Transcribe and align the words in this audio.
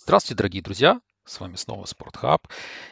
Здравствуйте, 0.00 0.36
дорогие 0.38 0.62
друзья! 0.62 1.00
С 1.24 1.40
вами 1.40 1.56
снова 1.56 1.84
Спортхаб. 1.84 2.46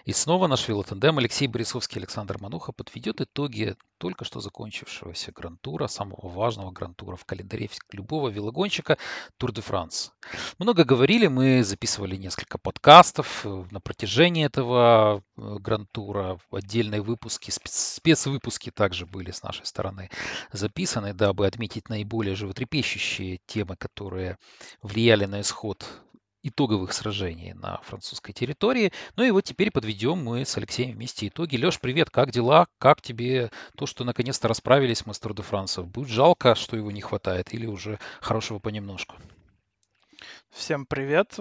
И 0.05 0.13
снова 0.13 0.49
наш 0.49 0.69
велотандем 0.69 1.19
Алексей 1.19 1.47
Борисовский 1.47 1.97
и 1.97 2.01
Александр 2.01 2.37
Мануха 2.39 2.73
подведет 2.73 3.21
итоги 3.21 3.77
только 3.99 4.27
что 4.27 4.41
закончившегося 4.41 5.33
грантура, 5.33 5.87
самого 5.87 6.29
важного 6.29 6.71
грантура 6.73 7.17
в 7.17 7.25
календаре 7.25 7.71
любого 7.93 8.29
велогонщика 8.29 8.99
Тур 9.39 9.53
де 9.53 9.63
Франс. 9.63 10.13
Много 10.59 10.85
говорили, 10.85 11.29
мы 11.29 11.65
записывали 11.65 12.17
несколько 12.17 12.59
подкастов 12.59 13.47
э, 13.47 13.65
на 13.71 13.81
протяжении 13.81 14.45
этого 14.45 15.23
э, 15.37 15.57
грантура. 15.61 16.39
Отдельные 16.51 17.01
выпуски, 17.01 17.51
спецвыпуски 17.51 18.71
также 18.71 19.07
были 19.07 19.31
с 19.31 19.43
нашей 19.43 19.65
стороны 19.65 20.11
записаны, 20.53 21.15
дабы 21.15 21.47
отметить 21.47 21.89
наиболее 21.89 22.35
животрепещущие 22.35 23.39
темы, 23.47 23.77
которые 23.77 24.37
влияли 24.83 25.25
на 25.25 25.41
исход 25.41 25.87
итоговых 26.49 26.93
сражений 26.93 27.55
на 27.55 27.81
французской 27.83 28.33
территории. 28.33 28.93
Ну 29.17 29.25
и 29.25 29.31
вот 29.31 29.45
теперь 29.45 29.71
подведем 29.71 30.23
мы 30.25 30.45
с 30.45 30.57
Алексеем 30.57 30.93
вместе 30.93 31.29
итоги. 31.29 31.57
Леш, 31.57 31.81
привет, 31.81 32.11
как 32.11 32.31
дела? 32.31 32.69
Как 32.79 33.01
тебе 33.03 33.51
то, 33.77 33.87
что 33.87 34.05
наконец-то 34.05 34.49
расправились 34.49 35.07
мы 35.07 35.15
с 35.15 35.19
Тур 35.19 35.35
де 35.35 35.43
Франсом? 35.43 35.87
Будет 35.87 36.09
жалко, 36.09 36.55
что 36.55 36.77
его 36.77 36.91
не 36.91 37.01
хватает 37.01 37.53
или 37.53 37.67
уже 37.67 37.99
хорошего 38.21 38.59
понемножку? 38.59 39.17
Всем 40.51 40.87
привет. 40.87 41.37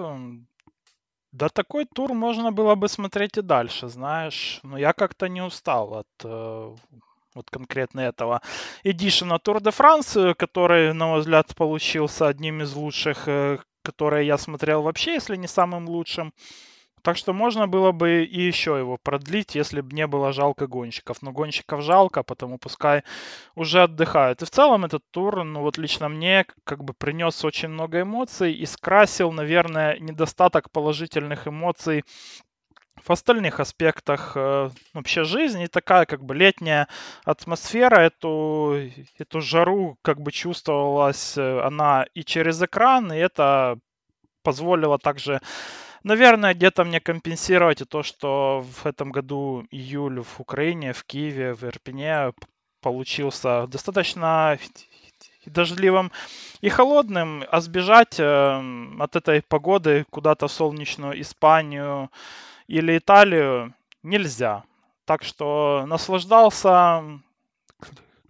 Да 1.31 1.49
такой 1.49 1.85
тур 1.85 2.13
можно 2.13 2.51
было 2.51 2.75
бы 2.75 2.87
смотреть 2.87 3.37
и 3.37 3.41
дальше, 3.41 3.89
знаешь. 3.89 4.59
Но 4.63 4.77
я 4.77 4.93
как-то 4.93 5.27
не 5.27 5.41
устал 5.41 5.95
от 5.95 6.07
э, 6.23 6.75
вот 7.33 7.49
конкретно 7.49 7.99
этого 7.99 8.41
эдишена 8.83 9.37
Тур 9.39 9.61
де 9.61 9.71
Франс, 9.71 10.17
который, 10.37 10.93
на 10.93 11.07
мой 11.07 11.19
взгляд, 11.19 11.53
получился 11.55 12.27
одним 12.27 12.61
из 12.61 12.73
лучших 12.73 13.27
э, 13.27 13.59
которое 13.85 14.23
я 14.23 14.37
смотрел 14.37 14.81
вообще, 14.81 15.13
если 15.13 15.35
не 15.37 15.47
самым 15.47 15.87
лучшим. 15.87 16.33
Так 17.05 17.17
что 17.17 17.33
можно 17.33 17.67
было 17.67 17.91
бы 17.91 18.23
и 18.23 18.41
еще 18.41 18.79
его 18.79 18.97
продлить, 18.97 19.53
если 19.53 19.81
бы 19.81 19.95
не 19.95 20.07
было 20.07 20.33
жалко 20.33 20.65
гонщиков. 20.65 21.21
Но 21.21 21.31
гонщиков 21.31 21.83
жалко, 21.83 22.23
потому 22.23 22.57
пускай 22.57 23.03
уже 23.53 23.83
отдыхают. 23.83 24.41
И 24.41 24.45
в 24.45 24.49
целом 24.49 24.85
этот 24.85 25.03
тур, 25.11 25.43
ну 25.43 25.61
вот 25.61 25.77
лично 25.77 26.09
мне, 26.09 26.47
как 26.63 26.83
бы 26.83 26.93
принес 26.95 27.45
очень 27.45 27.69
много 27.69 28.01
эмоций 28.01 28.53
и 28.53 28.65
скрасил, 28.65 29.31
наверное, 29.31 29.99
недостаток 29.99 30.71
положительных 30.71 31.47
эмоций 31.47 32.03
в 33.05 33.11
остальных 33.11 33.59
аспектах 33.59 34.33
э, 34.35 34.69
вообще 34.93 35.23
жизни. 35.23 35.67
Такая 35.67 36.05
как 36.05 36.23
бы 36.23 36.33
летняя 36.33 36.87
атмосфера, 37.23 37.97
эту, 38.01 38.89
эту 39.19 39.41
жару 39.41 39.97
как 40.01 40.19
бы 40.21 40.31
чувствовалась 40.31 41.37
э, 41.37 41.61
она 41.61 42.05
и 42.15 42.23
через 42.23 42.61
экран, 42.61 43.13
и 43.13 43.17
это 43.17 43.77
позволило 44.43 44.97
также, 44.97 45.39
наверное, 46.03 46.55
где-то 46.55 46.83
мне 46.83 46.99
компенсировать 46.99 47.81
и 47.81 47.85
то, 47.85 48.01
что 48.01 48.65
в 48.81 48.85
этом 48.87 49.11
году 49.11 49.65
июль 49.69 50.21
в 50.21 50.39
Украине, 50.39 50.93
в 50.93 51.03
Киеве, 51.03 51.53
в 51.53 51.63
Ирпене 51.63 52.33
получился 52.81 53.67
достаточно 53.67 54.57
дождливым 55.45 56.11
и 56.61 56.69
холодным, 56.69 57.43
а 57.51 57.61
сбежать 57.61 58.19
э, 58.19 58.95
от 58.99 59.15
этой 59.15 59.43
погоды 59.43 60.05
куда-то 60.09 60.47
в 60.47 60.51
солнечную 60.51 61.21
Испанию, 61.21 62.09
или 62.67 62.97
Италию 62.97 63.73
нельзя. 64.03 64.63
Так 65.05 65.23
что 65.23 65.85
наслаждался 65.87 67.03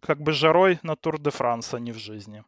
как 0.02 0.22
бы 0.22 0.33
жарой 0.33 0.80
на 0.83 0.95
Тур 0.95 1.19
де 1.19 1.30
Франс, 1.30 1.73
а 1.73 1.80
не 1.80 1.92
в 1.92 1.97
жизни. 1.97 2.44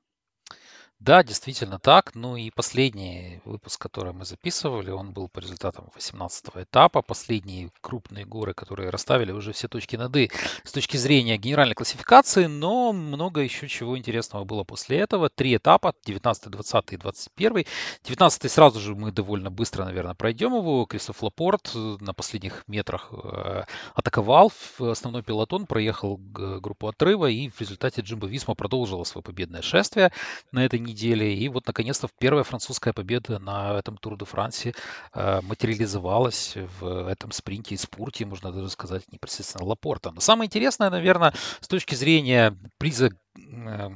Да, 0.99 1.23
действительно 1.23 1.77
так. 1.77 2.15
Ну 2.15 2.37
и 2.37 2.49
последний 2.49 3.39
выпуск, 3.45 3.79
который 3.79 4.13
мы 4.13 4.25
записывали, 4.25 4.89
он 4.89 5.11
был 5.11 5.29
по 5.29 5.39
результатам 5.39 5.91
18 5.93 6.45
этапа. 6.55 7.03
Последние 7.03 7.69
крупные 7.81 8.25
горы, 8.25 8.55
которые 8.55 8.89
расставили 8.89 9.31
уже 9.31 9.53
все 9.53 9.67
точки 9.67 9.95
над 9.95 10.15
«и» 10.15 10.31
с 10.63 10.71
точки 10.71 10.97
зрения 10.97 11.37
генеральной 11.37 11.75
классификации, 11.75 12.47
но 12.47 12.93
много 12.93 13.41
еще 13.41 13.67
чего 13.67 13.95
интересного 13.95 14.43
было 14.43 14.63
после 14.63 14.97
этого. 14.97 15.29
Три 15.29 15.55
этапа, 15.55 15.93
19, 16.03 16.49
20 16.49 16.93
и 16.93 16.97
21. 16.97 17.65
19 18.03 18.51
сразу 18.51 18.79
же 18.79 18.95
мы 18.95 19.11
довольно 19.11 19.51
быстро, 19.51 19.85
наверное, 19.85 20.15
пройдем 20.15 20.55
его. 20.55 20.85
Кристоф 20.85 21.21
Лапорт 21.21 21.73
э, 21.75 21.97
на 21.99 22.15
последних 22.15 22.63
метрах 22.67 23.09
э, 23.11 23.63
атаковал 23.93 24.51
основной 24.79 25.21
пилотон, 25.21 25.67
проехал 25.67 26.17
группу 26.17 26.87
отрыва, 26.87 27.27
и 27.27 27.49
в 27.49 27.61
результате 27.61 28.01
Джимбо 28.01 28.25
Висма 28.25 28.55
продолжила 28.55 29.03
свое 29.03 29.21
победное 29.21 29.61
шествие 29.61 30.11
на 30.51 30.65
этой 30.65 30.86
неделе. 30.87 31.33
И 31.33 31.49
вот, 31.49 31.67
наконец-то, 31.67 32.09
первая 32.19 32.43
французская 32.43 32.93
победа 32.93 33.39
на 33.39 33.77
этом 33.77 33.97
Тур 33.97 34.17
де 34.17 34.25
Франсе 34.25 34.73
э, 35.13 35.41
материализовалась 35.41 36.55
в 36.79 37.07
этом 37.07 37.31
спринте 37.31 37.75
и 37.75 37.77
спорте, 37.77 38.25
можно 38.25 38.51
даже 38.51 38.69
сказать, 38.69 39.03
непосредственно 39.11 39.65
Лапорта. 39.65 40.11
Но 40.11 40.21
самое 40.21 40.47
интересное, 40.47 40.89
наверное, 40.89 41.33
с 41.61 41.67
точки 41.67 41.95
зрения 41.95 42.57
приза 42.77 43.11
э, 43.37 43.89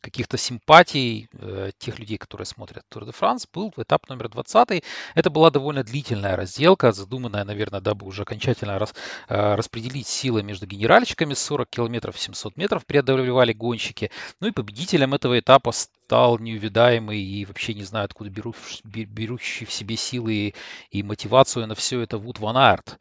каких-то 0.00 0.38
симпатий 0.38 1.28
э, 1.32 1.70
тех 1.78 1.98
людей, 1.98 2.18
которые 2.18 2.46
смотрят 2.46 2.84
Тур 2.88 3.04
де 3.04 3.12
Франс, 3.12 3.46
был 3.52 3.72
этап 3.76 4.08
номер 4.08 4.28
20. 4.28 4.82
Это 5.14 5.30
была 5.30 5.50
довольно 5.50 5.82
длительная 5.82 6.36
разделка, 6.36 6.92
задуманная, 6.92 7.44
наверное, 7.44 7.80
дабы 7.80 8.06
уже 8.06 8.22
окончательно 8.22 8.78
рас, 8.78 8.94
э, 9.28 9.54
распределить 9.54 10.06
силы 10.06 10.42
между 10.42 10.66
генеральщиками. 10.66 11.34
40 11.34 11.68
километров 11.68 12.18
700 12.18 12.56
метров 12.56 12.86
преодолевали 12.86 13.52
гонщики. 13.52 14.10
Ну 14.40 14.48
и 14.48 14.52
победителем 14.52 15.14
этого 15.14 15.38
этапа 15.38 15.72
стал 16.08 16.38
неувидаемый 16.38 17.20
и 17.20 17.44
вообще 17.44 17.74
не 17.74 17.84
знаю, 17.84 18.06
откуда 18.06 18.30
беру, 18.30 18.54
берущий 18.84 19.66
в 19.66 19.72
себе 19.72 19.94
силы 19.96 20.32
и, 20.32 20.54
и 20.90 21.02
мотивацию 21.02 21.66
на 21.66 21.74
все 21.74 22.00
это 22.00 22.16
Вуд 22.16 22.38
Ван 22.38 22.56
Арт. 22.56 22.98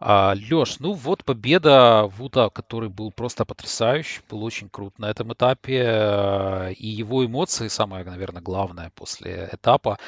А, 0.00 0.34
Леш, 0.34 0.78
ну 0.78 0.92
вот 0.92 1.24
победа 1.24 2.10
Вуда, 2.18 2.50
который 2.50 2.90
был 2.90 3.10
просто 3.10 3.46
потрясающий, 3.46 4.20
был 4.28 4.44
очень 4.44 4.68
крут 4.68 4.98
на 4.98 5.08
этом 5.08 5.32
этапе. 5.32 5.82
Э, 6.42 6.72
и 6.72 6.88
его 6.88 7.24
эмоции, 7.24 7.68
самое, 7.68 8.04
наверное, 8.04 8.42
главное 8.42 8.90
после 8.94 9.48
этапа. 9.52 9.98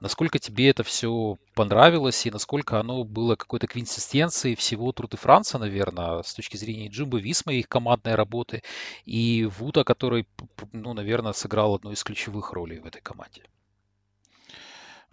Насколько 0.00 0.38
тебе 0.38 0.70
это 0.70 0.82
все 0.82 1.38
понравилось 1.54 2.26
и 2.26 2.30
насколько 2.30 2.80
оно 2.80 3.04
было 3.04 3.36
какой-то 3.36 3.66
квинсистенцией 3.66 4.56
всего 4.56 4.92
Труд 4.92 5.14
Франца, 5.14 5.58
наверное, 5.58 6.22
с 6.22 6.34
точки 6.34 6.56
зрения 6.56 6.88
Джимбо 6.88 7.18
Висма 7.18 7.54
и 7.54 7.60
их 7.60 7.68
командной 7.68 8.14
работы, 8.14 8.62
и 9.04 9.48
Вуда, 9.58 9.84
который, 9.84 10.26
ну, 10.72 10.94
наверное, 10.94 11.32
сыграл 11.32 11.74
одну 11.74 11.92
из 11.92 12.02
ключевых 12.02 12.52
ролей 12.52 12.80
в 12.80 12.86
этой 12.86 13.00
команде. 13.02 13.42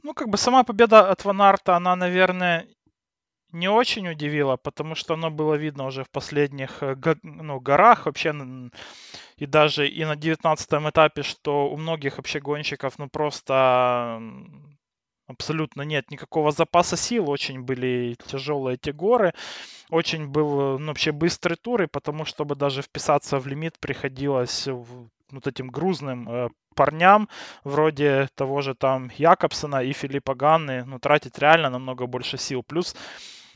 Ну, 0.04 0.14
как 0.14 0.30
бы 0.30 0.38
сама 0.38 0.64
победа 0.64 1.12
от 1.12 1.26
Ванарта, 1.26 1.76
она, 1.76 1.96
наверное, 1.96 2.68
не 3.52 3.70
очень 3.70 4.08
удивила, 4.10 4.58
потому 4.58 4.96
что 4.96 5.14
оно 5.14 5.30
было 5.30 5.56
видно 5.56 5.86
уже 5.86 6.04
в 6.04 6.10
последних 6.10 6.82
э, 6.82 6.96
ну, 7.24 7.60
горах 7.60 8.06
вообще, 8.06 8.34
и 9.42 9.48
даже 9.48 9.88
и 9.88 10.06
на 10.06 10.16
19 10.16 10.70
этапе, 10.72 11.24
что 11.24 11.68
у 11.68 11.78
многих 11.78 12.18
вообще 12.18 12.40
гонщиков, 12.40 13.00
ну, 13.00 13.10
просто 13.10 14.22
абсолютно 15.28 15.82
нет 15.82 16.12
никакого 16.12 16.52
запаса 16.52 16.96
сил, 16.96 17.28
очень 17.28 17.62
были 17.64 18.16
тяжелые 18.28 18.76
эти 18.76 18.92
горы, 18.92 19.34
очень 19.90 20.28
был 20.28 20.78
ну, 20.78 20.88
вообще 20.88 21.12
быстрый 21.12 21.56
тур, 21.56 21.82
и 21.82 21.88
потому 21.88 22.24
чтобы 22.26 22.56
даже 22.56 22.84
вписаться 22.84 23.40
в 23.40 23.48
лимит 23.48 23.80
приходилось 23.80 24.68
вот 24.68 25.48
этим 25.48 25.70
грузным 25.70 26.30
э, 26.30 26.50
парням, 26.76 27.28
вроде 27.64 28.28
того 28.36 28.62
же 28.62 28.76
там 28.76 29.10
Якобсона 29.18 29.82
и 29.84 29.92
Филиппа 29.94 30.36
Ганны, 30.36 30.86
ну, 30.86 31.00
тратить 31.00 31.40
реально 31.40 31.72
намного 31.72 32.06
больше 32.06 32.38
сил. 32.38 32.62
Плюс 32.62 32.96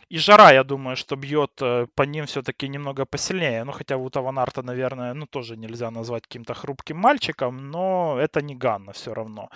и 0.09 0.17
жара, 0.17 0.51
я 0.51 0.63
думаю, 0.63 0.95
что 0.95 1.15
бьет 1.15 1.61
э, 1.61 1.87
по 1.95 2.03
ним 2.03 2.25
все-таки 2.25 2.67
немного 2.67 3.05
посильнее. 3.05 3.63
Ну, 3.63 3.71
хотя 3.71 3.97
Вута 3.97 4.21
Ван 4.21 4.39
Арта, 4.39 4.61
наверное, 4.61 5.13
ну, 5.13 5.25
тоже 5.25 5.57
нельзя 5.57 5.91
назвать 5.91 6.23
каким-то 6.23 6.53
хрупким 6.53 6.97
мальчиком, 6.97 7.71
но 7.71 8.17
это 8.19 8.41
не 8.41 8.55
Ганна 8.55 8.91
все 8.91 9.13
равно. 9.13 9.49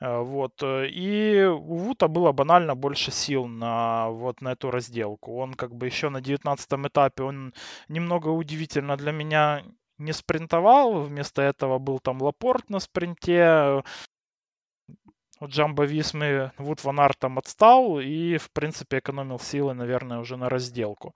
Э, 0.00 0.18
вот. 0.20 0.62
Э, 0.62 0.86
и 0.88 1.44
у 1.44 1.76
Вута 1.76 2.08
было 2.08 2.32
банально 2.32 2.74
больше 2.74 3.10
сил 3.12 3.46
на, 3.46 4.08
вот, 4.10 4.40
на 4.40 4.52
эту 4.52 4.70
разделку. 4.70 5.36
Он 5.38 5.54
как 5.54 5.74
бы 5.74 5.86
еще 5.86 6.08
на 6.08 6.20
19 6.20 6.72
этапе, 6.86 7.22
он 7.22 7.54
немного 7.88 8.28
удивительно 8.28 8.96
для 8.96 9.12
меня 9.12 9.62
не 9.98 10.12
спринтовал, 10.12 11.02
вместо 11.02 11.42
этого 11.42 11.78
был 11.78 12.00
там 12.00 12.20
Лапорт 12.22 12.70
на 12.70 12.80
спринте, 12.80 13.82
у 15.40 15.46
Джамбо 15.46 15.84
Висмы 15.84 16.52
Вуд 16.58 16.84
Ван 16.84 17.00
Арт 17.00 17.18
там 17.18 17.38
отстал 17.38 18.00
и, 18.00 18.38
в 18.38 18.50
принципе, 18.50 18.98
экономил 18.98 19.38
силы, 19.38 19.74
наверное, 19.74 20.18
уже 20.18 20.36
на 20.36 20.48
разделку. 20.48 21.14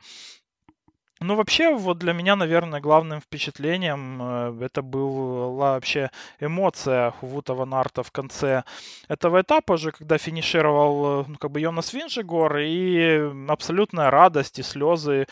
Ну, 1.22 1.34
вообще, 1.34 1.75
вот 1.75 1.99
для 1.99 2.14
меня, 2.14 2.34
наверное, 2.34 2.81
главным 2.81 3.20
впечатлением 3.20 4.22
э, 4.22 4.64
это 4.64 4.81
была 4.81 5.75
вообще 5.75 6.11
эмоция 6.40 7.12
Вута 7.20 7.52
Ван 7.52 7.75
Арта 7.75 8.02
в 8.02 8.11
конце 8.11 8.64
этого 9.06 9.43
этапа 9.43 9.75
уже, 9.75 9.93
когда 9.93 10.17
финишировал, 10.17 11.23
э, 11.23 11.25
ну, 11.28 11.37
как 11.37 11.50
бы 11.50 11.61
Йонас 11.61 11.93
Винжигор, 11.93 12.56
и 12.58 13.31
абсолютная 13.49 14.11
радость 14.11 14.58
и 14.61 14.62
слезы 14.62 15.26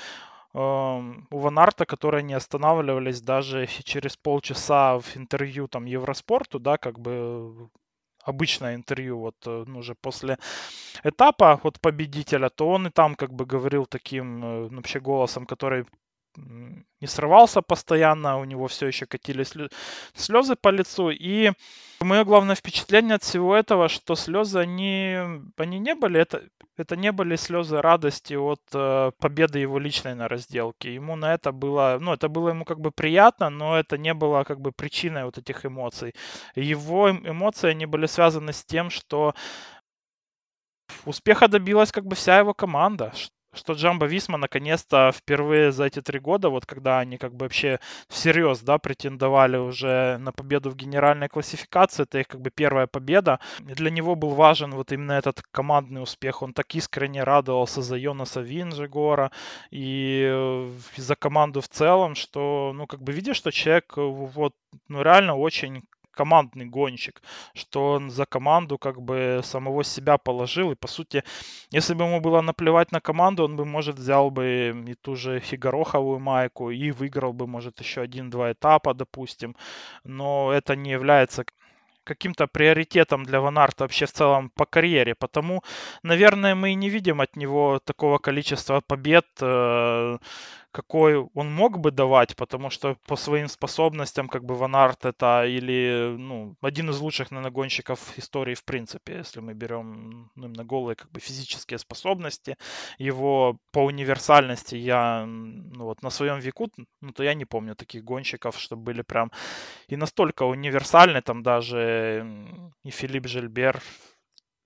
эм, 0.52 1.26
у 1.30 1.38
Ван 1.38 1.58
Арта, 1.58 1.86
которые 1.86 2.22
не 2.22 2.34
останавливались 2.34 3.22
даже 3.22 3.66
через 3.66 4.14
полчаса 4.16 4.98
в 4.98 5.16
интервью 5.16 5.68
там 5.68 5.86
Евроспорту, 5.86 6.58
да, 6.58 6.76
как 6.76 6.98
бы 6.98 7.70
обычное 8.28 8.74
интервью 8.74 9.18
вот 9.18 9.36
ну, 9.44 9.78
уже 9.78 9.94
после 9.94 10.38
этапа 11.04 11.60
от 11.62 11.80
победителя, 11.80 12.48
то 12.48 12.68
он 12.68 12.86
и 12.86 12.90
там 12.90 13.14
как 13.14 13.32
бы 13.32 13.46
говорил 13.46 13.86
таким 13.86 14.68
вообще 14.68 15.00
голосом, 15.00 15.46
который 15.46 15.84
не 16.36 17.06
срывался 17.06 17.62
постоянно, 17.62 18.38
у 18.38 18.44
него 18.44 18.66
все 18.68 18.86
еще 18.86 19.06
катились 19.06 19.54
слезы 20.14 20.56
по 20.56 20.68
лицу. 20.68 21.10
И 21.10 21.52
мое 22.00 22.24
главное 22.24 22.54
впечатление 22.54 23.16
от 23.16 23.22
всего 23.22 23.54
этого, 23.54 23.88
что 23.88 24.14
слезы, 24.14 24.58
они, 24.58 25.16
они 25.56 25.78
не 25.78 25.94
были, 25.94 26.20
это, 26.20 26.42
это 26.76 26.96
не 26.96 27.12
были 27.12 27.36
слезы 27.36 27.80
радости 27.80 28.34
от 28.34 28.60
э, 28.72 29.12
победы 29.18 29.58
его 29.58 29.78
личной 29.78 30.14
на 30.14 30.28
разделке. 30.28 30.94
Ему 30.94 31.16
на 31.16 31.34
это 31.34 31.52
было, 31.52 31.98
ну, 32.00 32.12
это 32.12 32.28
было 32.28 32.50
ему 32.50 32.64
как 32.64 32.80
бы 32.80 32.90
приятно, 32.90 33.50
но 33.50 33.78
это 33.78 33.98
не 33.98 34.14
было 34.14 34.44
как 34.44 34.60
бы 34.60 34.72
причиной 34.72 35.24
вот 35.24 35.38
этих 35.38 35.64
эмоций. 35.66 36.14
Его 36.54 37.08
эм, 37.08 37.28
эмоции, 37.28 37.70
они 37.70 37.86
были 37.86 38.06
связаны 38.06 38.52
с 38.52 38.64
тем, 38.64 38.90
что 38.90 39.34
успеха 41.04 41.48
добилась 41.48 41.92
как 41.92 42.06
бы 42.06 42.16
вся 42.16 42.38
его 42.38 42.54
команда, 42.54 43.12
что 43.54 43.72
Джамбо 43.72 44.06
Висма 44.06 44.38
наконец-то 44.38 45.12
впервые 45.14 45.72
за 45.72 45.84
эти 45.84 46.00
три 46.02 46.18
года, 46.18 46.48
вот 46.48 46.66
когда 46.66 46.98
они 47.00 47.18
как 47.18 47.34
бы 47.34 47.46
вообще 47.46 47.80
всерьез, 48.08 48.60
да, 48.60 48.78
претендовали 48.78 49.56
уже 49.56 50.18
на 50.18 50.32
победу 50.32 50.70
в 50.70 50.76
генеральной 50.76 51.28
классификации, 51.28 52.02
это 52.02 52.18
их 52.20 52.28
как 52.28 52.40
бы 52.40 52.50
первая 52.50 52.86
победа. 52.86 53.40
И 53.60 53.74
для 53.74 53.90
него 53.90 54.14
был 54.14 54.30
важен 54.30 54.72
вот 54.72 54.92
именно 54.92 55.12
этот 55.12 55.42
командный 55.50 56.02
успех. 56.02 56.42
Он 56.42 56.52
так 56.52 56.74
искренне 56.74 57.24
радовался 57.24 57.82
за 57.82 57.96
Йонаса 57.96 58.40
Винжегора 58.40 59.30
и 59.70 60.28
э, 60.30 60.72
за 60.96 61.16
команду 61.16 61.60
в 61.60 61.68
целом, 61.68 62.14
что, 62.14 62.72
ну, 62.74 62.86
как 62.86 63.02
бы 63.02 63.12
видишь, 63.12 63.36
что 63.36 63.50
человек 63.50 63.94
э, 63.96 64.00
вот, 64.00 64.54
ну, 64.88 65.02
реально 65.02 65.36
очень 65.36 65.82
командный 66.18 66.66
гонщик, 66.66 67.22
что 67.54 67.92
он 67.92 68.10
за 68.10 68.26
команду 68.26 68.78
как 68.78 69.00
бы 69.00 69.40
самого 69.44 69.84
себя 69.84 70.18
положил. 70.18 70.72
И 70.72 70.74
по 70.74 70.88
сути, 70.88 71.22
если 71.70 71.94
бы 71.94 72.04
ему 72.04 72.20
было 72.20 72.42
наплевать 72.42 72.92
на 72.92 73.00
команду, 73.00 73.44
он 73.44 73.56
бы, 73.56 73.64
может, 73.64 73.96
взял 73.96 74.30
бы 74.30 74.44
и 74.88 74.94
ту 74.94 75.16
же 75.16 75.40
Фигароховую 75.40 76.18
майку 76.18 76.70
и 76.70 76.90
выиграл 76.90 77.32
бы, 77.32 77.46
может, 77.46 77.80
еще 77.80 78.00
один-два 78.00 78.50
этапа, 78.52 78.94
допустим. 78.94 79.54
Но 80.04 80.52
это 80.52 80.76
не 80.76 80.90
является 80.90 81.44
каким-то 82.08 82.46
приоритетом 82.46 83.24
для 83.24 83.40
Ванарта 83.40 83.84
вообще 83.84 84.06
в 84.06 84.12
целом 84.12 84.50
по 84.50 84.64
карьере. 84.64 85.14
Потому, 85.14 85.62
наверное, 86.02 86.54
мы 86.54 86.70
и 86.70 86.74
не 86.74 86.90
видим 86.90 87.20
от 87.20 87.36
него 87.36 87.78
такого 87.84 88.18
количества 88.18 88.80
побед, 88.80 89.26
э, 89.42 90.18
какой 90.72 91.16
он 91.16 91.52
мог 91.52 91.78
бы 91.78 91.90
давать, 91.90 92.36
потому 92.36 92.70
что 92.70 92.96
по 93.06 93.16
своим 93.16 93.48
способностям, 93.48 94.28
как 94.28 94.44
бы 94.44 94.54
Ван 94.54 94.76
Арт 94.76 95.06
это 95.06 95.44
или, 95.46 96.14
ну, 96.18 96.56
один 96.60 96.90
из 96.90 97.00
лучших 97.00 97.30
наногонщиков 97.30 98.18
истории 98.18 98.54
в 98.54 98.64
принципе, 98.64 99.16
если 99.18 99.40
мы 99.40 99.54
берем 99.54 100.30
ну, 100.34 100.46
именно 100.46 100.64
голые 100.64 100.96
как 100.96 101.10
бы 101.10 101.20
физические 101.20 101.78
способности, 101.78 102.56
его 102.98 103.58
по 103.72 103.80
универсальности 103.84 104.76
я, 104.76 105.24
ну, 105.26 105.84
вот 105.84 106.02
на 106.02 106.10
своем 106.10 106.38
веку, 106.38 106.68
ну, 107.00 107.12
то 107.12 107.22
я 107.22 107.34
не 107.34 107.44
помню 107.44 107.74
таких 107.74 108.04
гонщиков, 108.04 108.58
чтобы 108.58 108.82
были 108.82 109.02
прям 109.02 109.30
и 109.88 109.96
настолько 109.96 110.42
универсальны, 110.44 111.22
там 111.22 111.42
даже 111.42 112.26
и 112.84 112.90
Филипп 112.90 113.26
Жильбер 113.26 113.82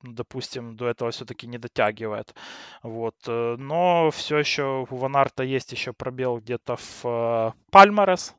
допустим, 0.03 0.77
до 0.77 0.89
этого 0.89 1.11
все-таки 1.11 1.47
не 1.47 1.59
дотягивает. 1.59 2.35
Вот. 2.83 3.17
Э, 3.29 3.57
но 3.59 4.11
все 4.11 4.39
еще 4.39 4.87
у 4.91 4.97
Ванарта 4.97 5.43
есть 5.43 5.73
еще 5.73 5.93
пробел 5.93 6.39
где-то 6.39 6.77
в 6.77 7.05
э, 7.05 7.53
Пальмарес, 7.71 8.35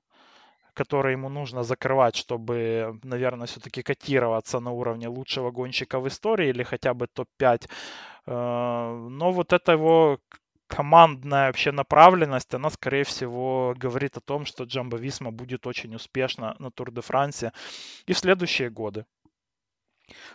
который 0.73 1.13
ему 1.13 1.29
нужно 1.29 1.63
закрывать, 1.63 2.15
чтобы, 2.15 2.99
наверное, 3.03 3.47
все-таки 3.47 3.83
котироваться 3.83 4.59
на 4.59 4.71
уровне 4.71 5.07
лучшего 5.07 5.51
гонщика 5.51 5.99
в 5.99 6.07
истории 6.07 6.49
или 6.49 6.63
хотя 6.63 6.93
бы 6.93 7.07
топ-5. 7.07 7.67
Э, 8.27 9.07
но 9.09 9.31
вот 9.31 9.53
это 9.53 9.71
его 9.73 10.19
командная 10.67 11.47
вообще 11.47 11.71
направленность, 11.71 12.53
она, 12.53 12.69
скорее 12.69 13.03
всего, 13.03 13.75
говорит 13.77 14.17
о 14.17 14.21
том, 14.21 14.45
что 14.45 14.63
Джамбо 14.63 14.97
Висма 14.97 15.31
будет 15.31 15.67
очень 15.67 15.95
успешно 15.95 16.55
на 16.59 16.71
Тур 16.71 16.91
де 16.91 17.01
Франсе 17.01 17.51
и 18.07 18.13
в 18.13 18.17
следующие 18.17 18.69
годы. 18.69 19.05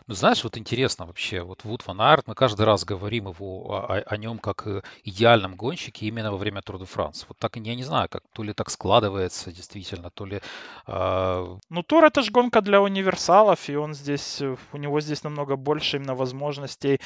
Ну, 0.06 0.14
знаешь, 0.14 0.42
вот 0.44 0.56
интересно 0.56 1.06
вообще, 1.06 1.42
вот 1.42 1.64
Вуд 1.64 1.86
Ван 1.86 2.00
Арт, 2.00 2.26
мы 2.26 2.34
каждый 2.34 2.64
раз 2.64 2.84
говорим 2.84 3.28
его 3.28 3.70
о, 3.70 4.02
о 4.06 4.16
нем 4.16 4.38
как 4.38 4.66
идеальном 5.04 5.56
гонщике 5.56 6.06
именно 6.06 6.30
во 6.30 6.38
время 6.38 6.62
Тур 6.62 6.78
де 6.78 6.84
Франс. 6.84 7.26
Вот 7.28 7.38
так, 7.38 7.56
я 7.56 7.74
не 7.74 7.84
знаю, 7.84 8.08
как 8.08 8.22
то 8.32 8.42
ли 8.42 8.52
так 8.52 8.70
складывается 8.70 9.52
действительно, 9.52 10.10
то 10.10 10.24
ли... 10.24 10.40
Э... 10.86 11.58
Ну, 11.68 11.82
Тур 11.82 12.04
это 12.04 12.22
же 12.22 12.30
гонка 12.30 12.60
для 12.60 12.80
универсалов, 12.80 13.68
и 13.68 13.76
он 13.76 13.94
здесь, 13.94 14.42
у 14.72 14.76
него 14.76 15.00
здесь 15.00 15.22
намного 15.24 15.56
больше 15.56 15.96
именно 15.96 16.14
возможностей 16.14 17.00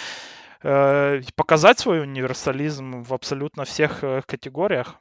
э, 0.62 1.20
показать 1.34 1.78
свой 1.78 2.00
универсализм 2.02 3.02
в 3.02 3.12
абсолютно 3.12 3.64
всех 3.64 4.04
э, 4.04 4.22
категориях. 4.26 4.96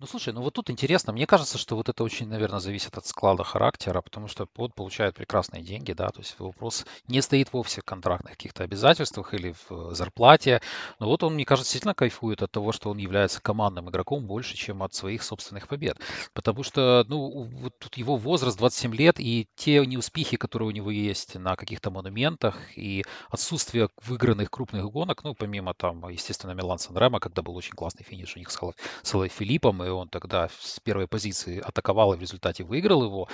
Ну, 0.00 0.06
слушай, 0.08 0.32
ну 0.34 0.42
вот 0.42 0.54
тут 0.54 0.70
интересно. 0.70 1.12
Мне 1.12 1.24
кажется, 1.24 1.56
что 1.56 1.76
вот 1.76 1.88
это 1.88 2.02
очень, 2.02 2.26
наверное, 2.26 2.58
зависит 2.58 2.98
от 2.98 3.06
склада 3.06 3.44
характера, 3.44 4.00
потому 4.02 4.26
что 4.26 4.44
под 4.44 4.74
получает 4.74 5.14
прекрасные 5.14 5.62
деньги, 5.62 5.92
да, 5.92 6.08
то 6.08 6.18
есть 6.18 6.34
вопрос 6.40 6.84
не 7.06 7.22
стоит 7.22 7.52
вовсе 7.52 7.80
в 7.80 7.84
контрактных 7.84 8.32
каких-то 8.32 8.64
обязательствах 8.64 9.34
или 9.34 9.52
в 9.52 9.70
э, 9.70 9.94
зарплате. 9.94 10.60
Но 10.98 11.06
вот 11.06 11.22
он, 11.22 11.34
мне 11.34 11.44
кажется, 11.44 11.68
действительно 11.68 11.94
кайфует 11.94 12.42
от 12.42 12.50
того, 12.50 12.72
что 12.72 12.90
он 12.90 12.98
является 12.98 13.40
командным 13.40 13.88
игроком 13.88 14.26
больше, 14.26 14.56
чем 14.56 14.82
от 14.82 14.94
своих 14.94 15.22
собственных 15.22 15.68
побед. 15.68 15.96
Потому 16.32 16.64
что, 16.64 17.04
ну, 17.06 17.44
вот 17.44 17.78
тут 17.78 17.96
его 17.96 18.16
возраст 18.16 18.58
27 18.58 18.94
лет, 18.96 19.20
и 19.20 19.46
те 19.54 19.86
неуспехи, 19.86 20.36
которые 20.36 20.68
у 20.68 20.72
него 20.72 20.90
есть 20.90 21.36
на 21.36 21.54
каких-то 21.54 21.92
монументах, 21.92 22.56
и 22.76 23.04
отсутствие 23.30 23.88
выигранных 24.02 24.50
крупных 24.50 24.90
гонок, 24.90 25.22
ну, 25.22 25.34
помимо 25.34 25.72
там, 25.72 26.08
естественно, 26.08 26.50
Милан 26.50 26.78
Санрема, 26.78 27.20
когда 27.20 27.42
был 27.42 27.54
очень 27.54 27.74
классный 27.74 28.04
финиш 28.04 28.34
у 28.34 28.40
них 28.40 28.50
с 28.50 28.58
Салой 29.02 29.28
Филиппом, 29.28 29.83
и 29.84 29.90
он 29.90 30.08
тогда 30.08 30.48
с 30.48 30.80
первой 30.80 31.06
позиции 31.06 31.60
атаковал 31.60 32.14
и 32.14 32.16
в 32.16 32.20
результате 32.20 32.64
выиграл 32.64 33.04
его. 33.04 33.28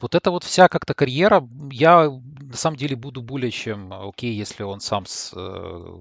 Вот 0.00 0.14
это 0.14 0.30
вот 0.30 0.44
вся 0.44 0.68
как-то 0.68 0.94
карьера, 0.94 1.46
я 1.70 2.10
на 2.10 2.56
самом 2.56 2.76
деле 2.76 2.96
буду 2.96 3.22
более 3.22 3.50
чем 3.50 3.92
окей, 3.92 4.32
если 4.34 4.62
он 4.62 4.80
сам 4.80 5.06
с, 5.06 5.32
э, 5.34 5.98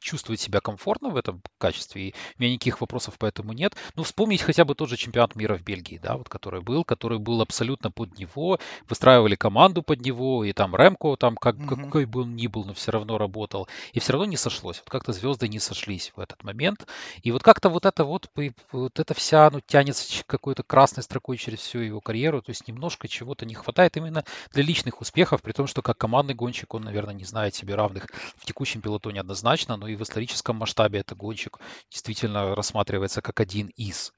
чувствует 0.00 0.40
себя 0.40 0.60
комфортно 0.60 1.10
в 1.10 1.16
этом 1.16 1.42
качестве, 1.58 2.08
и 2.08 2.14
у 2.38 2.42
меня 2.42 2.54
никаких 2.54 2.80
вопросов 2.80 3.18
по 3.18 3.26
этому 3.26 3.52
нет. 3.52 3.76
Ну, 3.94 4.02
вспомнить 4.02 4.42
хотя 4.42 4.64
бы 4.64 4.74
тот 4.74 4.88
же 4.88 4.96
чемпионат 4.96 5.36
мира 5.36 5.56
в 5.56 5.62
Бельгии, 5.62 6.00
да, 6.02 6.16
вот 6.16 6.28
который 6.28 6.60
был, 6.60 6.84
который 6.84 7.18
был 7.18 7.40
абсолютно 7.42 7.90
под 7.90 8.18
него, 8.18 8.58
выстраивали 8.88 9.36
команду 9.36 9.82
под 9.82 10.00
него, 10.00 10.44
и 10.44 10.52
там 10.52 10.74
Ремко, 10.74 11.16
там 11.16 11.36
как, 11.36 11.56
mm-hmm. 11.56 11.84
какой 11.84 12.04
бы 12.06 12.22
он 12.22 12.34
ни 12.34 12.46
был, 12.46 12.64
но 12.64 12.74
все 12.74 12.92
равно 12.92 13.18
работал, 13.18 13.68
и 13.92 14.00
все 14.00 14.12
равно 14.12 14.26
не 14.26 14.36
сошлось. 14.36 14.78
Вот 14.78 14.88
как-то 14.88 15.12
звезды 15.12 15.48
не 15.48 15.58
сошлись 15.58 16.12
в 16.16 16.20
этот 16.20 16.42
момент, 16.42 16.86
и 17.22 17.30
вот 17.30 17.42
как-то 17.42 17.68
вот 17.68 17.86
это 17.86 18.04
вот, 18.04 18.30
вот 18.72 18.98
это 18.98 19.14
вся, 19.14 19.50
ну, 19.50 19.60
тянется 19.60 20.24
какой-то 20.26 20.62
красной 20.62 21.02
строкой 21.02 21.36
через 21.36 21.58
всю 21.60 21.80
его 21.80 22.00
карьеру, 22.00 22.42
то 22.42 22.50
есть 22.50 22.66
немножко 22.66 23.08
чего-то 23.10 23.46
не 23.46 23.54
хватает 23.54 23.96
именно 23.96 24.24
для 24.52 24.62
личных 24.62 25.00
успехов, 25.00 25.42
при 25.42 25.52
том, 25.52 25.66
что 25.66 25.82
как 25.82 25.98
командный 25.98 26.34
гонщик 26.34 26.74
он, 26.74 26.82
наверное, 26.82 27.14
не 27.14 27.24
знает 27.24 27.54
себе 27.54 27.74
равных 27.74 28.08
в 28.36 28.46
текущем 28.46 28.80
пилотоне 28.80 29.20
однозначно, 29.20 29.76
но 29.76 29.88
и 29.88 29.96
в 29.96 30.02
историческом 30.02 30.56
масштабе 30.56 31.00
этот 31.00 31.18
гонщик 31.18 31.58
действительно 31.90 32.54
рассматривается 32.54 33.22
как 33.22 33.40
один 33.40 33.68
из. 33.76 34.12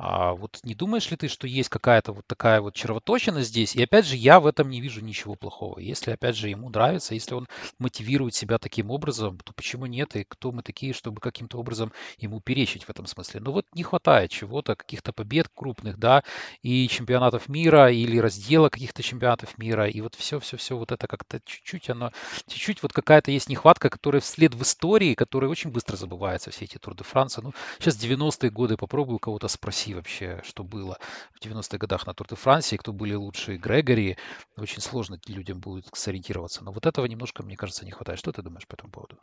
А 0.00 0.34
вот 0.34 0.60
не 0.62 0.76
думаешь 0.76 1.10
ли 1.10 1.16
ты, 1.16 1.26
что 1.26 1.48
есть 1.48 1.68
какая-то 1.68 2.12
вот 2.12 2.24
такая 2.26 2.60
вот 2.60 2.74
червоточина 2.74 3.42
здесь? 3.42 3.74
И 3.74 3.82
опять 3.82 4.06
же, 4.06 4.14
я 4.14 4.38
в 4.38 4.46
этом 4.46 4.70
не 4.70 4.80
вижу 4.80 5.00
ничего 5.00 5.34
плохого. 5.34 5.80
Если, 5.80 6.12
опять 6.12 6.36
же, 6.36 6.48
ему 6.48 6.68
нравится, 6.68 7.14
если 7.14 7.34
он 7.34 7.48
мотивирует 7.80 8.34
себя 8.34 8.58
таким 8.58 8.92
образом, 8.92 9.38
то 9.38 9.52
почему 9.52 9.86
нет? 9.86 10.14
И 10.14 10.22
кто 10.22 10.52
мы 10.52 10.62
такие, 10.62 10.92
чтобы 10.92 11.20
каким-то 11.20 11.58
образом 11.58 11.92
ему 12.18 12.40
перечить 12.40 12.84
в 12.84 12.90
этом 12.90 13.06
смысле? 13.06 13.40
Ну 13.40 13.50
вот 13.50 13.66
не 13.74 13.82
хватает 13.82 14.30
чего-то, 14.30 14.76
каких-то 14.76 15.12
побед 15.12 15.48
крупных, 15.52 15.98
да, 15.98 16.22
и 16.62 16.86
чемпионатов 16.88 17.48
мира, 17.48 17.90
или 17.90 18.18
раздела 18.28 18.68
каких-то 18.68 19.02
чемпионатов 19.02 19.56
мира, 19.56 19.88
и 19.88 20.00
вот 20.02 20.14
все-все-все 20.14 20.76
вот 20.76 20.92
это 20.92 21.06
как-то 21.06 21.40
чуть-чуть 21.40 21.88
оно, 21.88 22.12
чуть-чуть 22.46 22.82
вот 22.82 22.92
какая-то 22.92 23.30
есть 23.30 23.48
нехватка, 23.48 23.88
которая 23.88 24.20
вслед 24.20 24.54
в 24.54 24.62
истории, 24.62 25.14
которая 25.14 25.50
очень 25.50 25.70
быстро 25.70 25.96
забывается, 25.96 26.50
все 26.50 26.66
эти 26.66 26.76
Тур 26.76 26.94
де 26.94 27.04
Франса. 27.04 27.40
Ну, 27.40 27.54
сейчас 27.78 27.96
90-е 27.96 28.50
годы 28.50 28.76
попробую 28.76 29.18
кого-то 29.18 29.48
России 29.62 29.94
вообще, 29.94 30.42
что 30.44 30.62
было 30.64 30.98
в 31.32 31.44
90-х 31.44 31.78
годах 31.78 32.06
на 32.06 32.14
Тур 32.14 32.26
де 32.28 32.36
Франции, 32.36 32.76
кто 32.76 32.92
были 32.92 33.14
лучшие 33.14 33.58
Грегори. 33.58 34.16
Очень 34.56 34.82
сложно 34.82 35.18
людям 35.26 35.60
будет 35.60 35.88
сориентироваться. 35.94 36.64
Но 36.64 36.72
вот 36.72 36.86
этого 36.86 37.06
немножко, 37.06 37.42
мне 37.42 37.56
кажется, 37.56 37.84
не 37.84 37.92
хватает. 37.92 38.18
Что 38.18 38.32
ты 38.32 38.42
думаешь 38.42 38.66
по 38.66 38.74
этому 38.74 38.92
поводу? 38.92 39.18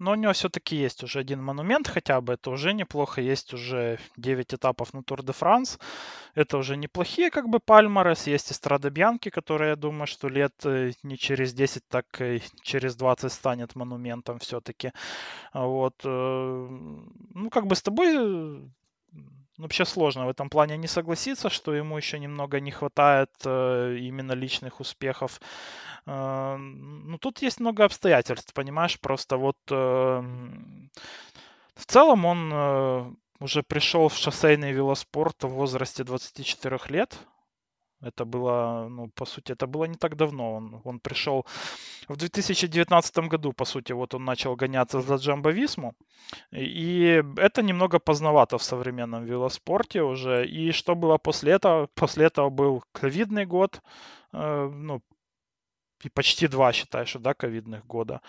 Но 0.00 0.12
у 0.12 0.14
него 0.14 0.32
все-таки 0.32 0.76
есть 0.76 1.04
уже 1.04 1.18
один 1.20 1.42
монумент 1.42 1.86
хотя 1.86 2.22
бы, 2.22 2.32
это 2.32 2.50
уже 2.50 2.72
неплохо. 2.72 3.20
Есть 3.20 3.52
уже 3.52 3.98
9 4.16 4.54
этапов 4.54 4.94
на 4.94 5.02
Тур 5.02 5.22
де 5.22 5.32
Франс. 5.32 5.78
Это 6.34 6.56
уже 6.56 6.78
неплохие 6.78 7.30
как 7.30 7.50
бы 7.50 7.60
пальмарес. 7.60 8.26
Есть 8.26 8.50
эстрада 8.50 8.88
Бьянки, 8.88 9.28
которая, 9.28 9.70
я 9.70 9.76
думаю, 9.76 10.06
что 10.06 10.28
лет 10.28 10.54
э, 10.64 10.92
не 11.02 11.18
через 11.18 11.52
10, 11.52 11.82
так 11.86 12.06
и 12.22 12.42
через 12.62 12.96
20 12.96 13.30
станет 13.30 13.76
монументом 13.76 14.38
все-таки. 14.38 14.92
Вот. 15.52 15.94
Э, 16.04 16.68
ну, 17.34 17.50
как 17.50 17.66
бы 17.66 17.76
с 17.76 17.82
тобой 17.82 18.70
вообще 19.58 19.84
сложно 19.84 20.24
в 20.24 20.30
этом 20.30 20.48
плане 20.48 20.78
не 20.78 20.88
согласиться, 20.88 21.50
что 21.50 21.74
ему 21.74 21.98
еще 21.98 22.18
немного 22.18 22.60
не 22.60 22.70
хватает 22.70 23.30
э, 23.44 23.96
именно 24.00 24.32
личных 24.32 24.80
успехов. 24.80 25.40
Э, 26.06 26.56
ну, 26.56 27.18
тут 27.18 27.42
есть 27.42 27.60
много 27.60 27.84
обстоятельств, 27.84 28.52
понимаешь, 28.54 28.98
просто 29.00 29.36
вот 29.36 29.58
эм, 29.70 30.90
в 31.74 31.86
целом 31.86 32.24
он 32.24 32.50
э, 32.52 33.12
уже 33.40 33.62
пришел 33.62 34.08
в 34.08 34.16
шоссейный 34.16 34.72
велоспорт 34.72 35.44
в 35.44 35.48
возрасте 35.48 36.04
24 36.04 36.78
лет. 36.88 37.18
Это 38.02 38.24
было, 38.24 38.88
ну, 38.88 39.10
по 39.14 39.26
сути, 39.26 39.52
это 39.52 39.66
было 39.66 39.84
не 39.84 39.94
так 39.94 40.16
давно. 40.16 40.54
Он, 40.54 40.80
он 40.84 41.00
пришел 41.00 41.44
в 42.08 42.16
2019 42.16 43.18
году, 43.28 43.52
по 43.52 43.66
сути, 43.66 43.92
вот 43.92 44.14
он 44.14 44.24
начал 44.24 44.56
гоняться 44.56 45.02
за 45.02 45.16
Джамбо. 45.16 45.52
И 46.50 47.22
это 47.36 47.62
немного 47.62 47.98
поздновато 47.98 48.56
в 48.56 48.62
современном 48.62 49.24
велоспорте 49.26 50.02
уже. 50.02 50.46
И 50.46 50.72
что 50.72 50.94
было 50.94 51.18
после 51.18 51.52
этого? 51.52 51.88
После 51.94 52.24
этого 52.24 52.48
был 52.48 52.82
ковидный 52.92 53.44
год, 53.44 53.82
э, 54.32 54.70
ну, 54.72 55.02
почти 56.08 56.48
два, 56.48 56.72
считаешь, 56.72 57.14
да, 57.18 57.34
ковидных 57.34 57.86
года. 57.86 58.20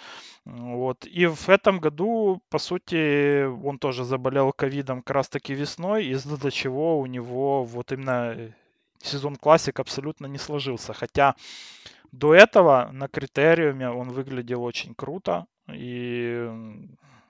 Вот. 0.46 1.06
И 1.06 1.26
в 1.26 1.50
этом 1.50 1.80
году, 1.80 2.42
по 2.50 2.60
сути, 2.60 3.46
он 3.46 3.80
тоже 3.80 4.04
заболел 4.04 4.52
ковидом 4.52 5.02
как 5.02 5.16
раз-таки 5.16 5.54
весной, 5.54 6.08
из-за 6.08 6.52
чего 6.52 7.00
у 7.00 7.06
него 7.06 7.64
вот 7.64 7.92
именно 7.92 8.54
сезон 9.00 9.36
классик 9.36 9.80
абсолютно 9.80 10.28
не 10.28 10.38
сложился. 10.38 10.94
Хотя 10.94 11.36
до 12.12 12.34
этого 12.34 12.90
на 12.92 13.08
критериуме 13.08 13.90
он 13.90 14.10
выглядел 14.10 14.64
очень 14.64 14.94
круто. 14.94 15.46
И, 15.74 16.50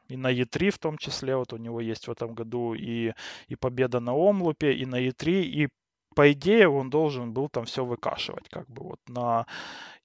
и 0.08 0.18
на 0.18 0.34
Е3 0.34 0.72
в 0.72 0.80
том 0.80 0.98
числе, 0.98 1.36
вот 1.36 1.54
у 1.54 1.58
него 1.58 1.80
есть 1.80 2.08
в 2.08 2.12
этом 2.12 2.34
году 2.34 2.74
и, 2.74 3.14
и 3.48 3.56
победа 3.56 4.00
на 4.00 4.14
Омлупе, 4.14 4.74
и 4.74 4.86
на 4.86 5.08
Е3, 5.08 5.42
и 5.44 5.70
по 6.16 6.32
идее 6.32 6.68
он 6.68 6.90
должен 6.90 7.32
был 7.32 7.50
там 7.50 7.66
все 7.66 7.86
выкашивать, 7.86 8.50
как 8.50 8.68
бы 8.68 8.84
вот 8.84 9.00
на 9.08 9.46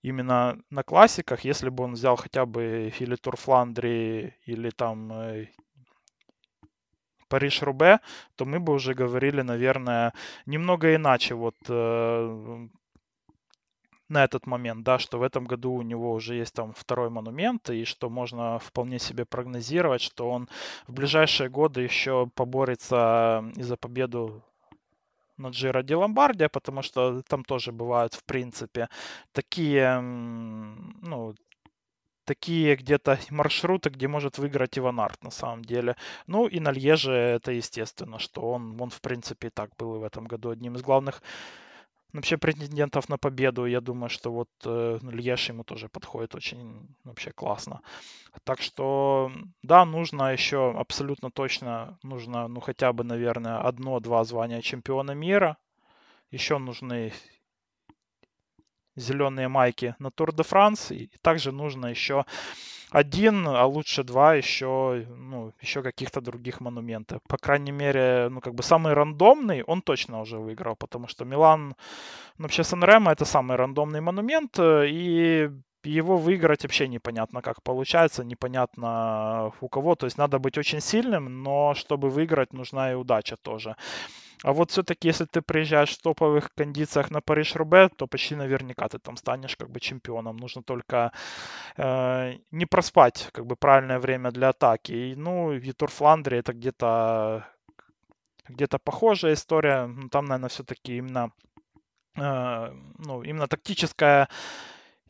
именно 0.03 0.59
на 0.71 0.83
классиках, 0.83 1.41
если 1.41 1.69
бы 1.69 1.85
он 1.85 1.93
взял 1.95 2.17
хотя 2.17 2.47
бы 2.47 2.91
Филитур 2.95 3.37
Фландрии 3.37 4.35
или 4.45 4.71
там 4.71 5.12
э, 5.12 5.49
Париж-Рубе, 7.29 8.00
то 8.37 8.45
мы 8.45 8.61
бы 8.61 8.73
уже 8.73 8.95
говорили, 8.95 9.43
наверное, 9.43 10.12
немного 10.47 10.95
иначе 10.95 11.35
вот 11.35 11.57
э, 11.69 12.69
на 14.09 14.25
этот 14.25 14.47
момент, 14.47 14.85
да, 14.85 14.99
что 14.99 15.19
в 15.19 15.23
этом 15.23 15.45
году 15.45 15.73
у 15.73 15.83
него 15.83 16.12
уже 16.12 16.37
есть 16.37 16.55
там 16.55 16.73
второй 16.73 17.11
монумент, 17.11 17.69
и 17.71 17.85
что 17.85 18.09
можно 18.09 18.59
вполне 18.59 18.99
себе 18.99 19.25
прогнозировать, 19.25 20.00
что 20.00 20.31
он 20.31 20.49
в 20.87 20.93
ближайшие 20.93 21.49
годы 21.49 21.83
еще 21.83 22.29
поборется 22.35 23.45
и 23.57 23.62
за 23.62 23.76
победу 23.76 24.45
на 25.38 25.49
Джиро 25.49 25.83
Ди 25.83 25.95
Ломбардия, 25.95 26.49
потому 26.49 26.83
что 26.83 27.23
там 27.23 27.45
тоже 27.45 27.73
бывают, 27.73 28.14
в 28.14 28.25
принципе, 28.25 28.88
такие, 29.33 30.00
ну, 30.00 31.35
такие 32.26 32.76
где-то 32.76 33.19
маршруты, 33.31 33.88
где 33.90 34.09
может 34.09 34.38
выиграть 34.38 34.78
Иван 34.78 35.00
Арт 35.00 35.23
на 35.25 35.31
самом 35.31 35.64
деле. 35.64 35.97
Ну 36.26 36.47
и 36.47 36.61
на 36.61 36.73
Льеже 36.73 37.12
это 37.12 37.52
естественно, 37.52 38.19
что 38.19 38.43
он, 38.52 38.81
он 38.81 38.90
в 38.90 39.00
принципе 39.00 39.49
и 39.49 39.50
так 39.50 39.71
был 39.78 39.97
и 39.97 39.99
в 40.00 40.05
этом 40.05 40.26
году 40.26 40.50
одним 40.50 40.75
из 40.75 40.83
главных 40.83 41.23
вообще 42.16 42.37
претендентов 42.37 43.08
на 43.08 43.18
победу. 43.18 43.66
Я 43.66 43.80
думаю, 43.80 44.11
что 44.11 44.32
вот 44.32 44.49
э, 44.64 44.99
Льеш 45.02 45.49
ему 45.49 45.64
тоже 45.64 45.88
подходит 45.88 46.35
очень 46.35 46.88
вообще 47.04 47.32
классно. 47.32 47.80
Так 48.44 48.61
что, 48.62 49.30
да, 49.62 49.85
нужно 49.85 50.32
еще 50.32 50.73
абсолютно 50.78 51.30
точно, 51.30 51.99
нужно, 52.02 52.49
ну, 52.49 52.61
хотя 52.61 52.92
бы, 52.92 53.04
наверное, 53.04 53.58
одно-два 53.58 54.25
звания 54.25 54.62
чемпиона 54.62 55.12
мира. 55.12 55.56
Еще 56.30 56.58
нужны 56.58 57.12
зеленые 58.96 59.49
майки 59.49 59.94
на 59.99 60.11
Тур 60.11 60.35
де 60.35 60.42
Франс. 60.42 60.90
И 60.90 61.11
также 61.23 61.52
нужно 61.52 61.87
еще 61.87 62.25
один, 62.90 63.49
а 63.49 63.66
лучше 63.66 64.05
два 64.05 64.35
еще, 64.35 65.07
ну, 65.09 65.52
еще 65.61 65.83
каких-то 65.83 66.21
других 66.21 66.61
монументов. 66.61 67.21
По 67.28 67.37
крайней 67.37 67.73
мере, 67.73 68.28
ну, 68.31 68.40
как 68.40 68.55
бы 68.55 68.62
самый 68.62 68.93
рандомный 68.95 69.62
он 69.62 69.83
точно 69.83 70.21
уже 70.21 70.38
выиграл, 70.38 70.76
потому 70.76 71.09
что 71.09 71.25
Милан, 71.25 71.75
ну, 72.38 72.43
вообще 72.45 72.64
Сан-Ремо 72.64 73.12
это 73.12 73.25
самый 73.25 73.57
рандомный 73.57 74.00
монумент, 74.00 74.59
э, 74.59 74.87
и 74.88 75.50
его 75.85 76.16
выиграть 76.16 76.62
вообще 76.64 76.88
непонятно, 76.88 77.43
как 77.43 77.62
получается, 77.62 78.25
непонятно 78.25 79.52
у 79.61 79.69
кого. 79.69 79.95
То 79.95 80.07
есть 80.07 80.19
надо 80.19 80.38
быть 80.38 80.59
очень 80.59 80.81
сильным, 80.81 81.43
но 81.43 81.75
чтобы 81.75 82.11
выиграть, 82.11 82.52
нужна 82.52 82.93
и 82.93 82.95
удача 82.95 83.37
тоже. 83.37 83.76
А 84.43 84.52
вот 84.52 84.71
все-таки, 84.71 85.09
если 85.09 85.25
ты 85.25 85.40
приезжаешь 85.40 85.97
в 85.97 86.02
топовых 86.02 86.50
кондициях 86.55 87.11
на 87.11 87.21
Париж-Рубе, 87.21 87.88
то 87.88 88.07
почти 88.07 88.35
наверняка 88.35 88.88
ты 88.88 88.99
там 88.99 89.16
станешь 89.16 89.57
как 89.57 89.71
бы 89.71 89.81
чемпионом. 89.81 90.37
Нужно 90.37 90.62
только 90.62 91.12
э, 91.76 92.35
не 92.50 92.66
проспать 92.66 93.28
как 93.33 93.47
бы 93.47 93.57
правильное 93.57 93.99
время 93.99 94.31
для 94.31 94.50
атаки. 94.50 94.93
И, 94.93 95.16
ну, 95.16 95.52
и 95.52 95.73
Тур 95.73 95.90
Фландрии 95.90 96.38
это 96.38 96.52
где-то 96.52 97.47
где-то 98.49 98.78
похожая 98.78 99.35
история. 99.35 99.87
Но 99.87 100.09
там, 100.09 100.26
наверное, 100.26 100.50
все-таки 100.50 100.99
именно 100.99 101.33
э, 102.16 102.73
ну, 102.99 103.23
именно 103.23 103.49
тактическая 103.49 104.28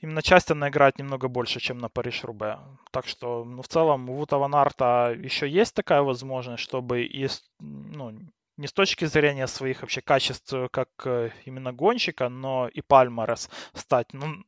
именно 0.00 0.22
часть 0.22 0.50
она 0.50 0.68
играет 0.68 0.98
немного 0.98 1.28
больше, 1.28 1.60
чем 1.60 1.78
на 1.78 1.88
Париж-Рубе. 1.88 2.58
Так 2.92 3.06
что, 3.06 3.44
ну, 3.44 3.62
в 3.62 3.68
целом, 3.68 4.08
у 4.08 4.14
Вута 4.14 4.38
Ван 4.38 4.54
Арта 4.54 5.14
еще 5.16 5.48
есть 5.48 5.74
такая 5.74 6.02
возможность, 6.02 6.62
чтобы 6.62 7.02
и, 7.04 7.28
ну, 7.60 8.12
не 8.56 8.66
с 8.66 8.72
точки 8.72 9.04
зрения 9.04 9.46
своих 9.46 9.82
вообще 9.82 10.00
качеств 10.00 10.52
э, 10.52 10.68
как 10.70 10.88
э, 11.04 11.30
именно 11.44 11.72
гонщика, 11.72 12.28
но 12.28 12.68
и 12.68 12.80
Пальмарес 12.80 13.50
стать, 13.74 14.12
ну, 14.12 14.44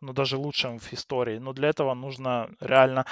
ну, 0.00 0.12
даже 0.12 0.36
лучшим 0.36 0.78
в 0.78 0.92
истории. 0.92 1.38
Но 1.38 1.52
для 1.52 1.68
этого 1.68 1.94
нужно 1.94 2.50
реально 2.60 3.06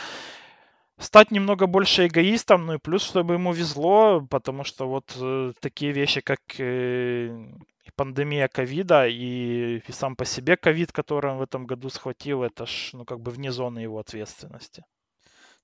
стать 0.99 1.31
немного 1.31 1.67
больше 1.67 2.07
эгоистом, 2.07 2.67
ну 2.67 2.75
и 2.75 2.79
плюс, 2.79 3.03
чтобы 3.03 3.35
ему 3.35 3.53
везло, 3.53 4.21
потому 4.31 4.65
что 4.65 4.89
вот 4.89 5.17
э, 5.21 5.53
такие 5.61 5.93
вещи, 5.93 6.21
как 6.21 6.41
э, 6.59 7.49
пандемия 7.97 8.49
ковида 8.49 9.07
и, 9.09 9.83
и 9.87 9.93
сам 9.93 10.17
по 10.17 10.25
себе 10.25 10.57
ковид, 10.57 10.93
который 10.93 11.33
он 11.33 11.39
в 11.39 11.43
этом 11.43 11.67
году 11.67 11.89
схватил, 11.91 12.43
это 12.43 12.67
ж, 12.67 12.91
ну, 12.93 13.05
как 13.05 13.21
бы 13.21 13.31
вне 13.31 13.53
зоны 13.53 13.81
его 13.81 13.99
ответственности. 13.99 14.85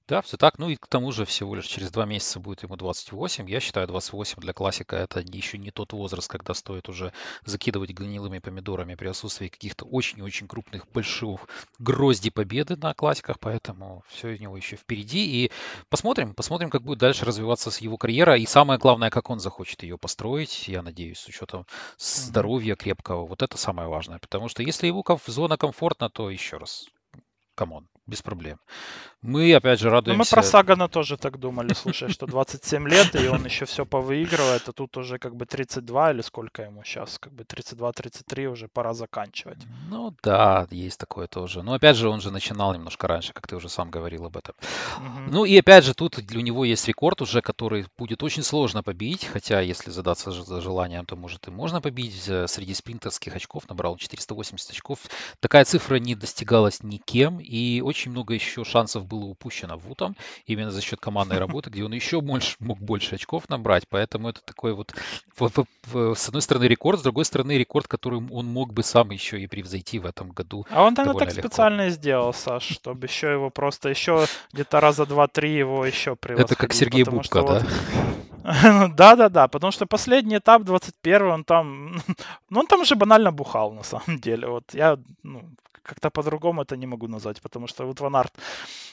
Да, 0.08 0.22
все 0.22 0.38
так. 0.38 0.58
Ну 0.58 0.70
и 0.70 0.76
к 0.76 0.86
тому 0.86 1.12
же 1.12 1.26
всего 1.26 1.54
лишь 1.54 1.66
через 1.66 1.90
два 1.90 2.06
месяца 2.06 2.40
будет 2.40 2.62
ему 2.62 2.76
28. 2.76 3.50
Я 3.50 3.60
считаю, 3.60 3.86
28 3.86 4.40
для 4.40 4.54
классика 4.54 4.96
это 4.96 5.20
еще 5.20 5.58
не 5.58 5.70
тот 5.70 5.92
возраст, 5.92 6.30
когда 6.30 6.54
стоит 6.54 6.88
уже 6.88 7.12
закидывать 7.44 7.90
гнилыми 7.90 8.38
помидорами 8.38 8.94
при 8.94 9.08
отсутствии 9.08 9.48
каких-то 9.48 9.84
очень-очень 9.84 10.48
крупных, 10.48 10.88
больших 10.92 11.40
грозди 11.78 12.30
победы 12.30 12.76
на 12.76 12.94
классиках, 12.94 13.38
поэтому 13.38 14.02
все 14.08 14.28
у 14.28 14.38
него 14.38 14.56
еще 14.56 14.76
впереди. 14.76 15.44
И 15.44 15.50
посмотрим, 15.90 16.34
посмотрим, 16.34 16.70
как 16.70 16.82
будет 16.84 17.00
дальше 17.00 17.26
развиваться 17.26 17.70
его 17.78 17.98
карьера. 17.98 18.38
И 18.38 18.46
самое 18.46 18.78
главное, 18.78 19.10
как 19.10 19.28
он 19.28 19.40
захочет 19.40 19.82
ее 19.82 19.98
построить, 19.98 20.68
я 20.68 20.80
надеюсь, 20.80 21.18
с 21.18 21.28
учетом 21.28 21.66
здоровья 21.98 22.76
крепкого. 22.76 23.26
Вот 23.26 23.42
это 23.42 23.58
самое 23.58 23.88
важное. 23.88 24.18
Потому 24.20 24.48
что 24.48 24.62
если 24.62 24.86
его 24.86 25.04
зона 25.26 25.58
комфортна, 25.58 26.08
то 26.08 26.30
еще 26.30 26.56
раз, 26.56 26.86
come 27.54 27.74
on, 27.74 27.88
без 28.06 28.22
проблем. 28.22 28.58
Мы, 29.20 29.52
опять 29.52 29.80
же, 29.80 29.90
радуемся... 29.90 30.16
Ну, 30.16 30.18
мы 30.18 30.42
про 30.42 30.42
Сагана 30.48 30.88
тоже 30.88 31.16
так 31.16 31.40
думали, 31.40 31.72
слушай, 31.74 32.08
что 32.08 32.26
27 32.26 32.88
лет, 32.88 33.16
и 33.16 33.26
он 33.26 33.44
еще 33.44 33.64
все 33.64 33.84
повыигрывает, 33.84 34.68
а 34.68 34.72
тут 34.72 34.96
уже 34.96 35.18
как 35.18 35.34
бы 35.34 35.44
32 35.44 36.12
или 36.12 36.20
сколько 36.20 36.62
ему 36.62 36.84
сейчас, 36.84 37.18
как 37.18 37.32
бы 37.32 37.42
32-33 37.42 38.46
уже 38.46 38.68
пора 38.68 38.94
заканчивать. 38.94 39.58
Ну 39.90 40.14
да, 40.22 40.68
есть 40.70 41.00
такое 41.00 41.26
тоже. 41.26 41.62
Но 41.62 41.74
опять 41.74 41.96
же, 41.96 42.08
он 42.08 42.20
же 42.20 42.30
начинал 42.30 42.72
немножко 42.72 43.08
раньше, 43.08 43.32
как 43.32 43.48
ты 43.48 43.56
уже 43.56 43.68
сам 43.68 43.90
говорил 43.90 44.26
об 44.26 44.36
этом. 44.36 44.54
Угу. 44.98 45.30
Ну 45.32 45.44
и 45.44 45.58
опять 45.58 45.84
же, 45.84 45.94
тут 45.94 46.18
у 46.18 46.40
него 46.40 46.64
есть 46.64 46.86
рекорд 46.86 47.20
уже, 47.20 47.42
который 47.42 47.86
будет 47.98 48.22
очень 48.22 48.44
сложно 48.44 48.84
побить, 48.84 49.24
хотя 49.24 49.60
если 49.60 49.90
задаться 49.90 50.30
за 50.30 50.60
желанием, 50.60 51.04
то 51.06 51.16
может 51.16 51.48
и 51.48 51.50
можно 51.50 51.80
побить. 51.80 52.14
Среди 52.46 52.72
спринтерских 52.72 53.34
очков 53.34 53.68
набрал 53.68 53.96
480 53.96 54.70
очков. 54.70 55.00
Такая 55.40 55.64
цифра 55.64 55.96
не 55.96 56.14
достигалась 56.14 56.84
никем, 56.84 57.40
и 57.40 57.80
очень 57.80 58.12
много 58.12 58.34
еще 58.34 58.62
шансов 58.64 59.06
было 59.08 59.24
упущено 59.24 59.76
Вутом, 59.76 60.16
именно 60.46 60.70
за 60.70 60.80
счет 60.80 61.00
командной 61.00 61.38
работы, 61.38 61.70
где 61.70 61.84
он 61.84 61.92
еще 61.92 62.20
больше, 62.20 62.56
мог 62.60 62.78
больше 62.78 63.14
очков 63.14 63.48
набрать, 63.48 63.84
поэтому 63.88 64.28
это 64.28 64.40
такой 64.42 64.74
вот, 64.74 64.94
с 65.36 66.28
одной 66.28 66.42
стороны, 66.42 66.64
рекорд, 66.64 67.00
с 67.00 67.02
другой 67.02 67.24
стороны, 67.24 67.52
рекорд, 67.58 67.88
который 67.88 68.20
он 68.30 68.46
мог 68.46 68.72
бы 68.72 68.82
сам 68.82 69.10
еще 69.10 69.40
и 69.40 69.46
превзойти 69.46 69.98
в 69.98 70.06
этом 70.06 70.30
году. 70.30 70.66
А 70.70 70.84
он, 70.84 70.94
наверное, 70.94 71.18
так 71.18 71.28
легко. 71.28 71.48
специально 71.48 71.86
и 71.88 71.90
сделал, 71.90 72.32
Саш, 72.32 72.64
чтобы 72.64 73.06
еще 73.06 73.32
его 73.32 73.50
просто 73.50 73.88
еще 73.88 74.26
где-то 74.52 74.80
раза 74.80 75.06
два-три 75.06 75.54
его 75.54 75.84
еще 75.84 76.16
превосходить. 76.16 76.52
Это 76.52 76.60
как 76.60 76.72
Сергей 76.72 77.04
Бубка, 77.04 77.42
да? 77.42 77.66
Да-да-да, 78.96 79.48
потому 79.48 79.72
что 79.72 79.86
последний 79.86 80.38
этап, 80.38 80.62
21 80.62 81.22
он 81.22 81.44
там, 81.44 82.02
ну 82.50 82.60
он 82.60 82.66
там 82.66 82.80
уже 82.80 82.94
банально 82.94 83.32
бухал 83.32 83.72
на 83.72 83.82
самом 83.82 84.20
деле. 84.20 84.48
Вот 84.48 84.74
я, 84.74 84.98
ну, 85.22 85.42
как-то 85.82 86.10
по-другому 86.10 86.62
это 86.62 86.76
не 86.76 86.86
могу 86.86 87.08
назвать, 87.08 87.40
потому 87.40 87.66
что 87.66 87.86
вот 87.86 88.00
Ван 88.00 88.16
Арт 88.16 88.32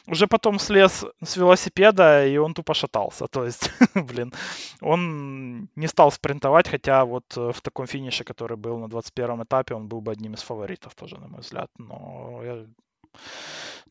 уже 0.07 0.27
потом 0.27 0.59
слез 0.59 1.05
с 1.23 1.37
велосипеда, 1.37 2.27
и 2.27 2.37
он 2.37 2.53
тупо 2.53 2.73
шатался. 2.73 3.27
То 3.31 3.45
есть, 3.45 3.71
блин, 3.95 4.33
он 4.81 5.69
не 5.75 5.87
стал 5.87 6.11
спринтовать, 6.11 6.67
хотя 6.67 7.05
вот 7.05 7.37
э, 7.37 7.51
в 7.51 7.61
таком 7.61 7.87
финише, 7.87 8.23
который 8.23 8.57
был 8.57 8.79
на 8.79 8.87
21 8.87 9.43
этапе, 9.43 9.75
он 9.75 9.87
был 9.87 10.01
бы 10.01 10.11
одним 10.11 10.33
из 10.33 10.41
фаворитов 10.41 10.95
тоже, 10.95 11.17
на 11.17 11.27
мой 11.27 11.41
взгляд. 11.41 11.69
Но 11.77 12.41
я, 12.43 12.65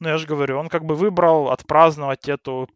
но 0.01 0.09
я 0.09 0.19
же 0.19 0.27
говорю, 0.27 0.59
он 0.59 0.69
как 0.69 0.85
бы 0.85 0.95
выбрал 0.95 1.51
отпраздновать 1.51 2.29
эту 2.29 2.69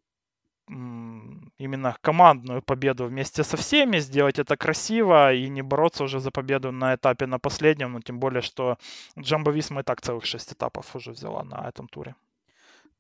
именно 0.68 1.97
командную 2.02 2.62
победу 2.62 3.07
вместе 3.07 3.42
со 3.42 3.57
всеми, 3.57 4.00
сделать 4.00 4.38
это 4.38 4.57
красиво 4.57 5.33
и 5.33 5.49
не 5.49 5.62
бороться 5.62 6.04
уже 6.04 6.21
за 6.21 6.30
победу 6.30 6.73
на 6.73 6.95
этапе 6.95 7.26
на 7.26 7.38
последнем, 7.38 7.92
ну, 7.92 8.00
тем 8.00 8.18
более, 8.18 8.42
что 8.42 8.76
Джамбо 9.18 9.50
Висма 9.50 9.80
и 9.80 9.83
так 9.83 10.00
целых 10.02 10.26
шесть 10.26 10.52
этапов 10.52 10.95
уже 10.95 11.12
взяла 11.12 11.42
на 11.45 11.68
этом 11.68 11.88
туре. 11.88 12.14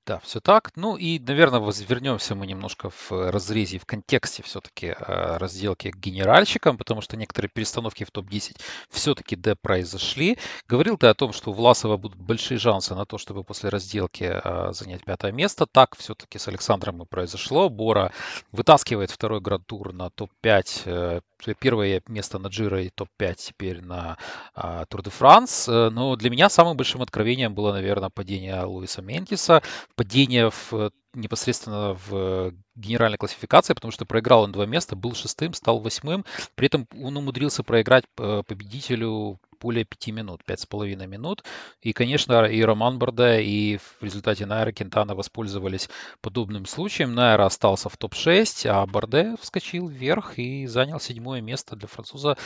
Да, 0.08 0.20
все 0.20 0.40
так. 0.40 0.70
Ну 0.74 0.96
и, 0.96 1.18
наверное, 1.18 1.60
вернемся 1.86 2.34
мы 2.34 2.46
немножко 2.46 2.88
в 2.88 3.30
разрезе, 3.30 3.78
в 3.78 3.84
контексте 3.84 4.42
все-таки 4.42 4.86
э, 4.98 5.36
разделки 5.36 5.90
к 5.90 5.96
генеральщикам, 5.98 6.78
потому 6.78 7.02
что 7.02 7.18
некоторые 7.18 7.50
перестановки 7.50 8.04
в 8.04 8.10
топ-10 8.10 8.56
все-таки 8.88 9.36
произошли. 9.54 10.38
Говорил 10.66 10.96
ты 10.96 11.08
о 11.08 11.14
том, 11.14 11.34
что 11.34 11.50
у 11.50 11.52
Власова 11.52 11.98
будут 11.98 12.16
большие 12.16 12.58
шансы 12.58 12.94
на 12.94 13.04
то, 13.04 13.18
чтобы 13.18 13.44
после 13.44 13.68
разделки 13.68 14.40
э, 14.42 14.72
занять 14.72 15.04
пятое 15.04 15.30
место. 15.30 15.66
Так 15.66 15.94
все-таки 15.98 16.38
с 16.38 16.48
Александром 16.48 17.02
и 17.02 17.04
произошло. 17.04 17.68
Бора 17.68 18.10
вытаскивает 18.50 19.10
второй 19.10 19.42
град-тур 19.42 19.92
на 19.92 20.08
топ-5 20.08 21.22
первое 21.60 22.02
место 22.08 22.38
на 22.38 22.48
Джиро 22.48 22.82
и 22.82 22.90
топ-5 22.90 23.34
теперь 23.36 23.82
на 23.82 24.16
а, 24.54 24.84
Тур 24.86 25.02
де 25.02 25.10
Франс. 25.10 25.68
Э, 25.68 25.90
но 25.90 26.16
для 26.16 26.30
меня 26.30 26.48
самым 26.48 26.76
большим 26.76 27.02
откровением 27.02 27.54
было, 27.54 27.72
наверное, 27.72 28.10
падение 28.10 28.62
Луиса 28.62 29.02
Ментиса, 29.02 29.62
падение 29.94 30.50
в, 30.50 30.90
непосредственно 31.14 31.96
в 32.06 32.52
генеральной 32.74 33.18
классификации, 33.18 33.74
потому 33.74 33.92
что 33.92 34.06
проиграл 34.06 34.42
он 34.42 34.52
два 34.52 34.66
места, 34.66 34.96
был 34.96 35.14
шестым, 35.14 35.52
стал 35.54 35.80
восьмым. 35.80 36.24
При 36.54 36.66
этом 36.66 36.86
он 37.02 37.16
умудрился 37.16 37.62
проиграть 37.62 38.04
э, 38.18 38.42
победителю 38.46 39.38
более 39.60 39.84
пяти 39.84 40.12
минут, 40.12 40.44
пять 40.44 40.60
с 40.60 40.66
половиной 40.66 41.06
минут. 41.06 41.44
И, 41.80 41.92
конечно, 41.92 42.44
и 42.44 42.62
Роман 42.62 42.98
Борде, 42.98 43.42
и 43.42 43.78
в 43.78 44.02
результате 44.02 44.46
Найра 44.46 44.72
Кентана 44.72 45.14
воспользовались 45.14 45.88
подобным 46.20 46.66
случаем. 46.66 47.14
Найра 47.14 47.46
остался 47.46 47.88
в 47.88 47.96
топ-6, 47.96 48.68
а 48.68 48.86
Борде 48.86 49.34
вскочил 49.40 49.88
вверх 49.88 50.38
и 50.38 50.66
занял 50.66 51.00
седьмое 51.00 51.40
место 51.40 51.76
для 51.76 51.88
француза. 51.88 52.36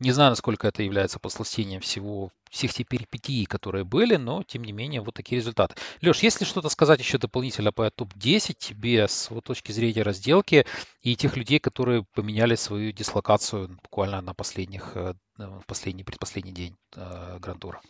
Не 0.00 0.12
знаю, 0.12 0.30
насколько 0.30 0.66
это 0.66 0.82
является 0.82 1.18
посластением 1.18 1.82
всего, 1.82 2.30
всех 2.50 2.72
тех 2.72 2.88
перипетий, 2.88 3.44
которые 3.44 3.84
были, 3.84 4.16
но, 4.16 4.42
тем 4.42 4.64
не 4.64 4.72
менее, 4.72 5.02
вот 5.02 5.12
такие 5.14 5.38
результаты. 5.38 5.74
Леш, 6.00 6.20
если 6.20 6.46
что-то 6.46 6.70
сказать 6.70 7.00
еще 7.00 7.18
дополнительно 7.18 7.70
по 7.70 7.90
топ-10 7.90 8.54
тебе 8.58 9.06
с 9.06 9.28
вот 9.28 9.44
точки 9.44 9.72
зрения 9.72 10.02
разделки 10.02 10.64
и 11.02 11.16
тех 11.16 11.36
людей, 11.36 11.58
которые 11.58 12.06
поменяли 12.14 12.54
свою 12.54 12.92
дислокацию 12.92 13.78
буквально 13.82 14.22
на 14.22 14.32
последних, 14.32 14.92
э, 14.96 15.14
в 15.36 15.66
последний, 15.66 16.02
предпоследний 16.02 16.52
день 16.52 16.76
э, 16.96 17.38
Грантура? 17.38 17.82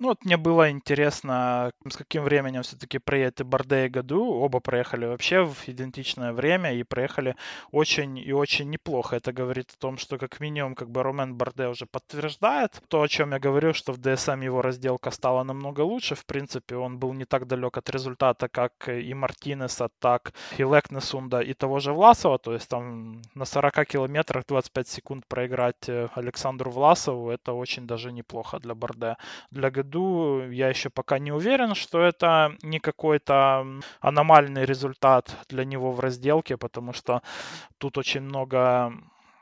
Ну 0.00 0.08
вот 0.08 0.24
мне 0.24 0.36
было 0.36 0.70
интересно, 0.70 1.72
с 1.88 1.96
каким 1.96 2.22
временем 2.22 2.62
все-таки 2.62 2.98
проедет 2.98 3.40
и 3.40 3.44
Барде 3.44 3.86
и 3.86 3.88
Году. 3.88 4.26
Оба 4.26 4.60
проехали 4.60 5.06
вообще 5.06 5.44
в 5.44 5.68
идентичное 5.68 6.32
время 6.32 6.72
и 6.72 6.84
проехали 6.84 7.34
очень 7.72 8.16
и 8.16 8.32
очень 8.32 8.70
неплохо. 8.70 9.16
Это 9.16 9.32
говорит 9.32 9.72
о 9.72 9.80
том, 9.80 9.98
что 9.98 10.16
как 10.16 10.38
минимум 10.38 10.76
как 10.76 10.88
бы 10.88 11.02
Ромен 11.02 11.34
Барде 11.34 11.66
уже 11.66 11.86
подтверждает 11.86 12.80
то, 12.86 13.02
о 13.02 13.08
чем 13.08 13.32
я 13.32 13.40
говорю, 13.40 13.74
что 13.74 13.92
в 13.92 13.98
DSM 13.98 14.44
его 14.44 14.62
разделка 14.62 15.10
стала 15.10 15.42
намного 15.42 15.80
лучше. 15.80 16.14
В 16.14 16.24
принципе, 16.26 16.76
он 16.76 16.98
был 16.98 17.12
не 17.12 17.24
так 17.24 17.48
далек 17.48 17.76
от 17.76 17.90
результата, 17.90 18.48
как 18.48 18.88
и 18.88 19.12
Мартинеса, 19.14 19.88
так 19.98 20.32
и 20.58 20.62
Лекнесунда 20.62 21.40
и 21.40 21.54
того 21.54 21.80
же 21.80 21.92
Власова. 21.92 22.38
То 22.38 22.52
есть 22.52 22.68
там 22.68 23.20
на 23.34 23.44
40 23.44 23.84
километрах 23.86 24.44
25 24.46 24.88
секунд 24.88 25.26
проиграть 25.26 25.88
э, 25.88 26.06
Александру 26.14 26.70
Власову, 26.70 27.30
это 27.30 27.52
очень 27.52 27.88
даже 27.88 28.12
неплохо 28.12 28.60
для 28.60 28.76
Барде. 28.76 29.16
Для 29.50 29.70
Году 29.70 29.87
году 29.88 30.50
я 30.50 30.68
еще 30.68 30.90
пока 30.90 31.18
не 31.18 31.32
уверен, 31.32 31.74
что 31.74 32.00
это 32.00 32.56
не 32.62 32.78
какой-то 32.78 33.66
аномальный 34.00 34.64
результат 34.64 35.36
для 35.48 35.64
него 35.64 35.92
в 35.92 36.00
разделке, 36.00 36.56
потому 36.56 36.92
что 36.92 37.22
тут 37.78 37.98
очень 37.98 38.20
много 38.20 38.92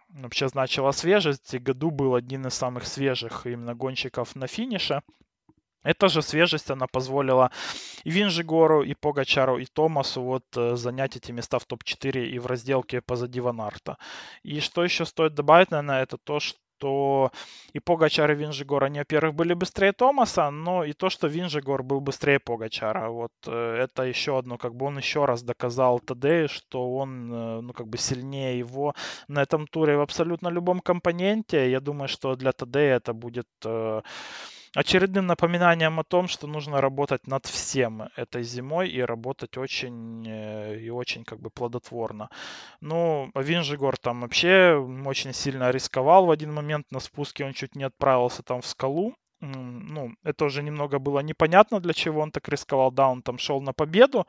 вообще 0.09 0.49
значила 0.49 0.93
свежесть. 0.93 1.55
И 1.55 1.59
году 1.59 1.91
был 1.91 2.15
один 2.15 2.47
из 2.47 2.55
самых 2.55 2.87
свежих 2.87 3.47
именно 3.47 3.75
гонщиков 3.75 4.37
на 4.37 4.47
финише. 4.47 5.03
Эта 5.83 6.09
же 6.09 6.23
свежесть, 6.23 6.71
она 6.71 6.87
позволила 6.87 7.51
и 8.05 8.11
Винжигору, 8.11 8.83
и 8.83 8.95
Погачару, 8.95 9.59
и 9.59 9.67
Томасу 9.67 10.21
вот 10.21 10.45
э, 10.57 10.75
занять 10.75 11.17
эти 11.17 11.31
места 11.31 11.59
в 11.61 11.65
топ-4 11.65 12.27
и 12.27 12.39
в 12.41 12.47
разделке 12.47 13.01
позади 13.01 13.41
Ванарта. 13.41 13.97
И 14.43 14.59
что 14.59 14.83
еще 14.83 15.05
стоит 15.05 15.35
добавить, 15.35 15.71
наверное, 15.71 16.03
это 16.03 16.17
то, 16.19 16.41
что 16.41 16.59
что 16.77 17.31
и 17.73 17.81
Погачар, 17.81 18.31
и 18.31 18.35
Винжигор, 18.35 18.85
они, 18.85 18.99
во-первых, 18.99 19.35
были 19.35 19.55
быстрее 19.55 19.93
Томаса, 19.93 20.51
но 20.51 20.85
и 20.85 20.93
то, 20.93 21.11
что 21.11 21.27
Винжигор 21.29 21.83
был 21.83 22.01
быстрее 22.01 22.39
Погачара. 22.39 23.09
Вот 23.09 23.33
э, 23.47 23.77
это 23.85 24.03
еще 24.03 24.39
одно, 24.39 24.59
как 24.59 24.75
бы 24.75 24.87
он 24.87 24.99
еще 24.99 25.25
раз 25.25 25.43
доказал 25.43 26.01
Тадею, 26.01 26.49
что 26.49 26.97
он, 26.97 27.33
э, 27.33 27.61
ну, 27.62 27.73
как 27.73 27.87
бы 27.87 27.99
сильнее 27.99 28.59
его 28.59 28.95
на 29.29 29.43
этом 29.43 29.67
туре 29.67 29.97
в 29.97 30.01
абсолютно 30.01 30.49
любом 30.49 30.81
компоненте. 30.81 31.71
Я 31.71 31.81
думаю, 31.81 32.09
что 32.09 32.37
для 32.37 32.53
Тадея 32.53 32.97
это 32.97 33.12
будет 33.12 33.49
э, 33.65 34.03
очередным 34.77 35.27
напоминанием 35.27 35.99
о 35.99 36.05
том, 36.05 36.29
что 36.29 36.47
нужно 36.47 36.81
работать 36.81 37.27
над 37.27 37.47
всем 37.47 38.11
этой 38.15 38.43
зимой 38.43 38.91
и 38.91 39.01
работать 39.01 39.57
очень 39.57 40.27
э, 40.29 40.79
и 40.79 40.91
очень 40.91 41.25
как 41.25 41.41
бы 41.41 41.49
плодотворно. 41.51 42.29
Ну, 42.83 43.31
Винжигор 43.35 43.97
там 43.97 44.21
вообще 44.21 44.77
очень 45.07 45.33
сильно 45.33 45.71
рисковал 45.71 46.27
в 46.27 46.31
один 46.31 46.53
момент 46.53 46.87
на 46.91 47.01
спуске, 47.01 47.47
он 47.47 47.55
чуть 47.55 47.75
не 47.75 47.85
отправился 47.85 48.43
там 48.43 48.61
в 48.61 48.67
скалу. 48.67 49.15
Ну, 49.41 50.15
это 50.25 50.45
уже 50.45 50.62
немного 50.62 50.99
было 50.99 51.21
непонятно, 51.21 51.81
для 51.81 51.93
чего 51.93 52.21
он 52.21 52.31
так 52.31 52.49
рисковал. 52.49 52.91
Да, 52.91 53.09
он 53.09 53.23
там 53.23 53.39
шел 53.39 53.61
на 53.62 53.73
победу 53.73 54.27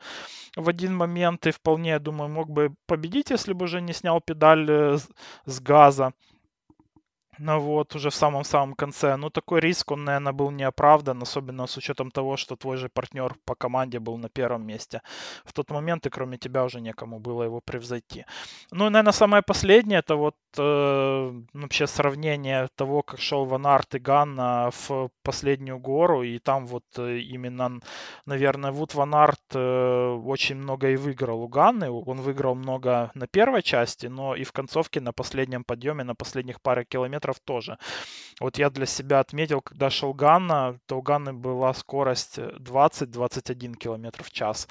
в 0.56 0.68
один 0.68 0.94
момент 0.96 1.46
и 1.46 1.50
вполне, 1.50 1.90
я 1.90 1.98
думаю, 1.98 2.30
мог 2.30 2.50
бы 2.50 2.74
победить, 2.86 3.30
если 3.30 3.52
бы 3.52 3.64
уже 3.64 3.80
не 3.80 3.92
снял 3.92 4.20
педаль 4.20 4.66
э, 4.70 4.98
с 5.44 5.60
газа. 5.60 6.12
Ну 7.38 7.60
вот, 7.60 7.94
уже 7.94 8.10
в 8.10 8.14
самом-самом 8.14 8.74
конце. 8.74 9.16
Ну, 9.16 9.30
такой 9.30 9.60
риск, 9.60 9.92
он, 9.92 10.04
наверное, 10.04 10.32
был 10.32 10.50
не 10.50 10.64
оправдан, 10.64 11.22
особенно 11.22 11.66
с 11.66 11.76
учетом 11.76 12.10
того, 12.10 12.36
что 12.36 12.56
твой 12.56 12.76
же 12.76 12.88
партнер 12.88 13.34
по 13.44 13.54
команде 13.54 14.00
был 14.00 14.18
на 14.18 14.28
первом 14.28 14.66
месте. 14.66 15.02
В 15.44 15.52
тот 15.52 15.70
момент 15.70 16.06
и 16.06 16.10
кроме 16.10 16.36
тебя 16.38 16.64
уже 16.64 16.80
некому 16.80 17.20
было 17.20 17.44
его 17.44 17.60
превзойти. 17.60 18.24
Ну, 18.72 18.86
и, 18.86 18.90
наверное, 18.90 19.12
самое 19.12 19.42
последнее, 19.42 20.00
это 20.00 20.16
вот 20.16 20.34
э, 20.58 21.42
вообще 21.52 21.86
сравнение 21.86 22.68
того, 22.74 23.02
как 23.02 23.20
шел 23.20 23.44
Ван 23.44 23.66
Арт 23.66 23.94
и 23.94 23.98
Ганна 23.98 24.70
в 24.70 25.10
последнюю 25.22 25.78
гору, 25.78 26.22
и 26.22 26.38
там 26.38 26.66
вот 26.66 26.84
э, 26.96 27.18
именно, 27.18 27.80
наверное, 28.26 28.72
Вуд 28.72 28.94
Ван 28.94 29.14
Арт 29.14 29.54
э, 29.54 30.20
очень 30.24 30.56
много 30.56 30.88
и 30.90 30.96
выиграл 30.96 31.42
у 31.42 31.48
Ганны. 31.48 31.90
Он 31.90 32.20
выиграл 32.20 32.56
много 32.56 33.10
на 33.14 33.26
первой 33.28 33.62
части, 33.62 34.06
но 34.06 34.34
и 34.34 34.42
в 34.42 34.52
концовке 34.52 35.00
на 35.00 35.12
последнем 35.12 35.62
подъеме, 35.62 36.04
на 36.04 36.14
последних 36.14 36.60
паре 36.60 36.84
километров 36.84 37.27
километров 37.28 37.40
тоже. 37.40 37.78
Вот 38.40 38.58
я 38.58 38.70
для 38.70 38.86
себя 38.86 39.20
отметил, 39.20 39.60
когда 39.60 39.90
шел 39.90 40.14
Ганна, 40.14 40.78
то 40.86 40.98
у 40.98 41.02
Ганны 41.02 41.32
была 41.32 41.74
скорость 41.74 42.38
20-21 42.38 43.74
км 43.76 44.22
в 44.22 44.30
час. 44.30 44.68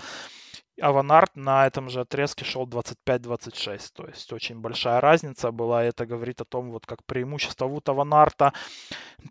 Аванард 0.82 1.36
на 1.36 1.66
этом 1.66 1.90
же 1.90 2.02
отрезке 2.02 2.46
шел 2.46 2.68
25-26, 2.68 3.90
то 3.96 4.06
есть 4.06 4.32
очень 4.32 4.60
большая 4.60 5.02
разница 5.02 5.52
была, 5.52 5.84
это 5.84 6.06
говорит 6.06 6.42
о 6.42 6.46
том, 6.46 6.70
вот 6.70 6.86
как 6.86 7.04
преимущество 7.06 7.68
Вута 7.68 7.94
Аванарта 7.94 8.54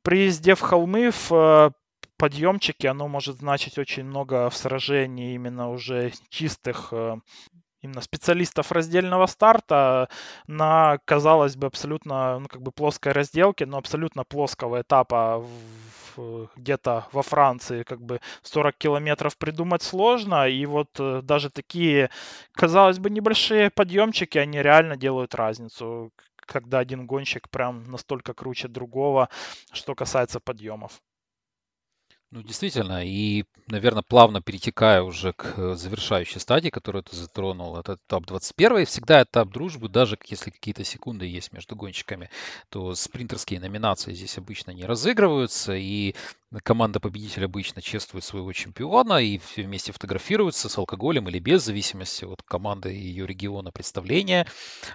при 0.03 0.27
езде 0.27 0.55
в 0.55 0.61
холмы, 0.61 1.13
в 1.13 1.33
э, 1.33 1.71
подъемчике, 2.17 2.89
оно 2.89 3.07
может 3.07 3.37
значить 3.37 3.79
очень 3.79 4.05
много 4.05 4.51
в 4.51 4.57
сражении 4.57 5.35
именно 5.35 5.71
уже 5.71 6.13
чистых 6.31 6.89
э, 6.93 7.17
именно 7.87 8.01
специалистов 8.03 8.73
раздельного 8.73 9.27
старта 9.27 10.09
на, 10.47 10.99
казалось 11.05 11.57
бы, 11.57 11.67
абсолютно, 11.67 12.39
ну, 12.41 12.49
как 12.49 12.63
бы 12.63 12.73
плоской 12.73 13.13
разделке, 13.13 13.67
но 13.67 13.79
абсолютно 13.79 14.25
плоского 14.25 14.83
этапа 14.83 15.45
в, 16.17 16.49
где-то 16.57 17.07
во 17.13 17.23
Франции, 17.23 17.83
как 17.83 18.01
бы 18.01 18.21
40 18.43 18.77
километров 18.77 19.37
придумать 19.39 19.83
сложно, 19.83 20.49
и 20.49 20.67
вот 20.67 20.89
э, 20.99 21.21
даже 21.23 21.51
такие, 21.51 22.11
казалось 22.53 22.99
бы, 22.99 23.11
небольшие 23.11 23.71
подъемчики, 23.71 24.39
они 24.39 24.63
реально 24.63 24.97
делают 24.97 25.35
разницу, 25.35 26.13
когда 26.47 26.79
один 26.79 27.07
гонщик 27.07 27.49
прям 27.51 27.85
настолько 27.91 28.35
круче 28.35 28.69
другого, 28.69 29.29
что 29.73 29.95
касается 29.95 30.41
подъемов. 30.41 31.01
Ну, 32.33 32.43
действительно, 32.43 33.05
и, 33.07 33.45
наверное, 33.69 34.03
плавно 34.03 34.43
перетекая 34.43 35.01
уже 35.03 35.33
к 35.33 35.55
э, 35.57 35.75
завершающей 35.77 36.41
стадии, 36.41 36.71
которую 36.71 37.05
ты 37.05 37.15
затронул, 37.15 37.77
это 37.79 37.95
этап 37.95 38.27
21 38.27 38.85
всегда 38.85 39.23
этап 39.23 39.49
дружбы, 39.51 39.89
даже 39.89 40.19
если 40.27 40.51
какие-то 40.51 40.83
секунды 40.83 41.25
есть 41.25 41.53
между 41.53 41.77
гонщиками, 41.77 42.29
то 42.69 42.97
спринтерские 42.97 43.61
номинации 43.61 44.13
здесь 44.13 44.39
обычно 44.39 44.73
не 44.73 44.85
разыгрываются, 44.85 45.75
и 45.77 46.17
команда-победитель 46.63 47.45
обычно 47.45 47.83
чествует 47.83 48.25
своего 48.25 48.53
чемпиона 48.53 49.15
и 49.19 49.39
все 49.39 49.63
вместе 49.63 49.93
фотографируются 49.93 50.69
с 50.69 50.79
алкоголем 50.79 51.29
или 51.29 51.39
без, 51.39 51.63
в 51.63 51.67
зависимости 51.67 52.25
от 52.25 52.43
команды 52.43 52.95
и 52.95 52.99
ее 52.99 53.27
региона 53.27 53.71
представления. 53.73 54.47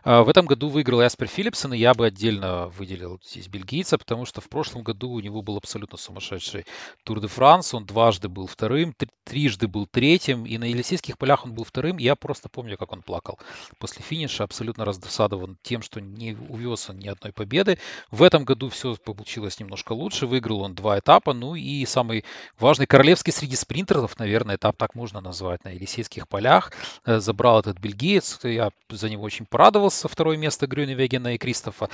А, 0.03 0.23
в 0.23 0.29
этом 0.29 0.45
году 0.45 0.69
выиграл 0.69 1.05
Эспер 1.05 1.27
Филлипсон, 1.27 1.73
и 1.73 1.77
я 1.77 1.93
бы 1.93 2.05
отдельно 2.05 2.67
выделил 2.69 3.19
здесь 3.23 3.47
бельгийца, 3.47 3.97
потому 3.97 4.25
что 4.25 4.41
в 4.41 4.49
прошлом 4.49 4.83
году 4.83 5.09
у 5.11 5.19
него 5.19 5.41
был 5.41 5.57
абсолютно 5.57 5.97
сумасшедший 5.97 6.65
Тур 7.03 7.19
де 7.19 7.27
Франс, 7.31 7.73
он 7.73 7.85
дважды 7.85 8.27
был 8.27 8.45
вторым, 8.45 8.93
трижды 9.23 9.67
был 9.67 9.87
третьим, 9.87 10.45
и 10.45 10.57
на 10.57 10.65
Елисейских 10.65 11.17
полях 11.17 11.45
он 11.45 11.53
был 11.53 11.63
вторым. 11.63 11.97
Я 11.97 12.15
просто 12.15 12.49
помню, 12.49 12.77
как 12.77 12.91
он 12.91 13.01
плакал 13.01 13.39
после 13.79 14.03
финиша, 14.03 14.43
абсолютно 14.43 14.83
раздосадован 14.83 15.57
тем, 15.61 15.81
что 15.81 16.01
не 16.01 16.33
увез 16.49 16.89
он 16.89 16.99
ни 16.99 17.07
одной 17.07 17.31
победы. 17.31 17.79
В 18.11 18.21
этом 18.21 18.43
году 18.43 18.69
все 18.69 18.95
получилось 18.95 19.59
немножко 19.59 19.93
лучше, 19.93 20.27
выиграл 20.27 20.61
он 20.61 20.75
два 20.75 20.99
этапа, 20.99 21.33
ну 21.33 21.55
и 21.55 21.85
самый 21.85 22.25
важный 22.59 22.85
королевский 22.85 23.31
среди 23.31 23.55
спринтеров, 23.55 24.19
наверное, 24.19 24.57
этап 24.57 24.75
так 24.77 24.93
можно 24.93 25.21
назвать, 25.21 25.63
на 25.63 25.69
Елисейских 25.69 26.27
полях. 26.27 26.73
Э, 27.05 27.19
забрал 27.19 27.61
этот 27.61 27.79
бельгиец, 27.79 28.39
я 28.43 28.71
за 28.89 29.09
него 29.09 29.23
очень 29.23 29.45
порадовался, 29.45 30.09
второе 30.09 30.35
место 30.35 30.67
Грюневегена 30.67 31.35
и 31.35 31.37
Кристофа. 31.37 31.89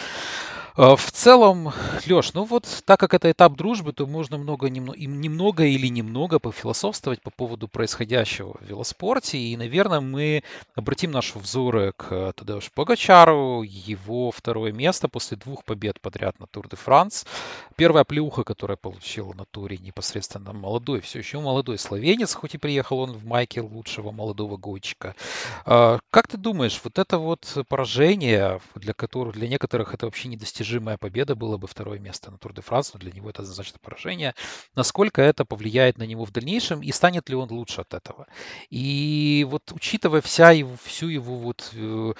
Э, 0.77 0.95
в 0.95 1.11
целом, 1.11 1.73
Леш, 2.05 2.33
ну 2.33 2.43
вот 2.43 2.83
так 2.85 2.99
как 2.99 3.15
это 3.15 3.31
этап 3.31 3.55
дружбы, 3.55 3.93
то 3.93 4.05
можно 4.05 4.37
много, 4.37 4.69
немного 4.69 5.65
или 5.65 5.87
немного 5.87 6.37
пофилософствовать 6.37 7.21
по 7.23 7.31
поводу 7.31 7.67
происходящего 7.67 8.53
в 8.59 8.61
велоспорте. 8.61 9.39
И, 9.39 9.57
наверное, 9.57 10.01
мы 10.01 10.43
обратим 10.75 11.11
наши 11.11 11.39
взоры 11.39 11.93
к 11.97 12.33
Тадеушу 12.33 12.69
Погачару, 12.75 13.63
его 13.63 14.29
второе 14.29 14.71
место 14.71 15.07
после 15.07 15.37
двух 15.37 15.63
побед 15.63 15.99
подряд 15.99 16.39
на 16.39 16.45
Тур 16.45 16.69
де 16.69 16.75
Франс. 16.75 17.25
Первая 17.75 18.03
плюха, 18.03 18.43
которая 18.43 18.77
получила 18.77 19.33
на 19.33 19.45
туре 19.45 19.77
непосредственно 19.77 20.53
молодой, 20.53 21.01
все 21.01 21.19
еще 21.19 21.39
молодой 21.39 21.79
словенец, 21.79 22.35
хоть 22.35 22.53
и 22.53 22.59
приехал 22.59 22.99
он 22.99 23.13
в 23.13 23.25
майке 23.25 23.61
лучшего 23.61 24.11
молодого 24.11 24.57
гонщика. 24.57 25.15
Э, 25.65 25.97
как 26.11 26.27
ты 26.27 26.37
думаешь, 26.37 26.79
вот 26.83 26.99
это 26.99 27.17
вот 27.17 27.65
поражение, 27.67 28.61
для 28.75 28.93
которых, 28.93 29.33
для 29.33 29.47
некоторых 29.47 29.95
это 29.95 30.05
вообще 30.05 30.27
недостижимо, 30.27 30.66
недостижимая 30.67 30.97
победа 30.97 31.35
было 31.35 31.57
бы 31.57 31.67
второе 31.67 31.99
место 31.99 32.31
на 32.31 32.37
Тур 32.37 32.53
де 32.53 32.61
Франс, 32.61 32.93
но 32.93 32.99
для 32.99 33.11
него 33.11 33.29
это 33.29 33.41
однозначно 33.41 33.79
поражение. 33.81 34.33
Насколько 34.75 35.21
это 35.21 35.45
повлияет 35.45 35.97
на 35.97 36.03
него 36.03 36.25
в 36.25 36.31
дальнейшем 36.31 36.81
и 36.81 36.91
станет 36.91 37.29
ли 37.29 37.35
он 37.35 37.49
лучше 37.51 37.81
от 37.81 37.93
этого? 37.93 38.27
И 38.69 39.45
вот 39.49 39.71
учитывая 39.71 40.21
вся 40.21 40.51
его, 40.51 40.75
всю 40.83 41.07
его 41.07 41.35
вот 41.35 41.71
э, 41.73 42.13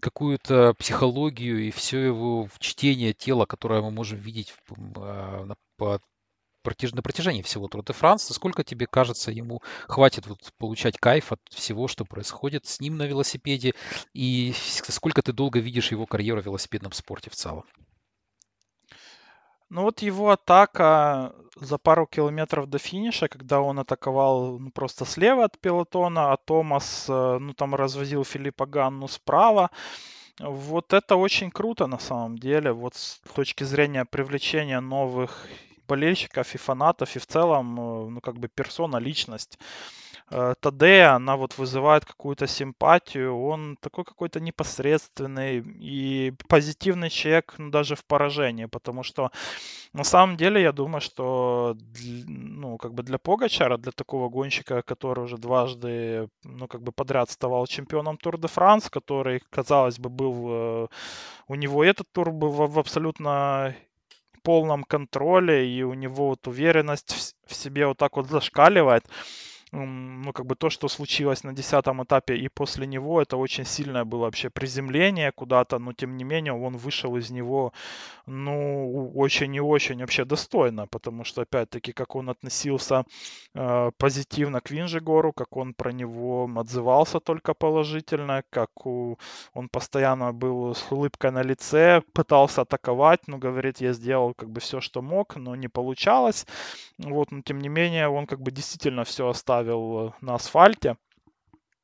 какую-то 0.00 0.74
психологию 0.78 1.58
и 1.66 1.70
все 1.70 1.98
его 1.98 2.48
чтение 2.58 3.12
тела, 3.12 3.46
которое 3.46 3.82
мы 3.82 3.90
можем 3.90 4.18
видеть 4.18 4.54
э, 4.96 5.46
по 5.76 6.00
на 6.92 7.02
протяжении 7.02 7.40
всего 7.42 7.68
Тур 7.68 7.82
де 7.82 7.94
Франс, 7.94 8.24
сколько 8.24 8.62
тебе 8.62 8.86
кажется, 8.86 9.30
ему 9.30 9.62
хватит 9.88 10.26
вот 10.26 10.38
получать 10.58 10.98
кайф 10.98 11.32
от 11.32 11.40
всего, 11.50 11.88
что 11.88 12.04
происходит 12.04 12.66
с 12.66 12.80
ним 12.80 12.98
на 12.98 13.06
велосипеде, 13.06 13.72
и 14.12 14.52
сколько 14.54 15.22
ты 15.22 15.32
долго 15.32 15.58
видишь 15.58 15.90
его 15.90 16.04
карьеру 16.06 16.42
в 16.42 16.44
велосипедном 16.44 16.92
спорте 16.92 17.30
в 17.30 17.34
целом? 17.34 17.64
Ну 19.70 19.82
вот 19.82 20.02
его 20.02 20.30
атака 20.30 21.32
за 21.54 21.78
пару 21.78 22.06
километров 22.06 22.68
до 22.68 22.78
финиша, 22.78 23.28
когда 23.28 23.60
он 23.60 23.78
атаковал 23.78 24.58
ну, 24.58 24.70
просто 24.70 25.04
слева 25.04 25.44
от 25.44 25.60
пелотона, 25.60 26.32
а 26.32 26.36
Томас 26.36 27.06
э, 27.08 27.38
ну, 27.40 27.54
там 27.54 27.76
развозил 27.76 28.24
Филиппа 28.24 28.66
Ганну 28.66 29.06
справа. 29.06 29.70
Вот 30.40 30.92
это 30.92 31.14
очень 31.14 31.52
круто 31.52 31.86
на 31.86 32.00
самом 32.00 32.36
деле, 32.36 32.72
вот 32.72 32.96
с 32.96 33.20
точки 33.34 33.62
зрения 33.62 34.04
привлечения 34.04 34.80
новых 34.80 35.46
болельщиков 35.86 36.52
и 36.54 36.58
фанатов, 36.58 37.14
и 37.14 37.20
в 37.20 37.26
целом, 37.26 37.78
э, 37.78 38.10
ну, 38.10 38.20
как 38.20 38.38
бы 38.38 38.48
персона, 38.48 38.96
личность. 38.96 39.56
Э, 40.30 40.54
Таде, 40.60 41.02
она 41.02 41.36
вот 41.36 41.58
вызывает 41.58 42.04
какую-то 42.04 42.46
симпатию, 42.46 43.36
он 43.36 43.76
такой 43.80 44.04
какой-то 44.04 44.38
непосредственный 44.38 45.58
и 45.58 46.32
позитивный 46.48 47.10
человек 47.10 47.54
ну, 47.58 47.70
даже 47.70 47.96
в 47.96 48.04
поражении, 48.04 48.66
потому 48.66 49.02
что 49.02 49.30
на 49.92 50.04
самом 50.04 50.36
деле 50.36 50.62
я 50.62 50.72
думаю, 50.72 51.00
что 51.00 51.76
ну, 52.28 52.78
как 52.78 52.94
бы 52.94 53.02
для 53.02 53.18
Погачара, 53.18 53.76
для 53.76 53.90
такого 53.90 54.28
гонщика, 54.28 54.82
который 54.82 55.24
уже 55.24 55.36
дважды 55.36 56.28
ну, 56.44 56.68
как 56.68 56.82
бы 56.82 56.92
подряд 56.92 57.30
ставал 57.30 57.66
чемпионом 57.66 58.16
Тур 58.16 58.38
де 58.38 58.46
Франс, 58.46 58.88
который, 58.88 59.42
казалось 59.50 59.98
бы, 59.98 60.10
был 60.10 60.46
э, 60.48 60.88
у 61.48 61.54
него 61.56 61.82
этот 61.84 62.06
тур 62.12 62.30
был 62.30 62.52
в 62.52 62.78
абсолютно 62.78 63.74
полном 64.42 64.84
контроле, 64.84 65.68
и 65.68 65.82
у 65.82 65.94
него 65.94 66.28
вот 66.28 66.46
уверенность 66.46 67.36
в 67.46 67.54
себе 67.54 67.86
вот 67.86 67.98
так 67.98 68.16
вот 68.16 68.28
зашкаливает 68.28 69.04
ну, 69.72 70.32
как 70.32 70.46
бы 70.46 70.56
то, 70.56 70.68
что 70.68 70.88
случилось 70.88 71.44
на 71.44 71.52
десятом 71.52 72.02
этапе 72.02 72.36
и 72.36 72.48
после 72.48 72.86
него, 72.86 73.22
это 73.22 73.36
очень 73.36 73.64
сильное 73.64 74.04
было 74.04 74.24
вообще 74.24 74.50
приземление 74.50 75.30
куда-то, 75.32 75.78
но 75.78 75.92
тем 75.92 76.16
не 76.16 76.24
менее 76.24 76.52
он 76.52 76.76
вышел 76.76 77.16
из 77.16 77.30
него, 77.30 77.72
ну, 78.26 79.12
очень 79.14 79.54
и 79.54 79.60
очень 79.60 80.00
вообще 80.00 80.24
достойно, 80.24 80.86
потому 80.86 81.24
что, 81.24 81.42
опять-таки, 81.42 81.92
как 81.92 82.16
он 82.16 82.30
относился 82.30 83.04
э, 83.54 83.90
позитивно 83.96 84.60
к 84.60 84.70
Винжегору, 84.70 85.32
как 85.32 85.56
он 85.56 85.74
про 85.74 85.92
него 85.92 86.50
отзывался 86.56 87.20
только 87.20 87.54
положительно, 87.54 88.42
как 88.50 88.86
у, 88.86 89.18
он 89.54 89.68
постоянно 89.68 90.32
был 90.32 90.74
с 90.74 90.90
улыбкой 90.90 91.30
на 91.30 91.42
лице, 91.42 92.02
пытался 92.12 92.62
атаковать, 92.62 93.28
но 93.28 93.38
говорит, 93.38 93.80
я 93.80 93.92
сделал 93.92 94.34
как 94.34 94.50
бы 94.50 94.60
все, 94.60 94.80
что 94.80 95.00
мог, 95.02 95.36
но 95.36 95.54
не 95.54 95.68
получалось, 95.68 96.46
вот, 96.98 97.30
но 97.30 97.42
тем 97.42 97.60
не 97.60 97.68
менее 97.68 98.08
он 98.08 98.26
как 98.26 98.40
бы 98.40 98.50
действительно 98.50 99.04
все 99.04 99.28
оставил 99.28 99.59
оставил 99.60 100.08
э, 100.08 100.12
на 100.20 100.34
асфальте. 100.34 100.96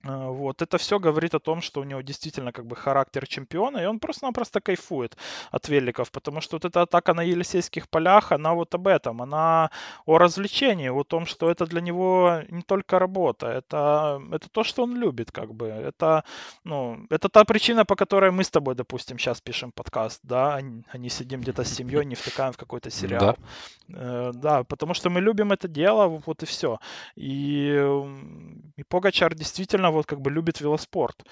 Э, 0.06 0.28
вот, 0.28 0.62
это 0.62 0.78
все 0.78 0.98
говорит 0.98 1.34
о 1.34 1.38
том, 1.40 1.60
что 1.62 1.80
у 1.80 1.84
него 1.84 2.02
действительно 2.02 2.52
как 2.52 2.66
бы 2.66 2.76
характер 2.76 3.26
чемпиона, 3.26 3.78
и 3.78 3.86
он 3.86 3.98
просто-напросто 3.98 4.60
кайфует 4.60 5.16
от 5.50 5.68
великов, 5.68 6.10
потому 6.10 6.40
что 6.40 6.56
вот 6.56 6.64
эта 6.64 6.82
атака 6.82 7.14
на 7.14 7.22
Елисейских 7.22 7.88
полях, 7.88 8.32
она 8.32 8.54
вот 8.54 8.74
об 8.74 8.86
этом, 8.86 9.22
она 9.22 9.70
о 10.06 10.18
развлечении, 10.18 10.88
о 10.88 11.04
том, 11.04 11.26
что 11.26 11.50
это 11.50 11.66
для 11.66 11.80
него 11.80 12.42
не 12.48 12.62
только 12.62 12.98
работа, 12.98 13.46
это, 13.46 14.22
это 14.32 14.48
то, 14.48 14.64
что 14.64 14.82
он 14.82 14.96
любит, 14.96 15.32
как 15.32 15.54
бы, 15.54 15.66
это, 15.66 16.24
ну, 16.64 17.06
это 17.10 17.28
та 17.28 17.44
причина, 17.44 17.84
по 17.84 17.96
которой 17.96 18.30
мы 18.30 18.44
с 18.44 18.50
тобой, 18.50 18.74
допустим, 18.74 19.18
сейчас 19.18 19.40
пишем 19.40 19.72
подкаст, 19.72 20.20
да, 20.22 20.60
а 20.92 20.98
не 20.98 21.08
сидим 21.08 21.40
где-то 21.40 21.64
с 21.64 21.74
семьей, 21.74 22.04
не 22.04 22.14
втыкаем 22.14 22.52
в 22.52 22.56
какой-то 22.56 22.90
сериал. 22.90 23.20
Да. 23.20 23.36
Э, 23.88 24.32
да, 24.34 24.64
потому 24.64 24.94
что 24.94 25.10
мы 25.10 25.20
любим 25.20 25.52
это 25.52 25.68
дело, 25.68 26.22
вот 26.26 26.42
и 26.42 26.46
все. 26.46 26.78
И, 27.16 27.80
и 28.76 28.82
Погачар 28.84 29.34
действительно 29.34 29.90
вот 29.96 30.06
как 30.06 30.20
бы 30.20 30.30
любит 30.30 30.60
велоспорт. 30.60 31.24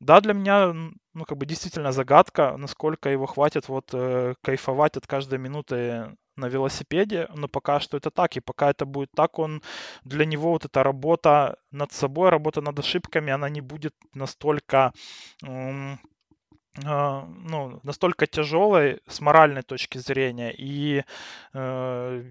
Да, 0.00 0.20
для 0.20 0.34
меня, 0.34 0.72
ну, 1.14 1.24
как 1.24 1.38
бы 1.38 1.46
действительно 1.46 1.92
загадка, 1.92 2.56
насколько 2.58 3.08
его 3.08 3.26
хватит 3.26 3.68
вот 3.68 3.90
э, 3.94 4.34
кайфовать 4.42 4.96
от 4.96 5.06
каждой 5.06 5.38
минуты 5.38 6.16
на 6.36 6.48
велосипеде, 6.48 7.28
но 7.34 7.48
пока 7.48 7.80
что 7.80 7.96
это 7.96 8.10
так, 8.10 8.36
и 8.36 8.40
пока 8.40 8.70
это 8.70 8.84
будет 8.84 9.10
так, 9.16 9.38
он 9.38 9.62
для 10.04 10.26
него 10.26 10.50
вот 10.50 10.66
эта 10.66 10.82
работа 10.82 11.56
над 11.70 11.92
собой, 11.92 12.28
работа 12.28 12.60
над 12.60 12.78
ошибками, 12.78 13.32
она 13.32 13.48
не 13.48 13.62
будет 13.62 13.94
настолько 14.14 14.92
а, 15.42 15.96
ну, 16.82 17.80
настолько 17.82 18.26
тяжелой 18.26 19.00
с 19.08 19.20
моральной 19.20 19.62
точки 19.62 19.98
зрения. 19.98 20.52
И 20.52 21.04
э, 21.54 22.24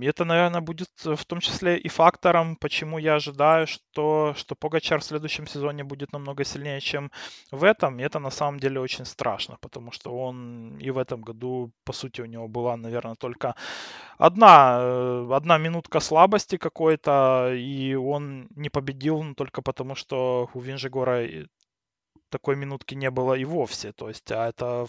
это, 0.00 0.24
наверное, 0.24 0.60
будет 0.60 0.90
в 1.04 1.24
том 1.24 1.40
числе 1.40 1.78
и 1.78 1.88
фактором, 1.88 2.56
почему 2.56 2.98
я 2.98 3.14
ожидаю, 3.14 3.66
что, 3.66 4.34
что 4.36 4.54
Погачар 4.54 5.00
в 5.00 5.04
следующем 5.04 5.46
сезоне 5.46 5.84
будет 5.84 6.12
намного 6.12 6.44
сильнее, 6.44 6.80
чем 6.80 7.10
в 7.50 7.64
этом. 7.64 7.98
И 7.98 8.02
это 8.02 8.18
на 8.18 8.30
самом 8.30 8.60
деле 8.60 8.80
очень 8.80 9.06
страшно, 9.06 9.56
потому 9.60 9.90
что 9.92 10.10
он 10.10 10.76
и 10.78 10.90
в 10.90 10.98
этом 10.98 11.22
году, 11.22 11.72
по 11.84 11.92
сути, 11.92 12.20
у 12.20 12.26
него 12.26 12.48
была, 12.48 12.76
наверное, 12.76 13.14
только 13.14 13.54
одна, 14.18 14.78
э, 14.80 15.30
одна 15.32 15.58
минутка 15.58 16.00
слабости 16.00 16.58
какой-то, 16.58 17.52
и 17.54 17.94
он 17.94 18.48
не 18.56 18.68
победил 18.68 19.34
только 19.34 19.62
потому, 19.62 19.94
что 19.94 20.50
у 20.54 20.60
Винжегора 20.60 21.26
такой 22.30 22.56
минутки 22.56 22.94
не 22.94 23.10
было 23.10 23.34
и 23.34 23.44
вовсе. 23.44 23.92
То 23.92 24.08
есть, 24.08 24.30
а 24.32 24.48
это, 24.48 24.86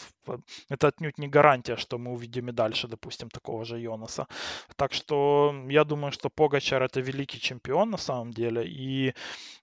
это 0.70 0.88
отнюдь 0.88 1.18
не 1.18 1.28
гарантия, 1.28 1.78
что 1.78 1.98
мы 1.98 2.12
увидим 2.12 2.50
и 2.50 2.52
дальше, 2.52 2.88
допустим, 2.88 3.30
такого 3.30 3.66
же 3.66 3.80
Йонаса. 3.80 4.28
Так 4.76 4.94
что 4.94 5.54
я 5.70 5.84
думаю, 5.84 6.12
что 6.12 6.30
Погачар 6.30 6.84
это 6.84 7.02
великий 7.02 7.40
чемпион 7.40 7.92
на 7.92 7.98
самом 7.98 8.32
деле. 8.32 8.66
И 8.68 9.14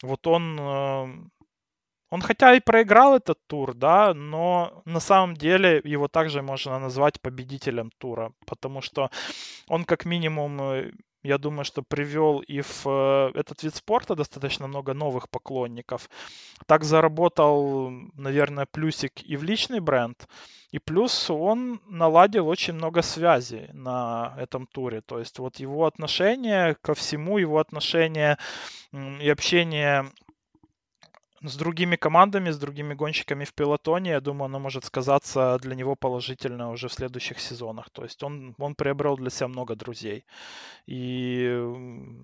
вот 0.02 0.26
он 0.26 0.58
эм, 0.58 1.30
он 2.10 2.20
хотя 2.20 2.54
и 2.54 2.60
проиграл 2.60 3.16
этот 3.16 3.38
тур, 3.46 3.74
да, 3.74 4.14
но 4.14 4.82
на 4.84 5.00
самом 5.00 5.34
деле 5.34 5.80
его 5.84 6.08
также 6.08 6.40
можно 6.42 6.78
назвать 6.78 7.20
победителем 7.20 7.90
тура, 7.98 8.32
потому 8.46 8.80
что 8.80 9.10
он 9.68 9.84
как 9.84 10.04
минимум 10.04 10.60
э, 10.60 10.92
я 11.26 11.38
думаю, 11.38 11.64
что 11.64 11.82
привел 11.82 12.40
и 12.40 12.60
в 12.60 12.86
э, 12.86 13.30
этот 13.34 13.62
вид 13.62 13.74
спорта 13.74 14.14
достаточно 14.14 14.66
много 14.66 14.94
новых 14.94 15.28
поклонников. 15.28 16.08
Так 16.66 16.84
заработал, 16.84 17.90
наверное, 18.14 18.66
плюсик 18.66 19.22
и 19.22 19.36
в 19.36 19.42
личный 19.42 19.80
бренд. 19.80 20.28
И 20.70 20.78
плюс 20.78 21.30
он 21.30 21.80
наладил 21.86 22.48
очень 22.48 22.74
много 22.74 23.02
связей 23.02 23.68
на 23.72 24.34
этом 24.38 24.66
туре. 24.66 25.00
То 25.00 25.18
есть 25.18 25.38
вот 25.38 25.56
его 25.56 25.86
отношение 25.86 26.74
ко 26.74 26.94
всему, 26.94 27.38
его 27.38 27.58
отношение 27.58 28.38
и 28.92 29.28
общение 29.28 30.06
с 31.48 31.56
другими 31.56 31.96
командами, 31.96 32.50
с 32.50 32.58
другими 32.58 32.94
гонщиками 32.94 33.44
в 33.44 33.52
пилотоне, 33.54 34.10
я 34.10 34.20
думаю, 34.20 34.46
оно 34.46 34.58
может 34.58 34.84
сказаться 34.84 35.58
для 35.60 35.74
него 35.74 35.96
положительно 35.96 36.70
уже 36.70 36.88
в 36.88 36.92
следующих 36.92 37.40
сезонах. 37.40 37.90
То 37.90 38.04
есть 38.04 38.22
он, 38.22 38.54
он 38.58 38.74
приобрел 38.74 39.16
для 39.16 39.30
себя 39.30 39.48
много 39.48 39.74
друзей. 39.74 40.24
И 40.86 41.44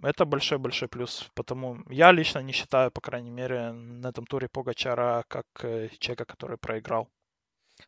это 0.02 0.24
большой-большой 0.24 0.88
плюс. 0.88 1.30
Потому 1.34 1.78
я 1.90 2.12
лично 2.12 2.40
не 2.40 2.52
считаю, 2.52 2.90
по 2.90 3.00
крайней 3.00 3.30
мере, 3.30 3.72
на 3.72 4.08
этом 4.08 4.26
туре 4.26 4.48
Погачара 4.48 5.24
как 5.28 5.46
э, 5.62 5.88
человека, 5.98 6.24
который 6.24 6.58
проиграл. 6.58 7.08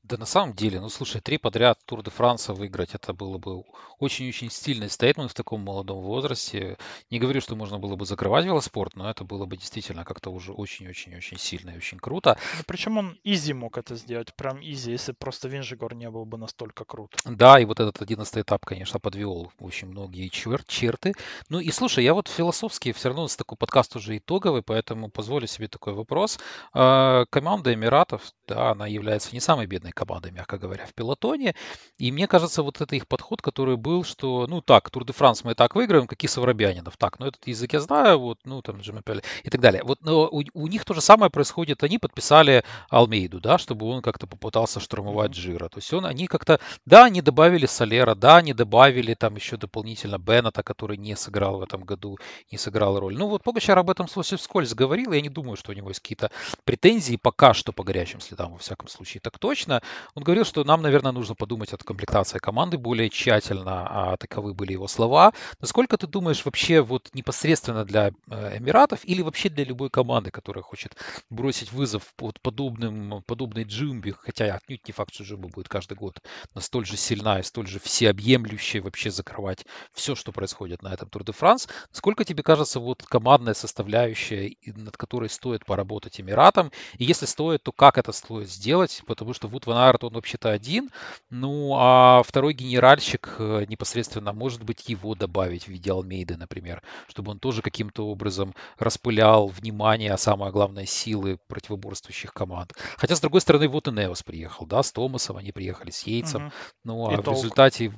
Да 0.03 0.17
на 0.17 0.27
самом 0.27 0.55
деле, 0.55 0.81
ну 0.81 0.89
слушай, 0.89 1.21
три 1.21 1.39
подряд 1.39 1.79
Тур 1.87 2.03
де 2.03 2.11
Франса 2.11 2.53
выиграть, 2.53 2.95
это 2.95 3.13
было 3.13 3.39
бы 3.39 3.65
очень-очень 3.99 4.51
стильный 4.51 4.91
стейтмент 4.91 5.31
в 5.31 5.35
таком 5.35 5.61
молодом 5.61 6.01
возрасте. 6.01 6.77
Не 7.11 7.19
говорю, 7.19 7.41
что 7.41 7.57
можно 7.57 7.79
было 7.79 7.97
бы 7.97 8.05
закрывать 8.05 8.45
велоспорт, 8.45 8.97
но 8.97 9.09
это 9.09 9.25
было 9.25 9.47
бы 9.47 9.57
действительно 9.57 10.05
как-то 10.05 10.31
уже 10.31 10.53
очень-очень-очень 10.53 11.39
сильно 11.39 11.71
и 11.71 11.77
очень 11.77 11.99
круто. 11.99 12.39
Ну, 12.57 12.65
причем 12.67 12.99
он 12.99 13.19
изи 13.25 13.53
мог 13.53 13.79
это 13.79 13.95
сделать, 13.95 14.35
прям 14.35 14.61
изи, 14.61 14.91
если 14.91 15.13
просто 15.13 15.49
Винжигор 15.49 15.95
не 15.95 16.11
был 16.11 16.25
бы 16.25 16.39
настолько 16.39 16.85
крут. 16.85 17.17
Да, 17.25 17.59
и 17.59 17.65
вот 17.65 17.81
этот 17.81 18.03
одиннадцатый 18.03 18.43
этап, 18.43 18.67
конечно, 18.67 18.99
подвел 19.01 19.53
очень 19.59 19.89
многие 19.89 20.29
чер- 20.29 20.65
черты. 20.67 21.15
Ну 21.49 21.61
и 21.61 21.71
слушай, 21.71 22.05
я 22.05 22.15
вот 22.15 22.29
философски 22.29 22.93
все 22.93 23.09
равно 23.09 23.29
с 23.29 23.37
такой 23.37 23.57
подкаст 23.57 23.97
уже 23.97 24.17
итоговый, 24.19 24.63
поэтому 24.63 25.09
позволю 25.09 25.47
себе 25.47 25.69
такой 25.69 25.95
вопрос. 25.95 26.39
А, 26.73 27.25
команда 27.31 27.73
Эмиратов, 27.73 28.33
да, 28.47 28.71
она 28.73 28.87
является 28.87 29.31
не 29.33 29.41
самой 29.41 29.67
бедной 29.67 29.84
командой, 29.93 30.33
мягко 30.33 30.59
говоря, 30.59 30.87
в 30.87 30.95
пилотоне. 30.95 31.55
И 31.99 32.13
мне 32.13 32.27
кажется, 32.27 32.63
вот 32.63 32.81
это 32.81 32.97
их 32.97 33.07
подход, 33.09 33.43
который 33.43 33.77
был, 33.77 34.05
что, 34.05 34.47
ну 34.49 34.61
так, 34.61 34.91
Тур 34.91 35.05
де 35.05 35.13
Франс 35.13 35.45
мы 35.45 35.53
и 35.53 35.55
так 35.55 35.75
выиграем, 35.75 36.07
какие 36.07 36.29
Саврабянинов. 36.29 36.97
Так, 36.97 37.19
ну 37.19 37.27
этот 37.27 37.47
язык 37.47 37.73
я 37.73 37.81
знаю, 37.81 38.19
вот, 38.19 38.39
ну 38.45 38.63
там 38.63 38.81
Джимапель 38.81 39.23
и 39.43 39.51
так 39.51 39.61
далее. 39.61 39.83
Вот 39.85 40.01
но 40.03 40.29
у, 40.29 40.43
у 40.55 40.67
них 40.67 40.85
то 40.85 40.95
же 40.95 41.01
самое 41.01 41.31
происходит. 41.31 41.83
Они 41.83 41.99
подписали 41.99 42.65
Алмейду, 42.91 43.41
да, 43.41 43.59
чтобы 43.59 43.87
он 43.87 44.03
как-то 44.03 44.27
попытался 44.27 44.81
штурмовать 44.81 45.33
Джира. 45.33 45.69
То 45.69 45.79
есть 45.79 45.93
он, 45.93 46.07
они 46.07 46.27
как-то, 46.27 46.61
да, 46.87 47.05
они 47.05 47.23
добавили 47.23 47.67
Солера, 47.67 48.15
да, 48.15 48.37
они 48.37 48.53
добавили 48.53 49.15
там 49.15 49.37
еще 49.37 49.57
дополнительно 49.57 50.19
Беннета, 50.19 50.63
который 50.63 50.97
не 50.97 51.17
сыграл 51.17 51.59
в 51.59 51.63
этом 51.63 51.85
году, 51.85 52.19
не 52.51 52.59
сыграл 52.59 52.99
роль. 52.99 53.17
Ну 53.17 53.29
вот 53.29 53.43
Погачар 53.43 53.79
об 53.79 53.91
этом 53.91 54.07
вскользь 54.07 54.75
говорил, 54.75 55.13
я 55.13 55.21
не 55.21 55.29
думаю, 55.29 55.57
что 55.57 55.73
у 55.73 55.75
него 55.75 55.89
есть 55.89 56.01
какие-то 56.01 56.31
претензии 56.65 57.17
пока 57.17 57.55
что 57.55 57.73
по 57.73 57.85
горячим 57.85 58.21
следам, 58.21 58.53
во 58.53 58.59
всяком 58.59 58.89
случае, 58.89 59.21
так 59.21 59.39
точно. 59.39 59.74
Он 60.15 60.23
говорил, 60.23 60.45
что 60.45 60.65
нам, 60.65 60.83
наверное, 60.83 61.13
нужно 61.13 61.35
подумать 61.35 61.73
о 61.73 61.77
комплектации 61.77 62.39
команды 62.39 62.79
более 62.79 63.11
тщательно, 63.11 63.87
а 63.89 64.17
таковы 64.17 64.55
были 64.55 64.73
его 64.73 64.89
слова. 64.89 65.33
Насколько 65.61 65.97
ты 65.97 66.07
думаешь 66.07 66.45
вообще 66.45 66.81
вот 66.81 67.11
непосредственно 67.15 67.85
для 67.85 68.13
э, 68.29 68.59
Эмиратов 68.59 69.01
или 69.05 69.23
вообще 69.23 69.49
для 69.49 69.65
любой 69.65 69.91
команды, 69.91 70.31
которая 70.31 70.63
хочет 70.63 70.97
бросить 71.31 71.73
вызов 71.73 72.15
вот 72.19 72.41
подобным, 72.41 73.23
подобной 73.27 73.65
Джимби, 73.65 74.15
хотя 74.19 74.55
отнюдь 74.55 74.87
не 74.87 74.93
факт, 74.93 75.15
что 75.15 75.25
Джимба 75.25 75.49
будет 75.49 75.69
каждый 75.69 75.97
год 75.97 76.21
настолько 76.55 76.89
же 76.89 76.97
сильна 76.97 77.43
столь 77.43 77.67
же 77.67 77.79
всеобъемлющая 77.79 78.83
вообще 78.83 79.11
закрывать 79.11 79.65
все, 79.93 80.15
что 80.15 80.33
происходит 80.33 80.83
на 80.83 80.93
этом 80.93 81.09
Тур 81.09 81.25
де 81.25 81.33
Франс. 81.33 81.69
Насколько 81.91 82.25
тебе 82.25 82.43
кажется 82.43 82.81
вот 82.81 83.03
командная 83.03 83.55
составляющая, 83.55 84.57
над 84.67 84.97
которой 84.97 85.29
стоит 85.29 85.65
поработать 85.65 86.21
Эмиратам? 86.21 86.73
И 86.99 87.05
если 87.05 87.27
стоит, 87.27 87.63
то 87.63 87.73
как 87.73 87.99
это 87.99 88.13
стоит 88.13 88.51
сделать? 88.51 89.03
Потому 89.07 89.33
что 89.35 89.49
Вуд 89.49 89.64
Ван 89.67 89.79
Арт, 89.79 90.05
он 90.05 90.15
вообще-то 90.15 90.51
один, 90.51 90.91
ну 91.31 91.75
а 91.77 92.23
второй 92.23 92.55
генеральщик 92.55 93.37
э, 93.39 93.65
непосредственно, 93.69 94.33
может 94.33 94.63
быть, 94.63 94.89
его 94.89 95.15
добавить 95.15 95.65
в 95.65 95.69
виде 95.69 95.91
Алмейды, 95.91 96.37
например, 96.37 96.83
чтобы 97.09 97.33
он 97.33 97.39
тоже 97.39 97.63
каким-то 97.63 98.07
образом 98.07 98.55
распылял 98.79 99.47
внимание, 99.49 100.13
а 100.13 100.19
самое 100.19 100.53
главное, 100.53 100.87
силы 100.87 101.39
противоборствующих 101.49 102.33
команд. 102.33 102.73
Хотя, 102.97 103.17
с 103.17 103.21
другой 103.21 103.41
стороны, 103.41 103.69
вот 103.69 103.89
и 103.89 103.91
Неос 103.91 104.23
приехал, 104.23 104.67
да, 104.67 104.83
с 104.83 104.93
Томасом 104.93 105.37
они 105.37 105.53
приехали, 105.53 105.91
с 105.91 106.03
Йейтсом, 106.03 106.47
угу. 106.47 106.53
ну 106.85 107.09
а 107.09 107.15
и 107.15 107.17
в 107.17 107.23
толк. 107.23 107.37
результате 107.37 107.93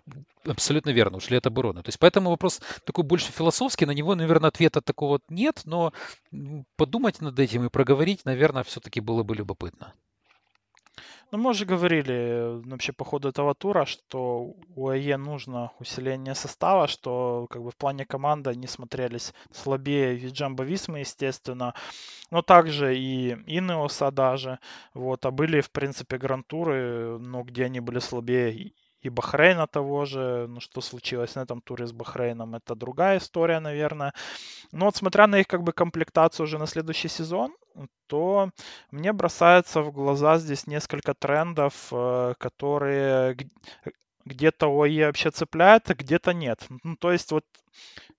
абсолютно 0.45 0.91
верно, 0.91 1.19
ушли 1.19 1.37
от 1.37 1.47
обороны. 1.47 1.83
То 1.83 1.89
есть 1.89 1.99
поэтому 1.99 2.31
вопрос 2.31 2.61
такой 2.85 3.05
больше 3.05 3.33
философский, 3.33 3.87
на 3.87 3.93
него, 3.93 4.15
наверное, 4.15 4.49
ответа 4.49 4.81
такого 4.81 5.21
нет, 5.29 5.63
но 5.65 5.93
подумать 6.77 7.21
над 7.21 7.39
этим 7.39 7.65
и 7.67 7.71
проговорить, 7.71 8.25
наверное, 8.25 8.63
все-таки 8.63 9.01
было 9.01 9.23
бы 9.23 9.35
любопытно. 9.35 9.93
Ну, 11.33 11.39
мы 11.39 11.51
уже 11.51 11.65
говорили 11.67 12.15
э, 12.15 12.63
вообще 12.65 12.93
по 12.93 13.05
ходу 13.05 13.29
этого 13.29 13.55
тура, 13.55 13.85
что 13.85 14.55
у 14.77 14.89
АЕ 14.89 15.17
нужно 15.17 15.73
усиление 15.81 16.37
состава, 16.37 16.87
что 16.87 17.47
как 17.51 17.63
бы 17.63 17.71
в 17.73 17.77
плане 17.77 18.07
команды 18.07 18.51
они 18.51 18.69
смотрелись 18.69 19.35
слабее 19.51 20.15
Виджамба 20.15 20.63
Висмы, 20.63 21.01
естественно, 21.01 21.75
но 22.31 22.43
также 22.43 22.97
и 22.97 23.33
Инеоса 23.47 24.13
даже, 24.13 24.61
вот, 24.95 25.27
а 25.27 25.33
были, 25.33 25.61
в 25.61 25.71
принципе, 25.73 26.17
грантуры, 26.19 27.19
но 27.19 27.43
где 27.43 27.65
они 27.65 27.81
были 27.81 27.99
слабее 27.99 28.73
и 29.07 29.11
Бахрейна 29.11 29.67
того 29.67 30.05
же, 30.05 30.47
ну 30.49 30.61
что 30.61 30.81
случилось 30.81 31.37
на 31.37 31.41
этом 31.41 31.61
туре 31.61 31.87
с 31.87 31.93
Бахрейном, 31.93 32.55
это 32.57 32.75
другая 32.75 33.19
история, 33.19 33.61
наверное. 33.61 34.13
Но 34.73 34.87
вот 34.87 34.97
смотря 34.97 35.27
на 35.27 35.39
их 35.39 35.47
как 35.47 35.63
бы 35.63 35.73
комплектацию 35.73 36.45
уже 36.45 36.59
на 36.59 36.67
следующий 36.67 37.09
сезон, 37.09 37.55
то 38.09 38.51
мне 38.91 39.13
бросается 39.13 39.83
в 39.83 39.93
глаза 39.93 40.39
здесь 40.39 40.67
несколько 40.67 41.15
трендов, 41.15 41.89
э, 41.93 42.35
которые 42.39 43.37
где-то 44.27 44.67
ОЕ 44.67 45.07
вообще 45.07 45.31
цепляет, 45.31 45.91
а 45.91 45.95
где-то 45.95 46.35
нет. 46.35 46.67
Ну, 46.83 46.97
то 46.97 47.13
есть 47.13 47.33
вот 47.33 47.45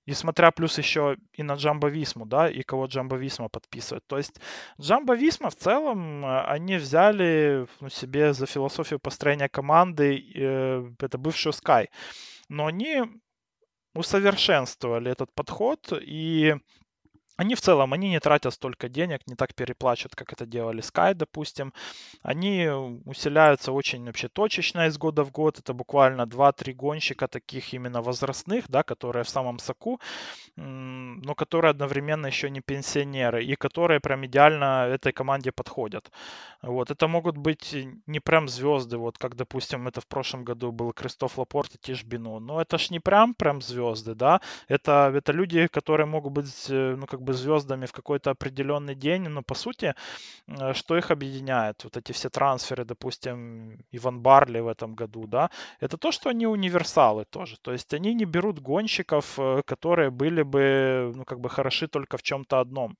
и 0.05 0.13
смотря 0.13 0.51
плюс 0.51 0.77
еще 0.77 1.17
и 1.33 1.43
на 1.43 1.55
Джамбо 1.55 1.89
Висму, 1.89 2.25
да, 2.25 2.49
и 2.49 2.63
кого 2.63 2.85
Джамбо 2.85 3.17
Висма 3.17 3.49
подписывает. 3.49 4.07
То 4.07 4.17
есть 4.17 4.39
Джамбо 4.79 5.15
Висма 5.15 5.49
в 5.49 5.55
целом, 5.55 6.25
э, 6.25 6.43
они 6.45 6.77
взяли 6.77 7.67
ну, 7.81 7.89
себе 7.89 8.33
за 8.33 8.45
философию 8.45 8.99
построения 8.99 9.49
команды, 9.49 10.17
э, 10.33 10.89
это 10.99 11.17
бывшую 11.17 11.51
Sky. 11.51 11.87
Но 12.47 12.67
они 12.67 13.03
усовершенствовали 13.93 15.11
этот 15.11 15.33
подход 15.33 15.91
и 16.01 16.55
они 17.37 17.55
в 17.55 17.61
целом, 17.61 17.93
они 17.93 18.09
не 18.09 18.19
тратят 18.19 18.53
столько 18.53 18.89
денег, 18.89 19.21
не 19.27 19.35
так 19.35 19.55
переплачивают, 19.55 20.15
как 20.15 20.33
это 20.33 20.45
делали 20.45 20.81
Sky, 20.81 21.13
допустим. 21.13 21.73
Они 22.23 22.67
усиляются 23.05 23.71
очень 23.71 24.05
вообще 24.05 24.27
точечно 24.27 24.87
из 24.87 24.97
года 24.97 25.23
в 25.23 25.31
год. 25.31 25.59
Это 25.59 25.73
буквально 25.73 26.23
2-3 26.23 26.73
гонщика 26.73 27.27
таких 27.27 27.73
именно 27.73 28.01
возрастных, 28.01 28.65
да, 28.69 28.83
которые 28.83 29.23
в 29.23 29.29
самом 29.29 29.59
соку, 29.59 29.99
но 30.55 31.35
которые 31.35 31.71
одновременно 31.71 32.27
еще 32.27 32.49
не 32.49 32.61
пенсионеры 32.61 33.43
и 33.43 33.55
которые 33.55 33.99
прям 33.99 34.25
идеально 34.25 34.87
этой 34.87 35.13
команде 35.13 35.51
подходят. 35.51 36.11
Вот. 36.61 36.91
Это 36.91 37.07
могут 37.07 37.37
быть 37.37 37.75
не 38.07 38.19
прям 38.19 38.47
звезды, 38.47 38.97
вот 38.97 39.17
как, 39.17 39.35
допустим, 39.35 39.87
это 39.87 40.01
в 40.01 40.07
прошлом 40.07 40.43
году 40.43 40.71
был 40.71 40.91
Кристоф 40.93 41.37
Лапорт 41.37 41.75
и 41.75 41.77
Тиш. 41.77 42.03
Но 42.09 42.61
это 42.61 42.77
ж 42.77 42.89
не 42.89 42.99
прям 42.99 43.33
прям 43.35 43.61
звезды, 43.61 44.15
да. 44.15 44.41
Это, 44.67 45.11
это 45.13 45.31
люди, 45.31 45.67
которые 45.67 46.07
могут 46.07 46.33
быть, 46.33 46.69
э, 46.69 46.95
ну, 46.97 47.05
как 47.05 47.21
бы 47.21 47.26
звездами 47.33 47.85
в 47.85 47.91
какой-то 47.91 48.31
определенный 48.31 48.95
день, 48.95 49.29
но 49.29 49.41
по 49.41 49.55
сути, 49.55 49.93
э, 50.47 50.73
что 50.73 50.97
их 50.97 51.11
объединяет? 51.11 51.83
Вот 51.83 51.97
эти 51.97 52.11
все 52.11 52.29
трансферы, 52.29 52.85
допустим, 52.85 53.79
Иван 53.91 54.21
Барли 54.21 54.59
в 54.59 54.67
этом 54.67 54.95
году, 54.95 55.27
да, 55.27 55.49
это 55.79 55.97
то, 55.97 56.11
что 56.11 56.29
они 56.29 56.47
универсалы 56.47 57.25
тоже. 57.25 57.57
То 57.61 57.71
есть 57.71 57.93
они 57.93 58.13
не 58.13 58.25
берут 58.25 58.59
гонщиков, 58.59 59.39
э, 59.39 59.61
которые 59.65 60.09
были 60.09 60.43
бы, 60.43 61.11
ну, 61.15 61.25
как 61.25 61.39
бы 61.39 61.49
хороши 61.49 61.87
только 61.87 62.17
в 62.17 62.23
чем-то 62.23 62.59
одном. 62.59 62.97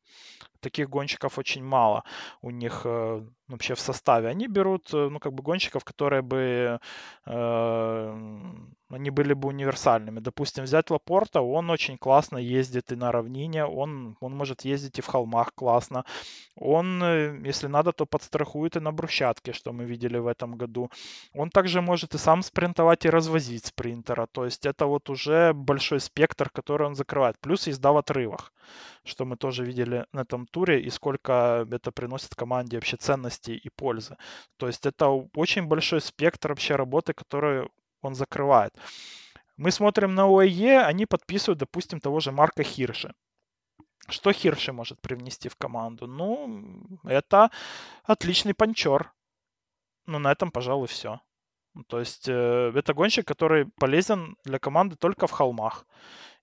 Таких 0.59 0.89
гонщиков 0.89 1.37
очень 1.37 1.63
мало 1.63 2.03
у 2.41 2.49
них 2.49 2.81
э, 2.85 3.21
вообще 3.47 3.75
в 3.75 3.79
составе. 3.79 4.29
Они 4.29 4.47
берут, 4.47 4.89
ну, 4.93 5.19
как 5.19 5.33
бы 5.33 5.43
гонщиков, 5.43 5.83
которые 5.83 6.21
бы 6.21 6.79
э, 7.25 8.53
они 8.89 9.09
были 9.09 9.33
бы 9.33 9.49
универсальными. 9.49 10.19
Допустим, 10.19 10.63
взять 10.63 10.89
Лапорта, 10.89 11.41
он 11.41 11.69
очень 11.69 11.97
классно 11.97 12.37
ездит 12.37 12.91
и 12.91 12.95
на 12.95 13.11
равнине, 13.11 13.65
он, 13.65 14.15
он 14.21 14.35
может 14.35 14.65
ездить 14.65 14.99
и 14.99 15.01
в 15.01 15.07
холмах 15.07 15.53
классно. 15.55 16.05
Он, 16.55 17.03
э, 17.03 17.39
если 17.43 17.67
надо, 17.67 17.91
то 17.91 18.05
подстрахует 18.05 18.77
и 18.77 18.79
на 18.79 18.91
брусчатке, 18.91 19.53
что 19.53 19.73
мы 19.73 19.85
видели 19.85 20.17
в 20.17 20.27
этом 20.27 20.55
году. 20.55 20.89
Он 21.33 21.49
также 21.49 21.81
может 21.81 22.15
и 22.15 22.17
сам 22.17 22.43
спринтовать 22.43 23.05
и 23.05 23.09
развозить 23.09 23.65
спринтера. 23.65 24.27
То 24.31 24.45
есть 24.45 24.65
это 24.65 24.85
вот 24.85 25.09
уже 25.09 25.53
большой 25.53 25.99
спектр, 25.99 26.49
который 26.49 26.87
он 26.87 26.95
закрывает. 26.95 27.37
Плюс 27.39 27.67
езда 27.67 27.91
в 27.91 27.97
отрывах, 27.97 28.53
что 29.07 29.25
мы 29.25 29.37
тоже 29.37 29.65
видели 29.65 30.05
на 30.11 30.21
этом 30.21 30.45
туре, 30.47 30.81
и 30.81 30.89
сколько 30.89 31.67
это 31.71 31.91
приносит 31.91 32.35
команде 32.35 32.77
вообще 32.77 32.97
ценности 32.97 33.51
и 33.51 33.69
пользы. 33.69 34.17
То 34.57 34.67
есть 34.67 34.85
это 34.85 35.07
очень 35.35 35.65
большой 35.65 36.01
спектр 36.01 36.49
вообще 36.49 36.75
работы, 36.75 37.13
которую 37.13 37.71
он 38.01 38.15
закрывает. 38.15 38.73
Мы 39.57 39.71
смотрим 39.71 40.13
на 40.13 40.25
ОЕ, 40.25 40.81
они 40.81 41.05
подписывают, 41.05 41.59
допустим, 41.59 41.99
того 41.99 42.19
же 42.19 42.31
Марка 42.31 42.63
Хирша. 42.63 43.13
Что 44.09 44.31
Хирши 44.31 44.71
может 44.71 45.01
привнести 45.01 45.49
в 45.49 45.55
команду? 45.55 46.07
Ну, 46.07 46.99
это 47.03 47.49
отличный 48.03 48.53
панчер. 48.53 49.11
Ну, 50.05 50.19
на 50.19 50.31
этом, 50.31 50.51
пожалуй, 50.51 50.87
все. 50.87 51.19
То 51.87 51.99
есть 51.99 52.27
э, 52.27 52.71
это 52.73 52.93
гонщик, 52.93 53.27
который 53.27 53.65
полезен 53.79 54.37
для 54.43 54.59
команды 54.59 54.95
только 54.95 55.27
в 55.27 55.31
холмах. 55.31 55.85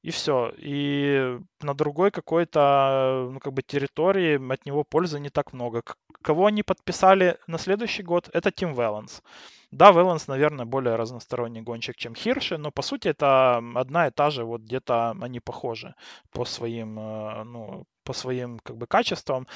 И 0.05 0.11
все. 0.11 0.53
И 0.59 1.39
на 1.63 1.75
другой 1.75 2.11
какой-то, 2.11 3.31
ну, 3.33 3.41
как 3.41 3.55
бы 3.55 3.63
территории 3.63 4.53
от 4.53 4.67
него 4.67 4.85
пользы 4.85 5.19
не 5.19 5.31
так 5.31 5.55
много. 5.55 5.83
Кого 6.21 6.45
они 6.45 6.63
подписали 6.63 7.39
на 7.47 7.57
следующий 7.59 8.03
год, 8.03 8.29
это 8.35 8.51
Тим 8.51 8.75
Велланс. 8.75 9.23
Да, 9.71 9.93
Велланс, 9.93 10.29
наверное, 10.29 10.67
более 10.67 10.97
разносторонний 10.97 11.63
гонщик, 11.63 11.97
чем 11.97 12.15
Хирши, 12.15 12.59
но 12.59 12.71
по 12.71 12.83
сути 12.83 13.09
это 13.09 13.63
одна 13.75 14.09
и 14.09 14.11
та 14.11 14.29
же, 14.29 14.45
вот 14.45 14.61
где-то 14.61 15.17
они 15.23 15.41
похожи 15.41 15.95
по 16.33 16.45
своим, 16.45 16.99
э, 16.99 17.45
ну, 17.45 17.85
по 18.05 18.13
своим 18.13 18.59
как 18.59 18.77
бы 18.77 18.87
качествам. 18.87 19.47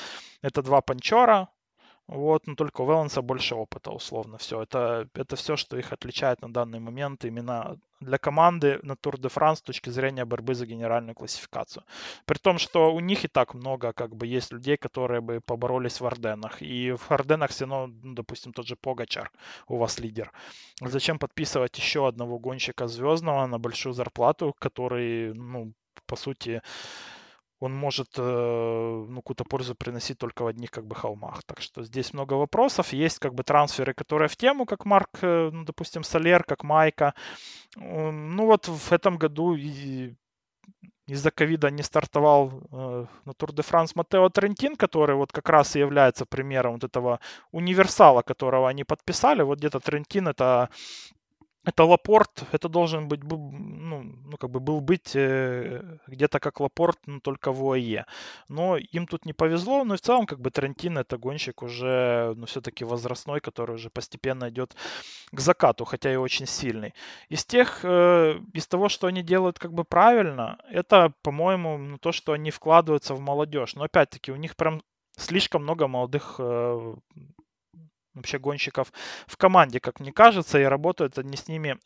Это 0.41 0.63
два 0.63 0.81
панчера, 0.81 1.49
вот, 2.09 2.47
но 2.47 2.55
только 2.55 2.81
у 2.81 2.87
Веланса 2.87 3.21
больше 3.21 3.55
опыта, 3.55 3.90
условно, 3.90 4.38
все. 4.38 4.62
Это, 4.62 5.09
это 5.14 5.37
все, 5.37 5.57
что 5.57 5.77
их 5.77 5.92
отличает 5.92 6.40
на 6.40 6.51
данный 6.51 6.81
момент 6.81 7.25
именно 7.27 7.79
для 8.01 8.16
команды 8.16 8.81
на 8.83 8.97
Тур 8.97 9.18
де 9.18 9.29
Франс 9.29 9.59
с 9.59 9.62
точки 9.62 9.90
зрения 9.90 10.25
борьбы 10.25 10.55
за 10.55 10.64
генеральную 10.64 11.14
классификацию. 11.14 11.85
При 12.25 12.38
том, 12.38 12.59
что 12.59 12.94
у 12.94 13.01
них 13.01 13.25
и 13.25 13.29
так 13.29 13.53
много, 13.53 13.92
как 13.92 14.16
бы, 14.16 14.27
есть 14.27 14.53
людей, 14.53 14.79
которые 14.79 15.21
бы 15.21 15.40
поборолись 15.40 16.01
в 16.01 16.07
Орденах. 16.07 16.62
И 16.62 16.92
в 16.92 17.11
Орденах 17.11 17.51
все 17.51 17.66
равно, 17.66 17.94
ну, 18.03 18.14
допустим, 18.14 18.53
тот 18.53 18.66
же 18.66 18.77
Погачар 18.77 19.31
у 19.66 19.77
вас 19.77 19.99
лидер. 19.99 20.33
Зачем 20.81 21.18
подписывать 21.18 21.77
еще 21.77 22.09
одного 22.09 22.38
гонщика 22.38 22.88
звездного 22.88 23.47
на 23.47 23.59
большую 23.59 23.92
зарплату, 23.92 24.55
который, 24.59 25.35
ну, 25.35 25.75
по 26.07 26.16
сути, 26.16 26.62
он 27.61 27.75
может 27.75 28.09
э, 28.18 28.23
ну, 28.23 29.16
какую-то 29.16 29.44
пользу 29.44 29.75
приносить 29.75 30.18
только 30.18 30.42
в 30.42 30.47
одних 30.47 30.71
как 30.71 30.87
бы 30.87 30.94
холмах. 30.94 31.42
Так 31.44 31.61
что 31.61 31.83
здесь 31.83 32.12
много 32.12 32.35
вопросов. 32.35 32.92
Есть 32.92 33.18
как 33.18 33.35
бы 33.35 33.42
трансферы, 33.42 33.94
которые 33.94 34.29
в 34.29 34.37
тему, 34.37 34.64
как 34.64 34.85
Марк, 34.85 35.18
э, 35.23 35.51
ну, 35.53 35.64
допустим, 35.64 36.05
Солер, 36.05 36.44
как 36.44 36.64
Майка. 36.64 37.14
Ну 37.77 38.47
вот 38.47 38.68
в 38.68 38.92
этом 38.92 39.18
году 39.18 39.57
из-за 41.09 41.31
ковида 41.31 41.71
не 41.71 41.83
стартовал 41.83 42.53
э, 42.71 43.07
на 43.25 43.33
Тур 43.33 43.53
де 43.53 43.62
Франс 43.62 43.97
Матео 43.97 44.29
Трентин, 44.29 44.77
который 44.77 45.16
вот 45.16 45.33
как 45.33 45.49
раз 45.49 45.75
и 45.75 45.81
является 45.81 46.27
примером 46.27 46.75
вот 46.75 46.85
этого 46.85 47.21
универсала, 47.51 48.23
которого 48.23 48.68
они 48.68 48.85
подписали. 48.85 49.42
Вот 49.42 49.59
где-то 49.59 49.81
Трентин 49.81 50.29
это 50.29 50.68
это 51.68 51.85
Лапорт, 51.85 52.44
это 52.52 52.68
должен 52.68 53.09
быть, 53.09 53.22
ну, 53.22 54.02
ну 54.02 54.37
как 54.38 54.50
бы 54.50 54.59
был 54.59 54.81
быть 54.81 55.14
э, 55.14 55.98
где-то 56.07 56.40
как 56.40 56.61
Лапорт, 56.61 56.98
но 57.07 57.20
только 57.20 57.52
в 57.52 57.62
ОАЕ. 57.62 58.07
Но 58.48 58.78
им 58.78 59.07
тут 59.07 59.26
не 59.26 59.35
повезло, 59.35 59.85
но 59.85 59.94
и 59.94 59.96
в 59.98 60.00
целом 60.00 60.26
как 60.26 60.40
бы 60.40 60.50
Тарантино 60.50 61.00
это 61.00 61.18
гонщик 61.18 61.62
уже, 61.62 62.33
ну 62.37 62.46
все-таки 62.46 62.85
возрастной, 62.85 63.40
который 63.40 63.74
уже 63.74 63.90
постепенно 63.90 64.48
идет 64.48 64.76
к 65.31 65.40
закату, 65.40 65.85
хотя 65.85 66.11
и 66.11 66.16
очень 66.16 66.46
сильный. 66.46 66.94
Из 67.28 67.44
тех, 67.44 67.81
э, 67.83 68.40
из 68.54 68.66
того, 68.66 68.88
что 68.88 69.07
они 69.07 69.22
делают 69.22 69.59
как 69.59 69.72
бы 69.74 69.85
правильно, 69.85 70.59
это, 70.70 71.12
по-моему, 71.22 71.76
ну, 71.76 71.98
то, 71.98 72.12
что 72.12 72.33
они 72.33 72.50
вкладываются 72.50 73.14
в 73.14 73.20
молодежь. 73.20 73.74
Но 73.76 73.85
опять-таки 73.85 74.33
у 74.33 74.37
них 74.37 74.57
прям 74.57 74.81
слишком 75.18 75.64
много 75.64 75.87
молодых 75.87 76.37
э, 76.38 76.94
вообще 78.18 78.38
гонщиков 78.38 78.92
в 79.26 79.37
команде, 79.37 79.81
как 79.81 80.00
мне 80.00 80.12
кажется, 80.12 80.59
и 80.59 80.64
работают 80.64 81.18
они 81.18 81.37
с 81.37 81.48
ними 81.48 81.78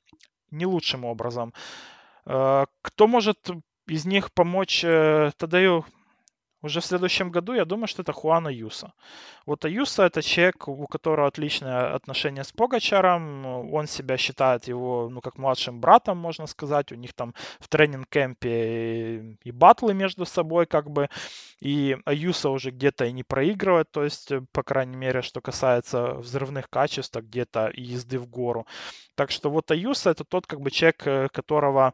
не 0.50 0.66
лучшим 0.66 1.04
образом. 1.04 1.54
Э, 2.26 2.66
кто 2.82 3.06
может 3.06 3.50
из 3.86 4.04
них 4.04 4.32
помочь 4.32 4.84
э, 4.84 5.30
Тадею 5.36 5.84
уже 6.62 6.80
в 6.80 6.84
следующем 6.84 7.30
году 7.30 7.54
я 7.54 7.64
думаю, 7.64 7.88
что 7.88 8.02
это 8.02 8.12
Хуана 8.12 8.48
Юса. 8.48 8.92
Вот 9.46 9.64
Аюса 9.64 10.04
это 10.04 10.22
человек, 10.22 10.68
у 10.68 10.86
которого 10.86 11.26
отличное 11.26 11.94
отношение 11.94 12.44
с 12.44 12.52
Погачаром. 12.52 13.44
Он 13.74 13.86
себя 13.88 14.16
считает 14.16 14.68
его, 14.68 15.08
ну, 15.10 15.20
как 15.20 15.38
младшим 15.38 15.80
братом, 15.80 16.18
можно 16.18 16.46
сказать. 16.46 16.92
У 16.92 16.94
них 16.94 17.12
там 17.14 17.34
в 17.58 17.68
тренинг-кемпе 17.68 19.36
и 19.42 19.50
батлы 19.50 19.94
между 19.94 20.24
собой, 20.24 20.66
как 20.66 20.90
бы. 20.90 21.08
И 21.60 21.96
Аюса 22.04 22.50
уже 22.50 22.70
где-то 22.70 23.06
и 23.06 23.12
не 23.12 23.24
проигрывает, 23.24 23.90
то 23.90 24.04
есть, 24.04 24.32
по 24.52 24.62
крайней 24.62 24.96
мере, 24.96 25.22
что 25.22 25.40
касается 25.40 26.14
взрывных 26.14 26.70
качеств, 26.70 27.16
а 27.16 27.22
где-то 27.22 27.68
и 27.68 27.82
езды 27.82 28.18
в 28.18 28.28
гору. 28.28 28.66
Так 29.14 29.30
что 29.30 29.50
вот 29.50 29.70
Аюса 29.70 30.10
это 30.10 30.24
тот, 30.24 30.46
как 30.46 30.60
бы, 30.60 30.70
человек, 30.70 31.06
э, 31.06 31.28
которого 31.32 31.92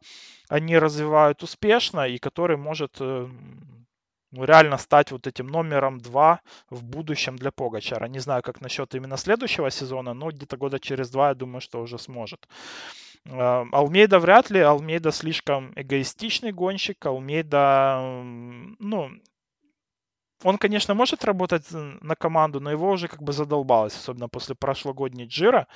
они 0.48 0.78
развивают 0.78 1.42
успешно 1.42 2.06
и 2.06 2.18
который 2.18 2.56
может 2.56 2.96
э, 3.00 3.28
ну, 4.30 4.44
реально 4.44 4.78
стать 4.78 5.10
вот 5.10 5.26
этим 5.26 5.46
номером 5.46 5.98
два 5.98 6.40
в 6.70 6.84
будущем 6.84 7.36
для 7.36 7.50
Погачара. 7.50 8.06
Не 8.06 8.18
знаю, 8.18 8.42
как 8.42 8.60
насчет 8.60 8.94
именно 8.94 9.16
следующего 9.16 9.70
сезона, 9.70 10.14
но 10.14 10.30
где-то 10.30 10.56
года 10.56 10.78
через 10.78 11.10
два, 11.10 11.28
я 11.28 11.34
думаю, 11.34 11.60
что 11.60 11.80
уже 11.80 11.98
сможет. 11.98 12.46
А, 13.26 13.66
Алмейда 13.72 14.18
вряд 14.18 14.50
ли. 14.50 14.60
Алмейда 14.60 15.12
слишком 15.12 15.72
эгоистичный 15.76 16.52
гонщик. 16.52 17.06
Алмейда, 17.06 18.22
ну, 18.78 19.10
он, 20.44 20.58
конечно, 20.58 20.94
может 20.94 21.24
работать 21.24 21.66
на 21.70 22.14
команду, 22.14 22.60
но 22.60 22.70
его 22.70 22.90
уже 22.90 23.08
как 23.08 23.22
бы 23.22 23.32
задолбалось, 23.32 23.96
особенно 23.96 24.28
после 24.28 24.54
прошлогодней 24.54 25.26
Джира. 25.26 25.66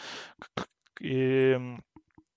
И 1.00 1.58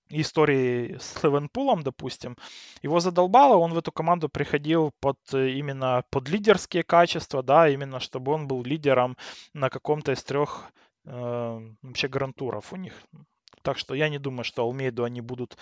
истории 0.08 0.96
с 0.98 1.22
Ливенпулом, 1.22 1.82
допустим, 1.82 2.36
его 2.82 3.00
задолбало, 3.00 3.56
он 3.56 3.72
в 3.72 3.78
эту 3.78 3.92
команду 3.92 4.28
приходил 4.28 4.92
под 5.00 5.18
э, 5.32 5.50
именно 5.50 6.04
под 6.10 6.28
лидерские 6.28 6.82
качества, 6.82 7.42
да, 7.42 7.68
именно 7.68 8.00
чтобы 8.00 8.32
он 8.32 8.46
был 8.46 8.62
лидером 8.62 9.16
на 9.54 9.70
каком-то 9.70 10.12
из 10.12 10.22
трех 10.22 10.70
э, 11.04 11.60
вообще 11.82 12.08
грантуров 12.08 12.72
у 12.72 12.76
них. 12.76 12.94
Так 13.62 13.78
что 13.78 13.96
я 13.96 14.08
не 14.08 14.18
думаю, 14.18 14.44
что 14.44 14.62
Алмейду 14.62 15.02
они 15.02 15.20
будут 15.20 15.56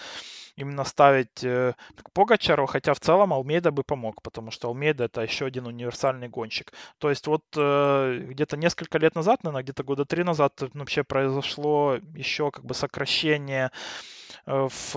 именно 0.57 0.85
ставить 0.85 1.43
э, 1.43 1.73
к 2.03 2.11
Погачару, 2.13 2.67
хотя 2.67 2.93
в 2.93 3.01
целом 3.01 3.33
Алмейда 3.33 3.71
бы 3.71 3.83
помог, 3.83 4.21
потому 4.21 4.51
что 4.51 4.69
Алмейда 4.69 5.05
это 5.05 5.23
еще 5.23 5.47
один 5.47 5.67
универсальный 5.67 6.29
гонщик. 6.29 6.75
То 6.99 7.09
есть 7.09 7.27
вот 7.27 7.45
э, 7.57 8.27
где-то 8.29 8.59
несколько 8.59 8.99
лет 8.99 9.15
назад, 9.15 9.43
наверное, 9.43 9.63
где-то 9.63 9.85
года 9.85 10.05
три 10.05 10.23
назад 10.23 10.63
вообще 10.75 11.03
произошло 11.03 11.97
еще 12.15 12.51
как 12.51 12.67
бы 12.67 12.75
сокращение 12.75 13.71
Э, 13.71 14.24
в 14.47 14.95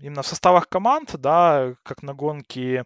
именно 0.00 0.22
в 0.22 0.26
составах 0.26 0.68
команд, 0.68 1.16
да, 1.18 1.74
как 1.82 2.02
на 2.02 2.14
гонки 2.14 2.84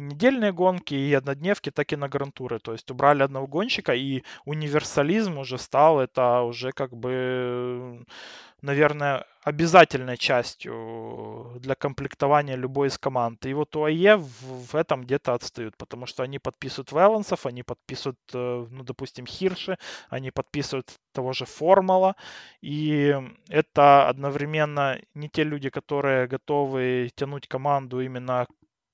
и 0.00 0.02
недельные 0.02 0.52
гонки, 0.52 0.94
и 0.94 1.14
однодневки, 1.14 1.70
так 1.70 1.92
и 1.92 1.96
на 1.96 2.08
грантуры. 2.08 2.58
То 2.58 2.72
есть 2.72 2.90
убрали 2.90 3.22
одного 3.22 3.46
гонщика, 3.46 3.94
и 3.94 4.22
универсализм 4.46 5.38
уже 5.38 5.58
стал, 5.58 6.00
это 6.00 6.40
уже 6.42 6.72
как 6.72 6.96
бы 6.96 8.04
наверное, 8.62 9.24
обязательной 9.42 10.18
частью 10.18 11.52
для 11.60 11.74
комплектования 11.74 12.56
любой 12.56 12.88
из 12.88 12.98
команд. 12.98 13.46
И 13.46 13.54
вот 13.54 13.74
УАЕ 13.74 14.16
в, 14.16 14.72
в 14.72 14.74
этом 14.74 15.02
где-то 15.02 15.34
отстают, 15.34 15.76
потому 15.78 16.06
что 16.06 16.22
они 16.22 16.38
подписывают 16.38 16.92
Велансов, 16.92 17.46
они 17.46 17.62
подписывают, 17.62 18.18
э, 18.34 18.66
ну, 18.70 18.84
допустим, 18.84 19.26
Хирши, 19.26 19.78
они 20.10 20.30
подписывают 20.30 20.92
того 21.12 21.32
же 21.32 21.46
Формала, 21.46 22.16
и 22.60 23.16
это 23.48 24.08
одновременно 24.08 25.00
не 25.14 25.28
те 25.28 25.44
люди, 25.44 25.70
которые 25.70 26.26
готовы 26.26 27.10
тянуть 27.14 27.48
команду 27.48 28.00
именно 28.00 28.46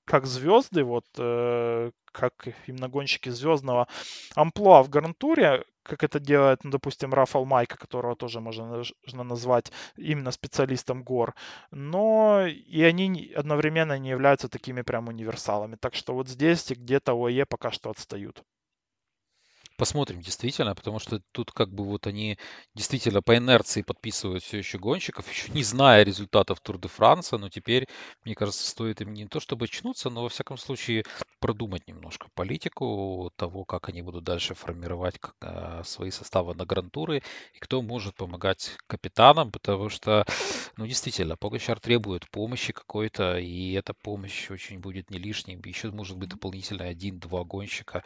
как 0.07 0.25
звезды, 0.25 0.83
вот 0.83 1.05
э, 1.17 1.91
как 2.11 2.47
именно 2.67 2.87
гонщики 2.87 3.29
звездного 3.29 3.87
амплуа 4.35 4.81
в 4.81 4.89
гарантуре, 4.89 5.65
как 5.83 6.03
это 6.03 6.19
делает, 6.19 6.63
ну, 6.63 6.71
допустим, 6.71 7.13
Рафал 7.13 7.45
Майка, 7.45 7.77
которого 7.77 8.15
тоже 8.15 8.39
можно 8.39 8.83
назвать 9.23 9.71
именно 9.97 10.31
специалистом 10.31 11.03
гор. 11.03 11.35
Но 11.71 12.45
и 12.47 12.81
они 12.83 13.33
одновременно 13.35 13.99
не 13.99 14.09
являются 14.09 14.49
такими 14.49 14.81
прям 14.81 15.07
универсалами. 15.09 15.75
Так 15.75 15.95
что 15.95 16.13
вот 16.13 16.29
здесь 16.29 16.69
где-то 16.69 17.13
ОЕ 17.13 17.45
пока 17.45 17.71
что 17.71 17.89
отстают. 17.89 18.43
Посмотрим, 19.77 20.21
действительно, 20.21 20.73
потому 20.73 20.97
что 20.97 21.21
тут 21.31 21.51
как 21.51 21.69
бы 21.71 21.83
вот 21.83 22.07
они 22.07 22.39
действительно 22.73 23.21
по 23.21 23.37
инерции 23.37 23.83
подписывают 23.83 24.43
все 24.43 24.57
еще 24.57 24.79
гонщиков, 24.79 25.29
еще 25.31 25.51
не 25.51 25.61
зная 25.63 26.03
результатов 26.03 26.59
Тур 26.61 26.79
де 26.79 26.87
Франса, 26.87 27.37
но 27.37 27.49
теперь, 27.49 27.87
мне 28.25 28.33
кажется, 28.33 28.67
стоит 28.67 29.01
им 29.01 29.13
не 29.13 29.27
то 29.27 29.39
чтобы 29.39 29.65
очнуться, 29.65 30.09
но 30.09 30.23
во 30.23 30.29
всяком 30.29 30.57
случае 30.57 31.05
продумать 31.39 31.87
немножко 31.87 32.27
политику 32.35 33.31
того, 33.35 33.65
как 33.65 33.89
они 33.89 34.01
будут 34.01 34.23
дальше 34.23 34.53
формировать 34.55 35.15
э, 35.41 35.81
свои 35.85 36.11
составы 36.11 36.53
на 36.55 36.65
грантуры 36.65 37.21
и 37.53 37.59
кто 37.59 37.81
может 37.81 38.15
помогать 38.15 38.77
капитанам, 38.87 39.51
потому 39.51 39.89
что, 39.89 40.25
ну, 40.77 40.87
действительно, 40.87 41.37
Погачар 41.37 41.79
требует 41.79 42.29
помощи 42.31 42.73
какой-то, 42.73 43.37
и 43.37 43.73
эта 43.73 43.93
помощь 43.93 44.49
очень 44.51 44.79
будет 44.79 45.09
не 45.11 45.19
лишней. 45.19 45.59
Еще 45.65 45.91
может 45.91 46.17
быть 46.17 46.29
дополнительно 46.29 46.85
один-два 46.85 47.43
гонщика, 47.43 48.03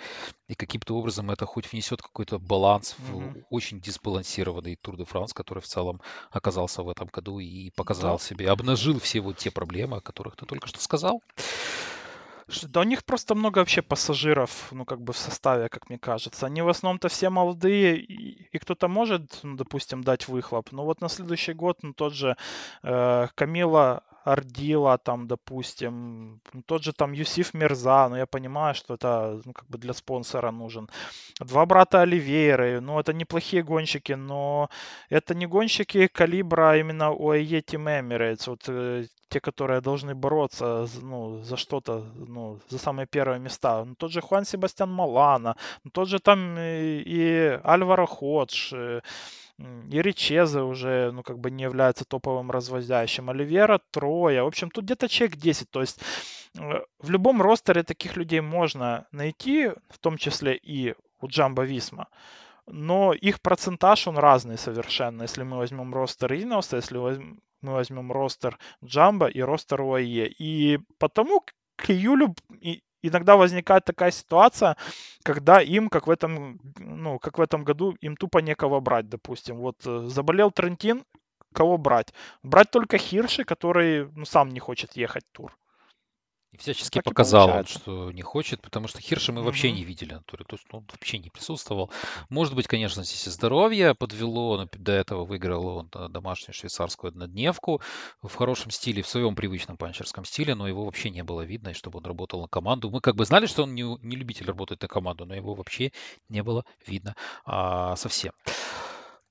и 0.47 0.55
каким-то 0.55 0.95
образом 0.97 1.31
это 1.31 1.45
хоть 1.45 1.71
внесет 1.71 2.01
какой-то 2.01 2.39
баланс 2.39 2.95
в 2.97 3.31
Мгм. 3.31 3.43
очень 3.49 3.79
дисбалансированный 3.81 4.75
Тур 4.81 4.97
де 4.97 5.05
Франс, 5.05 5.33
который 5.33 5.59
в 5.59 5.67
целом 5.67 6.01
оказался 6.31 6.83
в 6.83 6.89
этом 6.89 7.07
году 7.07 7.39
и 7.39 7.71
показал 7.71 8.17
Да. 8.17 8.19
себе, 8.19 8.49
обнажил 8.49 8.99
все 8.99 9.21
вот 9.21 9.37
те 9.37 9.51
проблемы, 9.51 9.97
о 9.97 10.01
которых 10.01 10.35
ты 10.35 10.45
только 10.45 10.67
что 10.67 10.79
сказал. 10.81 11.21
Да 12.67 12.81
у 12.81 12.83
них 12.83 13.03
просто 13.03 13.35
много 13.35 13.59
вообще 13.59 13.81
пассажиров, 13.81 14.71
ну, 14.71 14.85
как 14.85 15.01
бы 15.01 15.13
в 15.13 15.17
составе, 15.17 15.69
как 15.69 15.89
мне 15.89 15.99
кажется. 15.99 16.45
Они 16.45 16.61
в 16.61 16.69
основном-то 16.69 17.07
все 17.07 17.29
молодые, 17.29 17.97
и, 17.97 18.47
и 18.51 18.57
кто-то 18.59 18.87
может, 18.87 19.39
ну, 19.43 19.55
допустим, 19.55 20.03
дать 20.03 20.27
выхлоп. 20.27 20.71
Но 20.71 20.85
вот 20.85 21.01
на 21.01 21.09
следующий 21.09 21.53
год, 21.53 21.77
ну, 21.83 21.93
тот 21.93 22.13
же 22.13 22.35
э, 22.83 23.27
Камила 23.35 24.03
Ардила, 24.23 24.97
там, 24.97 25.27
допустим, 25.27 26.41
ну, 26.53 26.61
тот 26.65 26.83
же 26.83 26.93
там 26.93 27.11
Юсиф 27.13 27.53
Мирза, 27.53 28.07
ну, 28.09 28.15
я 28.17 28.25
понимаю, 28.25 28.75
что 28.75 28.93
это, 28.93 29.41
ну, 29.45 29.53
как 29.53 29.67
бы 29.67 29.77
для 29.77 29.93
спонсора 29.93 30.51
нужен. 30.51 30.89
Два 31.39 31.65
брата 31.65 32.01
Оливейры, 32.01 32.81
ну, 32.81 32.99
это 32.99 33.13
неплохие 33.13 33.63
гонщики, 33.63 34.13
но 34.13 34.69
это 35.09 35.33
не 35.33 35.47
гонщики 35.47 36.07
калибра 36.07 36.77
именно 36.77 37.07
ОАЕ 37.09 37.61
Team 37.61 38.01
Emirates, 38.01 38.43
вот 38.47 38.63
э, 38.67 39.05
те, 39.31 39.39
которые 39.39 39.81
должны 39.81 40.13
бороться 40.13 40.87
ну, 41.01 41.41
за 41.43 41.55
что-то, 41.55 42.03
ну, 42.27 42.59
за 42.69 42.77
самые 42.77 43.07
первые 43.07 43.39
места. 43.39 43.85
Ну, 43.85 43.95
тот 43.95 44.11
же 44.11 44.21
Хуан 44.21 44.45
Себастьян 44.45 44.91
Малана, 44.91 45.55
ну, 45.83 45.91
тот 45.91 46.09
же 46.09 46.19
там 46.19 46.57
и, 46.59 47.01
и 47.05 47.59
Альваро 47.63 48.05
Ходж, 48.05 48.73
э, 48.73 49.01
и 49.91 50.01
Ричезе 50.01 50.61
уже, 50.61 51.11
ну, 51.11 51.23
как 51.23 51.39
бы 51.39 51.49
не 51.51 51.63
является 51.63 52.03
топовым 52.03 52.51
развозящим. 52.51 53.29
Оливера 53.29 53.79
трое. 53.91 54.43
В 54.43 54.47
общем, 54.47 54.69
тут 54.69 54.83
где-то 54.83 55.07
человек 55.07 55.37
10. 55.37 55.69
То 55.69 55.81
есть 55.81 55.99
э, 56.59 56.81
в 56.99 57.09
любом 57.09 57.41
ростере 57.41 57.83
таких 57.83 58.17
людей 58.17 58.41
можно 58.41 59.05
найти, 59.11 59.69
в 59.89 59.97
том 59.99 60.17
числе 60.17 60.57
и 60.57 60.93
у 61.21 61.27
Джамба 61.27 61.63
Висма. 61.63 62.07
Но 62.67 63.13
их 63.13 63.39
процентаж, 63.41 64.07
он 64.07 64.17
разный 64.17 64.57
совершенно. 64.57 65.23
Если 65.23 65.43
мы 65.43 65.57
возьмем 65.57 65.93
ростер 65.93 66.33
Иноса, 66.33 66.77
если 66.77 66.97
мы 67.61 67.73
возьмем 67.73 68.11
ростер 68.11 68.57
Джамба 68.83 69.27
и 69.27 69.41
ростер 69.41 69.81
ОАЕ. 69.81 70.27
И 70.39 70.79
потому 70.97 71.41
к 71.75 71.89
июлю 71.89 72.35
иногда 73.01 73.35
возникает 73.35 73.85
такая 73.85 74.11
ситуация, 74.11 74.77
когда 75.23 75.61
им, 75.61 75.89
как 75.89 76.07
в 76.07 76.11
этом, 76.11 76.59
ну, 76.77 77.19
как 77.19 77.37
в 77.37 77.41
этом 77.41 77.63
году, 77.63 77.95
им 78.01 78.15
тупо 78.15 78.39
некого 78.39 78.79
брать, 78.79 79.09
допустим. 79.09 79.57
Вот 79.57 79.75
э, 79.85 80.07
заболел 80.07 80.51
Трентин, 80.51 81.03
кого 81.53 81.77
брать? 81.77 82.13
Брать 82.43 82.71
только 82.71 82.97
Хирши, 82.97 83.43
который 83.43 84.09
ну, 84.15 84.25
сам 84.25 84.49
не 84.49 84.59
хочет 84.59 84.95
ехать 84.95 85.23
в 85.25 85.35
тур. 85.35 85.57
И 86.51 86.57
всячески 86.57 86.95
так 86.95 87.05
показал 87.05 87.49
он, 87.49 87.65
что 87.65 88.11
не 88.11 88.21
хочет, 88.21 88.61
потому 88.61 88.89
что 88.89 88.99
Хирша 88.99 89.31
мы 89.31 89.39
угу. 89.39 89.45
вообще 89.47 89.71
не 89.71 89.85
видели 89.85 90.13
на 90.13 90.21
туре. 90.21 90.43
То 90.45 90.57
есть 90.57 90.67
он 90.71 90.85
вообще 90.91 91.17
не 91.17 91.29
присутствовал. 91.29 91.89
Может 92.29 92.55
быть, 92.55 92.67
конечно, 92.67 93.03
здесь 93.03 93.25
и 93.27 93.29
здоровье 93.29 93.95
подвело. 93.95 94.57
Но 94.57 94.67
до 94.73 94.91
этого 94.91 95.23
выиграл 95.23 95.65
он 95.67 95.89
э, 95.95 96.09
домашнюю 96.09 96.53
швейцарскую 96.53 97.09
однодневку 97.09 97.81
в 98.21 98.35
хорошем 98.35 98.69
стиле, 98.71 99.01
в 99.01 99.07
своем 99.07 99.33
привычном 99.33 99.77
панчерском 99.77 100.25
стиле, 100.25 100.53
но 100.53 100.67
его 100.67 100.83
вообще 100.83 101.09
не 101.09 101.23
было 101.23 101.41
видно, 101.41 101.73
чтобы 101.73 101.99
он 101.99 102.05
работал 102.05 102.41
на 102.41 102.47
команду. 102.49 102.89
Мы 102.89 102.99
как 102.99 103.15
бы 103.15 103.23
знали, 103.25 103.45
что 103.45 103.63
он 103.63 103.73
не, 103.73 103.83
не 104.05 104.17
любитель 104.17 104.45
работать 104.45 104.81
на 104.81 104.89
команду, 104.89 105.25
но 105.25 105.33
его 105.33 105.53
вообще 105.53 105.93
не 106.27 106.43
было 106.43 106.65
видно 106.85 107.15
а, 107.45 107.95
совсем. 107.95 108.33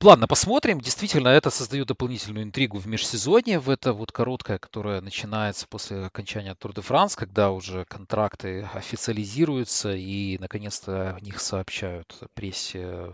Ладно, 0.03 0.27
посмотрим. 0.27 0.81
Действительно, 0.81 1.29
это 1.29 1.51
создает 1.51 1.89
дополнительную 1.89 2.45
интригу 2.45 2.79
в 2.79 2.87
межсезонье, 2.87 3.59
в 3.59 3.69
это 3.69 3.93
вот 3.93 4.13
короткое, 4.13 4.57
которое 4.59 5.03
начинается 5.03 5.67
после 5.69 6.07
окончания 6.07 6.55
Тур 6.55 6.73
де 6.73 6.81
Франс, 6.81 7.17
когда 7.17 7.51
уже 7.51 7.85
контракты 7.85 8.67
официализируются 8.73 9.93
и 9.93 10.39
наконец-то 10.39 11.17
о 11.17 11.21
них 11.21 11.39
сообщают 11.39 12.19
прессе 12.33 13.13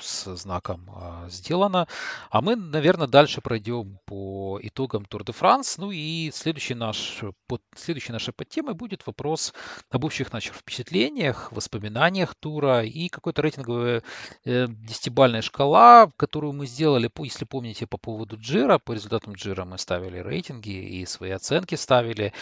с 0.00 0.34
знаком 0.34 0.90
а, 0.96 1.28
«Сделано». 1.28 1.88
А 2.30 2.40
мы, 2.40 2.56
наверное, 2.56 3.06
дальше 3.06 3.42
пройдем 3.42 3.98
по 4.06 4.58
итогам 4.62 5.04
Тур 5.04 5.24
де 5.24 5.32
Франс. 5.32 5.76
Ну 5.76 5.90
и 5.90 6.30
следующий 6.32 6.74
наш, 6.74 7.20
под, 7.46 7.60
следующей 7.76 8.12
нашей 8.12 8.32
подтемой 8.32 8.72
будет 8.72 9.06
вопрос 9.06 9.52
об 9.90 10.04
общих 10.04 10.32
наших 10.32 10.54
впечатлениях, 10.54 11.52
воспоминаниях 11.52 12.34
тура 12.34 12.82
и 12.82 13.08
какой-то 13.10 13.42
рейтинговая 13.42 14.02
э, 14.46 14.68
десятибальная 14.70 15.42
шкала, 15.42 16.13
которую 16.16 16.52
мы 16.52 16.66
сделали, 16.66 17.10
если 17.18 17.44
помните, 17.44 17.86
по 17.86 17.98
поводу 17.98 18.36
Джира, 18.38 18.78
по 18.78 18.92
результатам 18.92 19.34
Джира 19.34 19.64
мы 19.64 19.78
ставили 19.78 20.18
рейтинги 20.18 20.70
и 20.70 21.06
свои 21.06 21.30
оценки 21.30 21.74
ставили. 21.74 22.32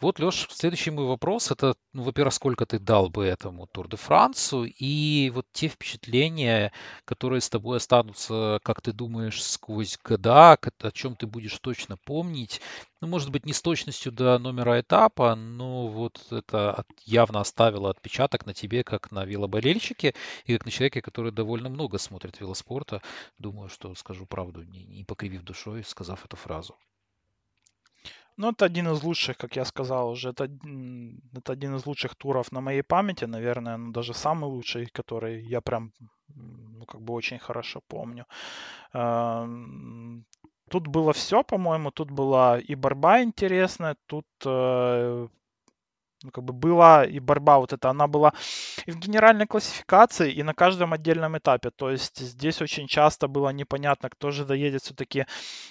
Вот, 0.00 0.18
Леш, 0.20 0.46
следующий 0.50 0.90
мой 0.90 1.06
вопрос, 1.06 1.50
это, 1.50 1.74
ну, 1.94 2.02
во-первых, 2.02 2.34
сколько 2.34 2.66
ты 2.66 2.78
дал 2.78 3.08
бы 3.08 3.24
этому 3.24 3.66
Тур 3.66 3.88
де 3.88 3.96
Францу, 3.96 4.64
и 4.64 5.30
вот 5.34 5.46
те 5.52 5.68
впечатления, 5.68 6.70
которые 7.06 7.40
с 7.40 7.48
тобой 7.48 7.78
останутся, 7.78 8.60
как 8.62 8.82
ты 8.82 8.92
думаешь, 8.92 9.42
сквозь 9.42 9.98
года, 10.04 10.52
о 10.52 10.90
чем 10.92 11.16
ты 11.16 11.26
будешь 11.26 11.58
точно 11.60 11.96
помнить, 11.96 12.60
ну, 13.00 13.08
может 13.08 13.30
быть, 13.30 13.46
не 13.46 13.52
с 13.52 13.62
точностью 13.62 14.12
до 14.12 14.38
номера 14.38 14.80
этапа, 14.80 15.34
но 15.34 15.88
вот 15.88 16.26
это 16.30 16.84
явно 17.04 17.40
оставило 17.40 17.90
отпечаток 17.90 18.46
на 18.46 18.54
тебе, 18.54 18.84
как 18.84 19.10
на 19.10 19.24
велоболельщике, 19.24 20.14
и 20.44 20.54
как 20.54 20.64
на 20.64 20.70
человеке, 20.70 21.02
который 21.02 21.32
довольно 21.32 21.68
много 21.68 21.98
смотрит 21.98 22.40
велоспорта. 22.40 23.02
Думаю, 23.38 23.68
что 23.68 23.94
скажу 23.94 24.26
правду, 24.26 24.62
не, 24.62 24.84
не 24.84 25.04
покривив 25.04 25.42
душой, 25.42 25.84
сказав 25.84 26.24
эту 26.24 26.36
фразу. 26.36 26.76
Ну, 28.38 28.50
это 28.50 28.66
один 28.66 28.88
из 28.88 29.02
лучших, 29.02 29.38
как 29.38 29.56
я 29.56 29.64
сказал 29.64 30.10
уже. 30.10 30.30
Это, 30.30 30.44
это 30.44 31.52
один 31.52 31.76
из 31.76 31.86
лучших 31.86 32.14
туров 32.14 32.52
на 32.52 32.60
моей 32.60 32.82
памяти, 32.82 33.24
наверное, 33.24 33.78
ну, 33.78 33.92
даже 33.92 34.12
самый 34.12 34.50
лучший, 34.50 34.86
который 34.86 35.42
я 35.42 35.60
прям, 35.62 35.92
ну, 36.28 36.84
как 36.84 37.00
бы 37.00 37.14
очень 37.14 37.38
хорошо 37.38 37.80
помню. 37.88 38.26
Тут 40.70 40.88
было 40.88 41.12
все, 41.12 41.42
по-моему. 41.42 41.90
Тут 41.90 42.10
была 42.10 42.58
и 42.58 42.74
борьба 42.74 43.22
интересная, 43.22 43.96
тут 44.06 44.26
э, 44.44 45.28
ну, 46.26 46.32
как 46.32 46.44
бы 46.44 46.52
была 46.52 47.04
и 47.04 47.20
борьба 47.20 47.58
вот 47.58 47.72
эта, 47.72 47.90
она 47.90 48.08
была 48.08 48.32
и 48.86 48.90
в 48.90 48.98
генеральной 48.98 49.46
классификации, 49.46 50.32
и 50.32 50.42
на 50.42 50.54
каждом 50.54 50.92
отдельном 50.92 51.38
этапе. 51.38 51.70
То 51.70 51.90
есть 51.90 52.18
здесь 52.18 52.60
очень 52.62 52.88
часто 52.88 53.28
было 53.28 53.50
непонятно, 53.50 54.10
кто 54.10 54.32
же 54.32 54.44
доедет 54.44 54.82
все-таки 54.82 55.26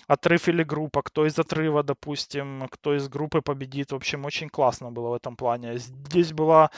отрыв 0.07 0.47
или 0.47 0.63
группа, 0.63 1.01
кто 1.01 1.25
из 1.25 1.37
отрыва, 1.37 1.83
допустим, 1.83 2.67
кто 2.71 2.95
из 2.95 3.09
группы 3.09 3.41
победит. 3.41 3.91
В 3.91 3.95
общем, 3.95 4.25
очень 4.25 4.49
классно 4.49 4.91
было 4.91 5.09
в 5.09 5.13
этом 5.13 5.35
плане. 5.35 5.77
Здесь 5.77 6.31
была 6.31 6.69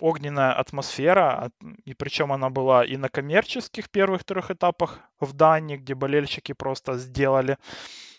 огненная 0.00 0.52
атмосфера, 0.52 1.50
и 1.84 1.94
причем 1.94 2.32
она 2.32 2.50
была 2.50 2.84
и 2.84 2.96
на 2.96 3.08
коммерческих 3.08 3.90
первых 3.90 4.22
трех 4.22 4.50
этапах 4.52 5.00
в 5.18 5.32
Дании, 5.32 5.76
где 5.76 5.94
болельщики 5.94 6.54
просто 6.54 6.98
сделали 6.98 7.56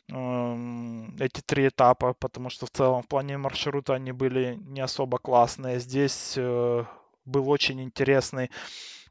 эти 0.09 1.41
три 1.45 1.67
этапа, 1.67 2.13
потому 2.13 2.49
что 2.49 2.65
в 2.65 2.69
целом 2.69 3.03
в 3.03 3.07
плане 3.07 3.37
маршрута 3.37 3.95
они 3.95 4.13
были 4.13 4.57
не 4.61 4.79
особо 4.79 5.17
классные. 5.17 5.79
Здесь 5.79 6.35
э, 6.37 6.85
был 7.25 7.49
очень 7.49 7.81
интересный 7.81 8.49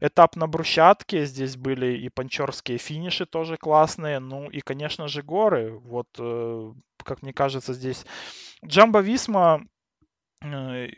этап 0.00 0.36
на 0.36 0.46
брусчатке. 0.46 1.26
Здесь 1.26 1.56
были 1.56 1.98
и 1.98 2.08
панчерские 2.08 2.78
финиши 2.78 3.26
тоже 3.26 3.58
классные. 3.58 4.20
Ну 4.20 4.48
и, 4.48 4.60
конечно 4.60 5.06
же, 5.08 5.22
горы. 5.22 5.78
Вот, 5.78 6.08
э, 6.18 6.72
как 7.04 7.22
мне 7.22 7.34
кажется, 7.34 7.74
здесь 7.74 8.06
Джамба 8.64 9.00
Висма 9.00 9.66
э, 10.42 10.88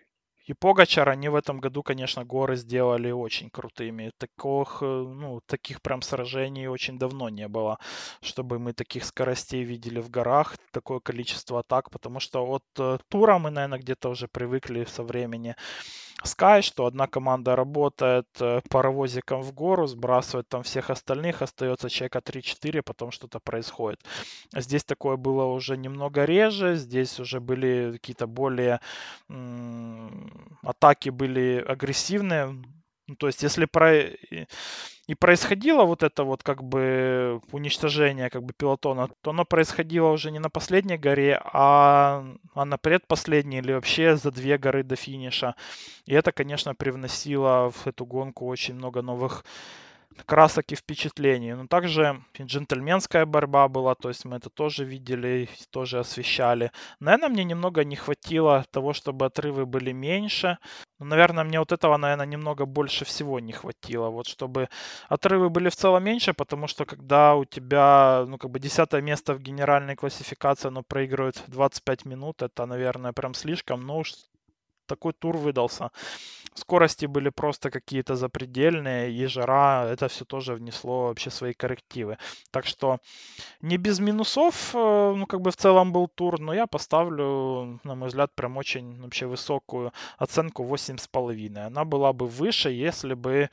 и 0.49 0.55
Погачар, 0.55 1.09
они 1.11 1.29
в 1.29 1.35
этом 1.35 1.61
году, 1.61 1.83
конечно, 1.83 2.25
горы 2.25 2.57
сделали 2.57 3.11
очень 3.11 3.51
крутыми. 3.51 4.13
Таких, 4.19 4.79
э, 4.81 4.87
ну, 4.87 5.41
таких 5.47 5.83
прям 5.83 6.01
сражений 6.01 6.69
очень 6.69 6.99
давно 6.99 7.29
не 7.29 7.49
было, 7.49 7.79
чтобы 8.23 8.59
мы 8.59 8.73
таких 8.73 9.05
скоростей 9.05 9.63
видели 9.63 10.01
в 10.01 10.09
горах, 10.09 10.57
такое 10.73 11.01
количество 11.01 11.61
атак, 11.61 11.91
потому 11.91 12.19
что 12.19 12.47
от 12.47 12.65
э, 12.79 12.99
тура 13.09 13.39
мы, 13.39 13.51
наверное, 13.51 13.79
где-то 13.79 14.09
уже 14.09 14.27
привыкли 14.27 14.85
со 14.85 15.03
времени 15.03 15.55
Sky, 16.25 16.63
что 16.63 16.87
одна 16.87 17.07
команда 17.07 17.55
работает 17.57 18.27
э, 18.41 18.61
паровозиком 18.69 19.43
в 19.43 19.53
гору, 19.53 19.87
сбрасывает 19.87 20.49
там 20.49 20.63
всех 20.63 20.91
остальных, 20.91 21.43
остается 21.43 21.89
человека 21.89 22.21
3-4, 22.21 22.83
потом 22.83 23.11
что-то 23.13 23.39
происходит. 23.41 24.01
Здесь 24.55 24.85
такое 24.85 25.17
было 25.17 25.45
уже 25.45 25.77
немного 25.77 26.25
реже, 26.25 26.77
здесь 26.77 27.21
уже 27.21 27.41
были 27.41 27.93
какие-то 27.93 28.27
более 28.27 28.81
м- 29.29 30.59
атаки 30.63 31.11
были 31.11 31.65
агрессивные. 31.67 32.57
Ну, 33.09 33.17
то 33.17 33.27
есть, 33.27 33.43
если 33.43 33.65
про 33.65 34.03
и 35.09 35.15
происходило 35.15 35.85
вот 35.85 36.03
это 36.03 36.23
вот 36.25 36.43
как 36.43 36.63
бы 36.63 37.41
уничтожение 37.51 38.29
как 38.29 38.43
бы 38.45 38.53
пилотона, 38.53 39.09
то 39.23 39.31
оно 39.31 39.47
происходило 39.47 40.09
уже 40.11 40.31
не 40.31 40.39
на 40.39 40.51
последней 40.51 40.99
горе, 40.99 41.41
а, 41.45 42.27
а 42.55 42.65
на 42.67 42.77
предпоследней 42.77 43.61
или 43.61 43.73
вообще 43.73 44.17
за 44.17 44.31
две 44.31 44.59
горы 44.59 44.83
до 44.83 44.97
финиша. 44.97 45.55
И 46.05 46.13
это, 46.13 46.31
конечно, 46.31 46.75
привносило 46.75 47.71
в 47.71 47.87
эту 47.87 48.05
гонку 48.05 48.47
очень 48.47 48.75
много 48.75 49.01
новых 49.01 49.47
красок 50.27 50.73
и 50.73 50.77
впечатлений. 50.77 51.55
Но 51.55 51.67
также 51.67 52.23
джентльменская 52.41 53.27
борьба 53.27 53.69
была, 53.69 53.95
то 53.95 54.09
есть 54.09 54.25
мы 54.25 54.37
это 54.37 54.51
тоже 54.51 54.85
видели, 54.85 55.49
тоже 55.71 55.99
освещали. 56.01 56.71
Наверное, 57.01 57.29
мне 57.29 57.45
немного 57.45 57.85
не 57.85 57.97
хватило 57.97 58.65
того, 58.71 58.93
чтобы 58.93 59.27
отрывы 59.27 59.67
были 59.67 59.93
меньше. 59.93 60.59
Но, 60.99 61.07
наверное, 61.07 61.45
мне 61.45 61.59
вот 61.61 61.73
этого, 61.73 61.97
наверное, 61.97 62.27
немного 62.27 62.67
больше 62.67 63.05
всего 63.05 63.41
не 63.41 63.53
хватило. 63.53 64.11
Вот 64.11 64.27
чтобы 64.27 64.69
отрывы 65.09 65.49
были 65.51 65.69
в 65.69 65.77
целом 65.77 66.05
меньше, 66.05 66.35
потому 66.35 66.67
что 66.67 66.85
когда 66.85 67.35
у 67.37 67.45
тебя, 67.45 68.25
ну, 68.29 68.39
как 68.39 68.51
бы 68.51 68.59
десятое 68.59 69.01
место 69.01 69.35
в 69.35 69.41
генеральной 69.41 69.97
классификации, 69.97 70.69
оно 70.69 70.83
проигрывает 70.83 71.43
25 71.47 72.05
минут, 72.05 72.43
это, 72.43 72.67
наверное, 72.67 73.13
прям 73.13 73.35
слишком. 73.35 73.87
Но 73.87 73.99
уж 73.99 74.15
такой 74.89 75.13
тур 75.13 75.37
выдался. 75.37 75.91
Скорости 76.55 77.07
были 77.07 77.31
просто 77.31 77.71
какие-то 77.71 78.17
запредельные, 78.17 79.13
и 79.13 79.27
жара, 79.27 79.87
это 79.87 80.09
все 80.09 80.25
тоже 80.25 80.55
внесло 80.55 81.07
вообще 81.07 81.31
свои 81.31 81.53
коррективы. 81.53 82.19
Так 82.51 82.67
что 82.67 82.99
не 83.61 83.77
без 83.77 84.01
минусов, 84.01 84.75
э, 84.75 85.15
ну, 85.17 85.27
как 85.27 85.41
бы 85.41 85.51
в 85.51 85.57
целом 85.57 85.93
был 85.93 86.09
тур, 86.09 86.41
но 86.41 86.55
я 86.55 86.67
поставлю, 86.67 87.81
на 87.85 87.95
мой 87.95 88.09
взгляд, 88.09 88.35
прям 88.35 88.57
очень 88.57 89.01
вообще 89.03 89.27
высокую 89.27 89.93
оценку 90.19 90.65
8,5. 90.65 91.67
Она 91.67 91.85
была 91.85 92.13
бы 92.13 92.27
выше, 92.27 92.71
если 92.71 93.15
бы 93.15 93.51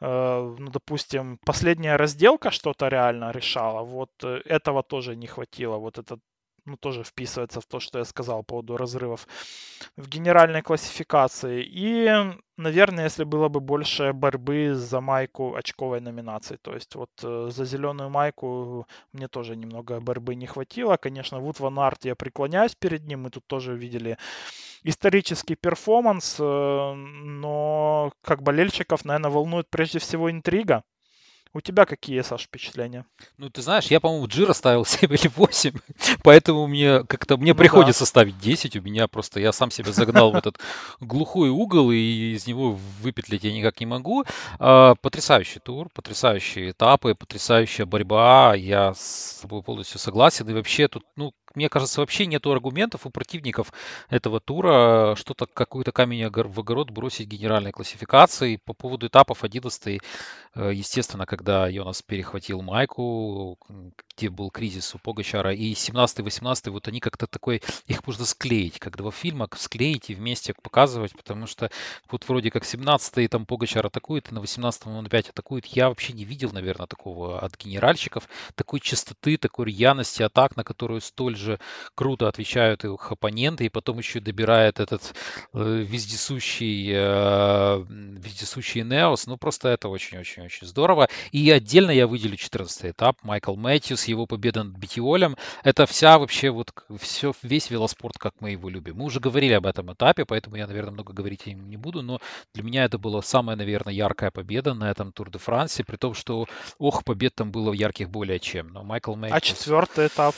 э, 0.00 0.56
ну, 0.58 0.70
допустим, 0.70 1.38
последняя 1.46 1.96
разделка 1.96 2.50
что-то 2.50 2.88
реально 2.88 3.30
решала, 3.32 3.82
вот 3.82 4.10
э, 4.24 4.42
этого 4.44 4.82
тоже 4.82 5.16
не 5.16 5.26
хватило. 5.26 5.78
Вот 5.78 5.98
этот 5.98 6.20
ну, 6.64 6.76
тоже 6.76 7.02
вписывается 7.02 7.60
в 7.60 7.66
то, 7.66 7.80
что 7.80 7.98
я 7.98 8.04
сказал 8.04 8.38
по 8.42 8.52
поводу 8.52 8.76
разрывов 8.76 9.26
в 9.96 10.08
генеральной 10.08 10.62
классификации. 10.62 11.64
И, 11.66 12.08
наверное, 12.56 13.04
если 13.04 13.24
было 13.24 13.48
бы 13.48 13.60
больше 13.60 14.12
борьбы 14.12 14.74
за 14.74 15.00
майку 15.00 15.54
очковой 15.54 16.00
номинации. 16.00 16.56
То 16.62 16.74
есть 16.74 16.94
вот 16.94 17.10
э, 17.22 17.48
за 17.50 17.64
зеленую 17.64 18.10
майку 18.10 18.86
мне 19.12 19.28
тоже 19.28 19.56
немного 19.56 20.00
борьбы 20.00 20.34
не 20.34 20.46
хватило. 20.46 20.96
Конечно, 20.96 21.40
Вуд 21.40 21.58
Ван 21.60 21.78
Арт, 21.78 22.04
я 22.04 22.14
преклоняюсь 22.14 22.74
перед 22.76 23.06
ним. 23.06 23.22
Мы 23.22 23.30
тут 23.30 23.46
тоже 23.46 23.76
видели 23.76 24.18
исторический 24.84 25.56
перформанс. 25.56 26.36
Э, 26.38 26.94
но 26.94 28.12
как 28.22 28.42
болельщиков, 28.42 29.04
наверное, 29.04 29.30
волнует 29.30 29.68
прежде 29.70 29.98
всего 29.98 30.30
интрига. 30.30 30.84
У 31.54 31.60
тебя 31.60 31.84
какие, 31.84 32.22
Саш, 32.22 32.44
впечатления? 32.44 33.04
Ну, 33.36 33.50
ты 33.50 33.60
знаешь, 33.60 33.86
я, 33.88 34.00
по-моему, 34.00 34.26
Джира 34.26 34.54
ставил 34.54 34.84
7 34.86 35.12
или 35.12 35.30
8, 35.36 35.72
поэтому 36.22 36.66
мне 36.66 37.04
как-то 37.04 37.36
мне 37.36 37.52
ну, 37.52 37.58
приходится 37.58 38.02
да. 38.02 38.06
ставить 38.06 38.38
10. 38.38 38.76
У 38.76 38.80
меня 38.80 39.06
просто 39.06 39.38
я 39.38 39.52
сам 39.52 39.70
себя 39.70 39.92
загнал 39.92 40.32
в 40.32 40.36
этот 40.36 40.58
глухой 41.00 41.50
угол, 41.50 41.90
и 41.90 42.32
из 42.34 42.46
него 42.46 42.78
выпетлить 43.02 43.44
я 43.44 43.52
никак 43.52 43.80
не 43.80 43.86
могу. 43.86 44.24
А, 44.58 44.94
потрясающий 44.94 45.60
тур, 45.60 45.90
потрясающие 45.92 46.70
этапы, 46.70 47.14
потрясающая 47.14 47.84
борьба. 47.84 48.54
Я 48.54 48.94
с 48.94 49.40
тобой 49.42 49.62
полностью 49.62 49.98
согласен. 49.98 50.48
И 50.48 50.54
вообще 50.54 50.88
тут, 50.88 51.04
ну, 51.16 51.34
мне 51.54 51.68
кажется, 51.68 52.00
вообще 52.00 52.26
нету 52.26 52.52
аргументов 52.52 53.06
у 53.06 53.10
противников 53.10 53.72
этого 54.08 54.40
тура 54.40 55.14
что-то, 55.16 55.46
какой-то 55.46 55.92
камень 55.92 56.28
в 56.28 56.60
огород 56.60 56.90
бросить 56.90 57.28
генеральной 57.28 57.72
классификации. 57.72 58.60
По 58.64 58.74
поводу 58.74 59.06
этапов 59.06 59.44
11 59.44 60.00
э, 60.54 60.70
естественно, 60.74 61.26
когда 61.26 61.68
Йонас 61.68 62.02
перехватил 62.02 62.62
майку, 62.62 63.58
где 64.16 64.30
был 64.30 64.50
кризис 64.50 64.94
у 64.94 64.98
Погачара, 64.98 65.52
и 65.54 65.72
17-18, 65.72 66.70
вот 66.70 66.88
они 66.88 67.00
как-то 67.00 67.26
такой, 67.26 67.62
их 67.86 68.06
можно 68.06 68.24
склеить, 68.24 68.78
как 68.78 68.96
два 68.96 69.10
фильма, 69.10 69.48
склеить 69.56 70.10
и 70.10 70.14
вместе 70.14 70.54
показывать, 70.62 71.12
потому 71.16 71.46
что 71.46 71.70
вот 72.10 72.28
вроде 72.28 72.50
как 72.50 72.64
17-й 72.64 73.28
там 73.28 73.46
Погачар 73.46 73.86
атакует, 73.86 74.30
и 74.30 74.34
на 74.34 74.38
18-м 74.38 74.92
он 74.92 75.06
опять 75.06 75.28
атакует. 75.28 75.66
Я 75.66 75.88
вообще 75.88 76.12
не 76.12 76.24
видел, 76.24 76.50
наверное, 76.52 76.86
такого 76.86 77.40
от 77.40 77.56
генеральщиков, 77.56 78.28
такой 78.54 78.80
частоты, 78.80 79.36
такой 79.36 79.66
рьяности 79.66 80.22
атак, 80.22 80.56
на 80.56 80.64
которую 80.64 81.00
столь 81.00 81.36
же 81.42 81.58
круто 81.94 82.28
отвечают 82.28 82.84
их 82.84 83.12
оппоненты, 83.12 83.66
и 83.66 83.68
потом 83.68 83.98
еще 83.98 84.20
добирает 84.20 84.80
этот 84.80 85.14
э, 85.52 85.84
вездесущий, 85.86 86.90
э, 86.94 87.84
вездесущий 87.88 88.82
Неос. 88.82 89.26
Ну, 89.26 89.36
просто 89.36 89.68
это 89.68 89.88
очень-очень-очень 89.88 90.66
здорово. 90.66 91.08
И 91.32 91.50
отдельно 91.50 91.90
я 91.90 92.06
выделю 92.06 92.36
14 92.36 92.92
этап. 92.92 93.16
Майкл 93.22 93.56
Мэтьюс, 93.56 94.04
его 94.04 94.26
победа 94.26 94.64
над 94.64 94.76
Битиолем. 94.76 95.36
Это 95.64 95.86
вся 95.86 96.18
вообще 96.18 96.50
вот 96.50 96.72
все, 97.00 97.32
весь 97.42 97.70
велоспорт, 97.70 98.18
как 98.18 98.34
мы 98.40 98.52
его 98.52 98.68
любим. 98.68 98.96
Мы 98.96 99.04
уже 99.04 99.20
говорили 99.20 99.52
об 99.52 99.66
этом 99.66 99.92
этапе, 99.92 100.24
поэтому 100.24 100.56
я, 100.56 100.66
наверное, 100.66 100.92
много 100.92 101.12
говорить 101.12 101.46
не 101.46 101.76
буду, 101.76 102.02
но 102.02 102.20
для 102.54 102.62
меня 102.62 102.84
это 102.84 102.98
была 102.98 103.22
самая, 103.22 103.56
наверное, 103.56 103.92
яркая 103.92 104.30
победа 104.30 104.74
на 104.74 104.90
этом 104.90 105.12
Тур 105.12 105.30
де 105.30 105.38
Франсе, 105.38 105.84
при 105.84 105.96
том, 105.96 106.14
что, 106.14 106.46
ох, 106.78 107.04
побед 107.04 107.34
там 107.34 107.50
было 107.50 107.72
ярких 107.72 108.10
более 108.10 108.38
чем. 108.38 108.68
Но 108.68 108.82
Майкл 108.82 109.12
а 109.12 109.16
Мэтьюс... 109.16 109.36
А 109.36 109.40
четвертый 109.40 110.06
этап? 110.06 110.34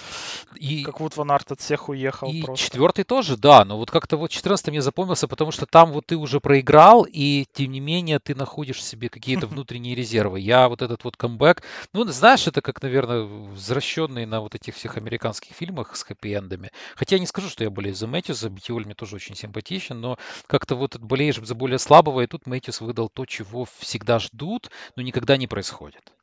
И... 0.56 0.84
Как 0.94 1.00
вот 1.00 1.16
Ван 1.16 1.32
Арт 1.32 1.50
от 1.50 1.60
всех 1.60 1.88
уехал 1.88 2.30
И 2.30 2.42
просто. 2.42 2.66
четвертый 2.66 3.02
тоже, 3.02 3.36
да, 3.36 3.64
но 3.64 3.76
вот 3.76 3.90
как-то 3.90 4.16
вот 4.16 4.30
14 4.30 4.68
мне 4.68 4.80
запомнился, 4.80 5.26
потому 5.26 5.50
что 5.50 5.66
там 5.66 5.90
вот 5.90 6.06
ты 6.06 6.16
уже 6.16 6.38
проиграл, 6.38 7.04
и 7.10 7.46
тем 7.52 7.72
не 7.72 7.80
менее 7.80 8.20
ты 8.20 8.36
находишь 8.36 8.80
себе 8.80 9.08
какие-то 9.08 9.46
внутренние 9.48 9.96
резервы. 9.96 10.38
Я 10.38 10.68
вот 10.68 10.82
этот 10.82 11.02
вот 11.02 11.16
камбэк, 11.16 11.64
ну, 11.92 12.04
знаешь, 12.04 12.46
это 12.46 12.60
как, 12.60 12.80
наверное, 12.80 13.22
возвращенный 13.22 14.24
на 14.24 14.40
вот 14.40 14.54
этих 14.54 14.76
всех 14.76 14.96
американских 14.96 15.56
фильмах 15.56 15.96
с 15.96 16.06
хэппи-эндами. 16.08 16.70
Хотя 16.94 17.16
я 17.16 17.20
не 17.20 17.26
скажу, 17.26 17.48
что 17.48 17.64
я 17.64 17.70
болею 17.70 17.96
за 17.96 18.06
Мэтьюса, 18.06 18.48
Бьюль 18.48 18.84
мне 18.84 18.94
тоже 18.94 19.16
очень 19.16 19.34
симпатичен, 19.34 20.00
но 20.00 20.16
как-то 20.46 20.76
вот 20.76 20.96
болеешь 20.98 21.40
за 21.42 21.56
более 21.56 21.80
слабого, 21.80 22.20
и 22.20 22.28
тут 22.28 22.46
Мэтьюс 22.46 22.80
выдал 22.80 23.08
то, 23.08 23.26
чего 23.26 23.66
всегда 23.80 24.20
ждут, 24.20 24.70
но 24.94 25.02
никогда 25.02 25.36
не 25.36 25.48
происходит. 25.48 26.13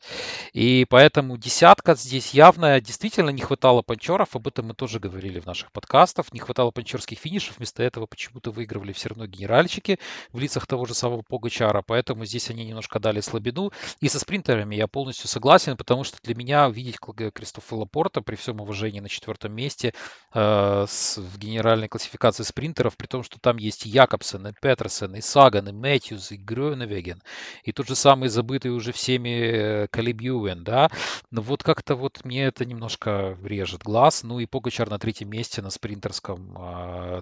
И 0.53 0.85
поэтому 0.89 1.37
десятка 1.37 1.95
здесь 1.95 2.33
явно 2.33 2.79
действительно 2.81 3.29
не 3.29 3.41
хватало 3.41 3.81
панчеров, 3.81 4.35
об 4.35 4.47
этом 4.47 4.67
мы 4.67 4.73
тоже 4.73 4.99
говорили 4.99 5.39
в 5.39 5.45
наших 5.45 5.71
подкастах, 5.71 6.33
не 6.33 6.39
хватало 6.39 6.71
панчерских 6.71 7.19
финишев, 7.19 7.57
вместо 7.57 7.83
этого 7.83 8.05
почему-то 8.05 8.51
выигрывали 8.51 8.91
все 8.91 9.09
равно 9.09 9.27
генеральщики 9.27 9.99
в 10.31 10.39
лицах 10.39 10.67
того 10.67 10.85
же 10.85 10.93
самого 10.93 11.21
Погачара, 11.21 11.83
поэтому 11.85 12.25
здесь 12.25 12.49
они 12.49 12.65
немножко 12.65 12.99
дали 12.99 13.21
слабину. 13.21 13.71
И 13.99 14.09
со 14.09 14.19
спринтерами 14.19 14.75
я 14.75 14.87
полностью 14.87 15.27
согласен, 15.27 15.77
потому 15.77 16.03
что 16.03 16.17
для 16.23 16.35
меня 16.35 16.67
увидеть 16.67 16.97
Кристофа 17.33 17.75
Лапорта 17.75 18.21
при 18.21 18.35
всем 18.35 18.59
уважении 18.61 18.99
на 18.99 19.09
четвертом 19.09 19.53
месте 19.53 19.93
э, 20.33 20.85
с, 20.87 21.17
в 21.17 21.37
генеральной 21.37 21.87
классификации 21.87 22.43
спринтеров, 22.43 22.97
при 22.97 23.07
том, 23.07 23.23
что 23.23 23.39
там 23.39 23.57
есть 23.57 23.85
и 23.85 23.89
Якобсен, 23.89 24.47
и 24.47 24.53
Петерсен, 24.59 25.15
и 25.15 25.21
Саган, 25.21 25.69
и 25.69 25.71
Мэтьюс, 25.71 26.31
и 26.31 26.37
Грёневеген, 26.37 27.21
и 27.63 27.71
тот 27.71 27.87
же 27.87 27.95
самый 27.95 28.29
забытый 28.29 28.71
уже 28.71 28.91
всеми 28.91 29.87
Калиб 29.91 30.21
да, 30.63 30.89
но 31.29 31.41
вот 31.41 31.63
как-то 31.63 31.95
вот 31.95 32.23
мне 32.23 32.45
это 32.45 32.65
немножко 32.65 33.37
режет 33.43 33.83
глаз, 33.83 34.23
ну 34.23 34.39
и 34.39 34.45
Погачар 34.45 34.89
на 34.89 34.97
третьем 34.97 35.29
месте 35.29 35.61
на 35.61 35.69
спринтерском 35.69 36.55
а, 36.57 37.21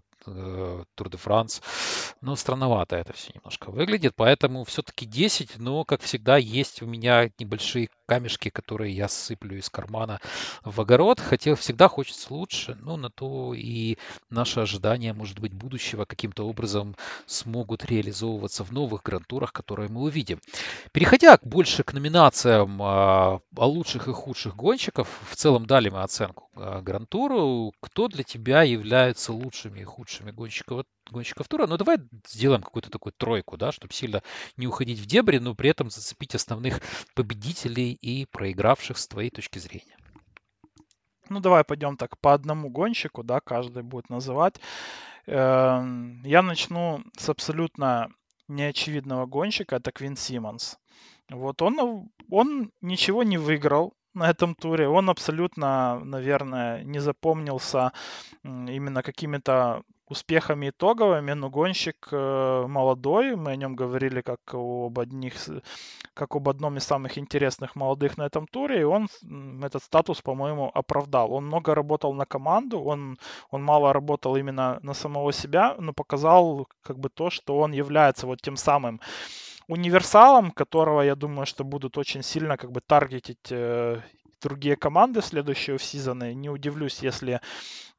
Тур 0.96 1.10
де 1.10 1.18
Франс. 1.18 1.62
Ну, 2.22 2.36
странновато 2.36 2.98
это 2.98 3.14
все 3.14 3.32
немножко 3.34 3.72
выглядит, 3.72 4.14
поэтому 4.16 4.64
все-таки 4.66 5.06
10, 5.06 5.58
но, 5.58 5.84
как 5.86 6.02
всегда, 6.02 6.38
есть 6.38 6.82
у 6.82 6.86
меня 6.86 7.30
небольшие 7.40 7.90
камешки, 8.10 8.50
которые 8.50 8.96
я 8.96 9.08
сыплю 9.08 9.58
из 9.58 9.70
кармана 9.70 10.20
в 10.64 10.82
огород. 10.82 11.20
Хотел, 11.20 11.56
всегда 11.56 11.88
хочется 11.88 12.34
лучше, 12.34 12.76
но 12.82 12.98
на 12.98 13.10
то 13.10 13.54
и 13.54 13.98
наши 14.30 14.60
ожидания, 14.60 15.14
может 15.14 15.40
быть, 15.40 15.54
будущего 15.54 16.06
каким-то 16.06 16.48
образом 16.48 16.96
смогут 17.28 17.86
реализовываться 17.86 18.64
в 18.64 18.72
новых 18.72 19.04
грантурах, 19.04 19.54
которые 19.54 19.90
мы 19.90 20.02
увидим. 20.02 20.42
Переходя 20.92 21.38
больше 21.44 21.84
к 21.84 21.94
номинациям 21.94 22.82
а, 22.82 23.40
о 23.56 23.66
лучших 23.68 24.08
и 24.08 24.12
худших 24.12 24.56
гонщиков, 24.56 25.08
в 25.30 25.36
целом 25.36 25.68
дали 25.68 25.90
мы 25.90 26.02
оценку 26.02 26.50
а, 26.56 26.82
грантуру. 26.82 27.74
Кто 27.80 28.08
для 28.08 28.24
тебя 28.24 28.64
является 28.64 29.34
лучшими 29.34 29.82
и 29.82 29.84
худшими 29.84 30.19
гонщиков, 30.26 30.86
гонщиков 31.10 31.48
тура. 31.48 31.68
Ну, 31.68 31.78
давай 31.78 31.98
сделаем 32.28 32.62
какую-то 32.62 32.90
такую 32.90 33.14
тройку, 33.14 33.58
да, 33.58 33.72
чтобы 33.72 33.94
сильно 33.94 34.24
не 34.58 34.68
уходить 34.68 35.00
в 35.00 35.06
дебри, 35.06 35.40
но 35.40 35.56
при 35.56 35.70
этом 35.70 35.90
зацепить 35.90 36.36
основных 36.36 36.82
победителей 37.16 37.94
и 37.94 38.26
проигравших 38.26 38.98
с 38.98 39.08
твоей 39.08 39.30
точки 39.30 39.60
зрения. 39.60 39.98
Ну, 41.30 41.40
давай 41.40 41.64
пойдем 41.64 41.96
так 41.96 42.18
по 42.20 42.34
одному 42.34 42.70
гонщику, 42.70 43.24
да, 43.24 43.40
каждый 43.40 43.84
будет 43.84 44.10
называть. 44.10 44.60
Эм, 45.28 46.24
я 46.24 46.42
начну 46.42 47.04
с 47.18 47.30
абсолютно 47.30 48.10
неочевидного 48.48 49.28
гонщика, 49.28 49.76
это 49.76 49.92
Квин 49.92 50.16
Симмонс. 50.16 50.78
Вот 51.30 51.62
он, 51.62 52.10
он 52.32 52.72
ничего 52.82 53.24
не 53.24 53.38
выиграл 53.38 53.94
на 54.14 54.30
этом 54.30 54.56
туре. 54.56 54.88
Он 54.88 55.10
абсолютно, 55.10 56.00
наверное, 56.04 56.84
не 56.84 57.00
запомнился 57.00 57.94
именно 58.44 59.04
какими-то 59.04 59.84
успехами 60.10 60.70
итоговыми, 60.70 61.34
но 61.34 61.50
гонщик 61.50 62.08
э, 62.12 62.66
молодой, 62.68 63.36
мы 63.36 63.52
о 63.52 63.56
нем 63.56 63.76
говорили 63.76 64.22
как 64.22 64.40
об 64.54 65.00
одних, 65.00 65.36
как 66.14 66.36
об 66.36 66.50
одном 66.50 66.78
из 66.78 66.84
самых 66.84 67.18
интересных 67.18 67.76
молодых 67.76 68.18
на 68.18 68.26
этом 68.26 68.48
туре, 68.48 68.82
и 68.82 68.84
он 68.84 69.08
этот 69.64 69.84
статус, 69.84 70.22
по-моему, 70.22 70.72
оправдал. 70.74 71.32
Он 71.32 71.46
много 71.46 71.76
работал 71.76 72.14
на 72.14 72.26
команду, 72.26 72.82
он, 72.82 73.18
он 73.52 73.64
мало 73.64 73.94
работал 73.94 74.36
именно 74.36 74.80
на 74.82 74.94
самого 74.94 75.32
себя, 75.32 75.76
но 75.80 75.94
показал 75.94 76.68
как 76.82 77.00
бы 77.00 77.10
то, 77.10 77.30
что 77.30 77.60
он 77.60 77.72
является 77.72 78.26
вот 78.26 78.42
тем 78.42 78.58
самым 78.58 79.00
универсалом, 79.68 80.52
которого, 80.52 81.02
я 81.02 81.16
думаю, 81.16 81.46
что 81.46 81.64
будут 81.64 81.98
очень 81.98 82.24
сильно 82.24 82.58
как 82.58 82.72
бы 82.72 82.82
таргетить 82.82 83.52
э, 83.52 84.02
другие 84.42 84.76
команды 84.76 85.22
следующего 85.22 85.80
сезона. 85.80 86.34
Не 86.34 86.50
удивлюсь, 86.50 87.00
если 87.00 87.42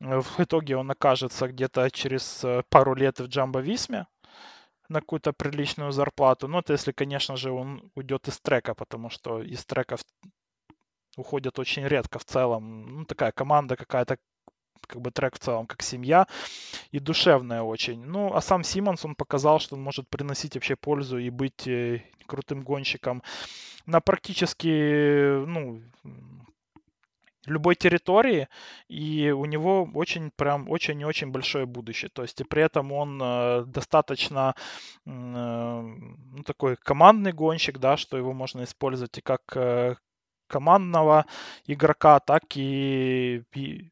э, 0.01 0.21
в 0.21 0.41
итоге 0.41 0.77
он 0.77 0.91
окажется 0.91 1.49
где-то 1.49 1.91
через 1.91 2.45
э, 2.45 2.63
пару 2.69 2.95
лет 2.95 3.21
в 3.21 3.27
Джамбо 3.27 3.61
Висме 3.61 4.07
на 4.89 5.01
какую-то 5.01 5.33
приличную 5.33 5.93
зарплату. 5.93 6.49
Но 6.49 6.59
это 6.59 6.73
если, 6.73 6.93
конечно 6.93 7.37
же, 7.37 7.51
он 7.53 7.91
уйдет 7.95 8.29
из 8.29 8.41
трека, 8.41 8.75
потому 8.75 9.11
что 9.11 9.43
из 9.43 9.65
треков 9.65 10.01
уходят 11.17 11.59
очень 11.59 11.87
редко 11.87 12.19
в 12.19 12.25
целом. 12.25 12.99
Ну, 12.99 13.05
такая 13.05 13.33
команда 13.33 13.77
какая-то 13.77 14.19
как 14.87 15.01
бы 15.01 15.11
трек 15.11 15.37
в 15.37 15.39
целом 15.39 15.67
как 15.67 15.83
семья 15.83 16.27
и 16.91 16.99
душевная 16.99 17.63
очень. 17.63 18.05
Ну, 18.05 18.35
а 18.35 18.41
сам 18.41 18.65
Симмонс, 18.65 19.05
он 19.05 19.15
показал, 19.15 19.61
что 19.61 19.77
он 19.77 19.83
может 19.83 20.09
приносить 20.09 20.55
вообще 20.55 20.75
пользу 20.75 21.19
и 21.19 21.31
быть 21.31 21.67
э, 21.69 22.03
крутым 22.27 22.63
гонщиком 22.63 23.23
на 23.87 24.01
практически, 24.01 25.45
ну, 25.47 25.83
любой 27.47 27.75
территории, 27.75 28.49
и 28.89 29.31
у 29.31 29.45
него 29.45 29.89
очень 29.95 30.31
прям 30.31 30.69
очень 30.69 31.01
и 31.01 31.05
очень 31.05 31.31
большое 31.31 31.67
будущее. 31.67 32.11
То 32.13 32.23
есть 32.23 32.41
и 32.41 32.45
при 32.45 32.63
этом 32.63 32.93
он 32.93 33.21
э, 33.23 33.65
достаточно 33.67 34.55
э, 35.07 35.11
ну, 35.11 36.43
такой 36.45 36.77
командный 36.77 37.33
гонщик, 37.33 37.79
да, 37.79 37.97
что 37.97 38.17
его 38.17 38.33
можно 38.33 38.65
использовать 38.65 39.19
и 39.19 39.23
как 39.23 39.43
э, 39.57 39.97
командного 40.49 41.27
игрока, 41.67 42.21
так 42.21 42.43
и, 42.57 43.43
и 43.55 43.91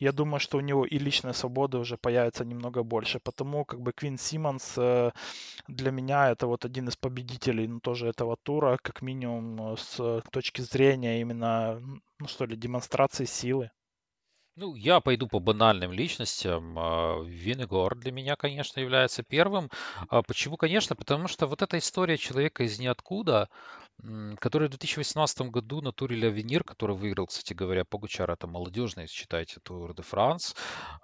я 0.00 0.12
думаю, 0.12 0.40
что 0.40 0.58
у 0.58 0.60
него 0.60 0.84
и 0.86 0.98
личная 0.98 1.34
свобода 1.34 1.78
уже 1.78 1.96
появится 1.96 2.44
немного 2.44 2.82
больше. 2.82 3.20
Потому 3.20 3.64
как 3.64 3.80
бы 3.80 3.92
Квин 3.92 4.18
Симмонс 4.18 4.74
э, 4.78 5.12
для 5.68 5.90
меня 5.90 6.30
это 6.30 6.46
вот 6.46 6.64
один 6.64 6.88
из 6.88 6.96
победителей, 6.96 7.68
ну, 7.68 7.80
тоже 7.80 8.08
этого 8.08 8.36
тура, 8.42 8.78
как 8.82 9.02
минимум 9.02 9.74
э, 9.74 9.76
с 9.76 10.22
точки 10.32 10.62
зрения 10.62 11.20
именно, 11.20 11.80
ну 12.18 12.26
что 12.26 12.46
ли, 12.46 12.56
демонстрации 12.56 13.26
силы. 13.26 13.70
Ну, 14.56 14.74
я 14.74 15.00
пойду 15.00 15.26
по 15.28 15.38
банальным 15.38 15.92
личностям. 15.92 16.78
А, 16.78 17.22
Винегор 17.24 17.94
для 17.94 18.12
меня, 18.12 18.36
конечно, 18.36 18.80
является 18.80 19.22
первым. 19.22 19.70
А 20.08 20.22
почему, 20.22 20.56
конечно? 20.56 20.96
Потому 20.96 21.28
что 21.28 21.46
вот 21.46 21.62
эта 21.62 21.78
история 21.78 22.18
человека 22.18 22.64
из 22.64 22.78
ниоткуда, 22.78 23.48
который 24.38 24.68
в 24.68 24.70
2018 24.70 25.42
году 25.42 25.80
на 25.80 25.92
туре 25.92 26.16
Ля 26.16 26.28
Венир, 26.28 26.64
который 26.64 26.96
выиграл, 26.96 27.26
кстати 27.26 27.52
говоря, 27.52 27.84
Погучар, 27.84 28.30
это 28.30 28.46
молодежный, 28.46 29.06
считайте, 29.06 29.60
тур 29.60 29.94
де 29.94 30.02
Франс, 30.02 30.54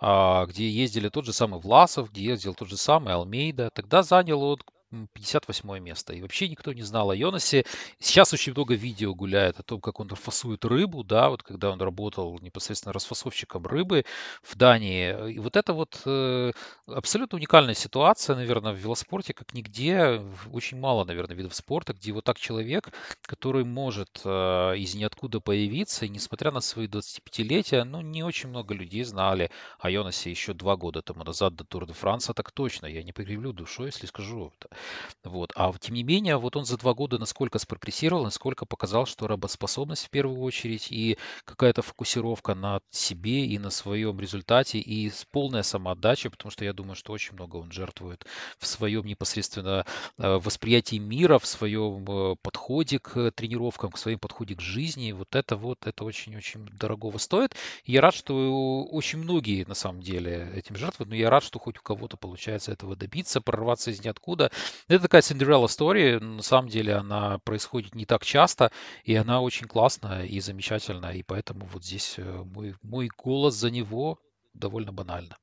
а, 0.01 0.47
где 0.47 0.68
ездили 0.68 1.09
тот 1.09 1.24
же 1.26 1.32
самый 1.32 1.61
Власов, 1.61 2.11
где 2.11 2.24
ездил 2.24 2.55
тот 2.55 2.68
же 2.68 2.76
самый 2.76 3.14
Алмейда, 3.14 3.70
тогда 3.70 4.03
занял 4.03 4.42
он 4.42 4.59
58 4.91 5.78
место. 5.80 6.14
И 6.14 6.22
вообще 6.22 6.49
никто 6.49 6.72
не 6.72 6.82
знал 6.82 7.11
о 7.11 7.16
Йонасе. 7.16 7.64
Сейчас 7.99 8.32
очень 8.32 8.53
много 8.53 8.74
видео 8.74 9.14
гуляет 9.14 9.59
о 9.59 9.62
том, 9.62 9.80
как 9.80 10.01
он 10.01 10.09
фасует 10.09 10.64
рыбу, 10.64 11.03
да, 11.03 11.28
вот 11.28 11.43
когда 11.43 11.70
он 11.70 11.80
работал 11.80 12.39
непосредственно 12.41 12.93
расфасовщиком 12.93 13.66
рыбы 13.66 14.05
в 14.43 14.57
Дании. 14.57 15.32
И 15.32 15.39
вот 15.39 15.57
это 15.57 15.72
вот 15.72 16.01
э, 16.07 16.53
абсолютно 16.87 17.37
уникальная 17.37 17.74
ситуация, 17.74 18.37
наверное, 18.37 18.72
в 18.72 18.76
велоспорте, 18.76 19.34
как 19.34 19.55
нигде. 19.55 20.22
Очень 20.53 20.78
мало, 20.78 21.05
наверное, 21.05 21.37
видов 21.37 21.55
спорта, 21.55 21.93
где 21.93 22.12
вот 22.12 22.24
так 22.24 22.39
человек, 22.39 22.91
который 23.22 23.64
может 23.64 24.20
э, 24.24 24.76
из 24.78 24.95
ниоткуда 24.95 25.41
появиться, 25.41 26.07
и 26.07 26.09
несмотря 26.09 26.51
на 26.51 26.61
свои 26.61 26.87
25-летия, 26.87 27.84
ну, 27.84 28.01
не 28.01 28.22
очень 28.22 28.49
много 28.49 28.74
людей 28.74 29.03
знали 29.05 29.51
о 29.78 29.91
Йонасе 29.91 30.30
еще 30.30 30.53
два 30.53 30.76
года 30.76 31.03
тому 31.03 31.24
назад 31.24 31.57
до 31.57 31.64
Тур 31.64 31.87
де 31.87 31.93
Франса, 31.93 32.34
так 32.34 32.53
точно. 32.53 32.87
Я 32.87 33.03
не 33.03 33.12
покривлю 33.12 33.53
душой, 33.53 33.87
если 33.87 34.07
скажу 34.07 34.53
это. 34.59 34.75
Вот. 35.24 35.52
А 35.54 35.72
тем 35.78 35.94
не 35.94 36.02
менее, 36.02 36.36
вот 36.36 36.56
он 36.56 36.64
за 36.64 36.76
два 36.76 36.94
года 36.94 37.18
насколько 37.18 37.58
спрогрессировал, 37.58 38.24
насколько 38.24 38.66
показал, 38.66 39.06
что 39.06 39.26
работоспособность 39.26 40.06
в 40.06 40.10
первую 40.10 40.40
очередь 40.40 40.88
и 40.90 41.18
какая-то 41.44 41.82
фокусировка 41.82 42.54
на 42.54 42.80
себе 42.90 43.46
и 43.46 43.58
на 43.58 43.70
своем 43.70 44.20
результате 44.20 44.78
и 44.78 45.10
полная 45.30 45.62
самоотдача, 45.62 46.30
потому 46.30 46.50
что 46.50 46.64
я 46.64 46.72
думаю, 46.72 46.96
что 46.96 47.12
очень 47.12 47.34
много 47.34 47.56
он 47.56 47.72
жертвует 47.72 48.24
в 48.58 48.66
своем 48.66 49.04
непосредственно 49.04 49.84
э, 50.18 50.36
восприятии 50.38 50.96
мира, 50.96 51.38
в 51.38 51.46
своем 51.46 52.04
э, 52.08 52.36
подходе 52.42 52.98
к 52.98 53.30
тренировкам, 53.32 53.90
к 53.90 53.98
своему 53.98 54.20
подходе 54.20 54.54
к 54.54 54.60
жизни. 54.60 55.12
Вот 55.12 55.34
это 55.34 55.56
вот, 55.56 55.86
это 55.86 56.04
очень-очень 56.04 56.66
дорогого 56.78 57.18
стоит. 57.18 57.54
Я 57.84 58.00
рад, 58.00 58.14
что 58.14 58.84
очень 58.84 59.18
многие 59.18 59.64
на 59.64 59.74
самом 59.74 60.00
деле 60.00 60.50
этим 60.54 60.76
жертвуют, 60.76 61.10
но 61.10 61.16
я 61.16 61.30
рад, 61.30 61.42
что 61.42 61.58
хоть 61.58 61.78
у 61.78 61.82
кого-то 61.82 62.16
получается 62.16 62.72
этого 62.72 62.96
добиться, 62.96 63.40
прорваться 63.40 63.90
из 63.90 64.04
ниоткуда 64.04 64.50
это 64.88 65.02
такая 65.02 65.22
Cinderella 65.22 65.66
story. 65.66 66.18
На 66.20 66.42
самом 66.42 66.68
деле 66.68 66.94
она 66.94 67.38
происходит 67.38 67.94
не 67.94 68.06
так 68.06 68.24
часто, 68.24 68.70
и 69.04 69.14
она 69.14 69.40
очень 69.40 69.66
классная 69.66 70.24
и 70.24 70.40
замечательная. 70.40 71.12
И 71.12 71.22
поэтому 71.22 71.66
вот 71.66 71.84
здесь 71.84 72.14
э, 72.18 72.22
мой, 72.22 72.74
мой 72.82 73.08
голос 73.16 73.54
за 73.54 73.70
него 73.70 74.18
довольно 74.54 74.92
банально. 74.92 75.36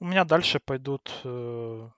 У 0.00 0.04
меня 0.04 0.24
дальше 0.24 0.58
пойдут 0.58 1.12
э, 1.24 1.88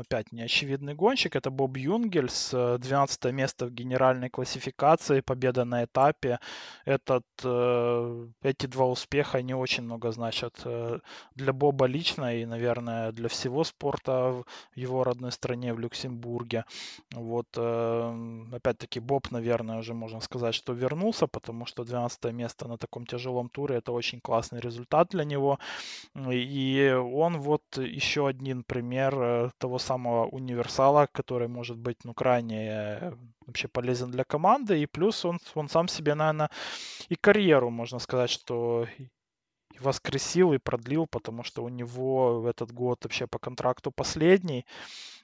опять 0.00 0.32
неочевидный 0.32 0.94
гонщик. 0.94 1.36
Это 1.36 1.50
Боб 1.50 1.76
Юнгельс, 1.76 2.50
12 2.50 3.24
э, 3.24 3.32
место 3.32 3.66
в 3.66 3.70
генеральной 3.70 4.30
классификации, 4.30 5.20
победа 5.20 5.64
на 5.64 5.84
этапе. 5.84 6.38
Этот, 6.84 7.24
э, 7.44 8.26
эти 8.42 8.66
два 8.66 8.86
успеха 8.86 9.42
не 9.42 9.54
очень 9.54 9.84
много 9.84 10.12
значат 10.12 10.60
э, 10.64 10.98
для 11.34 11.52
Боба 11.52 11.86
лично 11.86 12.36
и, 12.36 12.46
наверное, 12.46 13.12
для 13.12 13.28
всего 13.28 13.64
спорта 13.64 14.12
в 14.30 14.44
его 14.74 15.04
родной 15.04 15.32
стране, 15.32 15.74
в 15.74 15.78
Люксембурге. 15.78 16.64
Вот, 17.14 17.48
опять-таки, 17.56 19.00
Боб, 19.00 19.30
наверное, 19.30 19.78
уже 19.78 19.94
можно 19.94 20.20
сказать, 20.20 20.54
что 20.54 20.72
вернулся, 20.72 21.26
потому 21.26 21.66
что 21.66 21.84
12 21.84 22.32
место 22.32 22.68
на 22.68 22.76
таком 22.76 23.06
тяжелом 23.06 23.48
туре 23.48 23.76
это 23.76 23.92
очень 23.92 24.20
классный 24.20 24.60
результат 24.60 25.08
для 25.10 25.24
него. 25.24 25.58
И 26.30 26.92
он 26.92 27.40
вот 27.40 27.62
еще 27.76 28.26
один 28.26 28.62
пример 28.62 29.52
того 29.58 29.78
самого 29.88 30.26
универсала, 30.26 31.06
который 31.12 31.48
может 31.48 31.78
быть 31.78 32.04
ну, 32.04 32.14
крайне 32.14 33.12
вообще 33.46 33.68
полезен 33.68 34.10
для 34.10 34.24
команды. 34.24 34.82
И 34.82 34.86
плюс 34.86 35.24
он, 35.24 35.38
он 35.54 35.68
сам 35.68 35.88
себе, 35.88 36.14
наверное, 36.14 36.50
и 37.10 37.16
карьеру, 37.16 37.70
можно 37.70 37.98
сказать, 37.98 38.30
что 38.30 38.86
воскресил 39.80 40.52
и 40.52 40.58
продлил, 40.58 41.06
потому 41.06 41.44
что 41.44 41.64
у 41.64 41.68
него 41.68 42.40
в 42.40 42.46
этот 42.46 42.72
год 42.72 43.04
вообще 43.04 43.26
по 43.26 43.38
контракту 43.38 43.90
последний. 43.90 44.64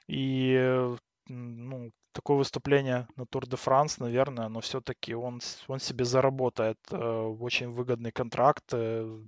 И 0.07 0.95
ну, 1.27 1.91
такое 2.11 2.37
выступление 2.37 3.07
на 3.17 3.25
Тур 3.25 3.47
де 3.47 3.57
Франс, 3.57 3.99
наверное, 3.99 4.49
но 4.49 4.59
все-таки 4.59 5.15
он, 5.15 5.41
он 5.67 5.79
себе 5.79 6.05
заработает 6.05 6.77
э, 6.91 7.35
очень 7.39 7.71
выгодный 7.71 8.11
контракт, 8.11 8.63
э, 8.73 9.23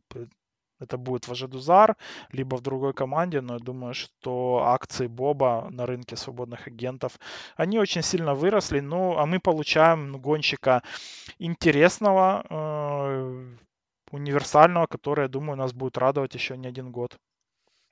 это 0.80 0.98
будет 0.98 1.28
в 1.28 1.32
Ажедузар, 1.32 1.96
либо 2.32 2.56
в 2.56 2.62
другой 2.62 2.94
команде, 2.94 3.42
но 3.42 3.54
я 3.54 3.60
думаю, 3.60 3.94
что 3.94 4.64
акции 4.66 5.08
Боба 5.08 5.68
на 5.72 5.86
рынке 5.86 6.16
свободных 6.16 6.68
агентов, 6.68 7.20
они 7.56 7.80
очень 7.80 8.02
сильно 8.04 8.34
выросли, 8.36 8.80
ну, 8.80 9.18
а 9.18 9.26
мы 9.26 9.40
получаем 9.40 10.20
гонщика 10.22 10.84
интересного, 11.40 12.46
э, 12.50 13.56
универсального, 14.12 14.88
который, 14.88 15.24
я 15.24 15.28
думаю, 15.28 15.58
нас 15.58 15.74
будет 15.74 15.98
радовать 15.98 16.36
еще 16.36 16.58
не 16.58 16.68
один 16.68 16.92
год. 16.92 17.18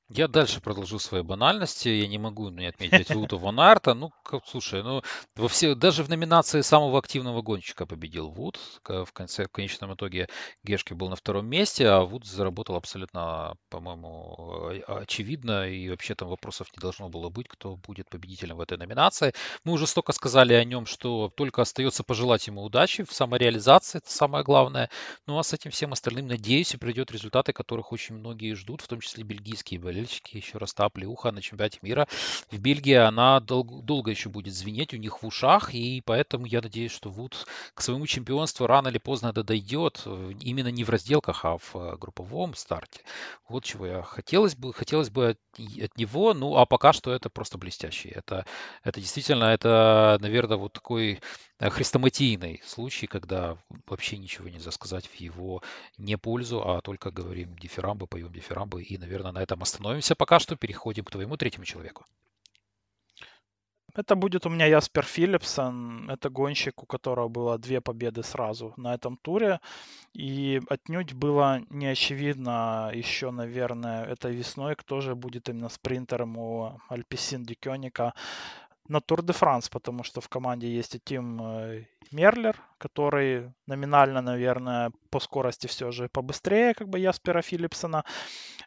Я 0.10 0.28
дальше 0.28 0.62
продолжу 0.62 1.00
свои 1.00 1.24
банальности. 1.24 1.90
Я 1.90 2.08
не 2.08 2.20
могу 2.20 2.50
не 2.50 2.68
отметить 2.68 3.10
Вута 3.10 3.38
Ван 3.38 3.60
Арта. 3.60 3.96
Ну, 3.96 4.12
слушай, 4.46 4.84
ну, 4.84 5.02
во 5.36 5.48
все, 5.48 5.74
даже 5.74 6.04
в 6.04 6.10
номинации 6.10 6.62
самого 6.62 7.00
активного 7.00 7.42
гонщика 7.42 7.88
победил 7.88 8.30
Вуд. 8.30 8.60
В 8.88 9.08
конце, 9.14 9.46
в 9.46 9.50
конечном 9.50 9.96
итоге 9.96 10.28
Гешки 10.64 10.94
был 10.94 11.10
на 11.10 11.16
втором 11.16 11.48
месте, 11.48 11.88
а 11.88 12.02
Вуд 12.02 12.24
заработал 12.24 12.76
абсолютно, 12.76 13.56
по-моему, 13.70 14.80
очевидно. 14.86 15.68
И 15.68 15.90
вообще 15.90 16.14
там 16.14 16.28
вопросов 16.30 16.68
не 16.78 16.80
должно 16.80 17.10
было 17.10 17.30
быть, 17.30 17.48
кто 17.48 17.76
будет 17.76 18.08
победителем 18.08 18.58
в 18.58 18.62
этой 18.62 18.78
номинации. 18.78 19.34
Мы 19.64 19.74
уже 19.74 19.88
столько 19.88 20.12
сказали 20.12 20.54
о 20.54 20.64
нем, 20.64 20.86
что 20.86 21.32
только 21.36 21.64
остается 21.64 22.04
пожелать 22.04 22.46
ему 22.46 22.62
удачи 22.64 23.04
в 23.04 23.12
самореализации. 23.12 23.98
Это 23.98 24.12
самое 24.12 24.44
главное. 24.44 24.92
Ну, 25.26 25.40
а 25.40 25.44
с 25.44 25.52
этим 25.52 25.72
всем 25.72 25.94
остальным, 25.94 26.28
надеюсь, 26.28 26.76
и 26.76 26.78
придет 26.78 27.12
результаты, 27.12 27.54
которых 27.54 27.92
очень 27.92 28.14
многие 28.14 28.54
ждут, 28.54 28.82
в 28.82 28.88
том 28.88 29.00
числе 29.00 29.24
бельгийские 29.24 29.80
болельщики 29.96 30.38
еще 30.38 30.58
раз 30.58 30.74
та 30.74 30.90
плюха 30.90 31.32
на 31.32 31.42
чемпионате 31.42 31.80
мира 31.82 32.08
в 32.52 32.58
Бельгии, 32.60 32.94
она 32.94 33.40
дол- 33.40 33.82
долго 33.82 34.12
еще 34.12 34.30
будет 34.30 34.54
звенеть 34.54 34.94
у 34.94 34.98
них 34.98 35.22
в 35.24 35.26
ушах, 35.28 35.74
и 35.74 36.02
поэтому 36.06 36.46
я 36.46 36.62
надеюсь, 36.62 36.92
что 36.92 37.10
Вуд 37.10 37.46
к 37.74 37.82
своему 37.82 38.06
чемпионству 38.06 38.68
рано 38.68 38.90
или 38.90 38.98
поздно 38.98 39.28
это 39.28 39.44
дойдет, 39.44 40.02
э, 40.06 40.32
именно 40.42 40.68
не 40.68 40.84
в 40.84 40.90
разделках, 40.90 41.46
а 41.46 41.58
в 41.58 41.76
э, 41.76 41.98
групповом 41.98 42.56
старте. 42.56 43.02
Вот 43.48 43.64
чего 43.64 43.86
я 43.88 44.02
хотелось 44.02 44.56
бы, 44.56 44.74
хотелось 44.74 45.10
бы 45.10 45.30
от, 45.30 45.40
от 45.82 45.98
него, 45.98 46.34
ну 46.34 46.58
а 46.58 46.66
пока 46.66 46.94
что 46.94 47.14
это 47.14 47.30
просто 47.30 47.58
блестящий. 47.58 48.10
Это, 48.10 48.46
это 48.84 49.00
действительно, 49.00 49.46
это, 49.46 50.18
наверное, 50.22 50.58
вот 50.58 50.74
такой 50.74 51.20
хрестоматийный 51.60 52.62
случай, 52.66 53.08
когда 53.08 53.58
вообще 53.88 54.18
ничего 54.18 54.50
нельзя 54.50 54.72
сказать 54.72 55.08
в 55.08 55.16
его 55.16 55.62
не 55.98 56.18
пользу, 56.18 56.62
а 56.68 56.82
только 56.82 57.12
говорим 57.12 57.56
дифирамбы, 57.58 58.08
поем 58.08 58.34
дифирамбы, 58.34 58.84
и, 58.84 58.98
наверное, 58.98 59.32
на 59.32 59.42
этом 59.42 59.62
остановимся 59.62 60.16
пока 60.16 60.40
что, 60.40 60.56
переходим 60.56 61.06
к 61.06 61.12
твоему 61.12 61.38
третьему 61.38 61.66
человеку. 61.66 62.06
Это 63.96 64.16
будет 64.16 64.46
у 64.46 64.50
меня 64.50 64.66
Яспер 64.66 65.06
Филлипсон. 65.06 66.10
Это 66.10 66.30
гонщик, 66.30 66.84
у 66.84 66.86
которого 66.86 67.30
было 67.30 67.58
две 67.58 67.80
победы 67.80 68.24
сразу 68.24 68.74
на 68.76 68.94
этом 68.94 69.16
туре. 69.16 69.62
И 70.14 70.62
отнюдь 70.68 71.14
было 71.14 71.62
не 71.70 71.88
очевидно 71.88 72.92
еще, 72.94 73.32
наверное, 73.32 74.04
этой 74.04 74.36
весной, 74.36 74.76
кто 74.76 75.00
же 75.00 75.16
будет 75.16 75.48
именно 75.48 75.70
спринтером 75.70 76.38
у 76.38 76.82
Альписин 76.90 77.44
Дикёника 77.44 78.14
на 78.88 79.00
Тур 79.00 79.24
де 79.24 79.34
Франс, 79.34 79.70
потому 79.70 80.04
что 80.04 80.22
в 80.22 80.28
команде 80.28 80.68
есть 80.68 80.96
и 80.96 81.00
Тим 81.00 81.42
э, 81.42 81.86
Мерлер, 82.12 82.62
который 82.78 83.52
номинально, 83.68 84.22
наверное, 84.22 84.92
по 85.10 85.20
скорости 85.20 85.68
все 85.68 85.92
же 85.92 86.08
побыстрее, 86.10 86.74
как 86.74 86.90
бы 86.90 87.00
Яспера 87.00 87.42
Филлипсона. 87.42 88.04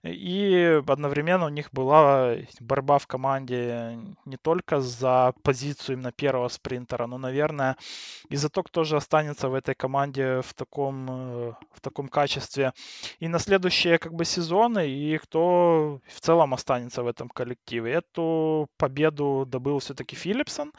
И 0.03 0.81
одновременно 0.87 1.47
у 1.47 1.49
них 1.49 1.71
была 1.73 2.37
борьба 2.61 2.99
в 2.99 3.07
команде 3.07 3.99
не 4.25 4.37
только 4.37 4.81
за 4.81 5.35
позицию 5.43 5.97
именно 5.97 6.13
первого 6.13 6.49
спринтера, 6.49 7.07
но, 7.07 7.19
наверное, 7.19 7.77
и 8.29 8.37
за 8.37 8.49
то, 8.49 8.63
кто 8.63 8.85
же 8.85 8.97
останется 8.97 9.49
в 9.49 9.55
этой 9.55 9.75
команде 9.75 10.41
в 10.43 10.55
таком, 10.55 11.07
э, 11.11 11.53
в 11.73 11.81
таком 11.81 12.09
качестве 12.09 12.73
и 13.19 13.29
на 13.29 13.39
следующие 13.39 13.99
как 13.99 14.15
бы 14.15 14.25
сезоны, 14.25 14.89
и 14.89 15.19
кто 15.19 16.01
в 16.07 16.21
целом 16.21 16.55
останется 16.55 17.03
в 17.03 17.07
этом 17.07 17.29
коллективе. 17.29 17.93
Эту 17.93 18.69
победу 18.77 19.45
добыл 19.47 19.79
все-таки 19.81 20.17
Филлипсон, 20.17 20.73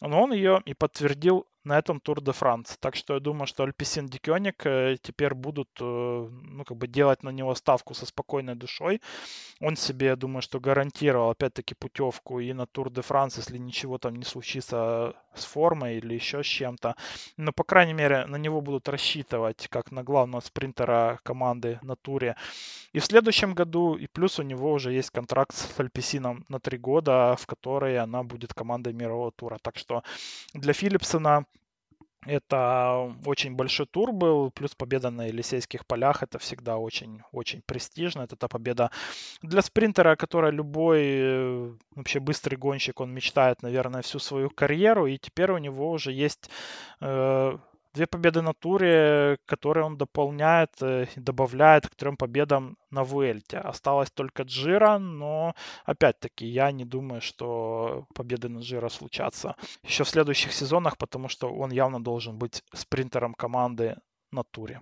но 0.00 0.22
он 0.22 0.32
ее 0.32 0.62
и 0.64 0.74
подтвердил 0.74 1.46
на 1.64 1.78
этом 1.78 2.00
Тур 2.00 2.20
де 2.20 2.32
Франс. 2.32 2.76
Так 2.80 2.96
что 2.96 3.14
я 3.14 3.20
думаю, 3.20 3.46
что 3.46 3.62
Альписин 3.62 4.06
Дикёник 4.06 4.66
э, 4.66 4.96
теперь 5.00 5.34
будут, 5.34 5.68
э, 5.80 5.84
ну, 5.84 6.64
как 6.64 6.76
бы 6.76 6.86
делать 6.86 7.22
на 7.22 7.30
него 7.30 7.54
ставку 7.54 7.94
со 7.94 8.06
спокойной 8.06 8.54
душой. 8.54 9.00
Он 9.60 9.76
себе, 9.76 10.06
я 10.06 10.16
думаю, 10.16 10.42
что 10.42 10.60
гарантировал, 10.60 11.30
опять-таки, 11.30 11.74
путевку 11.74 12.40
и 12.40 12.52
на 12.52 12.66
Тур 12.66 12.90
де 12.90 13.02
Франс, 13.02 13.36
если 13.36 13.58
ничего 13.58 13.98
там 13.98 14.16
не 14.16 14.24
случится 14.24 15.14
с 15.34 15.44
формой 15.44 15.98
или 15.98 16.14
еще 16.14 16.42
с 16.42 16.46
чем-то. 16.46 16.96
Но, 17.36 17.52
по 17.52 17.64
крайней 17.64 17.94
мере, 17.94 18.26
на 18.26 18.36
него 18.36 18.60
будут 18.60 18.88
рассчитывать, 18.88 19.68
как 19.68 19.90
на 19.92 20.02
главного 20.02 20.40
спринтера 20.40 21.18
команды 21.22 21.78
на 21.82 21.96
туре. 21.96 22.36
И 22.92 22.98
в 22.98 23.04
следующем 23.04 23.54
году, 23.54 23.94
и 23.94 24.06
плюс 24.06 24.38
у 24.38 24.42
него 24.42 24.72
уже 24.72 24.92
есть 24.92 25.10
контракт 25.10 25.54
с 25.54 25.80
Альписином 25.80 26.44
на 26.48 26.60
три 26.60 26.78
года, 26.78 27.36
в 27.38 27.46
которой 27.46 27.98
она 27.98 28.22
будет 28.22 28.54
командой 28.54 28.92
мирового 28.92 29.32
тура. 29.32 29.58
Так 29.62 29.78
что 29.78 30.02
для 30.54 30.72
Филлипсона 30.72 31.46
это 32.24 33.12
очень 33.26 33.56
большой 33.56 33.86
тур 33.86 34.12
был, 34.12 34.50
плюс 34.50 34.74
победа 34.74 35.10
на 35.10 35.26
Елисейских 35.26 35.86
полях. 35.86 36.22
Это 36.22 36.38
всегда 36.38 36.78
очень-очень 36.78 37.62
престижно. 37.66 38.22
Это 38.22 38.36
та 38.36 38.48
победа 38.48 38.90
для 39.42 39.62
спринтера, 39.62 40.14
которая 40.16 40.52
любой 40.52 41.02
э, 41.04 41.72
вообще 41.96 42.20
быстрый 42.20 42.56
гонщик, 42.56 43.00
он 43.00 43.12
мечтает, 43.12 43.62
наверное, 43.62 44.02
всю 44.02 44.20
свою 44.20 44.50
карьеру. 44.50 45.06
И 45.06 45.18
теперь 45.18 45.50
у 45.50 45.58
него 45.58 45.90
уже 45.90 46.12
есть 46.12 46.48
э, 47.00 47.58
Две 47.94 48.06
победы 48.06 48.40
на 48.40 48.54
туре, 48.54 49.38
которые 49.44 49.84
он 49.84 49.98
дополняет 49.98 50.70
э, 50.80 51.06
и 51.14 51.20
добавляет 51.20 51.88
к 51.88 51.94
трем 51.94 52.16
победам 52.16 52.78
на 52.90 53.04
Вуэльте. 53.04 53.58
Осталось 53.58 54.10
только 54.10 54.44
Джира, 54.44 54.98
но 54.98 55.54
опять-таки 55.84 56.46
я 56.46 56.72
не 56.72 56.86
думаю, 56.86 57.20
что 57.20 58.06
победы 58.14 58.48
на 58.48 58.60
Джира 58.60 58.88
случатся 58.88 59.56
еще 59.82 60.04
в 60.04 60.08
следующих 60.08 60.52
сезонах, 60.52 60.96
потому 60.96 61.28
что 61.28 61.52
он 61.52 61.70
явно 61.70 62.02
должен 62.02 62.38
быть 62.38 62.62
спринтером 62.72 63.34
команды 63.34 63.96
на 64.30 64.42
туре. 64.42 64.80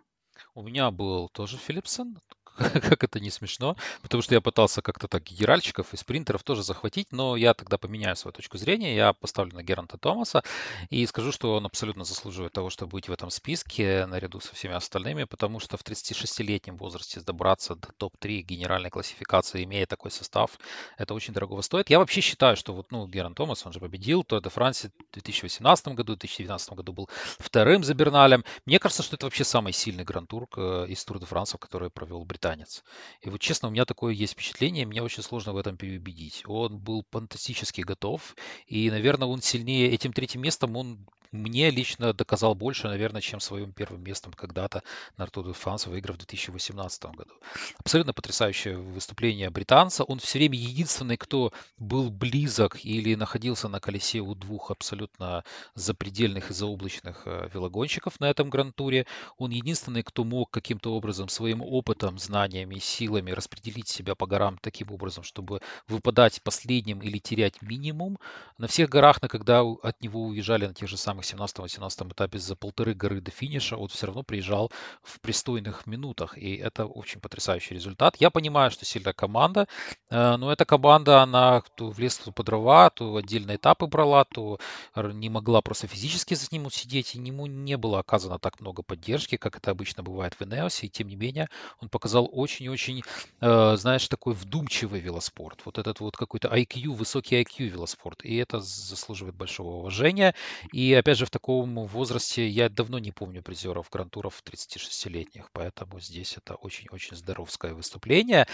У 0.55 0.63
меня 0.63 0.91
был 0.91 1.29
тоже 1.29 1.57
Филлипсон, 1.57 2.19
как 2.89 3.05
это 3.05 3.21
не 3.21 3.31
смешно, 3.31 3.77
потому 4.03 4.23
что 4.23 4.35
я 4.35 4.41
пытался 4.41 4.83
как-то 4.83 5.09
так 5.09 5.23
генеральщиков 5.23 5.95
и 5.95 5.97
спринтеров 5.97 6.43
тоже 6.43 6.63
захватить, 6.63 7.09
но 7.11 7.37
я 7.37 7.55
тогда 7.55 7.79
поменяю 7.79 8.17
свою 8.17 8.33
точку 8.33 8.59
зрения, 8.59 8.95
я 8.95 9.13
поставлю 9.13 9.55
на 9.55 9.63
Геранта 9.63 9.97
Томаса 9.97 10.43
и 10.91 11.07
скажу, 11.07 11.33
что 11.33 11.55
он 11.57 11.65
абсолютно 11.65 12.05
заслуживает 12.05 12.53
того, 12.53 12.69
чтобы 12.69 12.93
быть 12.93 13.09
в 13.09 13.13
этом 13.13 13.31
списке 13.31 14.05
наряду 14.07 14.41
со 14.41 14.55
всеми 14.55 14.75
остальными, 14.75 15.25
потому 15.25 15.61
что 15.61 15.77
в 15.77 15.85
36-летнем 15.85 16.77
возрасте 16.77 17.21
добраться 17.21 17.77
до 17.77 17.89
топ-3 17.97 18.41
генеральной 18.43 18.91
классификации, 18.91 19.65
имея 19.65 19.87
такой 19.87 20.11
состав, 20.11 20.59
это 20.99 21.15
очень 21.15 21.33
дорого 21.33 21.63
стоит. 21.63 21.91
Я 21.91 21.99
вообще 21.99 22.21
считаю, 22.21 22.57
что 22.57 22.75
вот, 22.75 22.93
ну, 22.93 23.07
Герант 23.07 23.37
Томас, 23.37 23.65
он 23.65 23.73
же 23.73 23.81
победил 23.81 24.23
Тур 24.23 24.43
де 24.43 24.51
Франсе 24.51 24.91
в 25.11 25.13
2018 25.15 25.89
году, 25.89 26.15
в 26.15 26.19
2019 26.19 26.73
году 26.73 26.93
был 26.93 27.09
вторым 27.39 27.85
за 27.85 27.95
Берналем. 27.95 28.45
Мне 28.67 28.79
кажется, 28.79 29.03
что 29.03 29.17
это 29.17 29.27
вообще 29.27 29.45
самый 29.45 29.73
сильный 29.73 30.05
гран-тур 30.05 30.47
э, 30.57 30.87
из 30.89 31.05
Тур 31.05 31.19
де 31.19 31.27
Франса, 31.27 31.59
который 31.59 31.91
провел 31.91 32.25
Британия 32.25 32.50
британец. 32.51 32.85
И 33.23 33.31
вот 33.31 33.41
честно, 33.41 33.69
у 33.69 33.71
меня 33.71 33.85
такое 33.85 34.13
есть 34.13 34.33
впечатление, 34.33 34.87
мне 34.87 35.03
очень 35.03 35.23
сложно 35.23 35.53
в 35.53 35.57
этом 35.57 35.77
переубедить. 35.77 36.43
Он 36.47 36.79
был 36.79 37.05
фантастически 37.11 37.83
готов, 37.83 38.37
и, 38.67 38.91
наверное, 38.91 39.29
он 39.29 39.41
сильнее 39.41 39.91
этим 39.91 40.13
третьим 40.13 40.43
местом, 40.43 40.77
он 40.77 41.07
мне 41.33 41.71
лично 41.71 42.13
доказал 42.13 42.55
больше, 42.55 42.89
наверное, 42.89 43.21
чем 43.21 43.41
своим 43.41 43.73
первым 43.73 44.03
местом 44.03 44.33
когда-то 44.33 44.83
на 45.17 45.25
Артур 45.25 45.47
де 45.47 45.53
Франс, 45.53 45.87
выиграв 45.87 46.17
в 46.17 46.19
2018 46.19 47.05
году. 47.05 47.33
Абсолютно 47.79 48.13
потрясающее 48.13 48.77
выступление 48.77 49.51
британца. 49.51 50.05
Он 50.05 50.19
все 50.19 50.39
время 50.39 50.59
единственный, 50.59 51.17
кто 51.17 51.53
был 51.79 52.11
близок 52.11 52.85
или 52.85 53.15
находился 53.15 53.69
на 53.69 53.81
колесе 53.81 54.21
у 54.21 54.35
двух 54.35 54.71
абсолютно 54.71 55.45
запредельных 55.75 56.51
и 56.51 56.55
заоблачных 56.55 57.23
э, 57.27 57.49
велогонщиков 57.55 58.19
на 58.19 58.29
этом 58.29 58.51
гран-туре. 58.51 59.07
Он 59.39 59.51
единственный, 59.51 60.03
кто 60.03 60.25
мог 60.25 60.51
каким-то 60.51 60.95
образом 60.95 61.29
своим 61.29 61.63
опытом, 61.63 62.19
знаниями, 62.19 62.79
силами 62.79 63.31
распределить 63.31 63.89
себя 63.89 64.15
по 64.15 64.27
горам 64.27 64.59
таким 64.61 64.91
образом, 64.91 65.23
чтобы 65.23 65.61
выпадать 65.87 66.43
последним 66.43 67.01
или 67.01 67.19
терять 67.19 67.63
минимум. 67.63 68.19
На 68.59 68.67
всех 68.67 68.91
горах, 68.91 69.23
на 69.23 69.29
когда 69.29 69.63
от 69.63 70.03
него 70.03 70.25
уезжали 70.25 70.67
на 70.67 70.75
тех 70.75 70.89
же 70.89 70.97
самых 70.97 71.20
17-18 71.21 72.13
этапе 72.13 72.39
за 72.39 72.57
полторы 72.57 72.95
горы 72.95 73.21
до 73.21 73.31
финиша, 73.31 73.77
он 73.77 73.89
все 73.89 74.07
равно 74.07 74.23
приезжал 74.23 74.71
в 75.03 75.21
пристойных 75.21 75.87
минутах. 75.87 76.37
И 76.37 76.57
это 76.57 76.87
очень 76.87 77.21
потрясающий 77.21 77.75
результат. 77.75 78.17
Я 78.19 78.31
понимаю, 78.31 78.71
что 78.71 78.85
сильная 78.85 79.13
команда, 79.13 79.67
э, 80.11 80.37
но 80.37 80.53
эта 80.53 80.65
команда, 80.65 81.23
она 81.23 81.63
то 81.77 81.91
влезла 81.91 82.33
по 82.33 82.43
дрова, 82.43 82.91
то 82.91 83.17
отдельные 83.17 83.57
этапы 83.57 83.87
брала, 83.87 84.25
то 84.25 84.59
не 84.97 85.29
могла 85.29 85.63
просто 85.63 85.87
физически 85.87 86.35
за 86.35 86.47
ним 86.51 86.71
сидеть, 86.71 87.15
и 87.15 87.19
ему 87.19 87.47
не 87.47 87.77
было 87.77 87.99
оказано 88.01 88.39
так 88.39 88.61
много 88.61 88.83
поддержки, 88.83 89.37
как 89.37 89.57
это 89.57 89.71
обычно 89.71 90.03
бывает 90.03 90.35
в 90.35 90.43
Энеосе, 90.43 90.87
и 90.87 90.91
тем 90.91 91.09
не 91.09 91.17
менее 91.17 91.49
он 91.81 91.89
показал 91.89 92.29
очень-очень, 92.33 93.03
э, 93.41 93.77
знаешь, 93.77 94.09
такой 94.09 94.35
вдумчивый 94.35 95.01
велоспорт. 95.01 95.61
Вот 95.65 95.79
этот 95.79 96.01
вот 96.01 96.17
какой-то 96.17 96.49
IQ, 96.49 96.95
высокий 96.95 97.41
IQ 97.41 97.69
велоспорт, 97.69 98.25
и 98.25 98.37
это 98.37 98.61
заслуживает 98.61 99.37
большого 99.37 99.77
уважения. 99.77 100.35
И 100.73 100.93
опять 100.95 101.10
опять 101.11 101.19
же, 101.19 101.27
в 101.27 101.31
таком 101.31 101.87
возрасте 101.87 102.47
я 102.49 102.69
давно 102.69 103.01
не 103.01 103.11
помню 103.11 103.43
призеров 103.43 103.91
грантуров 103.91 104.41
36-летних, 104.45 105.51
поэтому 105.53 105.99
здесь 105.99 106.37
это 106.37 106.55
очень-очень 106.55 107.17
здоровское 107.17 107.75
выступление. 107.75 108.47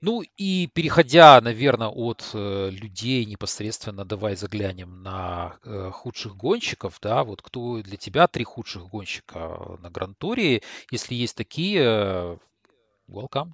Ну 0.00 0.22
и 0.36 0.66
переходя, 0.66 1.40
наверное, 1.40 1.86
от 1.86 2.28
э, 2.34 2.70
людей 2.72 3.24
непосредственно, 3.26 4.04
давай 4.04 4.34
заглянем 4.34 5.04
на 5.04 5.56
э, 5.62 5.90
худших 5.92 6.36
гонщиков, 6.36 6.98
да, 7.00 7.22
вот 7.22 7.42
кто 7.42 7.80
для 7.80 7.96
тебя 7.96 8.26
три 8.26 8.42
худших 8.42 8.88
гонщика 8.88 9.78
на 9.78 9.88
грантуре, 9.88 10.62
если 10.90 11.14
есть 11.14 11.36
такие, 11.36 11.80
э, 11.80 12.36
welcome. 13.08 13.52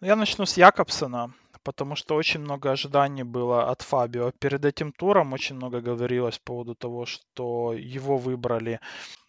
Я 0.00 0.14
начну 0.14 0.46
с 0.46 0.56
Якобсона 0.56 1.34
потому 1.64 1.96
что 1.96 2.14
очень 2.14 2.40
много 2.40 2.70
ожиданий 2.70 3.24
было 3.24 3.70
от 3.70 3.82
Фабио. 3.82 4.32
Перед 4.38 4.64
этим 4.64 4.92
туром 4.92 5.32
очень 5.32 5.56
много 5.56 5.80
говорилось 5.80 6.38
по 6.38 6.52
поводу 6.52 6.74
того, 6.74 7.06
что 7.06 7.72
его 7.72 8.16
выбрали 8.18 8.80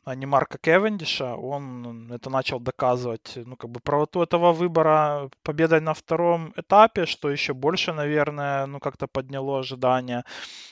а 0.05 0.13
не 0.13 0.27
Марка 0.27 0.59
Кевендиша, 0.59 1.35
он 1.35 2.11
это 2.11 2.29
начал 2.29 2.59
доказывать, 2.59 3.33
ну, 3.45 3.55
как 3.55 3.71
бы 3.71 3.79
правоту 3.79 4.21
этого 4.21 4.53
выбора 4.53 5.31
победой 5.41 5.81
на 5.81 5.95
втором 5.95 6.53
этапе, 6.55 7.07
что 7.07 7.31
еще 7.31 7.53
больше, 7.53 7.91
наверное, 7.91 8.67
ну, 8.67 8.79
как-то 8.79 9.07
подняло 9.07 9.57
ожидания. 9.59 10.23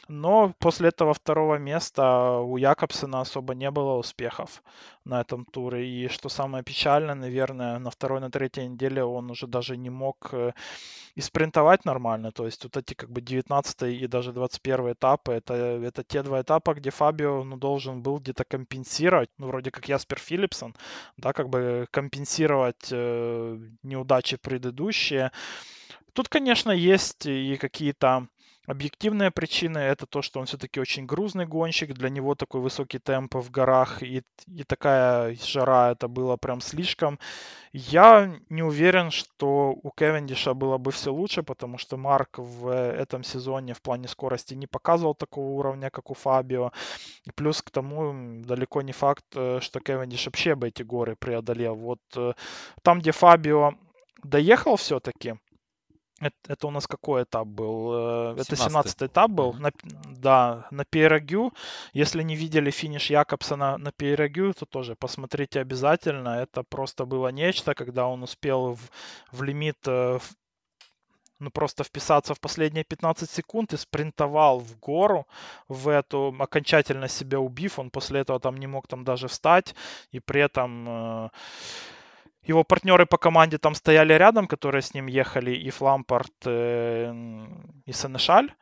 Но 0.07 0.53
после 0.59 0.89
этого 0.89 1.13
второго 1.15 1.57
места 1.57 2.37
у 2.39 2.57
Якобсена 2.57 3.21
особо 3.21 3.55
не 3.55 3.71
было 3.71 3.97
успехов 3.97 4.61
на 5.03 5.21
этом 5.21 5.45
туре. 5.45 5.87
И 5.87 6.09
что 6.09 6.29
самое 6.29 6.63
печальное, 6.63 7.15
наверное, 7.15 7.79
на 7.79 7.89
второй, 7.89 8.19
на 8.19 8.29
третьей 8.29 8.67
неделе 8.67 9.03
он 9.03 9.31
уже 9.31 9.47
даже 9.47 9.77
не 9.77 9.89
мог 9.89 10.29
э, 10.31 10.51
и 11.15 11.21
спринтовать 11.21 11.85
нормально. 11.85 12.31
То 12.31 12.45
есть 12.45 12.63
вот 12.63 12.75
эти 12.77 12.93
как 12.93 13.11
бы 13.11 13.21
19 13.21 13.83
и 13.83 14.07
даже 14.07 14.33
21 14.33 14.93
этапы, 14.93 15.33
это, 15.33 15.53
это 15.53 16.03
те 16.03 16.23
два 16.23 16.41
этапа, 16.41 16.73
где 16.73 16.89
Фабио 16.89 17.43
ну, 17.43 17.57
должен 17.57 18.01
был 18.01 18.17
где-то 18.17 18.43
компенсировать, 18.45 19.29
ну 19.37 19.47
вроде 19.47 19.71
как 19.71 19.87
Яспер 19.87 20.19
Филлипсон, 20.19 20.75
да, 21.17 21.33
как 21.33 21.49
бы 21.49 21.87
компенсировать 21.91 22.89
э, 22.91 23.59
неудачи 23.83 24.37
предыдущие. 24.37 25.31
Тут, 26.13 26.29
конечно, 26.29 26.71
есть 26.71 27.25
и 27.25 27.57
какие-то 27.57 28.27
Объективная 28.65 29.29
причина 29.29 29.77
это 29.77 30.05
то, 30.05 30.21
что 30.21 30.39
он 30.39 30.45
все-таки 30.45 30.79
очень 30.79 31.05
грузный 31.05 31.45
гонщик, 31.45 31.93
для 31.93 32.09
него 32.09 32.33
такой 32.33 32.61
высокий 32.61 32.97
темп 32.97 33.35
в 33.35 33.51
горах 33.51 34.01
и, 34.01 34.23
и 34.47 34.63
такая 34.63 35.35
жара 35.35 35.91
это 35.91 36.07
было 36.07 36.37
прям 36.37 36.61
слишком. 36.61 37.19
Я 37.73 38.33
не 38.47 38.63
уверен, 38.63 39.11
что 39.11 39.75
у 39.83 39.91
Кевиндиша 39.91 40.53
было 40.53 40.77
бы 40.77 40.91
все 40.91 41.11
лучше, 41.11 41.43
потому 41.43 41.77
что 41.77 41.97
Марк 41.97 42.37
в 42.37 42.73
этом 42.73 43.25
сезоне 43.25 43.73
в 43.73 43.81
плане 43.81 44.07
скорости 44.07 44.53
не 44.53 44.67
показывал 44.67 45.13
такого 45.13 45.49
уровня, 45.49 45.89
как 45.89 46.09
у 46.09 46.13
Фабио. 46.13 46.71
И 47.25 47.31
плюс 47.31 47.61
к 47.61 47.69
тому 47.69 48.41
далеко 48.45 48.81
не 48.81 48.93
факт, 48.93 49.25
э, 49.35 49.59
что 49.61 49.81
Кевиндиш 49.81 50.25
вообще 50.25 50.55
бы 50.55 50.69
эти 50.69 50.83
горы 50.83 51.17
преодолел. 51.17 51.75
Вот 51.75 51.99
э, 52.15 52.31
там, 52.81 52.99
где 52.99 53.11
Фабио 53.11 53.73
доехал 54.23 54.77
все-таки, 54.77 55.35
это, 56.19 56.35
это 56.47 56.67
у 56.67 56.71
нас 56.71 56.87
какой 56.87 57.23
этап 57.23 57.47
был? 57.47 57.91
Э, 57.93 58.35
это 58.37 58.55
17 58.55 59.03
этап 59.03 59.31
был. 59.31 59.53
На, 59.53 59.71
да, 60.05 60.67
на 60.71 60.85
Пейрагю. 60.85 61.53
Если 61.93 62.23
не 62.23 62.35
видели 62.35 62.71
финиш 62.71 63.09
Якобсона 63.09 63.77
на 63.77 63.91
Пейрагю, 63.91 64.53
то 64.53 64.65
тоже 64.65 64.95
посмотрите 64.95 65.59
обязательно. 65.59 66.29
Это 66.41 66.63
просто 66.63 67.05
было 67.05 67.29
нечто, 67.29 67.73
когда 67.73 68.07
он 68.07 68.23
успел 68.23 68.73
в, 68.73 68.89
в 69.31 69.43
лимит 69.43 69.77
э, 69.87 70.19
ну, 71.39 71.51
просто 71.51 71.83
вписаться 71.83 72.33
в 72.33 72.39
последние 72.39 72.83
15 72.83 73.29
секунд 73.29 73.73
и 73.73 73.77
спринтовал 73.77 74.59
в 74.59 74.79
гору 74.79 75.27
в 75.67 75.89
эту, 75.89 76.33
окончательно 76.39 77.07
себя 77.07 77.39
убив. 77.39 77.79
Он 77.79 77.89
после 77.89 78.21
этого 78.21 78.39
там 78.39 78.57
не 78.57 78.67
мог 78.67 78.87
там 78.87 79.03
даже 79.03 79.27
встать. 79.27 79.75
И 80.11 80.19
при 80.19 80.41
этом 80.41 80.87
э, 80.87 81.29
его 82.45 82.63
партнеры 82.63 83.05
по 83.05 83.17
команде 83.17 83.57
там 83.57 83.75
стояли 83.75 84.13
рядом, 84.13 84.47
которые 84.47 84.81
с 84.81 84.93
ним 84.93 85.07
ехали, 85.07 85.51
и 85.51 85.69
Флампорт, 85.69 86.33
э, 86.45 87.13
и 87.85 87.91
Сенешаль 87.91 88.53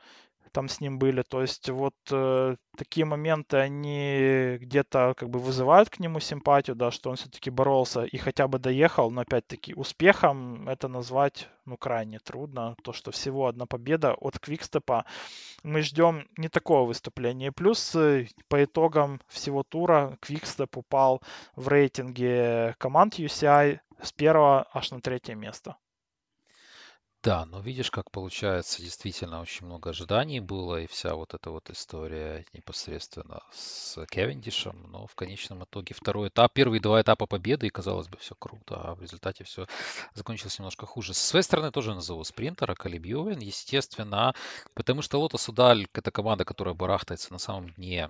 там 0.51 0.67
с 0.67 0.79
ним 0.81 0.99
были. 0.99 1.21
То 1.21 1.41
есть 1.41 1.69
вот 1.69 1.95
э, 2.11 2.55
такие 2.77 3.05
моменты, 3.05 3.57
они 3.57 4.57
где-то 4.59 5.13
как 5.17 5.29
бы 5.29 5.39
вызывают 5.39 5.89
к 5.89 5.99
нему 5.99 6.19
симпатию, 6.19 6.75
да, 6.75 6.91
что 6.91 7.09
он 7.09 7.15
все-таки 7.15 7.49
боролся 7.49 8.03
и 8.03 8.17
хотя 8.17 8.47
бы 8.47 8.59
доехал, 8.59 9.11
но 9.11 9.21
опять-таки 9.21 9.73
успехом 9.73 10.67
это 10.69 10.87
назвать, 10.87 11.49
ну, 11.65 11.77
крайне 11.77 12.19
трудно. 12.19 12.75
То, 12.83 12.93
что 12.93 13.11
всего 13.11 13.47
одна 13.47 13.65
победа 13.65 14.13
от 14.13 14.39
Квикстепа, 14.39 15.05
мы 15.63 15.81
ждем 15.81 16.27
не 16.37 16.49
такого 16.49 16.87
выступления. 16.87 17.51
Плюс 17.51 17.95
э, 17.95 18.27
по 18.47 18.63
итогам 18.63 19.21
всего 19.27 19.63
тура 19.63 20.17
Квикстеп 20.21 20.77
упал 20.77 21.21
в 21.55 21.67
рейтинге 21.67 22.75
команд 22.77 23.19
UCI 23.19 23.79
с 24.01 24.11
первого 24.11 24.67
аж 24.73 24.91
на 24.91 25.01
третье 25.01 25.35
место. 25.35 25.75
Да, 27.24 27.45
но 27.45 27.59
видишь, 27.59 27.91
как 27.91 28.09
получается, 28.09 28.82
действительно 28.82 29.41
очень 29.41 29.67
много 29.67 29.91
ожиданий 29.91 30.39
было, 30.39 30.82
и 30.82 30.88
вся 30.88 31.13
вот 31.13 31.36
эта 31.36 31.51
вот 31.51 31.69
история 31.69 32.43
непосредственно 32.51 33.43
с 33.53 34.03
Кевиндишем, 34.07 34.88
но 34.91 35.05
в 35.05 35.13
конечном 35.13 35.63
итоге 35.63 35.93
второй 35.93 36.30
этап, 36.30 36.51
первые 36.51 36.82
два 36.82 36.99
этапа 36.99 37.28
победы, 37.28 37.67
и 37.67 37.69
казалось 37.69 38.07
бы, 38.07 38.17
все 38.17 38.34
круто, 38.34 38.76
а 38.76 38.95
в 38.95 39.03
результате 39.03 39.43
все 39.43 39.67
закончилось 40.15 40.57
немножко 40.57 40.88
хуже. 40.88 41.13
С 41.13 41.19
своей 41.19 41.43
стороны 41.43 41.69
тоже 41.69 41.93
назову 41.93 42.24
спринтера, 42.24 42.74
Калиб 42.74 43.05
Ювен, 43.05 43.38
естественно, 43.38 44.34
потому 44.74 45.03
что 45.03 45.19
Лотос 45.22 45.47
Удаль— 45.47 45.88
это 45.93 46.09
команда, 46.09 46.43
которая 46.43 46.74
барахтается 46.74 47.32
на 47.32 47.38
самом 47.39 47.69
дне 47.69 48.09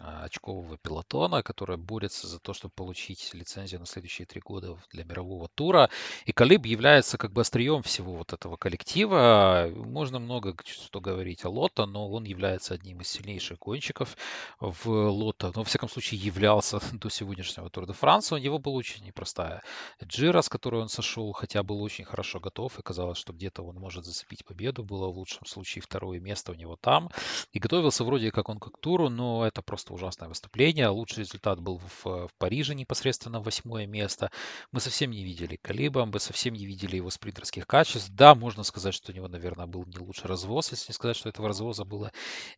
очкового 0.00 0.78
пилотона, 0.78 1.42
которая 1.42 1.78
борется 1.78 2.26
за 2.26 2.40
то, 2.40 2.52
чтобы 2.52 2.72
получить 2.74 3.32
лицензию 3.34 3.80
на 3.80 3.86
следующие 3.86 4.26
три 4.26 4.40
года 4.40 4.76
для 4.90 5.04
мирового 5.04 5.48
тура, 5.54 5.90
и 6.24 6.32
Калиб 6.32 6.66
является 6.66 7.18
как 7.18 7.32
бы 7.32 7.42
острием 7.42 7.82
всего 7.82 8.14
вот 8.14 8.32
этого 8.32 8.48
этого 8.48 8.56
коллектива. 8.56 9.70
Можно 9.74 10.18
много 10.18 10.54
что 10.64 11.00
говорить 11.00 11.44
о 11.44 11.50
Лото, 11.50 11.86
но 11.86 12.10
он 12.10 12.24
является 12.24 12.74
одним 12.74 13.00
из 13.00 13.08
сильнейших 13.08 13.58
гонщиков 13.58 14.16
в 14.60 14.88
Лото. 14.88 15.52
Но, 15.54 15.60
во 15.60 15.64
всяком 15.64 15.88
случае, 15.88 16.20
являлся 16.20 16.80
до 16.92 17.10
сегодняшнего 17.10 17.68
Тур 17.68 17.86
де 17.86 17.92
Франса. 17.92 18.34
У 18.34 18.38
него 18.38 18.58
была 18.58 18.76
очень 18.76 19.04
непростая 19.04 19.62
Джира, 20.02 20.40
с 20.40 20.48
которой 20.48 20.80
он 20.80 20.88
сошел, 20.88 21.32
хотя 21.32 21.62
был 21.62 21.82
очень 21.82 22.04
хорошо 22.04 22.40
готов, 22.40 22.78
и 22.78 22.82
казалось, 22.82 23.18
что 23.18 23.32
где-то 23.32 23.62
он 23.62 23.76
может 23.76 24.04
зацепить 24.04 24.44
победу. 24.44 24.82
Было 24.82 25.08
в 25.08 25.18
лучшем 25.18 25.46
случае 25.46 25.82
второе 25.82 26.20
место 26.20 26.52
у 26.52 26.54
него 26.54 26.76
там. 26.76 27.10
И 27.52 27.58
готовился 27.58 28.04
вроде 28.04 28.30
как 28.30 28.48
он 28.48 28.58
к 28.58 28.78
туру, 28.80 29.10
но 29.10 29.46
это 29.46 29.62
просто 29.62 29.87
ужасное 29.94 30.28
выступление. 30.28 30.88
Лучший 30.88 31.20
результат 31.20 31.60
был 31.60 31.78
в, 31.78 32.04
в 32.04 32.30
Париже 32.38 32.74
непосредственно 32.74 33.40
восьмое 33.40 33.86
место. 33.86 34.30
Мы 34.72 34.80
совсем 34.80 35.10
не 35.10 35.24
видели 35.24 35.56
Калиба, 35.56 36.04
мы 36.06 36.20
совсем 36.20 36.54
не 36.54 36.66
видели 36.66 36.96
его 36.96 37.10
спринтерских 37.10 37.66
качеств. 37.66 38.10
Да, 38.10 38.34
можно 38.34 38.62
сказать, 38.62 38.94
что 38.94 39.12
у 39.12 39.14
него, 39.14 39.28
наверное, 39.28 39.66
был 39.66 39.84
не 39.86 39.98
лучший 39.98 40.26
развоз, 40.26 40.70
если 40.70 40.90
не 40.90 40.94
сказать, 40.94 41.16
что 41.16 41.28
этого 41.28 41.48
развоза 41.48 41.84
было, 41.84 42.12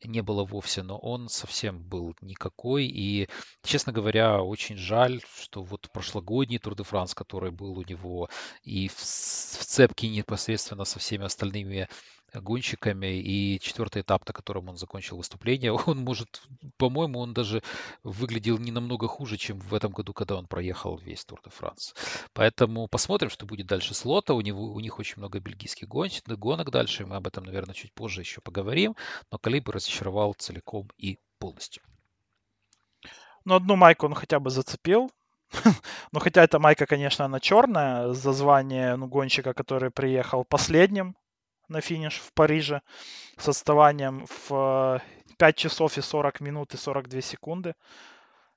не 0.05 0.23
было 0.23 0.45
вовсе, 0.45 0.83
но 0.83 0.99
он 0.99 1.29
совсем 1.29 1.83
был 1.83 2.15
никакой. 2.21 2.87
И, 2.87 3.29
честно 3.63 3.93
говоря, 3.93 4.43
очень 4.43 4.77
жаль, 4.77 5.23
что 5.41 5.63
вот 5.63 5.91
прошлогодний 5.93 6.59
Тур 6.59 6.75
де 6.75 6.83
Франс, 6.83 7.15
который 7.15 7.51
был 7.51 7.79
у 7.79 7.83
него 7.83 8.29
и 8.63 8.89
в, 8.89 8.97
в 8.97 9.65
цепке 9.65 10.09
непосредственно 10.09 10.85
со 10.85 10.99
всеми 10.99 11.25
остальными 11.25 11.89
гонщиками. 12.35 13.21
И 13.21 13.59
четвертый 13.61 14.03
этап, 14.03 14.27
на 14.27 14.33
котором 14.33 14.69
он 14.69 14.77
закончил 14.77 15.17
выступление, 15.17 15.73
он 15.87 15.99
может, 15.99 16.43
по-моему, 16.77 17.19
он 17.21 17.35
даже 17.35 17.63
выглядел 18.03 18.59
не 18.59 18.71
намного 18.71 19.09
хуже, 19.09 19.37
чем 19.37 19.59
в 19.59 19.75
этом 19.75 19.93
году, 19.93 20.13
когда 20.13 20.37
он 20.37 20.47
проехал 20.47 20.99
весь 20.99 21.25
Тур 21.25 21.41
де 21.45 21.51
Франс. 21.51 21.95
Поэтому 22.33 22.87
посмотрим, 22.89 23.31
что 23.31 23.47
будет 23.47 23.67
дальше 23.67 23.95
с 23.95 24.05
Лота. 24.05 24.35
У, 24.35 24.41
него, 24.41 24.73
у 24.73 24.81
них 24.81 24.99
очень 24.99 25.19
много 25.19 25.41
бельгийских 25.41 25.89
гонщиков, 25.89 26.39
гонок 26.39 26.71
дальше. 26.71 27.07
Мы 27.07 27.17
об 27.17 27.27
этом, 27.27 27.45
наверное, 27.45 27.75
чуть 27.75 27.93
позже 27.93 28.21
еще 28.21 28.41
поговорим. 28.41 28.97
Но 29.33 29.39
Калибр 29.39 29.73
разочаровал 29.73 30.35
целиком 30.35 30.89
и 30.99 31.19
полностью. 31.39 31.83
Ну, 33.45 33.55
одну 33.55 33.77
майку 33.77 34.07
он 34.07 34.15
хотя 34.15 34.39
бы 34.39 34.51
зацепил, 34.51 35.11
ну, 36.13 36.21
хотя 36.21 36.45
эта 36.45 36.59
майка, 36.59 36.87
конечно, 36.87 37.25
она 37.25 37.41
черная 37.41 38.13
за 38.13 38.33
звание 38.33 38.97
ну, 38.97 39.07
гонщика, 39.07 39.53
который 39.53 39.91
приехал 39.91 40.45
последним 40.45 41.17
на 41.71 41.81
финиш 41.81 42.19
в 42.19 42.33
Париже 42.35 42.83
с 43.39 43.49
отставанием 43.49 44.27
в 44.49 45.01
5 45.39 45.57
часов 45.57 45.99
и 45.99 46.03
40 46.03 46.41
минут 46.41 46.75
и 46.75 46.77
42 46.77 47.21
секунды. 47.23 47.75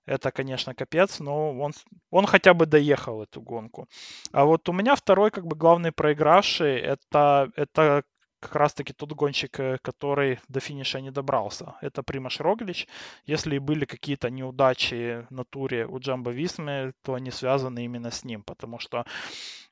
Это, 0.06 0.32
конечно, 0.32 0.76
капец, 0.76 1.20
но 1.20 1.58
он, 1.58 1.72
он 2.12 2.26
хотя 2.26 2.54
бы 2.54 2.66
доехал 2.66 3.24
эту 3.24 3.42
гонку. 3.42 3.88
А 4.34 4.44
вот 4.44 4.68
у 4.68 4.74
меня 4.74 4.96
второй, 4.96 5.32
как 5.32 5.46
бы, 5.46 5.56
главный 5.56 5.94
проигравший, 5.94 6.78
это, 6.78 7.50
это 7.56 8.04
как 8.44 8.56
раз-таки 8.56 8.94
тот 8.94 9.14
гонщик, 9.14 9.60
э, 9.60 9.78
который 9.82 10.40
до 10.50 10.60
финиша 10.60 11.00
не 11.02 11.12
добрался. 11.12 11.76
Это 11.82 12.04
Примаш 12.04 12.42
Роглич. 12.42 12.88
Если 13.26 13.58
были 13.60 13.86
какие-то 13.86 14.30
неудачи 14.30 15.26
на 15.30 15.44
туре 15.46 15.86
у 15.88 16.00
Джамбо 16.00 16.32
Висмы, 16.32 16.94
то 17.02 17.14
они 17.14 17.32
связаны 17.32 17.86
именно 17.86 18.12
с 18.12 18.26
ним, 18.26 18.44
потому 18.44 18.80
что 18.80 19.06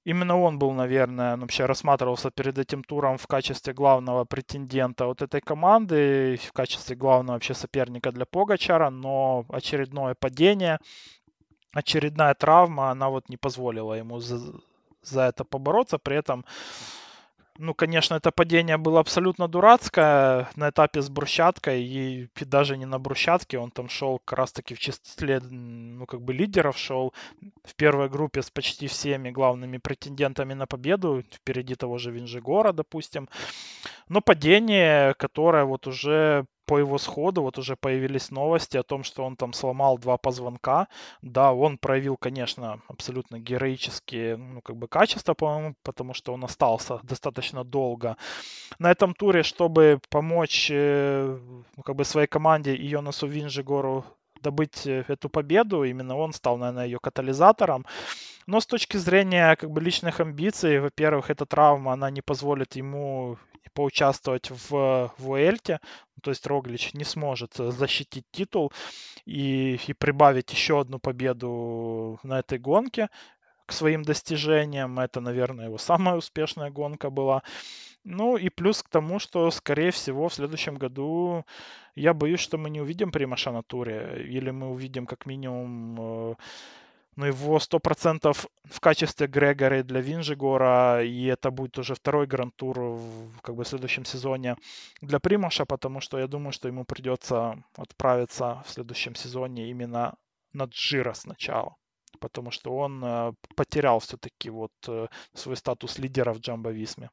именно 0.04 0.40
он 0.40 0.60
был, 0.60 0.72
наверное, 0.72 1.36
ну, 1.36 1.42
вообще 1.42 1.66
рассматривался 1.66 2.32
перед 2.32 2.58
этим 2.58 2.84
туром 2.84 3.18
в 3.18 3.28
качестве 3.28 3.74
главного 3.74 4.26
претендента 4.26 5.06
вот 5.06 5.22
этой 5.22 5.42
команды, 5.42 6.38
в 6.38 6.52
качестве 6.54 6.96
главного 6.96 7.36
вообще 7.36 7.54
соперника 7.54 8.12
для 8.12 8.26
Погачара, 8.26 8.90
но 8.90 9.46
очередное 9.50 10.16
падение, 10.16 10.80
очередная 11.74 12.34
травма, 12.34 12.92
она 12.92 13.10
вот 13.10 13.30
не 13.30 13.38
позволила 13.38 13.94
ему 13.94 14.20
за, 14.20 14.40
за 15.02 15.22
это 15.24 15.44
побороться, 15.44 15.98
при 15.98 16.18
этом 16.18 16.46
ну, 17.58 17.74
конечно, 17.74 18.16
это 18.16 18.32
падение 18.32 18.78
было 18.78 19.00
абсолютно 19.00 19.48
дурацкое 19.48 20.50
на 20.56 20.70
этапе 20.70 21.02
с 21.02 21.10
брусчаткой, 21.10 21.84
и 21.84 22.30
даже 22.42 22.78
не 22.78 22.86
на 22.86 23.00
брусчатке, 23.00 23.60
он 23.60 23.72
там 23.72 23.90
шел 23.90 24.20
как 24.20 24.40
раз-таки 24.40 24.74
в 24.74 24.80
числе, 24.80 25.40
ну, 25.40 26.06
как 26.06 26.22
бы 26.22 26.34
лидеров 26.34 26.78
шел 26.78 27.14
в 27.64 27.76
первой 27.76 28.10
группе 28.10 28.42
с 28.42 28.50
почти 28.50 28.88
всеми 28.88 29.32
главными 29.32 29.78
претендентами 29.78 30.54
на 30.54 30.66
победу, 30.66 31.24
впереди 31.32 31.76
того 31.76 31.98
же 31.98 32.12
Винжигора, 32.12 32.72
допустим. 32.72 33.30
Но 34.10 34.22
падение, 34.22 35.14
которое 35.16 35.66
вот 35.66 35.88
уже 35.88 36.46
по 36.72 36.80
его 36.80 36.98
сходу 36.98 37.42
вот 37.42 37.58
уже 37.58 37.76
появились 37.76 38.32
новости 38.32 38.78
о 38.78 38.84
том, 38.84 39.04
что 39.04 39.26
он 39.26 39.36
там 39.36 39.52
сломал 39.52 39.98
два 39.98 40.16
позвонка. 40.18 40.88
Да, 41.22 41.52
он 41.52 41.78
проявил, 41.78 42.16
конечно, 42.16 42.80
абсолютно 42.88 43.40
героические, 43.40 44.38
ну, 44.38 44.62
как 44.62 44.78
бы 44.78 44.88
качества, 44.88 45.34
по-моему, 45.34 45.76
потому 45.84 46.14
что 46.14 46.34
он 46.34 46.46
остался 46.46 47.02
достаточно 47.04 47.66
долго 47.66 48.16
на 48.80 48.90
этом 48.90 49.14
туре, 49.14 49.44
чтобы 49.44 50.00
помочь, 50.10 50.70
э, 50.72 51.40
ну, 51.76 51.84
как 51.84 51.98
бы 51.98 52.06
своей 52.06 52.28
команде 52.28 52.74
Йонасу 52.74 53.28
Винжигору 53.28 54.06
добыть 54.42 54.88
э, 54.88 55.04
эту 55.10 55.28
победу. 55.28 55.84
Именно 55.84 56.16
он 56.16 56.32
стал, 56.32 56.58
наверное, 56.58 56.86
ее 56.86 57.00
катализатором. 57.00 57.86
Но 58.48 58.62
с 58.62 58.66
точки 58.66 58.96
зрения 58.96 59.58
как 59.58 59.72
бы 59.72 59.82
личных 59.82 60.22
амбиций, 60.22 60.80
во-первых, 60.80 61.30
эта 61.30 61.46
травма, 61.46 61.92
она 61.92 62.10
не 62.10 62.22
позволит 62.22 62.78
ему 62.78 63.38
поучаствовать 63.74 64.52
в 64.52 65.14
Вуэльте, 65.18 65.80
то 66.22 66.32
есть 66.32 66.46
Роглич 66.48 66.94
не 66.94 67.04
сможет 67.04 67.60
э, 67.60 67.72
защитить 67.72 68.26
титул 68.32 68.72
и, 69.26 69.80
и 69.88 69.94
прибавить 69.94 70.52
еще 70.52 70.80
одну 70.80 71.00
победу 71.00 72.20
на 72.24 72.40
этой 72.40 72.60
гонке 72.60 73.10
к 73.66 73.74
своим 73.74 74.04
достижениям. 74.04 75.00
Это, 75.00 75.22
наверное, 75.22 75.66
его 75.66 75.78
самая 75.78 76.16
успешная 76.16 76.70
гонка 76.70 77.10
была. 77.10 77.44
Ну 78.04 78.38
и 78.38 78.50
плюс 78.50 78.84
к 78.84 78.90
тому, 78.90 79.20
что, 79.20 79.52
скорее 79.52 79.92
всего, 79.92 80.28
в 80.28 80.34
следующем 80.34 80.76
году 80.76 81.46
я 81.96 82.14
боюсь, 82.14 82.40
что 82.40 82.58
мы 82.58 82.70
не 82.70 82.82
увидим 82.82 83.12
Примаша 83.12 83.52
на 83.52 83.64
туре, 83.64 84.26
или 84.28 84.52
мы 84.52 84.72
увидим 84.72 85.06
как 85.06 85.26
минимум 85.26 85.98
э, 86.00 86.36
но 87.16 87.28
его 87.28 87.58
100% 87.58 88.48
в 88.64 88.80
качестве 88.80 89.28
Грегори 89.28 89.84
для 89.84 90.02
Винжигора, 90.02 91.04
и 91.04 91.26
это 91.26 91.52
будет 91.52 91.78
уже 91.78 91.96
второй 91.96 92.26
гран-тур 92.28 92.80
в, 92.80 93.40
как 93.42 93.56
бы, 93.56 93.66
следующем 93.66 94.06
сезоне 94.06 94.56
для 95.02 95.20
Примаша, 95.20 95.66
потому 95.66 96.00
что 96.02 96.20
я 96.20 96.28
думаю, 96.28 96.52
что 96.52 96.68
ему 96.68 96.86
придется 96.86 97.62
отправиться 97.76 98.64
в 98.66 98.72
следующем 98.72 99.16
сезоне 99.16 99.70
именно 99.70 100.16
на 100.54 100.66
Джира 100.66 101.14
сначала, 101.14 101.76
потому 102.20 102.52
что 102.52 102.76
он 102.76 103.04
э, 103.04 103.34
потерял 103.56 104.00
все-таки 104.00 104.50
вот 104.50 104.72
э, 104.88 105.08
свой 105.34 105.56
статус 105.56 106.00
лидера 106.00 106.34
в 106.34 106.40
Джамбо 106.40 106.70
Висме. 106.72 107.10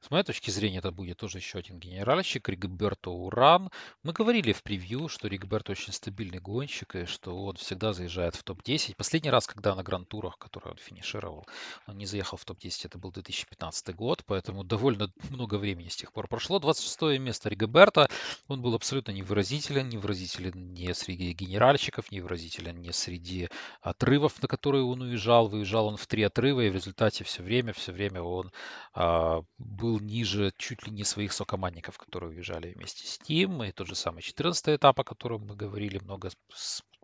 С 0.00 0.10
моей 0.10 0.24
точки 0.24 0.50
зрения, 0.50 0.78
это 0.78 0.90
будет 0.90 1.18
тоже 1.18 1.38
еще 1.38 1.58
один 1.58 1.78
генеральщик, 1.78 2.48
Ригберто 2.48 3.10
Уран. 3.10 3.70
Мы 4.02 4.12
говорили 4.12 4.52
в 4.52 4.62
превью, 4.62 5.08
что 5.08 5.28
Ригберто 5.28 5.72
очень 5.72 5.92
стабильный 5.92 6.38
гонщик, 6.38 6.96
и 6.96 7.04
что 7.06 7.44
он 7.44 7.56
всегда 7.56 7.92
заезжает 7.92 8.34
в 8.34 8.42
топ-10. 8.42 8.96
Последний 8.96 9.30
раз, 9.30 9.46
когда 9.46 9.74
на 9.74 9.82
гран-турах, 9.82 10.38
который 10.38 10.70
он 10.70 10.76
финишировал, 10.78 11.46
он 11.86 11.98
не 11.98 12.06
заехал 12.06 12.36
в 12.36 12.44
топ-10, 12.44 12.86
это 12.86 12.98
был 12.98 13.12
2015 13.12 13.94
год, 13.94 14.24
поэтому 14.26 14.64
довольно 14.64 15.12
много 15.30 15.56
времени 15.56 15.88
с 15.88 15.96
тех 15.96 16.12
пор 16.12 16.28
прошло. 16.28 16.58
26 16.58 17.20
место 17.20 17.48
Ригберто, 17.48 18.08
он 18.48 18.62
был 18.62 18.74
абсолютно 18.74 19.12
невыразителен, 19.12 19.88
невыразителен 19.88 20.72
не 20.72 20.92
среди 20.94 21.32
генеральщиков, 21.32 22.10
невыразителен 22.10 22.80
не 22.80 22.92
среди 22.92 23.48
отрывов, 23.80 24.40
на 24.42 24.48
которые 24.48 24.84
он 24.84 25.02
уезжал. 25.02 25.48
Выезжал 25.48 25.86
он 25.86 25.96
в 25.96 26.06
три 26.06 26.22
отрыва, 26.22 26.60
и 26.60 26.70
в 26.70 26.74
результате 26.74 27.24
все 27.24 27.42
время, 27.42 27.72
все 27.72 27.92
время 27.92 28.22
он 28.22 28.52
а, 28.94 29.42
был 29.58 30.00
ниже 30.00 30.52
чуть 30.56 30.86
ли 30.86 30.92
не 30.92 31.04
своих 31.04 31.32
сокомандников, 31.32 31.98
которые 31.98 32.30
уезжали 32.30 32.72
вместе 32.72 33.06
с 33.06 33.28
ним. 33.28 33.62
И 33.62 33.72
тот 33.72 33.86
же 33.86 33.94
самый 33.94 34.22
14 34.22 34.76
этап, 34.76 35.00
о 35.00 35.04
котором 35.04 35.46
мы 35.46 35.56
говорили 35.56 35.98
много 35.98 36.30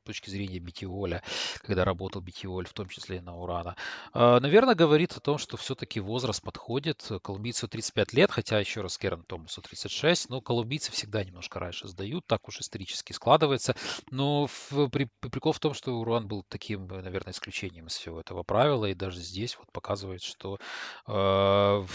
точки 0.09 0.31
зрения 0.31 0.59
Битиоля, 0.59 1.23
когда 1.61 1.85
работал 1.85 2.23
Битиоль, 2.23 2.67
в 2.67 2.73
том 2.73 2.89
числе 2.89 3.19
и 3.19 3.21
на 3.21 3.37
Урана. 3.37 3.77
А, 4.15 4.41
наверное, 4.41 4.75
говорит 4.75 5.13
о 5.13 5.21
том, 5.21 5.37
что 5.37 5.57
все-таки 5.59 6.01
возраст 6.01 6.43
подходит. 6.43 7.07
Колумбийцу 7.23 7.69
35 7.69 8.15
лет, 8.15 8.31
хотя 8.31 8.59
еще 8.59 8.81
раз 8.81 8.97
Керн 8.97 9.23
Томасу 9.23 9.61
36, 9.61 10.31
но 10.31 10.41
колумбийцы 10.41 10.91
всегда 10.93 11.23
немножко 11.23 11.61
раньше 11.61 11.89
сдают, 11.89 12.27
так 12.27 12.49
уж 12.49 12.61
исторически 12.61 13.13
складывается. 13.13 13.77
Но 14.11 14.47
в, 14.47 14.89
при, 14.89 15.09
прикол 15.21 15.53
в 15.53 15.61
том, 15.61 15.75
что 15.75 15.93
Уран 15.93 16.27
был 16.27 16.43
таким, 16.49 16.87
наверное, 16.87 17.33
исключением 17.33 17.89
из 17.89 17.97
всего 17.97 18.19
этого 18.19 18.43
правила, 18.43 18.87
и 18.87 18.95
даже 18.95 19.21
здесь 19.21 19.59
вот 19.59 19.71
показывает, 19.73 20.23
что 20.23 20.59
э, 21.07 21.87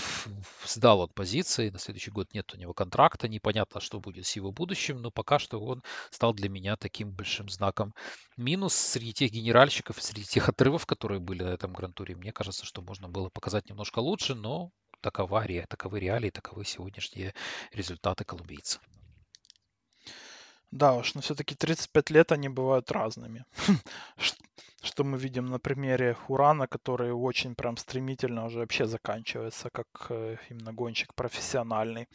сдал 0.66 1.00
он 1.00 1.10
позиции, 1.10 1.70
на 1.70 1.80
следующий 1.80 2.12
год 2.12 2.32
нет 2.34 2.54
у 2.54 2.58
него 2.58 2.74
контракта, 2.74 3.28
непонятно, 3.28 3.82
что 3.82 4.00
будет 4.00 4.28
с 4.28 4.36
его 4.36 4.52
будущим, 4.52 5.02
но 5.02 5.10
пока 5.10 5.40
что 5.40 5.60
он 5.60 5.82
стал 6.12 6.34
для 6.36 6.50
меня 6.50 6.76
таким 6.76 7.10
большим 7.10 7.50
знаком 7.50 7.94
минус 8.38 8.74
среди 8.74 9.14
тех 9.14 9.32
генеральщиков, 9.32 10.02
среди 10.02 10.26
тех 10.26 10.50
отрывов, 10.50 10.86
которые 10.86 11.20
были 11.20 11.44
на 11.44 11.50
этом 11.50 11.74
грантуре, 11.74 12.16
мне 12.16 12.32
кажется, 12.32 12.66
что 12.66 12.82
можно 12.82 13.10
было 13.10 13.30
показать 13.30 13.70
немножко 13.70 14.00
лучше, 14.00 14.36
но 14.36 14.72
такова, 15.02 15.46
таковы 15.70 16.00
реалии, 16.00 16.30
таковы 16.30 16.66
сегодняшние 16.66 17.34
результаты 17.72 18.24
колумбийца. 18.24 18.80
Да 20.72 20.96
уж, 20.96 21.14
но 21.14 21.22
все-таки 21.22 21.54
35 21.54 22.10
лет 22.10 22.32
они 22.32 22.50
бывают 22.50 22.92
разными. 22.92 23.46
Что 24.82 25.04
мы 25.04 25.20
видим 25.20 25.46
на 25.46 25.60
примере 25.60 26.18
Урана, 26.28 26.68
который 26.68 27.12
очень 27.12 27.54
прям 27.54 27.78
стремительно 27.78 28.46
уже 28.46 28.60
вообще 28.60 28.88
заканчивается, 28.88 29.70
как 29.70 29.88
э, 30.10 30.38
именно 30.50 30.74
гонщик 30.74 31.14
профессиональный. 31.14 32.08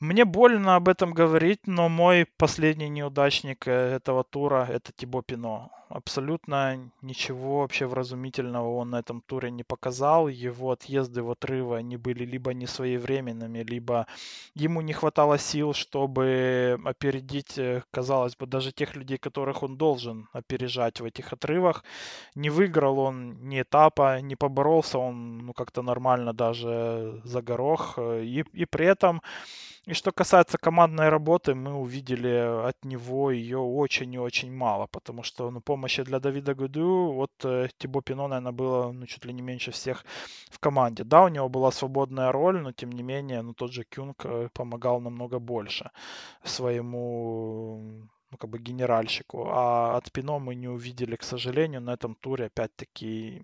Мне 0.00 0.24
больно 0.24 0.76
об 0.76 0.88
этом 0.88 1.12
говорить, 1.12 1.66
но 1.66 1.88
мой 1.88 2.24
последний 2.36 2.88
неудачник 2.88 3.66
э, 3.66 3.96
этого 3.96 4.22
тура– 4.22 4.64
это 4.70 4.92
Тибо 4.92 5.22
Пино. 5.22 5.72
Абсолютно 5.88 6.90
ничего 7.00 7.60
вообще 7.60 7.86
вразумительного 7.86 8.76
он 8.76 8.90
на 8.90 8.98
этом 8.98 9.22
туре 9.22 9.50
не 9.50 9.62
показал. 9.62 10.28
Его 10.28 10.72
отъезды 10.72 11.22
в 11.22 11.30
отрывы, 11.30 11.76
они 11.76 11.96
были 11.96 12.26
либо 12.26 12.52
не 12.52 12.66
своевременными, 12.66 13.60
либо 13.60 14.06
ему 14.54 14.82
не 14.82 14.92
хватало 14.92 15.38
сил, 15.38 15.72
чтобы 15.72 16.78
опередить, 16.84 17.58
э, 17.58 17.82
казалось 17.90 18.36
бы, 18.36 18.46
даже 18.46 18.72
тех 18.72 18.96
людей, 18.96 19.16
которых 19.16 19.62
он 19.62 19.78
должен 19.78 20.28
опережать 20.32 21.00
в 21.00 21.04
этих 21.06 21.32
отрывах. 21.32 21.84
Не 22.34 22.50
выиграл 22.50 22.98
он 22.98 23.48
ни 23.48 23.62
этапа, 23.62 24.20
не 24.20 24.36
поборолся 24.36 24.98
он 24.98 25.38
ну, 25.38 25.52
как-то 25.54 25.80
нормально 25.82 26.34
даже 26.34 27.22
за 27.24 27.40
горох. 27.40 27.94
Э, 27.96 28.22
и, 28.22 28.44
и 28.52 28.66
при 28.66 28.86
этом 28.86 29.22
и 29.88 29.94
что 29.94 30.12
касается 30.12 30.58
командной 30.58 31.08
работы, 31.08 31.54
мы 31.54 31.72
увидели 31.72 32.68
от 32.68 32.84
него 32.84 33.30
ее 33.30 33.56
очень 33.58 34.12
и 34.12 34.18
очень 34.18 34.52
мало, 34.52 34.86
потому 34.86 35.22
что 35.22 35.50
ну, 35.50 35.62
помощи 35.78 36.02
для 36.02 36.18
Давида 36.18 36.54
Гуду 36.54 37.12
вот 37.12 37.30
э, 37.44 37.68
Тибо 37.78 38.02
Пино, 38.02 38.28
наверное, 38.28 38.52
было 38.52 38.92
ну, 38.92 39.06
чуть 39.06 39.24
ли 39.24 39.32
не 39.32 39.42
меньше 39.42 39.70
всех 39.70 40.04
в 40.50 40.58
команде. 40.58 41.04
Да, 41.04 41.22
у 41.24 41.28
него 41.28 41.48
была 41.48 41.70
свободная 41.70 42.32
роль, 42.32 42.60
но 42.60 42.72
тем 42.72 42.92
не 42.92 43.02
менее, 43.02 43.42
ну, 43.42 43.54
тот 43.54 43.72
же 43.72 43.84
Кюнг 43.84 44.26
э, 44.26 44.48
помогал 44.52 45.00
намного 45.00 45.38
больше 45.38 45.90
своему 46.44 48.08
ну, 48.30 48.38
как 48.38 48.50
бы 48.50 48.58
генеральщику. 48.58 49.46
А 49.48 49.96
от 49.96 50.10
Пино 50.10 50.40
мы 50.40 50.56
не 50.56 50.68
увидели, 50.68 51.16
к 51.16 51.22
сожалению, 51.22 51.80
на 51.80 51.94
этом 51.94 52.14
туре, 52.14 52.46
опять-таки, 52.46 53.42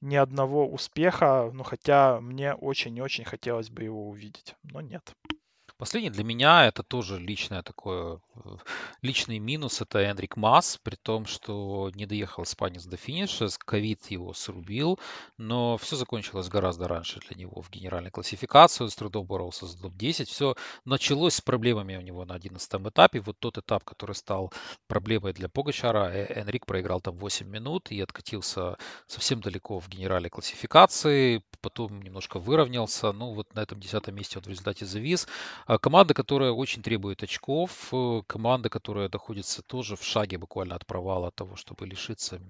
ни 0.00 0.16
одного 0.16 0.66
успеха, 0.66 1.50
ну, 1.54 1.64
хотя 1.64 2.20
мне 2.20 2.54
очень 2.54 2.96
и 2.96 3.02
очень 3.02 3.24
хотелось 3.24 3.70
бы 3.70 3.82
его 3.82 4.08
увидеть, 4.08 4.54
но 4.62 4.80
нет. 4.80 5.14
Последний 5.76 6.10
для 6.10 6.22
меня 6.22 6.66
это 6.66 6.84
тоже 6.84 7.18
личное 7.18 7.64
такое, 7.64 8.20
э, 8.44 8.56
личный 9.02 9.40
минус, 9.40 9.80
это 9.80 10.08
Эндрик 10.08 10.36
Масс, 10.36 10.78
при 10.80 10.94
том, 10.94 11.26
что 11.26 11.90
не 11.96 12.06
доехал 12.06 12.44
испанец 12.44 12.84
до 12.84 12.96
финиша, 12.96 13.48
ковид 13.58 14.08
его 14.08 14.32
срубил, 14.34 15.00
но 15.36 15.76
все 15.76 15.96
закончилось 15.96 16.48
гораздо 16.48 16.86
раньше 16.86 17.18
для 17.28 17.36
него 17.36 17.60
в 17.60 17.70
генеральной 17.70 18.12
классификации, 18.12 18.84
он 18.84 18.90
с 18.90 18.94
трудом 18.94 19.26
боролся 19.26 19.66
за 19.66 19.76
топ-10, 19.82 20.26
все 20.26 20.54
началось 20.84 21.34
с 21.34 21.40
проблемами 21.40 21.96
у 21.96 22.02
него 22.02 22.24
на 22.24 22.36
11 22.36 22.72
этапе, 22.88 23.18
вот 23.18 23.40
тот 23.40 23.58
этап, 23.58 23.82
который 23.82 24.14
стал 24.14 24.52
проблемой 24.86 25.32
для 25.32 25.48
Погачара, 25.48 26.08
э, 26.12 26.40
Энрик 26.40 26.66
проиграл 26.66 27.00
там 27.00 27.16
8 27.16 27.48
минут 27.48 27.90
и 27.90 28.00
откатился 28.00 28.76
совсем 29.08 29.40
далеко 29.40 29.80
в 29.80 29.88
генеральной 29.88 30.30
классификации, 30.30 31.42
потом 31.60 32.00
немножко 32.00 32.38
выровнялся, 32.38 33.10
ну 33.10 33.34
вот 33.34 33.52
на 33.54 33.60
этом 33.60 33.80
10 33.80 34.06
месте 34.12 34.38
он 34.38 34.44
в 34.44 34.48
результате 34.48 34.86
завис, 34.86 35.26
команда, 35.80 36.14
которая 36.14 36.52
очень 36.52 36.82
требует 36.82 37.22
очков, 37.22 37.88
э, 37.92 38.22
команда, 38.26 38.68
которая 38.68 39.08
находится 39.12 39.62
тоже 39.62 39.96
в 39.96 40.02
шаге 40.04 40.38
буквально 40.38 40.76
от 40.76 40.86
провала 40.86 41.30
того, 41.30 41.56
чтобы 41.56 41.86
лишиться 41.86 42.40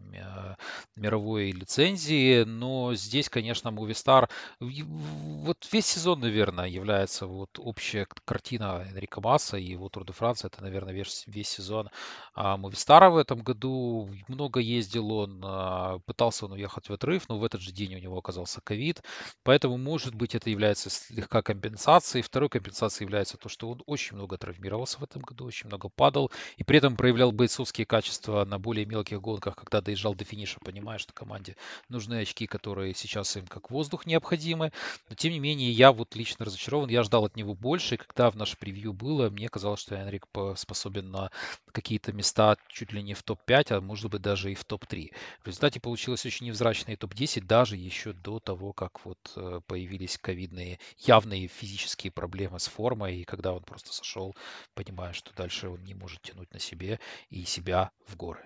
мировой 0.96 1.50
лицензии. 1.52 2.44
Но 2.44 2.94
здесь, 2.94 3.28
конечно, 3.28 3.68
Movistar 3.68 4.28
вот 4.60 5.68
весь 5.72 5.86
сезон, 5.86 6.20
наверное, 6.20 6.66
является 6.66 7.26
вот 7.26 7.50
общая 7.58 8.06
картина 8.24 8.86
Энрика 8.90 9.20
Масса 9.20 9.56
и 9.56 9.64
его 9.64 9.88
Тур 9.88 10.04
де 10.04 10.12
Франция. 10.12 10.48
Это, 10.48 10.62
наверное, 10.62 10.94
весь, 10.94 11.24
весь 11.26 11.48
сезон 11.48 11.90
а 12.34 12.56
Movistar 12.56 13.10
в 13.10 13.16
этом 13.16 13.40
году. 13.42 14.10
Много 14.28 14.60
ездил 14.60 15.12
он, 15.12 15.40
а, 15.44 15.98
пытался 16.06 16.46
он 16.46 16.52
уехать 16.52 16.88
в 16.88 16.92
отрыв, 16.92 17.28
но 17.28 17.38
в 17.38 17.44
этот 17.44 17.60
же 17.60 17.72
день 17.72 17.94
у 17.94 17.98
него 17.98 18.18
оказался 18.18 18.60
ковид. 18.62 19.02
Поэтому, 19.42 19.76
может 19.78 20.14
быть, 20.14 20.34
это 20.34 20.50
является 20.50 20.90
слегка 20.90 21.42
компенсацией. 21.42 22.22
Второй 22.22 22.48
компенсацией 22.48 23.03
является 23.04 23.36
то, 23.36 23.48
что 23.48 23.70
он 23.70 23.82
очень 23.86 24.16
много 24.16 24.36
травмировался 24.36 24.98
в 24.98 25.04
этом 25.04 25.22
году, 25.22 25.44
очень 25.44 25.68
много 25.68 25.88
падал, 25.88 26.30
и 26.56 26.64
при 26.64 26.78
этом 26.78 26.96
проявлял 26.96 27.32
бойцовские 27.32 27.86
качества 27.86 28.44
на 28.44 28.58
более 28.58 28.86
мелких 28.86 29.20
гонках, 29.20 29.56
когда 29.56 29.80
доезжал 29.80 30.14
до 30.14 30.24
финиша, 30.24 30.58
понимая, 30.60 30.98
что 30.98 31.12
команде 31.12 31.56
нужны 31.88 32.20
очки, 32.20 32.46
которые 32.46 32.94
сейчас 32.94 33.36
им 33.36 33.46
как 33.46 33.70
воздух 33.70 34.06
необходимы. 34.06 34.72
Но, 35.08 35.14
тем 35.14 35.32
не 35.32 35.40
менее, 35.40 35.70
я 35.70 35.92
вот 35.92 36.16
лично 36.16 36.44
разочарован, 36.44 36.88
я 36.88 37.02
ждал 37.02 37.24
от 37.24 37.36
него 37.36 37.54
больше, 37.54 37.94
и 37.94 37.98
когда 37.98 38.30
в 38.30 38.36
наше 38.36 38.56
превью 38.56 38.92
было, 38.92 39.30
мне 39.30 39.48
казалось, 39.48 39.80
что 39.80 39.94
Энрик 39.94 40.26
способен 40.56 41.10
на 41.10 41.30
какие-то 41.72 42.12
места 42.12 42.56
чуть 42.68 42.92
ли 42.92 43.02
не 43.02 43.14
в 43.14 43.22
топ-5, 43.22 43.72
а 43.72 43.80
может 43.80 44.10
быть 44.10 44.22
даже 44.22 44.50
и 44.52 44.54
в 44.54 44.64
топ-3. 44.64 45.12
В 45.42 45.46
результате 45.46 45.80
получилось 45.80 46.24
очень 46.24 46.46
невзрачный 46.46 46.96
топ-10, 46.96 47.42
даже 47.44 47.76
еще 47.76 48.12
до 48.12 48.40
того, 48.40 48.72
как 48.72 49.04
вот 49.04 49.18
э, 49.36 49.60
появились 49.66 50.18
ковидные 50.18 50.78
явные 50.98 51.48
физические 51.48 52.10
проблемы 52.10 52.58
с 52.58 52.66
формой, 52.66 52.93
и 53.02 53.24
когда 53.24 53.52
он 53.52 53.62
просто 53.62 53.92
сошел, 53.92 54.34
понимая, 54.74 55.12
что 55.12 55.34
дальше 55.34 55.68
он 55.68 55.82
не 55.84 55.94
может 55.94 56.22
тянуть 56.22 56.52
на 56.52 56.58
себе 56.58 57.00
и 57.30 57.44
себя 57.44 57.90
в 58.06 58.16
горы. 58.16 58.44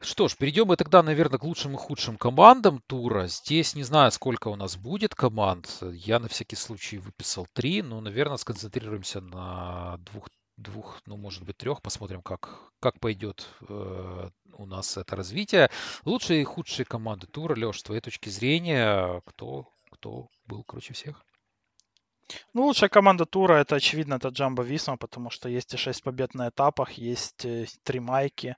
Что 0.00 0.28
ж, 0.28 0.36
перейдем 0.36 0.66
мы 0.66 0.76
тогда, 0.76 1.02
наверное, 1.02 1.38
к 1.38 1.44
лучшим 1.44 1.74
и 1.74 1.78
худшим 1.78 2.18
командам 2.18 2.82
тура. 2.86 3.26
Здесь 3.26 3.74
не 3.74 3.84
знаю, 3.84 4.10
сколько 4.12 4.48
у 4.48 4.56
нас 4.56 4.76
будет 4.76 5.14
команд. 5.14 5.82
Я 5.92 6.18
на 6.18 6.28
всякий 6.28 6.56
случай 6.56 6.98
выписал 6.98 7.46
три, 7.54 7.80
но, 7.80 8.00
наверное, 8.02 8.36
сконцентрируемся 8.36 9.22
на 9.22 9.96
двух 9.98 10.28
двух, 10.56 11.00
ну, 11.06 11.16
может 11.16 11.42
быть, 11.44 11.56
трех. 11.56 11.82
Посмотрим, 11.82 12.22
как, 12.22 12.70
как 12.80 13.00
пойдет 13.00 13.48
э, 13.68 14.28
у 14.52 14.66
нас 14.66 14.96
это 14.96 15.16
развитие. 15.16 15.70
Лучшие 16.04 16.42
и 16.42 16.44
худшие 16.44 16.86
команды 16.86 17.26
тура, 17.26 17.54
Леш, 17.56 17.80
с 17.80 17.82
твоей 17.82 18.00
точки 18.00 18.28
зрения, 18.28 19.20
кто, 19.24 19.68
кто 19.90 20.28
был 20.46 20.62
круче 20.64 20.94
всех? 20.94 21.24
Ну, 22.54 22.64
лучшая 22.66 22.88
команда 22.88 23.24
тура 23.26 23.54
это, 23.54 23.76
очевидно, 23.76 24.14
это 24.14 24.28
Джамбо 24.28 24.62
Висма, 24.62 24.96
потому 24.96 25.30
что 25.30 25.48
есть 25.48 25.74
и 25.74 25.76
6 25.76 26.02
побед 26.02 26.34
на 26.34 26.48
этапах, 26.48 26.92
есть 26.92 27.44
э, 27.44 27.66
три 27.82 28.00
майки 28.00 28.56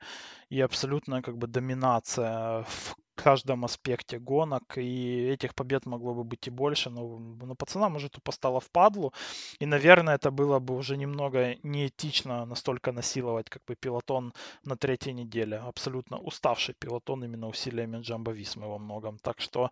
и 0.51 0.61
абсолютная 0.61 1.23
как 1.23 1.37
бы 1.37 1.47
доминация 1.47 2.63
в 2.65 2.97
каждом 3.17 3.65
аспекте 3.65 4.19
гонок, 4.19 4.79
и 4.79 5.33
этих 5.35 5.55
побед 5.55 5.87
могло 5.87 6.15
бы 6.15 6.23
быть 6.25 6.47
и 6.47 6.51
больше, 6.51 6.91
но, 6.91 7.19
но 7.19 7.55
пацанам 7.55 7.97
уже 7.97 8.09
тупо 8.09 8.33
стало 8.33 8.61
впадлу, 8.61 9.13
и, 9.59 9.67
наверное, 9.67 10.15
это 10.15 10.31
было 10.31 10.59
бы 10.61 10.77
уже 10.77 10.97
немного 10.97 11.57
неэтично 11.63 12.45
настолько 12.47 12.93
насиловать 12.93 13.49
как 13.51 13.63
бы 13.67 13.75
пилотон 13.75 14.33
на 14.65 14.77
третьей 14.77 15.15
неделе, 15.15 15.57
абсолютно 15.57 16.19
уставший 16.19 16.75
пилотон 16.79 17.25
именно 17.25 17.49
усилиями 17.49 18.01
Джамбо 18.03 18.33
Висмы 18.33 18.69
во 18.69 18.79
многом, 18.79 19.19
так 19.19 19.41
что 19.41 19.71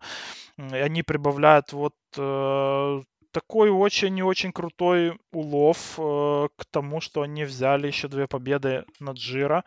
они 0.57 1.03
прибавляют 1.03 1.73
вот 1.73 1.93
э, 2.17 3.01
такой 3.35 3.69
очень 3.69 4.17
и 4.17 4.23
очень 4.23 4.53
крутой 4.53 5.19
улов 5.33 5.99
э, 5.99 6.47
к 6.55 6.65
тому, 6.71 7.01
что 7.01 7.21
они 7.21 7.43
взяли 7.43 7.87
еще 7.87 8.07
две 8.07 8.27
победы 8.27 8.85
над 9.01 9.17
Джира. 9.17 9.65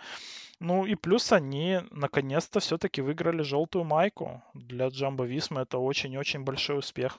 Ну 0.58 0.86
и 0.86 0.94
плюс 0.94 1.32
они 1.32 1.80
наконец-то 1.90 2.60
все-таки 2.60 3.02
выиграли 3.02 3.42
желтую 3.42 3.84
майку. 3.84 4.42
Для 4.54 4.88
Джамбо 4.88 5.24
Висмы 5.24 5.60
это 5.60 5.76
очень-очень 5.76 6.44
большой 6.44 6.78
успех. 6.78 7.18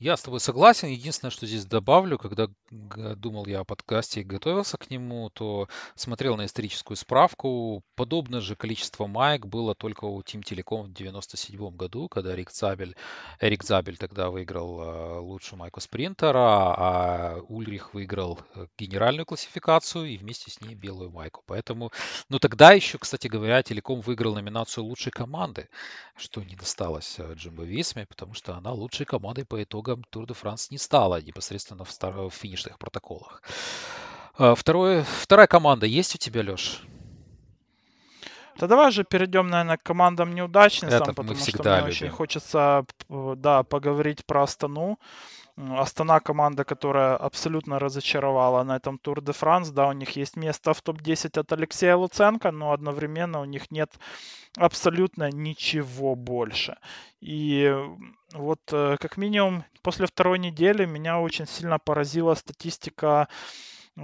Я 0.00 0.16
с 0.16 0.22
тобой 0.22 0.40
согласен. 0.40 0.88
Единственное, 0.88 1.30
что 1.30 1.44
здесь 1.46 1.66
добавлю, 1.66 2.16
когда 2.16 2.48
думал 2.70 3.44
я 3.44 3.60
о 3.60 3.64
подкасте 3.64 4.22
и 4.22 4.24
готовился 4.24 4.78
к 4.78 4.88
нему, 4.90 5.28
то 5.28 5.68
смотрел 5.94 6.38
на 6.38 6.46
историческую 6.46 6.96
справку. 6.96 7.82
Подобное 7.96 8.40
же 8.40 8.56
количество 8.56 9.06
маек 9.06 9.44
было 9.44 9.74
только 9.74 10.06
у 10.06 10.22
Team 10.22 10.42
Telecom 10.42 10.84
в 10.84 10.94
97 10.94 11.76
году, 11.76 12.08
когда 12.08 12.34
Рик 12.34 12.50
Забель, 12.50 12.96
Эрик 13.40 13.62
Забель 13.62 13.98
тогда 13.98 14.30
выиграл 14.30 14.80
э, 14.80 15.18
лучшую 15.18 15.58
майку 15.58 15.80
спринтера, 15.82 16.38
а 16.38 17.40
Ульрих 17.48 17.92
выиграл 17.92 18.40
э, 18.54 18.68
генеральную 18.78 19.26
классификацию 19.26 20.06
и 20.06 20.16
вместе 20.16 20.50
с 20.50 20.62
ней 20.62 20.74
белую 20.74 21.10
майку. 21.10 21.42
Поэтому, 21.44 21.92
ну 22.30 22.38
тогда 22.38 22.72
еще, 22.72 22.96
кстати 22.96 23.26
говоря, 23.26 23.62
Телеком 23.62 24.00
выиграл 24.00 24.34
номинацию 24.34 24.84
лучшей 24.84 25.12
команды, 25.12 25.68
что 26.16 26.42
не 26.42 26.56
досталось 26.56 27.16
э, 27.18 27.34
Джимбо 27.34 27.64
Висме, 27.64 28.06
потому 28.06 28.32
что 28.32 28.54
она 28.54 28.72
лучшей 28.72 29.04
командой 29.04 29.44
по 29.44 29.62
итогам 29.62 29.89
итогам 29.90 30.04
Тур 30.10 30.26
де 30.26 30.34
Франс 30.34 30.70
не 30.70 30.78
стало 30.78 31.20
непосредственно 31.20 31.84
в, 31.84 31.90
стар... 31.90 32.12
в 32.12 32.30
финишных 32.30 32.78
протоколах. 32.78 33.42
А, 34.38 34.54
второе, 34.54 35.04
вторая 35.22 35.46
команда 35.46 35.86
есть 35.86 36.14
у 36.14 36.18
тебя, 36.18 36.42
Леш? 36.42 36.82
Да 38.58 38.66
давай 38.66 38.92
же 38.92 39.04
перейдем, 39.04 39.48
наверное, 39.48 39.76
к 39.76 39.82
командам 39.82 40.34
неудачницам, 40.34 41.02
Это 41.02 41.12
потому 41.14 41.34
что 41.34 41.62
мне 41.62 41.76
любим. 41.76 41.88
очень 41.88 42.10
хочется 42.10 42.84
да, 43.08 43.62
поговорить 43.62 44.26
про 44.26 44.42
Астану. 44.42 44.98
Астана 45.76 46.20
команда, 46.20 46.64
которая 46.64 47.16
абсолютно 47.16 47.78
разочаровала 47.78 48.62
на 48.64 48.76
этом 48.76 48.98
Тур 48.98 49.20
де 49.20 49.32
Франс. 49.32 49.70
Да, 49.70 49.88
у 49.88 49.92
них 49.92 50.16
есть 50.16 50.36
место 50.36 50.72
в 50.72 50.82
топ-10 50.82 51.38
от 51.38 51.52
Алексея 51.52 51.96
Луценко, 51.96 52.50
но 52.50 52.72
одновременно 52.72 53.40
у 53.40 53.44
них 53.44 53.70
нет 53.70 53.90
абсолютно 54.56 55.30
ничего 55.30 56.14
больше. 56.14 56.76
И 57.20 57.74
вот 58.32 58.60
э, 58.72 58.96
как 59.00 59.16
минимум 59.16 59.64
после 59.82 60.06
второй 60.06 60.38
недели 60.38 60.86
меня 60.86 61.20
очень 61.20 61.46
сильно 61.46 61.78
поразила 61.78 62.34
статистика 62.34 63.28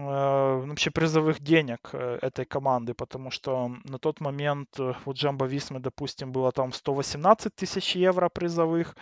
вообще 0.05 0.91
призовых 0.91 1.41
денег 1.41 1.91
э, 1.93 2.19
этой 2.21 2.45
команды, 2.45 2.95
потому 2.95 3.31
что 3.31 3.71
на 3.85 3.99
тот 3.99 4.21
момент 4.21 4.79
у 4.79 5.13
Джамбо 5.13 5.47
Висмы, 5.47 5.81
допустим, 5.81 6.33
было 6.33 6.53
там 6.53 6.73
118 6.73 7.55
тысяч 7.55 7.97
евро 7.97 8.29
призовых, 8.29 8.97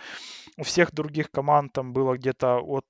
у 0.57 0.63
всех 0.63 0.93
других 0.93 1.31
команд 1.31 1.73
там 1.73 1.93
было 1.93 2.17
где-то 2.17 2.59
от 2.59 2.85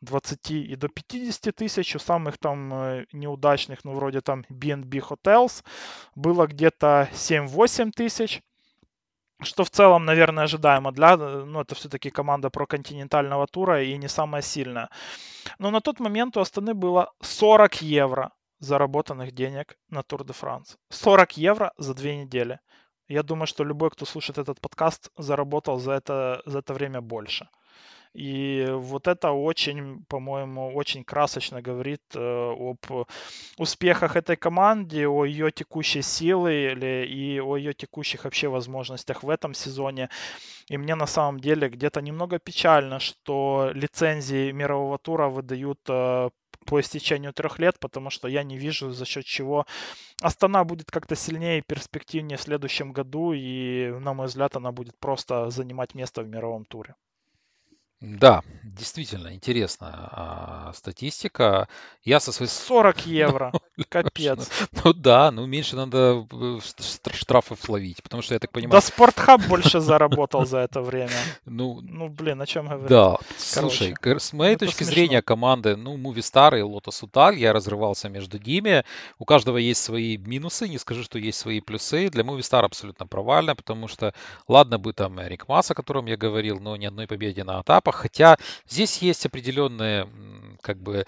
20 0.00 0.50
и 0.50 0.76
до 0.76 0.88
50 0.88 1.54
тысяч, 1.54 1.96
у 1.96 1.98
самых 1.98 2.38
там 2.38 3.04
неудачных, 3.12 3.84
ну 3.84 3.92
вроде 3.92 4.20
там 4.20 4.44
B&B 4.48 4.98
Hotels, 4.98 5.64
было 6.14 6.46
где-то 6.46 7.08
7-8 7.12 7.90
тысяч, 7.90 8.42
что 9.42 9.64
в 9.64 9.70
целом, 9.70 10.04
наверное, 10.04 10.44
ожидаемо 10.44 10.92
для, 10.92 11.16
ну, 11.16 11.60
это 11.60 11.74
все-таки 11.74 12.10
команда 12.10 12.50
про 12.50 12.66
континентального 12.66 13.46
тура 13.46 13.82
и 13.82 13.96
не 13.96 14.08
самая 14.08 14.42
сильная. 14.42 14.90
Но 15.58 15.70
на 15.70 15.80
тот 15.80 16.00
момент 16.00 16.36
у 16.36 16.40
Астаны 16.40 16.74
было 16.74 17.12
40 17.20 17.82
евро 17.82 18.32
заработанных 18.60 19.32
денег 19.32 19.76
на 19.90 20.02
Тур 20.02 20.24
де 20.24 20.32
Франс. 20.32 20.76
40 20.90 21.36
евро 21.36 21.72
за 21.78 21.94
две 21.94 22.16
недели. 22.16 22.58
Я 23.08 23.22
думаю, 23.22 23.46
что 23.46 23.64
любой, 23.64 23.90
кто 23.90 24.04
слушает 24.04 24.38
этот 24.38 24.60
подкаст, 24.60 25.10
заработал 25.16 25.78
за 25.78 25.92
это, 25.92 26.42
за 26.44 26.58
это 26.58 26.74
время 26.74 27.00
больше. 27.00 27.48
И 28.18 28.66
вот 28.70 29.06
это 29.06 29.30
очень, 29.30 30.02
по-моему, 30.08 30.74
очень 30.74 31.04
красочно 31.04 31.62
говорит 31.62 32.02
э, 32.16 32.18
об 32.18 33.06
успехах 33.58 34.16
этой 34.16 34.34
команды, 34.34 35.06
о 35.06 35.24
ее 35.24 35.52
текущей 35.52 36.02
силе 36.02 36.72
или, 36.72 37.06
и 37.06 37.40
о 37.40 37.56
ее 37.56 37.74
текущих 37.74 38.24
вообще 38.24 38.48
возможностях 38.48 39.22
в 39.22 39.30
этом 39.30 39.54
сезоне. 39.54 40.08
И 40.68 40.76
мне 40.76 40.96
на 40.96 41.06
самом 41.06 41.38
деле 41.38 41.68
где-то 41.68 42.00
немного 42.02 42.40
печально, 42.40 42.98
что 42.98 43.70
лицензии 43.72 44.50
мирового 44.50 44.98
тура 44.98 45.28
выдают 45.28 45.78
э, 45.88 46.30
по 46.66 46.80
истечению 46.80 47.32
трех 47.32 47.60
лет, 47.60 47.78
потому 47.78 48.10
что 48.10 48.26
я 48.26 48.42
не 48.42 48.58
вижу, 48.58 48.90
за 48.90 49.04
счет 49.04 49.26
чего 49.26 49.64
Астана 50.22 50.64
будет 50.64 50.90
как-то 50.90 51.14
сильнее 51.14 51.58
и 51.58 51.62
перспективнее 51.62 52.36
в 52.36 52.42
следующем 52.42 52.92
году, 52.92 53.32
и, 53.32 53.94
на 54.00 54.12
мой 54.12 54.26
взгляд, 54.26 54.56
она 54.56 54.72
будет 54.72 54.98
просто 54.98 55.50
занимать 55.50 55.94
место 55.94 56.22
в 56.22 56.28
мировом 56.28 56.64
туре. 56.64 56.96
Да, 58.00 58.42
действительно 58.62 59.34
интересная 59.34 59.92
а, 59.96 60.72
статистика. 60.72 61.66
Я 62.04 62.20
со 62.20 62.30
своей... 62.30 62.48
40 62.48 63.06
евро. 63.06 63.52
Капец. 63.88 64.48
Ну, 64.72 64.80
ну 64.84 64.92
да, 64.92 65.30
ну 65.32 65.46
меньше 65.46 65.74
надо 65.74 66.26
э, 66.30 66.58
штрафов 67.12 67.68
ловить, 67.68 68.02
потому 68.02 68.22
что 68.22 68.34
я 68.34 68.40
так 68.40 68.52
понимаю... 68.52 68.72
Да 68.72 68.80
Спортхаб 68.80 69.42
больше 69.48 69.80
заработал 69.80 70.46
за 70.46 70.58
это 70.58 70.80
время. 70.80 71.10
Ну, 71.44 71.80
ну 71.82 72.08
блин, 72.08 72.40
о 72.40 72.46
чем 72.46 72.66
говорить? 72.66 72.88
Да, 72.88 73.16
слушай, 73.36 73.94
с 74.02 74.32
моей 74.32 74.56
точки 74.56 74.84
зрения 74.84 75.22
команды, 75.22 75.76
ну, 75.76 75.96
Movistar 75.96 76.56
и 76.58 76.62
Lotus 76.62 77.02
Utal, 77.02 77.34
я 77.34 77.52
разрывался 77.52 78.08
между 78.08 78.38
ними. 78.38 78.84
У 79.18 79.24
каждого 79.24 79.56
есть 79.56 79.82
свои 79.82 80.16
минусы, 80.18 80.68
не 80.68 80.78
скажу, 80.78 81.02
что 81.02 81.18
есть 81.18 81.38
свои 81.38 81.60
плюсы. 81.60 82.10
Для 82.10 82.22
Movistar 82.22 82.64
абсолютно 82.64 83.06
провально, 83.06 83.56
потому 83.56 83.88
что, 83.88 84.14
ладно 84.46 84.78
бы 84.78 84.92
там 84.92 85.20
Эрик 85.20 85.48
Масс, 85.48 85.70
о 85.70 85.74
котором 85.74 86.06
я 86.06 86.16
говорил, 86.16 86.60
но 86.60 86.76
ни 86.76 86.86
одной 86.86 87.06
победе 87.06 87.44
на 87.44 87.62
этапах, 87.88 87.96
хотя 87.96 88.36
здесь 88.68 88.98
есть 88.98 89.26
определенные 89.26 90.08
как 90.60 90.78
бы 90.82 91.04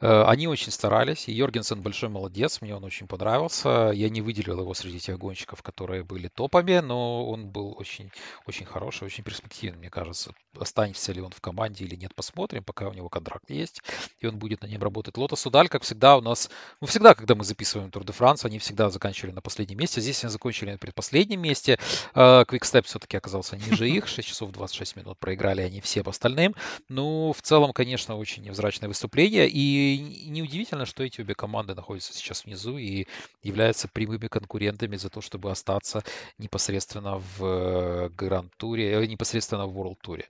э, 0.00 0.24
они 0.26 0.46
очень 0.46 0.72
старались, 0.72 1.28
и 1.28 1.32
Йоргенсен 1.32 1.80
большой 1.80 2.08
молодец, 2.08 2.60
мне 2.60 2.74
он 2.74 2.84
очень 2.84 3.06
понравился. 3.06 3.90
Я 3.92 4.08
не 4.08 4.20
выделил 4.20 4.60
его 4.60 4.74
среди 4.74 5.00
тех 5.00 5.18
гонщиков, 5.18 5.62
которые 5.62 6.04
были 6.04 6.28
топами, 6.28 6.78
но 6.78 7.28
он 7.28 7.48
был 7.48 7.74
очень, 7.78 8.10
очень 8.46 8.66
хороший, 8.66 9.04
очень 9.04 9.24
перспективный, 9.24 9.78
мне 9.78 9.90
кажется. 9.90 10.32
Останется 10.58 11.12
ли 11.12 11.20
он 11.20 11.32
в 11.32 11.40
команде 11.40 11.84
или 11.84 11.96
нет, 11.96 12.14
посмотрим, 12.14 12.62
пока 12.62 12.88
у 12.88 12.92
него 12.92 13.08
контракт 13.08 13.50
есть, 13.50 13.82
и 14.20 14.26
он 14.26 14.38
будет 14.38 14.62
на 14.62 14.66
нем 14.66 14.82
работать. 14.82 15.16
Лотос 15.16 15.46
Удаль, 15.46 15.68
как 15.68 15.82
всегда, 15.82 16.16
у 16.16 16.20
нас, 16.20 16.50
ну, 16.80 16.86
всегда, 16.86 17.14
когда 17.14 17.34
мы 17.34 17.44
записываем 17.44 17.90
Тур 17.90 18.04
де 18.04 18.12
Франс, 18.12 18.44
они 18.44 18.58
всегда 18.58 18.90
заканчивали 18.90 19.32
на 19.32 19.40
последнем 19.40 19.78
месте. 19.78 20.00
Здесь 20.00 20.22
они 20.24 20.30
закончили 20.30 20.70
на 20.70 20.78
предпоследнем 20.78 21.40
месте. 21.40 21.78
Квикстеп 22.14 22.86
все-таки 22.86 23.16
оказался 23.16 23.56
ниже 23.56 23.88
их, 23.88 24.06
6 24.06 24.28
часов 24.28 24.52
26 24.52 24.96
минут 24.96 25.18
проиграли 25.18 25.62
они 25.62 25.80
всем 25.80 26.04
остальным. 26.22 26.54
Ну, 26.88 27.32
в 27.36 27.42
целом, 27.42 27.72
конечно, 27.72 28.16
очень 28.16 28.44
невзрачное 28.44 28.88
выступление, 28.88 29.48
и 29.48 30.28
неудивительно, 30.28 30.86
что 30.86 31.02
эти 31.02 31.20
обе 31.20 31.34
команды 31.34 31.74
находятся 31.74 32.14
сейчас 32.14 32.44
внизу 32.44 32.78
и 32.78 33.06
являются 33.42 33.88
прямыми 33.88 34.28
конкурентами 34.28 34.96
за 34.96 35.10
то, 35.10 35.20
чтобы 35.20 35.50
остаться 35.50 36.04
непосредственно 36.38 37.18
в 37.18 37.44
э, 37.44 38.08
Гранд-туре, 38.10 38.92
э, 38.92 39.06
непосредственно 39.06 39.66
в 39.66 39.76
World 39.76 39.96
туре. 40.00 40.28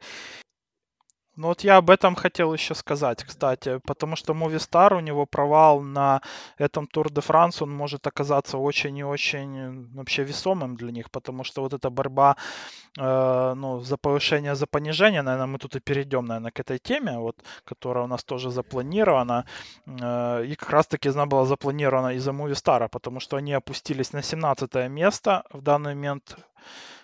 Ну 1.36 1.48
вот 1.48 1.64
я 1.64 1.78
об 1.78 1.88
этом 1.88 2.14
хотел 2.14 2.52
еще 2.52 2.74
сказать, 2.74 3.24
кстати, 3.24 3.80
потому 3.86 4.16
что 4.16 4.34
Movistar, 4.34 4.94
у 4.94 5.00
него 5.00 5.24
провал 5.24 5.80
на 5.80 6.20
этом 6.58 6.86
Тур 6.86 7.10
де 7.10 7.22
Франс, 7.22 7.62
он 7.62 7.70
может 7.70 8.06
оказаться 8.06 8.58
очень 8.58 8.98
и 8.98 9.04
очень 9.04 9.88
вообще 9.94 10.24
весомым 10.24 10.76
для 10.76 10.92
них, 10.92 11.10
потому 11.10 11.42
что 11.44 11.62
вот 11.62 11.72
эта 11.72 11.88
борьба 11.88 12.36
э, 12.98 13.54
ну, 13.56 13.80
за 13.80 13.96
повышение, 13.96 14.54
за 14.54 14.66
понижение, 14.66 15.22
наверное, 15.22 15.46
мы 15.46 15.58
тут 15.58 15.74
и 15.76 15.80
перейдем, 15.80 16.26
наверное, 16.26 16.50
к 16.50 16.60
этой 16.60 16.78
теме, 16.78 17.18
вот, 17.18 17.36
которая 17.64 18.04
у 18.04 18.08
нас 18.08 18.24
тоже 18.24 18.50
запланирована, 18.50 19.46
э, 19.86 20.44
и 20.44 20.54
как 20.54 20.70
раз-таки 20.70 21.08
она 21.08 21.24
была 21.24 21.46
запланирована 21.46 22.14
из-за 22.14 22.32
Movistar, 22.32 22.88
потому 22.90 23.20
что 23.20 23.36
они 23.38 23.54
опустились 23.54 24.12
на 24.12 24.22
17 24.22 24.90
место 24.90 25.44
в 25.50 25.62
данный 25.62 25.94
момент 25.94 26.36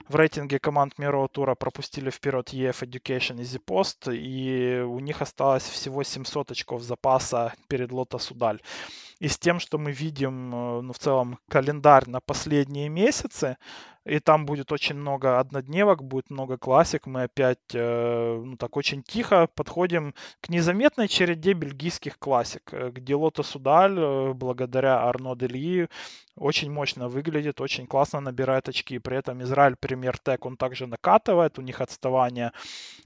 в 0.07 0.15
рейтинге 0.15 0.59
команд 0.59 0.99
мирового 0.99 1.29
тура 1.29 1.55
пропустили 1.55 2.11
вперед 2.11 2.53
EF 2.53 2.83
Education 2.83 3.41
и 3.41 3.45
Z-Post, 3.45 4.15
и 4.15 4.81
у 4.81 5.01
них 5.01 5.23
осталось 5.23 5.65
всего 5.65 6.03
700 6.03 6.53
очков 6.53 6.83
запаса 6.83 7.55
перед 7.69 7.91
Lotus 7.91 8.33
Удаль. 8.33 8.61
И 9.21 9.29
с 9.29 9.39
тем, 9.39 9.59
что 9.59 9.79
мы 9.79 9.93
видим, 9.93 10.55
э, 10.55 10.81
ну, 10.83 10.93
в 10.93 10.99
целом, 10.99 11.39
календарь 11.49 12.09
на 12.09 12.21
последние 12.21 12.89
месяцы, 12.89 13.57
и 14.09 14.21
там 14.21 14.47
будет 14.47 14.73
очень 14.73 14.97
много 14.97 15.39
однодневок, 15.39 16.03
будет 16.03 16.31
много 16.31 16.57
классик. 16.57 17.07
Мы 17.07 17.25
опять, 17.25 17.59
э, 17.75 18.43
ну 18.43 18.57
так 18.57 18.77
очень 18.77 19.03
тихо 19.03 19.49
подходим 19.55 20.15
к 20.41 20.49
незаметной 20.49 21.09
череде 21.09 21.53
бельгийских 21.53 22.19
классик, 22.19 22.63
э, 22.73 22.91
где 22.91 23.15
Лото 23.15 23.43
Судаль, 23.43 23.99
э, 23.99 24.33
благодаря 24.33 25.03
Арно 25.03 25.37
Дельи, 25.37 25.89
очень 26.37 26.71
мощно 26.71 27.09
выглядит, 27.09 27.61
очень 27.61 27.87
классно 27.87 28.21
набирает 28.21 28.69
очки. 28.69 28.99
При 28.99 29.19
этом 29.19 29.43
Израиль 29.43 29.77
Премьер 29.77 30.19
Тек, 30.19 30.47
он 30.47 30.57
также 30.57 30.87
накатывает, 30.87 31.59
у 31.59 31.63
них 31.63 31.81
отставание 31.81 32.53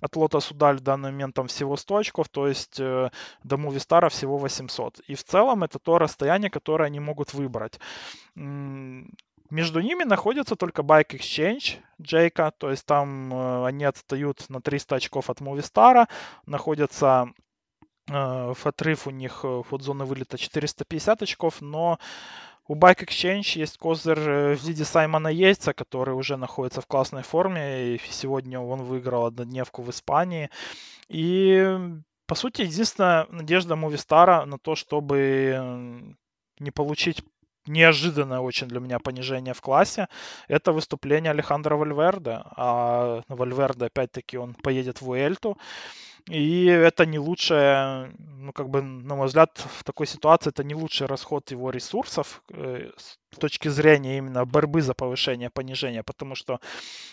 от 0.00 0.14
Лота 0.16 0.40
Судаль 0.40 0.76
в 0.76 0.82
данный 0.82 1.10
момент 1.10 1.34
там 1.34 1.46
всего 1.46 1.76
100 1.76 1.96
очков, 1.96 2.28
то 2.28 2.46
есть 2.46 2.78
э, 2.78 3.10
до 3.42 3.56
Мувистара 3.56 4.08
всего 4.08 4.38
800. 4.38 5.00
И 5.08 5.14
в 5.14 5.24
целом 5.24 5.64
это 5.64 5.78
то 5.78 5.98
расстояние, 6.02 6.50
которое 6.50 6.84
они 6.84 7.00
могут 7.00 7.34
выбрать. 7.34 7.80
Между 9.52 9.80
ними 9.80 10.04
находится 10.04 10.56
только 10.56 10.80
Bike 10.80 11.10
Exchange 11.10 11.76
Джейка, 12.00 12.52
то 12.56 12.70
есть 12.70 12.86
там 12.86 13.32
э, 13.34 13.66
они 13.66 13.84
отстают 13.84 14.48
на 14.48 14.62
300 14.62 14.96
очков 14.96 15.28
от 15.28 15.42
Movistar, 15.42 16.08
находятся 16.46 17.28
э, 18.08 18.12
в 18.54 18.66
отрыв 18.66 19.06
у 19.06 19.10
них 19.10 19.40
э, 19.44 19.62
от 19.70 19.82
зоны 19.82 20.06
вылета 20.06 20.38
450 20.38 21.20
очков, 21.20 21.60
но 21.60 21.98
у 22.66 22.74
Bike 22.74 23.04
Exchange 23.06 23.58
есть 23.58 23.76
козырь 23.76 24.54
в 24.54 24.64
виде 24.64 24.86
Саймона 24.86 25.28
Йейтса, 25.28 25.74
который 25.74 26.14
уже 26.14 26.38
находится 26.38 26.80
в 26.80 26.86
классной 26.86 27.22
форме, 27.22 27.96
и 27.96 28.00
сегодня 28.08 28.58
он 28.58 28.82
выиграл 28.84 29.26
однодневку 29.26 29.82
в 29.82 29.90
Испании. 29.90 30.48
И, 31.08 31.78
по 32.26 32.34
сути, 32.34 32.62
единственная 32.62 33.26
надежда 33.30 33.76
Мувистара 33.76 34.44
на 34.44 34.58
то, 34.58 34.74
чтобы 34.74 36.16
не 36.58 36.70
получить 36.70 37.22
неожиданное 37.66 38.40
очень 38.40 38.68
для 38.68 38.80
меня 38.80 38.98
понижение 38.98 39.54
в 39.54 39.60
классе, 39.60 40.08
это 40.48 40.72
выступление 40.72 41.30
Алехандро 41.30 41.76
Вальверде. 41.76 42.40
А 42.56 43.22
Вальверде, 43.28 43.86
опять-таки, 43.86 44.36
он 44.36 44.54
поедет 44.54 45.00
в 45.00 45.08
Вуэльту. 45.08 45.58
И 46.28 46.66
это 46.66 47.04
не 47.06 47.18
лучшее, 47.18 48.12
ну, 48.18 48.52
как 48.52 48.68
бы, 48.68 48.82
на 48.82 49.16
мой 49.16 49.26
взгляд, 49.26 49.58
в 49.78 49.84
такой 49.84 50.06
ситуации 50.06 50.50
это 50.50 50.62
не 50.62 50.74
лучший 50.74 51.06
расход 51.06 51.50
его 51.50 51.70
ресурсов 51.70 52.42
э, 52.50 52.90
с 52.98 53.38
точки 53.38 53.68
зрения 53.68 54.18
именно 54.18 54.44
борьбы 54.44 54.82
за 54.82 54.94
повышение, 54.94 55.50
понижение, 55.50 56.02
потому 56.02 56.34
что 56.34 56.60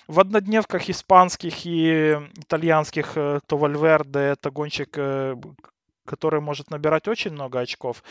в 0.07 0.19
однодневках 0.19 0.90
испанских 0.90 1.65
и 1.65 2.19
итальянских 2.38 3.14
э, 3.15 3.40
то 3.48 3.57
Вальверде 3.57 4.19
это 4.19 4.52
гонщик, 4.52 4.98
э, 4.98 5.36
который 6.10 6.41
может 6.41 6.72
набирать 6.72 7.07
очень 7.07 7.31
много 7.31 7.60
очков. 7.60 8.03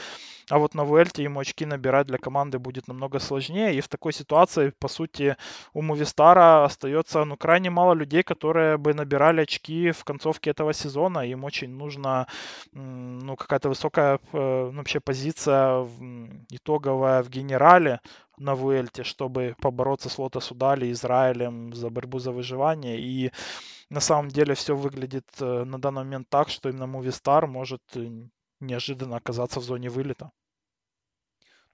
А 0.51 0.59
вот 0.59 0.75
на 0.75 0.85
Вуэльте 0.85 1.23
ему 1.25 1.41
очки 1.41 1.67
набирать 1.67 2.07
для 2.07 2.19
команды 2.19 2.59
будет 2.59 2.89
намного 2.89 3.19
сложнее. 3.19 3.75
И 3.75 3.81
в 3.81 3.89
такой 3.89 4.13
ситуации, 4.13 4.73
по 4.79 4.89
сути, 4.89 5.37
у 5.75 5.83
Мувистара 5.83 6.65
остается 6.65 7.25
ну, 7.25 7.37
крайне 7.37 7.71
мало 7.71 7.95
людей, 7.95 8.23
которые 8.23 8.77
бы 8.79 8.95
набирали 8.95 9.43
очки 9.43 9.91
в 9.91 10.05
концовке 10.05 10.51
этого 10.51 10.73
сезона. 10.73 11.27
Им 11.27 11.45
очень 11.45 11.71
нужна 11.71 12.27
ну, 12.73 13.37
какая-то 13.37 13.69
высокая 13.69 14.21
э, 14.33 14.71
ну, 14.73 14.79
вообще 14.79 15.01
позиция 15.01 15.87
итоговая 16.51 17.23
в 17.23 17.29
генерале 17.29 18.01
на 18.39 18.55
Вуэльте, 18.55 19.03
чтобы 19.03 19.55
побороться 19.61 20.09
с 20.09 20.19
Лотос 20.19 20.53
Удали, 20.53 20.93
Израилем 20.93 21.75
за 21.75 21.91
борьбу 21.91 22.21
за 22.21 22.33
выживание. 22.33 22.99
И 23.01 23.33
на 23.91 24.01
самом 24.01 24.29
деле 24.29 24.55
все 24.55 24.77
выглядит 24.77 25.27
э, 25.41 25.65
на 25.65 25.79
данный 25.79 26.05
момент 26.05 26.29
так, 26.29 26.49
что 26.49 26.69
именно 26.69 26.85
Movistar 26.85 27.47
может 27.47 27.83
э, 27.95 28.09
неожиданно 28.61 29.17
оказаться 29.17 29.61
в 29.61 29.65
зоне 29.65 29.89
вылета. 29.89 30.31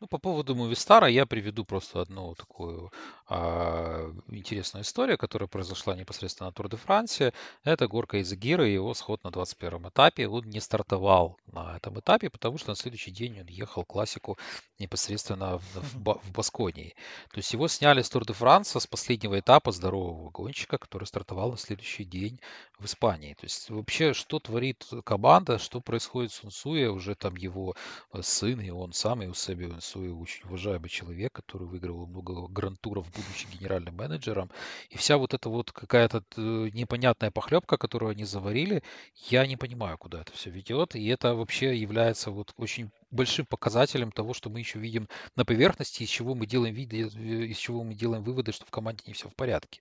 Ну, 0.00 0.08
по 0.08 0.18
поводу 0.18 0.54
Movistar 0.54 1.10
я 1.10 1.26
приведу 1.26 1.64
просто 1.64 2.00
одну 2.00 2.34
такую 2.34 2.90
а, 3.26 4.12
интересную 4.28 4.82
историю, 4.82 5.16
которая 5.16 5.48
произошла 5.48 5.96
непосредственно 5.96 6.48
на 6.48 6.52
Тур 6.52 6.68
де 6.68 6.76
Франсе. 6.76 7.32
Это 7.64 7.88
горка 7.88 8.18
из 8.18 8.30
Гира 8.34 8.68
и 8.68 8.74
его 8.74 8.92
сход 8.92 9.24
на 9.24 9.30
21 9.30 9.88
этапе. 9.88 10.28
Он 10.28 10.44
не 10.44 10.60
стартовал 10.60 11.38
на 11.46 11.76
этом 11.76 11.98
этапе, 11.98 12.28
потому 12.28 12.58
что 12.58 12.70
на 12.70 12.76
следующий 12.76 13.10
день 13.10 13.40
он 13.40 13.46
ехал 13.46 13.84
классику 13.84 14.36
непосредственно 14.78 15.58
в, 15.58 15.76
в, 15.76 16.20
в 16.22 16.32
Басконии. 16.32 16.94
То 17.30 17.38
есть 17.38 17.52
его 17.54 17.66
сняли 17.68 18.02
с 18.02 18.10
Тур 18.10 18.26
де 18.26 18.34
Франса 18.34 18.78
с 18.78 18.86
последнего 18.86 19.38
этапа 19.38 19.72
здорового 19.72 20.30
гонщика, 20.30 20.76
который 20.76 21.04
стартовал 21.04 21.52
на 21.52 21.56
следующий 21.56 22.04
день 22.04 22.38
в 22.78 22.84
Испании. 22.84 23.34
То 23.34 23.44
есть 23.44 23.70
вообще, 23.70 24.12
что 24.12 24.38
творит 24.38 24.86
команда, 25.04 25.58
что 25.58 25.80
происходит 25.80 26.32
с 26.32 26.44
Унсуя, 26.44 26.90
уже 26.90 27.14
там 27.14 27.36
его 27.36 27.74
э, 28.12 28.20
сын 28.22 28.60
и 28.60 28.68
он 28.68 28.92
сам, 28.92 29.22
и 29.22 29.26
у 29.26 29.34
себя 29.34 29.68
Унсуя 29.68 30.12
очень 30.12 30.44
уважаемый 30.44 30.88
человек, 30.88 31.32
который 31.32 31.66
выигрывал 31.66 32.06
много 32.06 32.48
грантуров 32.48 33.13
будучи 33.14 33.46
генеральным 33.46 33.96
менеджером. 33.96 34.50
И 34.90 34.96
вся 34.96 35.16
вот 35.16 35.34
эта 35.34 35.48
вот 35.48 35.72
какая-то 35.72 36.24
э, 36.36 36.68
непонятная 36.72 37.30
похлебка, 37.30 37.76
которую 37.76 38.10
они 38.10 38.24
заварили, 38.24 38.82
я 39.28 39.46
не 39.46 39.56
понимаю, 39.56 39.98
куда 39.98 40.20
это 40.20 40.32
все 40.32 40.50
ведет. 40.50 40.94
И 40.94 41.06
это 41.06 41.34
вообще 41.34 41.76
является 41.76 42.30
вот 42.30 42.52
очень 42.56 42.90
большим 43.14 43.46
показателем 43.46 44.12
того, 44.12 44.34
что 44.34 44.50
мы 44.50 44.58
еще 44.60 44.78
видим 44.78 45.08
на 45.36 45.44
поверхности, 45.44 46.02
из 46.02 46.08
чего 46.08 46.34
мы 46.34 46.46
делаем 46.46 46.74
виды, 46.74 47.02
э, 47.02 47.46
из 47.46 47.56
чего 47.56 47.84
мы 47.84 47.94
делаем 47.94 48.22
выводы, 48.22 48.52
что 48.52 48.66
в 48.66 48.70
команде 48.70 49.04
не 49.06 49.12
все 49.12 49.28
в 49.28 49.34
порядке. 49.34 49.80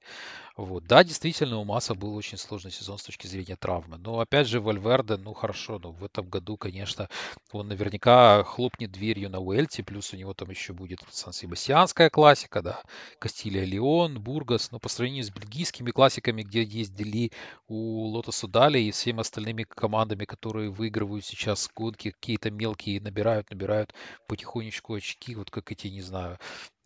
Вот. 0.56 0.86
Да, 0.86 1.04
действительно, 1.04 1.58
у 1.58 1.64
Масса 1.66 1.96
был 1.96 2.16
очень 2.16 2.38
сложный 2.38 2.72
сезон 2.72 3.00
с 3.00 3.04
точки 3.04 3.26
зрения 3.26 3.56
травмы. 3.56 3.98
Но 3.98 4.20
опять 4.20 4.48
же, 4.48 4.62
Вальверде, 4.62 5.18
ну 5.18 5.34
хорошо, 5.34 5.80
но 5.80 5.92
в 5.92 6.04
этом 6.06 6.30
году, 6.30 6.58
конечно, 6.58 7.10
он 7.52 7.68
наверняка 7.70 8.44
хлопнет 8.44 8.92
дверью 8.92 9.32
на 9.32 9.40
Уэльте, 9.40 9.84
плюс 9.84 10.14
у 10.14 10.18
него 10.18 10.34
там 10.36 10.52
еще 10.52 10.74
будет 10.74 11.00
Сан-Себастьянская 11.10 12.10
классика, 12.12 12.62
да, 12.62 12.82
Кастилия 13.18 13.66
Леон, 13.66 14.22
Бургас, 14.22 14.72
но 14.72 14.80
по 14.80 14.90
сравнению 14.90 15.24
с 15.24 15.32
бельгийскими 15.32 15.90
классиками, 15.92 16.44
где 16.44 16.64
есть 16.64 16.94
Дели 16.94 17.32
у 17.68 18.06
Лотоса 18.06 18.48
Дали 18.48 18.80
и 18.80 18.92
всеми 18.92 19.22
остальными 19.22 19.64
командами, 19.64 20.26
которые 20.26 20.70
выигрывают 20.70 21.26
сейчас 21.26 21.70
гонки, 21.76 22.12
какие-то 22.12 22.52
мелкие 22.52 23.02
набирают, 23.02 23.23
набирают 23.24 23.94
потихонечку 24.28 24.96
очки, 24.96 25.36
вот 25.36 25.50
как 25.52 25.72
эти, 25.72 25.88
не 25.88 26.02
знаю, 26.02 26.38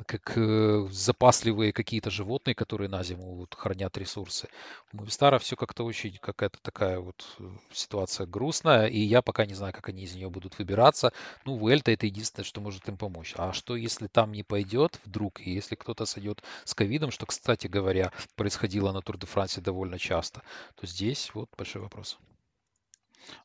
как 0.05 0.33
э, 0.37 0.87
запасливые 0.91 1.73
какие-то 1.73 2.09
животные, 2.09 2.53
которые 2.55 2.89
на 2.89 3.03
зиму 3.03 3.35
вот, 3.35 3.55
хранят 3.55 3.97
ресурсы. 3.97 4.47
У 4.93 4.97
Movistar 4.97 5.39
все 5.39 5.55
как-то 5.55 5.83
очень 5.83 6.17
какая-то 6.17 6.59
такая 6.61 6.99
вот 6.99 7.25
э, 7.39 7.49
ситуация 7.73 8.27
грустная, 8.27 8.87
и 8.87 8.99
я 8.99 9.21
пока 9.21 9.45
не 9.45 9.53
знаю, 9.55 9.73
как 9.73 9.89
они 9.89 10.03
из 10.03 10.15
нее 10.15 10.29
будут 10.29 10.57
выбираться. 10.59 11.11
Ну, 11.45 11.55
Вуэльта 11.55 11.91
это 11.91 12.05
единственное, 12.05 12.45
что 12.45 12.61
может 12.61 12.87
им 12.87 12.97
помочь. 12.97 13.33
А 13.37 13.53
что, 13.53 13.75
если 13.75 14.07
там 14.07 14.31
не 14.31 14.43
пойдет 14.43 14.99
вдруг, 15.05 15.41
и 15.41 15.51
если 15.51 15.75
кто-то 15.75 16.05
сойдет 16.05 16.43
с 16.63 16.73
ковидом, 16.73 17.11
что, 17.11 17.25
кстати 17.25 17.67
говоря, 17.67 18.11
происходило 18.35 18.91
на 18.91 19.01
Тур 19.01 19.17
де 19.17 19.25
Франсе 19.25 19.61
довольно 19.61 19.97
часто, 19.97 20.41
то 20.79 20.85
здесь 20.85 21.31
вот 21.33 21.49
большой 21.57 21.81
вопрос. 21.81 22.17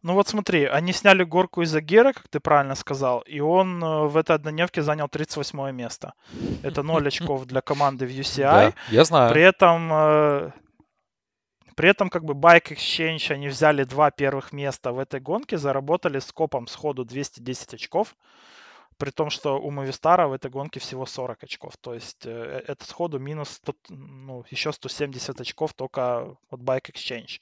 Ну 0.02 0.14
вот 0.14 0.28
смотри, 0.28 0.64
они 0.64 0.92
сняли 0.92 1.24
горку 1.24 1.62
из 1.62 1.74
Агира, 1.74 2.12
как 2.12 2.28
ты 2.28 2.40
правильно 2.40 2.74
сказал, 2.74 3.20
и 3.20 3.40
он 3.40 3.82
э, 3.82 4.06
в 4.06 4.16
этой 4.16 4.36
однодневке 4.36 4.82
занял 4.82 5.09
38 5.09 5.70
место. 5.72 6.14
Это 6.62 6.82
0 6.82 7.06
очков 7.09 7.46
для 7.46 7.60
команды 7.60 8.06
в 8.06 8.10
UCI. 8.10 8.42
Да, 8.42 8.72
я 8.90 9.04
знаю. 9.04 9.32
При 9.32 9.42
этом, 9.42 9.90
э, 9.92 10.50
при 11.76 11.88
этом 11.88 12.10
как 12.10 12.24
бы 12.24 12.34
Bike 12.34 12.72
Exchange, 12.72 13.32
они 13.32 13.48
взяли 13.48 13.84
два 13.84 14.10
первых 14.10 14.52
места 14.52 14.92
в 14.92 14.98
этой 14.98 15.20
гонке, 15.20 15.59
заработали 15.59 16.18
скопом 16.18 16.66
сходу 16.66 17.04
210 17.04 17.74
очков 17.74 18.14
при 19.03 19.11
том, 19.11 19.31
что 19.31 19.59
у 19.61 19.73
Movistar 19.73 20.29
в 20.29 20.33
этой 20.33 20.49
гонке 20.49 20.79
всего 20.79 21.07
40 21.07 21.43
очков. 21.43 21.77
То 21.77 21.93
есть 21.93 22.24
э, 22.24 22.62
это 22.69 22.85
сходу 22.85 23.19
минус 23.19 23.49
100, 23.49 23.74
ну, 23.89 24.45
еще 24.51 24.73
170 24.73 25.41
очков 25.41 25.74
только 25.74 26.37
от 26.51 26.61
Bike 26.61 26.93
Exchange. 26.93 27.41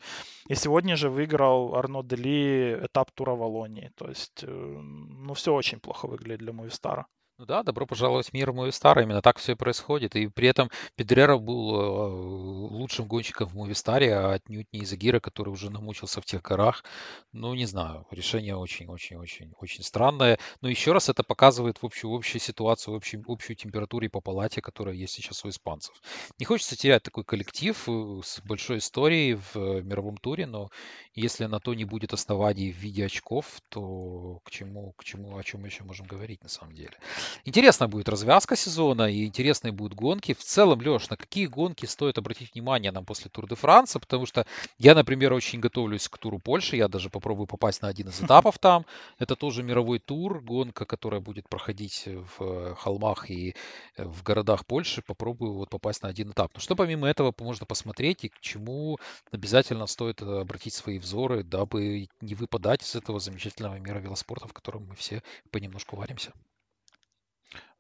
И 0.49 0.55
сегодня 0.55 0.97
же 0.97 1.11
выиграл 1.11 1.75
Арно 1.75 2.03
Дели 2.03 2.81
этап 2.83 3.11
тура 3.11 3.35
Волонии. 3.35 3.93
То 3.95 4.09
есть, 4.09 4.43
э, 4.43 4.47
ну, 4.47 5.35
все 5.35 5.53
очень 5.53 5.81
плохо 5.81 6.09
выглядит 6.09 6.39
для 6.39 6.53
Movistar. 6.53 7.05
Ну 7.41 7.47
да, 7.47 7.63
добро 7.63 7.87
пожаловать 7.87 8.29
в 8.29 8.35
мир 8.35 8.51
Movistar. 8.51 9.03
Именно 9.03 9.23
так 9.23 9.39
все 9.39 9.53
и 9.53 9.55
происходит. 9.55 10.15
И 10.15 10.27
при 10.27 10.47
этом 10.47 10.71
Педрера 10.95 11.39
был 11.39 11.75
э, 11.75 12.75
лучшим 12.75 13.07
гонщиком 13.07 13.49
в 13.49 13.57
Movistar, 13.57 14.07
а 14.11 14.35
отнюдь 14.35 14.67
не 14.75 14.81
из 14.81 14.93
Агира, 14.93 15.21
который 15.21 15.49
уже 15.49 15.71
намучился 15.71 16.21
в 16.21 16.27
тех 16.27 16.43
горах. 16.43 16.85
Ну, 17.33 17.55
не 17.55 17.65
знаю, 17.65 18.07
решение 18.11 18.57
очень-очень-очень-очень 18.57 19.83
странное. 19.83 20.39
Но 20.61 20.69
еще 20.69 20.93
раз 20.93 21.09
это 21.09 21.23
показывает 21.23 21.81
в 21.81 21.87
общую, 21.87 22.15
общую 22.15 22.43
ситуацию, 22.43 22.95
общую, 22.95 23.25
общую 23.27 23.57
температуру 23.57 24.11
по 24.11 24.21
палате, 24.21 24.61
которая 24.61 24.95
есть 24.95 25.15
сейчас 25.15 25.43
у 25.43 25.49
испанцев. 25.49 25.95
Не 26.39 26.45
хочется 26.45 26.77
терять 26.77 27.05
такой 27.05 27.25
коллектив 27.25 27.75
э, 27.89 28.21
с 28.23 28.43
большой 28.45 28.79
историей 28.79 29.37
в 29.37 29.57
э, 29.57 29.81
мировом 29.81 30.19
туре, 30.19 30.45
но 30.45 30.69
если 31.15 31.47
на 31.47 31.59
то 31.59 31.73
не 31.73 31.87
будет 31.87 32.13
оснований 32.13 32.71
в 32.71 32.77
виде 32.77 33.07
очков, 33.07 33.63
то 33.71 34.41
к 34.45 34.51
чему, 34.51 34.93
к 34.99 35.05
чему, 35.05 35.39
о 35.39 35.43
чем 35.43 35.63
мы 35.63 35.69
еще 35.69 35.85
можем 35.85 36.07
говорить 36.07 36.43
на 36.43 36.51
самом 36.51 36.75
деле? 36.75 36.99
Интересная 37.45 37.89
будет 37.89 38.09
развязка 38.09 38.57
сезона 38.57 39.11
и 39.11 39.25
интересные 39.25 39.73
будут 39.73 39.95
гонки. 39.95 40.35
В 40.35 40.43
целом, 40.43 40.81
Леш, 40.81 41.09
на 41.11 41.17
какие 41.17 41.47
гонки 41.47 41.87
стоит 41.87 42.19
обратить 42.19 42.55
внимание 42.55 42.93
нам 42.93 43.05
после 43.05 43.31
Тур 43.31 43.49
де 43.49 43.55
Франса? 43.55 43.99
Потому 43.99 44.27
что 44.27 44.47
я, 44.79 44.95
например, 44.95 45.33
очень 45.33 45.61
готовлюсь 45.61 46.09
к 46.09 46.19
туру 46.19 46.39
Польши. 46.39 46.77
Я 46.77 46.89
даже 46.89 47.11
попробую 47.11 47.47
попасть 47.47 47.83
на 47.83 47.89
один 47.89 48.09
из 48.09 48.21
этапов 48.21 48.59
там. 48.59 48.87
Это 49.19 49.37
тоже 49.37 49.63
мировой 49.63 49.99
тур, 49.99 50.41
гонка, 50.41 50.85
которая 50.85 51.21
будет 51.21 51.49
проходить 51.49 52.09
в 52.39 52.75
холмах 52.77 53.31
и 53.31 53.55
в 53.97 54.23
городах 54.23 54.67
Польши. 54.67 55.03
Попробую 55.03 55.55
вот 55.55 55.71
попасть 55.71 56.03
на 56.03 56.09
один 56.09 56.31
этап. 56.31 56.51
Но 56.55 56.61
что 56.61 56.77
помимо 56.77 57.09
этого 57.09 57.35
можно 57.39 57.67
посмотреть 57.67 58.25
и 58.25 58.29
к 58.29 58.41
чему 58.41 58.99
обязательно 59.33 59.87
стоит 59.87 60.23
обратить 60.23 60.75
свои 60.75 60.99
взоры, 60.99 61.43
дабы 61.43 62.09
не 62.21 62.35
выпадать 62.35 62.83
из 62.83 62.95
этого 62.95 63.21
замечательного 63.21 63.77
мира 63.77 63.99
велоспорта, 63.99 64.47
в 64.49 64.53
котором 64.53 64.87
мы 64.87 64.95
все 64.95 65.23
понемножку 65.51 65.97
варимся? 65.97 66.33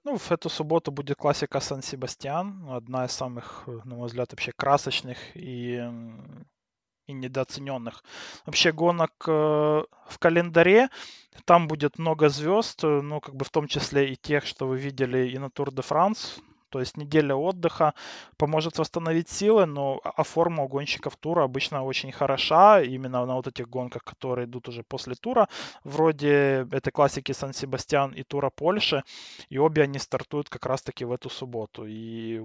Ну, 0.05 0.17
в 0.17 0.33
эту 0.33 0.49
субботу 0.49 0.91
будет 0.91 1.19
классика 1.19 1.61
Сан-Себастьян, 1.61 2.71
одна 2.71 3.05
из 3.05 3.13
самых, 3.13 3.65
на 3.85 3.97
мой 3.97 4.07
взгляд, 4.07 4.33
вообще 4.33 4.51
красочных 4.57 5.19
и, 5.37 5.79
и 7.07 7.13
недооцененных. 7.13 8.03
Вообще 8.47 8.73
гонок 8.73 9.13
э, 9.27 9.31
в 9.31 10.19
календаре, 10.19 10.89
там 11.45 11.69
будет 11.69 11.99
много 11.99 12.31
звезд, 12.31 12.83
э, 12.83 13.03
ну, 13.03 13.21
как 13.21 13.37
бы 13.37 13.45
в 13.45 13.51
том 13.51 13.69
числе 13.69 14.11
и 14.11 14.17
тех, 14.17 14.47
что 14.47 14.67
вы 14.67 14.79
видели 14.79 15.29
и 15.29 15.39
на 15.39 15.51
Тур 15.51 15.71
де 15.71 15.83
Франс, 15.83 16.41
то 16.71 16.81
есть 16.81 16.97
неделя 16.97 17.35
отдыха 17.35 17.95
поможет 18.37 18.79
восстановить 18.79 19.29
силы, 19.29 19.67
но 19.67 20.01
а 20.05 20.23
форма 20.23 20.65
у 20.65 20.69
гонщиков 20.69 21.17
тура 21.17 21.45
обычно 21.45 21.83
очень 21.85 22.13
хороша, 22.13 22.81
именно 22.83 23.27
на 23.27 23.35
вот 23.35 23.47
этих 23.47 23.69
гонках, 23.69 24.05
которые 24.05 24.47
идут 24.47 24.69
уже 24.69 24.83
после 24.83 25.15
тура, 25.15 25.49
вроде 25.85 26.67
этой 26.73 26.91
классики 26.93 27.33
Сан-Себастьян 27.33 28.13
и 28.13 28.23
тура 28.23 28.51
Польши, 28.51 29.03
и 29.51 29.59
обе 29.59 29.83
они 29.83 29.99
стартуют 29.99 30.49
как 30.49 30.67
раз-таки 30.67 31.05
в 31.05 31.13
эту 31.13 31.29
субботу. 31.31 31.85
И 31.87 32.41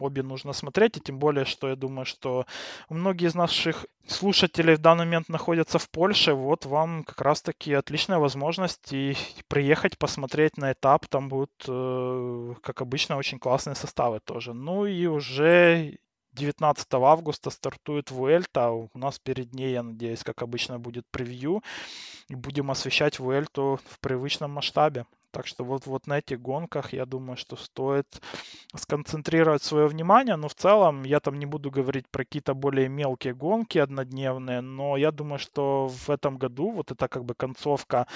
обе 0.00 0.22
нужно 0.22 0.52
смотреть, 0.52 0.96
и 0.96 1.00
тем 1.00 1.18
более, 1.18 1.44
что 1.44 1.68
я 1.68 1.76
думаю, 1.76 2.06
что 2.06 2.46
многие 2.88 3.26
из 3.26 3.34
наших 3.34 3.86
слушателей 4.06 4.74
в 4.76 4.80
данный 4.80 5.04
момент 5.04 5.28
находятся 5.28 5.78
в 5.78 5.90
Польше, 5.90 6.32
вот 6.32 6.66
вам 6.66 7.04
как 7.04 7.20
раз-таки 7.20 7.72
отличная 7.74 8.18
возможность 8.18 8.92
и 8.92 9.16
приехать 9.48 9.98
посмотреть 9.98 10.56
на 10.56 10.72
этап, 10.72 11.06
там 11.06 11.28
будут, 11.28 11.64
э, 11.68 12.54
как 12.62 12.80
обычно, 12.80 13.16
очень 13.16 13.38
классные 13.38 13.74
составы 13.74 14.20
тоже. 14.20 14.54
Ну 14.54 14.86
и 14.86 15.06
уже 15.06 15.98
19 16.32 16.86
августа 16.94 17.50
стартует 17.50 18.10
Вуэльта. 18.10 18.70
У 18.70 18.90
нас 18.94 19.18
перед 19.18 19.54
ней, 19.54 19.72
я 19.72 19.82
надеюсь, 19.82 20.22
как 20.22 20.42
обычно, 20.42 20.78
будет 20.78 21.04
превью. 21.10 21.62
И 22.28 22.34
будем 22.34 22.70
освещать 22.70 23.18
Вуэльту 23.18 23.80
в 23.90 24.00
привычном 24.00 24.52
масштабе. 24.52 25.06
Так 25.38 25.46
что 25.46 25.62
вот, 25.62 25.86
вот 25.86 26.08
на 26.08 26.18
этих 26.18 26.40
гонках, 26.40 26.92
я 26.92 27.06
думаю, 27.06 27.36
что 27.36 27.54
стоит 27.54 28.20
сконцентрировать 28.74 29.62
свое 29.62 29.86
внимание. 29.86 30.34
Но 30.34 30.48
в 30.48 30.54
целом 30.56 31.04
я 31.04 31.20
там 31.20 31.38
не 31.38 31.46
буду 31.46 31.70
говорить 31.70 32.08
про 32.10 32.24
какие-то 32.24 32.54
более 32.54 32.88
мелкие 32.88 33.34
гонки 33.34 33.78
однодневные. 33.78 34.62
Но 34.62 34.96
я 34.96 35.12
думаю, 35.12 35.38
что 35.38 35.86
в 35.86 36.10
этом 36.10 36.38
году 36.38 36.72
вот 36.72 36.90
это 36.90 37.06
как 37.06 37.24
бы 37.24 37.34
концовка 37.34 38.08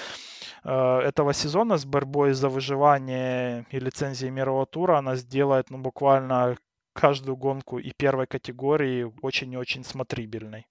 э, 0.65 0.99
этого 0.99 1.33
сезона 1.33 1.77
с 1.77 1.85
борьбой 1.85 2.33
за 2.33 2.49
выживание 2.49 3.65
и 3.71 3.79
лицензией 3.79 4.29
мирового 4.29 4.65
тура, 4.65 4.97
она 4.97 5.15
сделает 5.15 5.69
ну, 5.69 5.77
буквально 5.77 6.57
каждую 6.91 7.37
гонку 7.37 7.79
и 7.79 7.93
первой 7.95 8.27
категории 8.27 9.09
очень 9.21 9.53
и 9.53 9.57
очень 9.57 9.85
смотрибельной. 9.85 10.67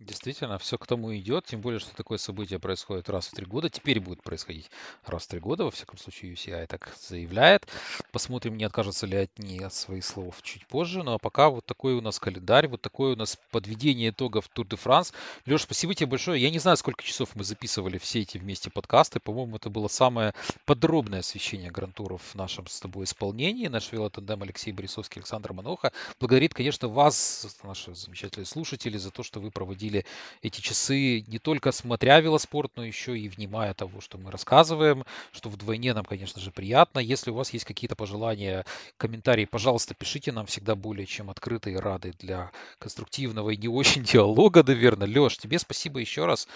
Действительно, 0.00 0.58
все 0.58 0.78
к 0.78 0.86
тому 0.86 1.12
идет, 1.16 1.46
тем 1.46 1.60
более, 1.60 1.80
что 1.80 1.92
такое 1.96 2.18
событие 2.18 2.60
происходит 2.60 3.08
раз 3.08 3.26
в 3.26 3.34
три 3.34 3.44
года. 3.44 3.68
Теперь 3.68 3.98
будет 3.98 4.22
происходить 4.22 4.70
раз 5.04 5.24
в 5.24 5.28
три 5.28 5.40
года, 5.40 5.64
во 5.64 5.72
всяком 5.72 5.98
случае, 5.98 6.34
UCI 6.34 6.68
так 6.68 6.94
заявляет. 7.00 7.66
Посмотрим, 8.10 8.56
не 8.56 8.64
откажутся 8.64 9.06
ли 9.06 9.28
они 9.36 9.58
от 9.58 9.74
своих 9.74 10.02
слов 10.02 10.40
чуть 10.42 10.66
позже. 10.66 11.02
Ну 11.02 11.12
а 11.12 11.18
пока 11.18 11.50
вот 11.50 11.66
такой 11.66 11.92
у 11.92 12.00
нас 12.00 12.18
календарь, 12.18 12.66
вот 12.66 12.80
такое 12.80 13.12
у 13.12 13.16
нас 13.16 13.36
подведение 13.50 14.10
итогов 14.10 14.48
Тур 14.48 14.66
де 14.66 14.76
Франс. 14.76 15.12
Леш, 15.44 15.62
спасибо 15.62 15.94
тебе 15.94 16.06
большое. 16.06 16.40
Я 16.40 16.48
не 16.48 16.58
знаю, 16.58 16.78
сколько 16.78 17.04
часов 17.04 17.34
мы 17.34 17.44
записывали 17.44 17.98
все 17.98 18.22
эти 18.22 18.38
вместе 18.38 18.70
подкасты. 18.70 19.20
По-моему, 19.20 19.56
это 19.56 19.68
было 19.68 19.88
самое 19.88 20.32
подробное 20.64 21.20
освещение 21.20 21.70
грантуров 21.70 22.22
в 22.22 22.34
нашем 22.34 22.66
с 22.66 22.80
тобой 22.80 23.04
исполнении. 23.04 23.66
Наш 23.66 23.92
велотандем 23.92 24.42
Алексей 24.42 24.72
Борисовский, 24.72 25.20
Александр 25.20 25.52
Маноха 25.52 25.92
благодарит, 26.18 26.54
конечно, 26.54 26.88
вас, 26.88 27.58
наши 27.62 27.94
замечательные 27.94 28.46
слушатели, 28.46 28.96
за 28.96 29.10
то, 29.10 29.22
что 29.22 29.38
вы 29.40 29.50
проводили 29.50 30.06
эти 30.40 30.62
часы 30.62 31.24
не 31.26 31.38
только 31.38 31.72
смотря 31.72 32.20
велоспорт, 32.20 32.72
но 32.76 32.84
еще 32.84 33.18
и 33.18 33.28
внимая 33.28 33.74
того, 33.74 34.00
что 34.00 34.16
мы 34.16 34.30
рассказываем, 34.30 35.04
что 35.32 35.50
вдвойне 35.50 35.92
нам, 35.92 36.06
конечно 36.06 36.40
же, 36.40 36.50
приятно. 36.50 37.00
Если 37.00 37.30
у 37.30 37.34
вас 37.34 37.52
есть 37.52 37.66
какие-то 37.66 37.97
пожелания, 37.98 38.64
комментарии, 38.96 39.44
пожалуйста, 39.44 39.94
пишите 39.94 40.32
нам 40.32 40.46
всегда 40.46 40.74
более 40.74 41.04
чем 41.04 41.28
открыты 41.28 41.72
и 41.72 41.76
рады 41.76 42.14
для 42.18 42.50
конструктивного 42.78 43.50
и 43.50 43.56
не 43.58 43.68
очень 43.68 44.02
диалога, 44.12 44.62
наверное. 44.62 45.06
Леш, 45.06 45.36
тебе 45.36 45.58
спасибо 45.58 45.98
еще 45.98 46.24
раз. 46.24 46.48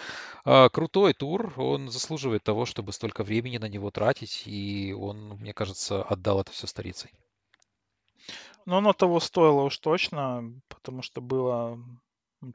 А, 0.44 0.69
крутой 0.70 1.12
тур, 1.12 1.52
он 1.56 1.90
заслуживает 1.90 2.44
того, 2.44 2.64
чтобы 2.64 2.93
столько 2.93 3.24
времени 3.24 3.59
на 3.59 3.69
него 3.69 3.90
тратить, 3.90 4.44
и 4.47 4.97
он, 4.98 5.36
мне 5.40 5.52
кажется, 5.52 6.02
отдал 6.02 6.40
это 6.40 6.52
все 6.52 6.66
старицей. 6.66 7.10
Но 8.64 8.78
оно 8.78 8.93
того 8.93 9.19
стоило 9.20 9.62
уж 9.62 9.77
точно, 9.78 10.55
потому 10.69 11.02
что 11.02 11.20
было 11.20 11.78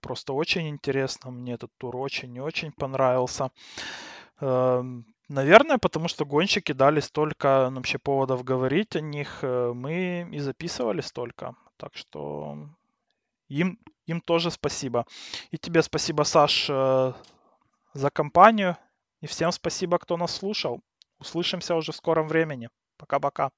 Просто 0.02 0.34
очень 0.34 0.68
интересно. 0.68 1.32
Мне 1.32 1.54
этот 1.54 1.72
тур 1.78 1.96
очень 1.96 2.36
и 2.36 2.42
очень 2.42 2.72
понравился. 2.74 3.52
Наверное, 5.30 5.78
потому 5.78 6.08
что 6.08 6.26
гонщики 6.26 6.72
дали 6.72 7.02
столько 7.02 7.68
ну, 7.70 7.78
вообще 7.78 7.98
поводов 7.98 8.44
говорить 8.46 8.96
о 8.96 9.02
них. 9.02 9.40
Э, 9.42 9.74
мы 9.74 10.28
и 10.32 10.40
записывали 10.40 11.02
столько. 11.02 11.56
Так 11.76 11.96
что 11.96 12.70
им, 13.50 13.78
им 14.06 14.22
тоже 14.22 14.52
спасибо. 14.52 15.06
И 15.52 15.58
тебе 15.58 15.82
спасибо, 15.82 16.24
Саш, 16.24 16.68
э, 16.70 17.14
за 17.94 18.10
компанию. 18.10 18.78
И 19.20 19.28
всем 19.28 19.52
спасибо, 19.52 19.98
кто 20.00 20.16
нас 20.16 20.34
слушал. 20.34 20.82
Услышимся 21.20 21.76
уже 21.76 21.92
в 21.92 21.96
скором 21.96 22.28
времени. 22.30 22.70
Пока-пока. 22.98 23.52